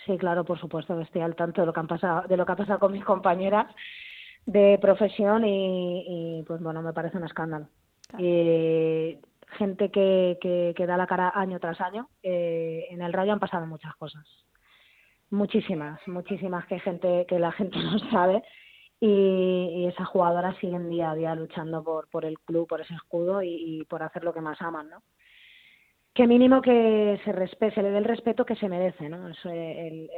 Sí, 0.04 0.18
claro, 0.18 0.44
por 0.44 0.58
supuesto 0.58 0.96
que 0.96 1.04
estoy 1.04 1.22
al 1.22 1.36
tanto 1.36 1.60
de 1.60 1.66
lo 1.68 1.72
que 1.72 1.78
han 1.78 1.86
pasado, 1.86 2.26
de 2.26 2.36
lo 2.36 2.44
que 2.44 2.50
ha 2.50 2.56
pasado 2.56 2.80
con 2.80 2.90
mis 2.90 3.04
compañeras 3.04 3.72
de 4.46 4.80
profesión 4.82 5.44
y, 5.44 6.40
y 6.40 6.42
pues 6.42 6.60
bueno, 6.60 6.82
me 6.82 6.92
parece 6.92 7.18
un 7.18 7.24
escándalo. 7.24 7.68
Claro. 8.08 8.24
Y 8.24 9.20
gente 9.56 9.92
que, 9.92 10.38
que, 10.40 10.74
que, 10.76 10.86
da 10.86 10.96
la 10.96 11.06
cara 11.06 11.30
año 11.32 11.60
tras 11.60 11.80
año, 11.80 12.08
eh, 12.24 12.86
en 12.90 13.00
el 13.00 13.12
Rayo 13.12 13.32
han 13.32 13.38
pasado 13.38 13.64
muchas 13.64 13.94
cosas. 13.94 14.26
Muchísimas, 15.30 16.00
muchísimas 16.08 16.66
que 16.66 16.80
gente 16.80 17.26
que 17.28 17.38
la 17.38 17.52
gente 17.52 17.78
no 17.78 18.00
sabe 18.10 18.42
y, 19.00 19.86
esas 19.86 20.08
jugadoras 20.08 20.56
siguen 20.58 20.88
día 20.88 21.10
a 21.10 21.14
día 21.14 21.34
luchando 21.34 21.84
por, 21.84 22.08
por 22.08 22.24
el 22.24 22.38
club, 22.40 22.66
por 22.66 22.80
ese 22.80 22.94
escudo 22.94 23.42
y, 23.42 23.84
por 23.88 24.02
hacer 24.02 24.24
lo 24.24 24.32
que 24.32 24.40
más 24.40 24.60
aman, 24.62 24.90
¿no? 24.90 25.02
que 26.14 26.28
mínimo 26.28 26.62
que 26.62 27.20
se 27.24 27.32
respete, 27.32 27.74
se 27.74 27.82
le 27.82 27.90
dé 27.90 27.98
el 27.98 28.04
respeto 28.04 28.46
que 28.46 28.54
se 28.54 28.68
merece, 28.68 29.08
¿no? 29.08 29.26
el, 29.26 29.34
el, 29.44 30.10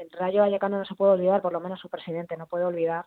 el, 0.00 0.10
Rayo 0.12 0.42
Vallecano 0.42 0.78
no 0.78 0.84
se 0.84 0.94
puede 0.94 1.12
olvidar, 1.12 1.42
por 1.42 1.52
lo 1.52 1.58
menos 1.58 1.80
su 1.80 1.88
presidente 1.88 2.36
no 2.36 2.46
puede 2.46 2.64
olvidar, 2.64 3.06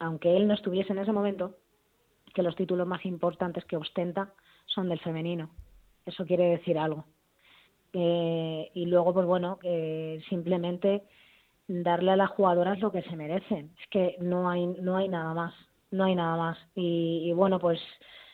aunque 0.00 0.36
él 0.36 0.48
no 0.48 0.54
estuviese 0.54 0.92
en 0.92 0.98
ese 0.98 1.12
momento, 1.12 1.56
que 2.34 2.42
los 2.42 2.56
títulos 2.56 2.86
más 2.86 3.06
importantes 3.06 3.64
que 3.64 3.76
ostenta 3.76 4.34
son 4.66 4.88
del 4.88 5.00
femenino. 5.00 5.50
Eso 6.04 6.26
quiere 6.26 6.46
decir 6.46 6.78
algo. 6.78 7.04
Eh, 7.92 8.70
y 8.74 8.86
luego, 8.86 9.14
pues 9.14 9.24
bueno, 9.24 9.58
eh, 9.62 10.20
simplemente 10.28 11.04
darle 11.68 12.12
a 12.12 12.16
las 12.16 12.30
jugadoras 12.30 12.80
lo 12.80 12.92
que 12.92 13.02
se 13.02 13.16
merecen. 13.16 13.74
Es 13.80 13.88
que 13.88 14.16
no 14.20 14.48
hay, 14.48 14.66
no 14.66 14.96
hay 14.96 15.08
nada 15.08 15.34
más, 15.34 15.54
no 15.90 16.04
hay 16.04 16.14
nada 16.14 16.36
más. 16.36 16.58
Y, 16.74 17.32
bueno, 17.32 17.58
pues 17.58 17.80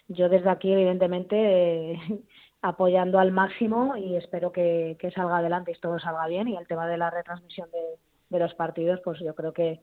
yo 0.08 0.28
desde 0.28 0.50
aquí, 0.50 0.72
evidentemente, 0.72 1.98
apoyando 2.62 3.18
al 3.18 3.32
máximo 3.32 3.96
y 3.96 4.16
espero 4.16 4.52
que, 4.52 4.96
salga 5.14 5.38
adelante 5.38 5.72
y 5.72 5.80
todo 5.80 5.98
salga 5.98 6.26
bien. 6.26 6.48
Y 6.48 6.56
el 6.56 6.66
tema 6.66 6.86
de 6.86 6.98
la 6.98 7.10
retransmisión 7.10 7.70
de, 7.70 7.98
de, 8.30 8.38
los 8.38 8.54
partidos, 8.54 9.00
pues 9.04 9.20
yo 9.20 9.34
creo 9.34 9.52
que 9.52 9.80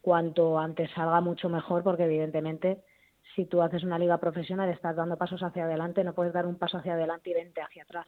cuanto 0.00 0.58
antes 0.58 0.90
salga 0.92 1.20
mucho 1.20 1.48
mejor, 1.48 1.82
porque 1.82 2.04
evidentemente 2.04 2.82
si 3.34 3.44
tú 3.44 3.62
haces 3.62 3.84
una 3.84 3.98
liga 3.98 4.18
profesional 4.18 4.68
estás 4.68 4.96
dando 4.96 5.16
pasos 5.16 5.42
hacia 5.42 5.64
adelante, 5.64 6.02
no 6.02 6.14
puedes 6.14 6.32
dar 6.32 6.46
un 6.46 6.56
paso 6.56 6.78
hacia 6.78 6.94
adelante 6.94 7.30
y 7.30 7.34
vente 7.34 7.60
hacia 7.60 7.82
atrás. 7.82 8.06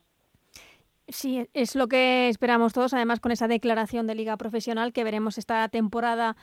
Sí, 1.10 1.46
es 1.54 1.74
lo 1.74 1.88
que 1.88 2.28
esperamos 2.28 2.72
todos, 2.72 2.94
además 2.94 3.20
con 3.20 3.32
esa 3.32 3.48
declaración 3.48 4.06
de 4.06 4.14
liga 4.14 4.36
profesional 4.36 4.92
que 4.92 5.04
veremos 5.04 5.38
esta 5.38 5.68
temporada 5.68 6.36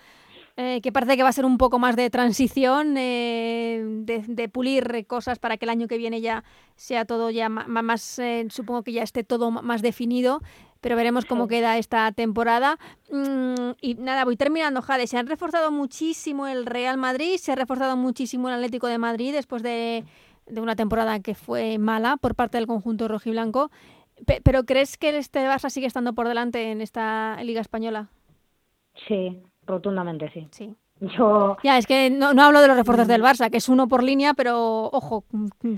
eh, 0.59 0.81
que 0.81 0.91
parece 0.91 1.15
que 1.15 1.21
va 1.21 1.29
a 1.29 1.33
ser 1.33 1.45
un 1.45 1.59
poco 1.59 1.77
más 1.77 1.95
de 1.95 2.09
transición, 2.09 2.95
eh, 2.97 3.79
de, 3.85 4.23
de, 4.27 4.49
pulir 4.49 5.05
cosas 5.05 5.37
para 5.37 5.55
que 5.55 5.65
el 5.65 5.69
año 5.69 5.87
que 5.87 5.99
viene 5.99 6.19
ya 6.19 6.43
sea 6.75 7.05
todo 7.05 7.29
ya 7.29 7.47
más, 7.47 7.67
más 7.67 8.17
eh, 8.17 8.47
supongo 8.49 8.81
que 8.81 8.91
ya 8.91 9.03
esté 9.03 9.23
todo 9.23 9.51
más 9.51 9.83
definido, 9.83 10.41
pero 10.81 10.95
veremos 10.95 11.25
cómo 11.25 11.47
queda 11.47 11.77
esta 11.77 12.11
temporada. 12.11 12.79
Mm, 13.11 13.73
y 13.81 13.93
nada, 13.95 14.25
voy 14.25 14.35
terminando, 14.35 14.81
Jade. 14.81 15.05
Se 15.05 15.19
han 15.19 15.27
reforzado 15.27 15.71
muchísimo 15.71 16.47
el 16.47 16.65
Real 16.65 16.97
Madrid, 16.97 17.37
se 17.37 17.51
ha 17.51 17.55
reforzado 17.55 17.95
muchísimo 17.95 18.47
el 18.49 18.55
Atlético 18.55 18.87
de 18.87 18.97
Madrid 18.97 19.33
después 19.33 19.61
de, 19.61 20.05
de 20.47 20.59
una 20.59 20.75
temporada 20.75 21.19
que 21.19 21.35
fue 21.35 21.77
mala 21.77 22.17
por 22.17 22.33
parte 22.33 22.57
del 22.57 22.65
conjunto 22.65 23.07
rojiblanco. 23.07 23.69
¿Pero 24.43 24.63
crees 24.63 24.97
que 24.97 25.17
este 25.17 25.47
Barça 25.47 25.69
sigue 25.69 25.87
estando 25.87 26.13
por 26.13 26.27
delante 26.27 26.71
en 26.71 26.81
esta 26.81 27.41
Liga 27.43 27.61
Española? 27.61 28.09
Sí, 29.07 29.41
rotundamente 29.65 30.29
sí. 30.31 30.47
Sí. 30.51 30.75
Yo... 30.99 31.57
Ya, 31.63 31.77
es 31.77 31.85
que 31.85 32.09
no, 32.09 32.33
no 32.33 32.41
hablo 32.41 32.59
de 32.59 32.67
los 32.67 32.77
refuerzos 32.77 33.07
del 33.07 33.21
Barça, 33.21 33.51
que 33.51 33.57
es 33.57 33.69
uno 33.69 33.87
por 33.87 34.01
línea, 34.01 34.33
pero 34.33 34.85
ojo, 34.85 35.25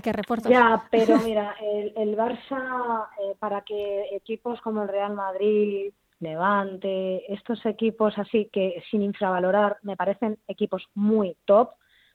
qué 0.02 0.12
refuerzos. 0.12 0.50
Ya, 0.50 0.86
pero 0.90 1.18
mira, 1.24 1.54
el, 1.60 1.92
el 1.96 2.16
Barça, 2.16 3.06
eh, 3.22 3.34
para 3.38 3.60
que 3.62 4.14
equipos 4.14 4.60
como 4.62 4.82
el 4.82 4.88
Real 4.88 5.14
Madrid, 5.14 5.92
Levante, 6.20 7.32
estos 7.32 7.64
equipos 7.64 8.18
así 8.18 8.48
que 8.52 8.82
sin 8.90 9.02
infravalorar, 9.02 9.78
me 9.82 9.96
parecen 9.96 10.38
equipos 10.48 10.86
muy 10.94 11.36
top, 11.46 11.70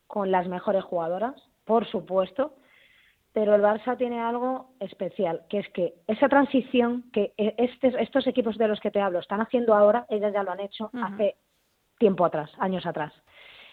con 0.08 0.32
las 0.32 0.48
mejores 0.48 0.84
jugadoras, 0.84 1.36
por 1.64 1.88
supuesto, 1.88 2.54
pero 3.36 3.54
el 3.54 3.62
Barça 3.62 3.98
tiene 3.98 4.22
algo 4.22 4.70
especial, 4.80 5.42
que 5.50 5.60
es 5.60 5.68
que 5.74 5.96
esa 6.08 6.30
transición 6.30 7.04
que 7.12 7.34
estos, 7.36 7.94
estos 8.00 8.26
equipos 8.28 8.58
de 8.58 8.70
los 8.70 8.80
que 8.80 8.92
te 8.92 9.02
hablo 9.02 9.20
están 9.20 9.42
haciendo 9.42 9.74
ahora, 9.76 10.06
ellas 10.08 10.32
ya 10.34 10.42
lo 10.42 10.52
han 10.52 10.62
hecho 10.62 10.86
uh 10.86 10.98
-huh. 10.98 11.14
hace 11.14 11.36
tiempo 12.00 12.24
atrás, 12.24 12.50
años 12.60 12.86
atrás. 12.86 13.12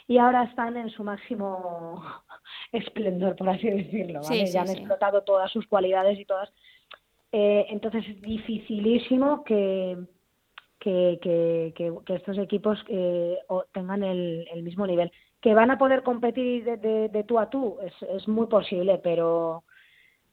Y 0.08 0.18
ahora 0.18 0.42
están 0.42 0.76
en 0.76 0.90
su 0.90 1.04
máximo 1.04 2.02
esplendor, 2.72 3.36
por 3.36 3.50
así 3.50 3.70
decirlo. 3.70 4.20
¿vale? 4.22 4.40
Sí, 4.40 4.46
sí, 4.48 4.52
ya 4.52 4.62
han 4.62 4.66
sí. 4.66 4.78
explotado 4.78 5.22
todas 5.22 5.48
sus 5.52 5.64
cualidades 5.68 6.18
y 6.18 6.24
todas. 6.24 6.52
Eh, 7.30 7.66
entonces 7.68 8.04
es 8.08 8.20
dificilísimo 8.20 9.44
que, 9.44 9.96
que, 10.80 11.20
que, 11.22 11.72
que, 11.76 11.92
que 12.04 12.14
estos 12.16 12.36
equipos 12.36 12.84
eh, 12.88 13.38
tengan 13.72 14.02
el, 14.02 14.44
el, 14.52 14.64
mismo 14.64 14.88
nivel. 14.88 15.12
Que 15.42 15.54
van 15.54 15.70
a 15.70 15.76
poder 15.76 16.02
competir 16.02 16.64
de, 16.64 16.78
de, 16.78 17.08
de 17.10 17.24
tú 17.24 17.38
a 17.38 17.50
tú, 17.50 17.76
es, 17.82 17.92
es, 18.08 18.26
muy 18.28 18.46
posible, 18.46 18.98
pero 19.02 19.64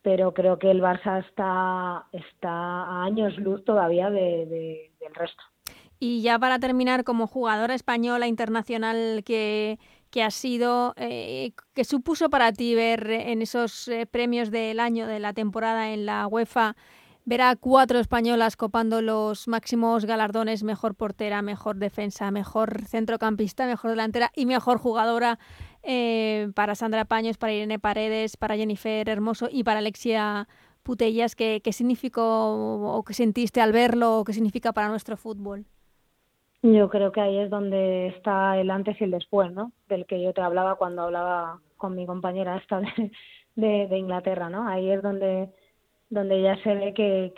pero 0.02 0.34
creo 0.34 0.58
que 0.58 0.72
el 0.72 0.82
Barça 0.82 1.20
está, 1.28 2.06
está 2.14 2.50
a 2.50 3.04
años 3.04 3.38
luz 3.38 3.66
todavía 3.66 4.10
de, 4.10 4.92
del 5.00 5.14
resto. 5.14 5.44
Y 6.00 6.22
ya 6.22 6.40
para 6.40 6.60
terminar, 6.60 7.04
como 7.04 7.28
jugadora 7.28 7.76
española 7.76 8.28
internacional 8.28 9.24
que, 9.26 9.78
que 10.10 10.24
ha 10.24 10.32
sido, 10.32 10.94
eh, 10.96 11.52
que 11.74 11.84
supuso 11.84 12.30
para 12.30 12.54
ti 12.54 12.74
ver 12.74 13.10
en 13.10 13.42
esos 13.42 13.90
eh, 13.90 14.06
premios 14.06 14.50
del 14.52 14.80
año, 14.80 15.08
de 15.08 15.20
la 15.20 15.34
temporada 15.34 15.92
en 15.92 16.06
la 16.06 16.26
UEFA, 16.28 16.78
ver 17.30 17.42
a 17.44 17.56
cuatro 17.56 18.00
españolas 18.00 18.58
copando 18.58 19.04
los 19.04 19.48
máximos 19.48 20.06
galardones, 20.06 20.64
mejor 20.64 20.96
portera, 20.96 21.44
mejor 21.44 21.76
defensa, 21.76 22.32
mejor 22.32 22.86
centrocampista, 22.86 23.68
mejor 23.68 23.92
delantera 23.92 24.32
y 24.36 24.48
mejor 24.48 24.80
jugadora 24.80 25.38
eh, 25.84 26.50
para 26.56 26.74
Sandra 26.74 27.06
Paños, 27.06 27.38
para 27.38 27.54
Irene 27.54 27.78
Paredes, 27.78 28.36
para 28.36 28.58
Jennifer 28.58 29.08
Hermoso 29.08 29.48
y 29.52 29.64
para 29.64 29.78
Alexia 29.78 30.48
Putellas, 30.82 31.36
¿qué, 31.36 31.62
qué 31.64 31.72
significó 31.72 32.96
o 32.98 33.04
qué 33.04 33.14
sentiste 33.14 33.62
al 33.62 33.74
verlo 33.74 34.18
o 34.18 34.24
qué 34.24 34.34
significa 34.34 34.74
para 34.74 34.88
nuestro 34.88 35.16
fútbol? 35.16 35.66
Yo 36.64 36.90
creo 36.90 37.12
que 37.12 37.22
ahí 37.22 37.38
es 37.38 37.52
donde 37.52 38.08
está 38.08 38.58
el 38.58 38.72
antes 38.72 39.00
y 39.00 39.04
el 39.04 39.12
después, 39.12 39.52
¿no? 39.52 39.72
Del 39.88 40.08
que 40.08 40.20
yo 40.20 40.34
te 40.34 40.42
hablaba 40.42 40.76
cuando 40.76 41.04
hablaba 41.04 41.60
con 41.78 41.96
mi 41.96 42.08
compañera 42.08 42.58
esta 42.58 42.82
de, 43.56 43.88
de, 43.88 43.98
Inglaterra, 43.98 44.50
¿no? 44.50 44.68
Ahí 44.68 44.90
es 44.90 45.04
donde, 45.04 45.52
donde 46.10 46.42
ya 46.42 46.56
se 46.64 46.74
ve 46.76 46.94
que, 46.94 47.34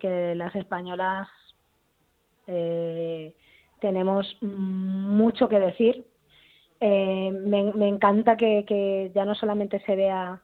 que, 0.00 0.34
las 0.36 0.54
españolas 0.54 1.28
eh, 2.46 3.34
tenemos 3.80 4.36
mucho 4.40 5.48
que 5.48 5.58
decir. 5.58 6.06
Eh, 6.80 7.32
me, 7.32 7.88
encanta 7.88 8.36
que, 8.36 8.64
que, 8.66 9.10
ya 9.14 9.24
no 9.24 9.34
solamente 9.34 9.80
se 9.80 9.96
vea 9.96 10.40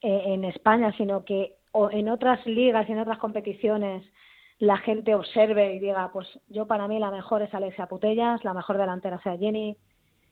eh, 0.00 0.22
en 0.26 0.44
España, 0.44 0.92
sino 0.96 1.24
que 1.24 1.56
en 1.90 2.08
otras 2.08 2.44
ligas 2.46 2.88
y 2.88 2.92
en 2.92 3.00
otras 3.00 3.18
competiciones 3.18 4.02
la 4.58 4.78
gente 4.78 5.14
observe 5.14 5.74
y 5.74 5.78
diga, 5.78 6.10
pues 6.10 6.26
yo 6.48 6.66
para 6.66 6.88
mí 6.88 6.98
la 6.98 7.10
mejor 7.10 7.42
es 7.42 7.52
Alexia 7.52 7.86
Putellas, 7.86 8.42
la 8.42 8.54
mejor 8.54 8.78
delantera 8.78 9.20
sea 9.22 9.36
Jenny, 9.36 9.76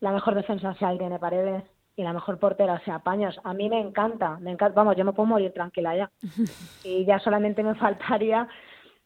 la 0.00 0.12
mejor 0.12 0.34
defensa 0.34 0.74
sea 0.76 0.94
Irene 0.94 1.18
Paredes 1.18 1.64
y 1.96 2.02
la 2.02 2.12
mejor 2.12 2.38
portera 2.38 2.80
sea 2.84 2.98
Paños. 2.98 3.40
A 3.44 3.54
mí 3.54 3.68
me 3.68 3.80
encanta, 3.80 4.38
me 4.38 4.50
encanta, 4.50 4.74
vamos, 4.74 4.96
yo 4.96 5.04
me 5.04 5.12
puedo 5.12 5.26
morir 5.26 5.52
tranquila 5.52 5.96
ya. 5.96 6.10
Y 6.84 7.04
ya 7.04 7.18
solamente 7.18 7.62
me 7.62 7.74
faltaría 7.74 8.48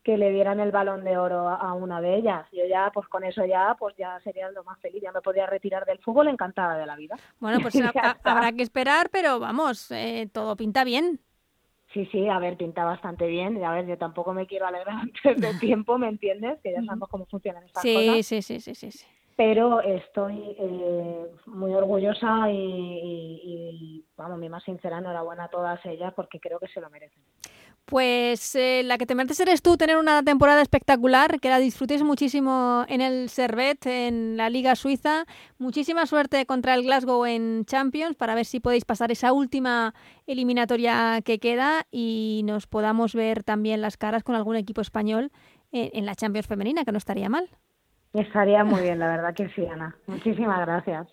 que 0.02 0.16
le 0.16 0.30
dieran 0.30 0.58
el 0.58 0.70
balón 0.70 1.04
de 1.04 1.18
oro 1.18 1.48
a 1.48 1.74
una 1.74 2.00
de 2.00 2.16
ellas. 2.16 2.46
Yo 2.50 2.64
ya, 2.66 2.90
pues 2.94 3.06
con 3.08 3.24
eso 3.24 3.44
ya, 3.44 3.76
pues 3.78 3.94
ya 3.96 4.18
sería 4.20 4.50
lo 4.50 4.64
más 4.64 4.80
feliz. 4.80 5.02
Ya 5.02 5.12
me 5.12 5.20
podría 5.20 5.46
retirar 5.46 5.84
del 5.84 5.98
fútbol 5.98 6.28
encantada 6.28 6.78
de 6.78 6.86
la 6.86 6.96
vida. 6.96 7.16
Bueno, 7.40 7.58
pues 7.60 7.74
habrá 8.24 8.52
que 8.52 8.62
esperar, 8.62 9.10
pero 9.10 9.38
vamos, 9.38 9.90
eh, 9.90 10.28
todo 10.32 10.56
pinta 10.56 10.82
bien. 10.84 11.20
Sí, 11.92 12.06
sí, 12.06 12.28
a 12.28 12.38
ver, 12.38 12.56
pinta 12.56 12.84
bastante 12.84 13.26
bien. 13.26 13.58
Y 13.58 13.64
a 13.64 13.70
ver, 13.70 13.86
yo 13.86 13.98
tampoco 13.98 14.32
me 14.32 14.46
quiero 14.46 14.66
alegrar 14.66 14.96
antes 15.02 15.40
del 15.40 15.58
tiempo, 15.60 15.98
¿me 15.98 16.08
entiendes? 16.08 16.58
Que 16.62 16.72
ya 16.72 16.82
sabemos 16.82 17.08
cómo 17.08 17.26
funcionan 17.26 17.64
estas 17.64 17.82
cosas. 17.82 18.26
Sí, 18.26 18.42
sí, 18.42 18.60
sí, 18.60 18.74
sí, 18.74 18.90
sí. 18.90 19.06
Pero 19.38 19.80
estoy 19.82 20.56
eh, 20.58 21.26
muy 21.46 21.72
orgullosa 21.72 22.50
y, 22.50 24.04
vamos, 24.16 24.36
mi 24.36 24.48
más 24.48 24.64
sincera 24.64 24.98
enhorabuena 24.98 25.44
a 25.44 25.48
todas 25.48 25.78
ellas 25.86 26.12
porque 26.16 26.40
creo 26.40 26.58
que 26.58 26.66
se 26.66 26.80
lo 26.80 26.90
merecen. 26.90 27.22
Pues 27.84 28.56
eh, 28.56 28.82
la 28.84 28.98
que 28.98 29.06
te 29.06 29.14
mereces 29.14 29.38
eres 29.38 29.62
tú, 29.62 29.76
tener 29.76 29.96
una 29.96 30.24
temporada 30.24 30.60
espectacular, 30.60 31.38
que 31.38 31.50
la 31.50 31.60
disfrutes 31.60 32.02
muchísimo 32.02 32.84
en 32.88 33.00
el 33.00 33.28
Servet, 33.28 33.86
en 33.86 34.36
la 34.36 34.50
Liga 34.50 34.74
Suiza. 34.74 35.24
Muchísima 35.56 36.06
suerte 36.06 36.44
contra 36.44 36.74
el 36.74 36.82
Glasgow 36.82 37.24
en 37.24 37.64
Champions 37.64 38.16
para 38.16 38.34
ver 38.34 38.44
si 38.44 38.58
podéis 38.58 38.84
pasar 38.84 39.12
esa 39.12 39.32
última 39.32 39.94
eliminatoria 40.26 41.20
que 41.24 41.38
queda 41.38 41.86
y 41.92 42.42
nos 42.44 42.66
podamos 42.66 43.14
ver 43.14 43.44
también 43.44 43.82
las 43.82 43.98
caras 43.98 44.24
con 44.24 44.34
algún 44.34 44.56
equipo 44.56 44.80
español 44.80 45.30
eh, 45.70 45.92
en 45.94 46.06
la 46.06 46.16
Champions 46.16 46.48
femenina, 46.48 46.84
que 46.84 46.90
no 46.90 46.98
estaría 46.98 47.28
mal. 47.28 47.48
Estaría 48.12 48.64
muy 48.64 48.82
bien, 48.82 48.98
la 48.98 49.08
verdad 49.08 49.34
que 49.34 49.48
sí, 49.50 49.66
Ana. 49.66 49.94
Muchísimas 50.06 50.60
gracias. 50.60 51.08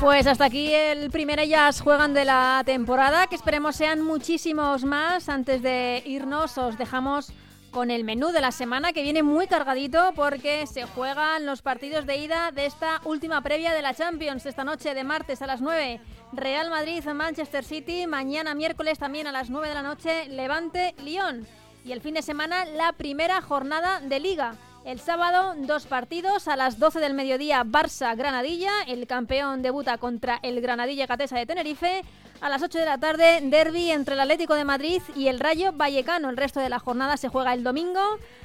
Pues 0.00 0.26
hasta 0.28 0.44
aquí 0.44 0.72
el 0.72 1.10
primer 1.10 1.40
Ellas 1.40 1.80
Juegan 1.80 2.14
de 2.14 2.24
la 2.24 2.62
temporada, 2.64 3.26
que 3.26 3.34
esperemos 3.34 3.74
sean 3.74 4.02
muchísimos 4.02 4.84
más. 4.84 5.28
Antes 5.28 5.62
de 5.62 6.00
irnos, 6.06 6.56
os 6.58 6.78
dejamos 6.78 7.32
con 7.76 7.90
el 7.90 8.04
menú 8.04 8.28
de 8.28 8.40
la 8.40 8.52
semana 8.52 8.94
que 8.94 9.02
viene 9.02 9.22
muy 9.22 9.46
cargadito 9.48 10.14
porque 10.16 10.66
se 10.66 10.84
juegan 10.84 11.44
los 11.44 11.60
partidos 11.60 12.06
de 12.06 12.16
ida 12.16 12.50
de 12.50 12.64
esta 12.64 13.02
última 13.04 13.42
previa 13.42 13.74
de 13.74 13.82
la 13.82 13.92
Champions 13.92 14.46
esta 14.46 14.64
noche 14.64 14.94
de 14.94 15.04
martes 15.04 15.42
a 15.42 15.46
las 15.46 15.60
9. 15.60 16.00
Real 16.32 16.70
Madrid, 16.70 17.04
Manchester 17.04 17.62
City, 17.62 18.06
mañana 18.06 18.54
miércoles 18.54 18.98
también 18.98 19.26
a 19.26 19.32
las 19.32 19.50
9 19.50 19.68
de 19.68 19.74
la 19.74 19.82
noche, 19.82 20.26
Levante, 20.30 20.94
Lyon. 21.04 21.46
Y 21.84 21.92
el 21.92 22.00
fin 22.00 22.14
de 22.14 22.22
semana 22.22 22.64
la 22.64 22.94
primera 22.94 23.42
jornada 23.42 24.00
de 24.00 24.20
liga. 24.20 24.54
El 24.86 24.98
sábado, 24.98 25.54
dos 25.58 25.84
partidos. 25.84 26.48
A 26.48 26.56
las 26.56 26.78
12 26.78 26.98
del 27.00 27.12
mediodía, 27.12 27.62
Barça-Granadilla. 27.62 28.70
El 28.86 29.06
campeón 29.06 29.60
debuta 29.60 29.98
contra 29.98 30.38
el 30.42 30.62
Granadilla 30.62 31.06
Catesa 31.06 31.36
de 31.36 31.44
Tenerife. 31.44 32.04
A 32.40 32.48
las 32.48 32.62
8 32.62 32.78
de 32.78 32.84
la 32.84 32.98
tarde, 32.98 33.40
derby 33.42 33.90
entre 33.90 34.14
el 34.14 34.20
Atlético 34.20 34.54
de 34.54 34.64
Madrid 34.64 35.02
y 35.14 35.28
el 35.28 35.40
Rayo 35.40 35.72
Vallecano. 35.72 36.28
El 36.30 36.36
resto 36.36 36.60
de 36.60 36.68
la 36.68 36.78
jornada 36.78 37.16
se 37.16 37.28
juega 37.28 37.54
el 37.54 37.64
domingo. 37.64 38.00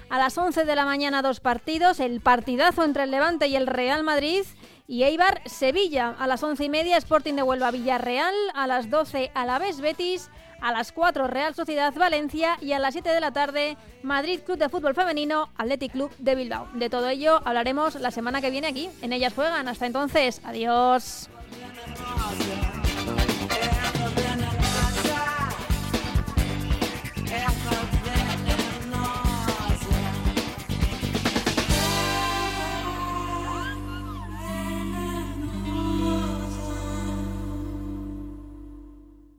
A 0.09 0.17
las 0.17 0.37
11 0.37 0.65
de 0.65 0.75
la 0.75 0.85
mañana, 0.85 1.21
dos 1.21 1.39
partidos. 1.39 1.99
El 1.99 2.21
partidazo 2.21 2.83
entre 2.83 3.03
el 3.03 3.11
Levante 3.11 3.47
y 3.47 3.55
el 3.55 3.67
Real 3.67 4.03
Madrid. 4.03 4.43
Y 4.87 5.03
Eibar, 5.03 5.41
Sevilla. 5.45 6.15
A 6.19 6.27
las 6.27 6.41
11 6.43 6.65
y 6.65 6.69
media, 6.69 6.97
Sporting 6.97 7.35
de 7.35 7.43
Huelva, 7.43 7.71
Villarreal. 7.71 8.33
A 8.53 8.67
las 8.67 8.89
12, 8.89 9.31
Alavés, 9.33 9.81
Betis 9.81 10.29
a 10.61 10.71
las 10.71 10.91
4 10.91 11.27
Real 11.27 11.55
Sociedad 11.55 11.93
Valencia 11.93 12.57
y 12.61 12.73
a 12.73 12.79
las 12.79 12.93
7 12.93 13.09
de 13.09 13.19
la 13.19 13.31
tarde 13.31 13.77
Madrid 14.03 14.41
Club 14.45 14.59
de 14.59 14.69
Fútbol 14.69 14.93
Femenino 14.93 15.49
Athletic 15.57 15.91
Club 15.91 16.11
de 16.19 16.35
Bilbao. 16.35 16.67
De 16.73 16.89
todo 16.89 17.09
ello 17.09 17.41
hablaremos 17.43 17.95
la 17.95 18.11
semana 18.11 18.41
que 18.41 18.51
viene 18.51 18.67
aquí. 18.67 18.89
En 19.01 19.11
ellas 19.11 19.33
juegan. 19.33 19.67
Hasta 19.67 19.87
entonces, 19.87 20.39
adiós. 20.45 21.29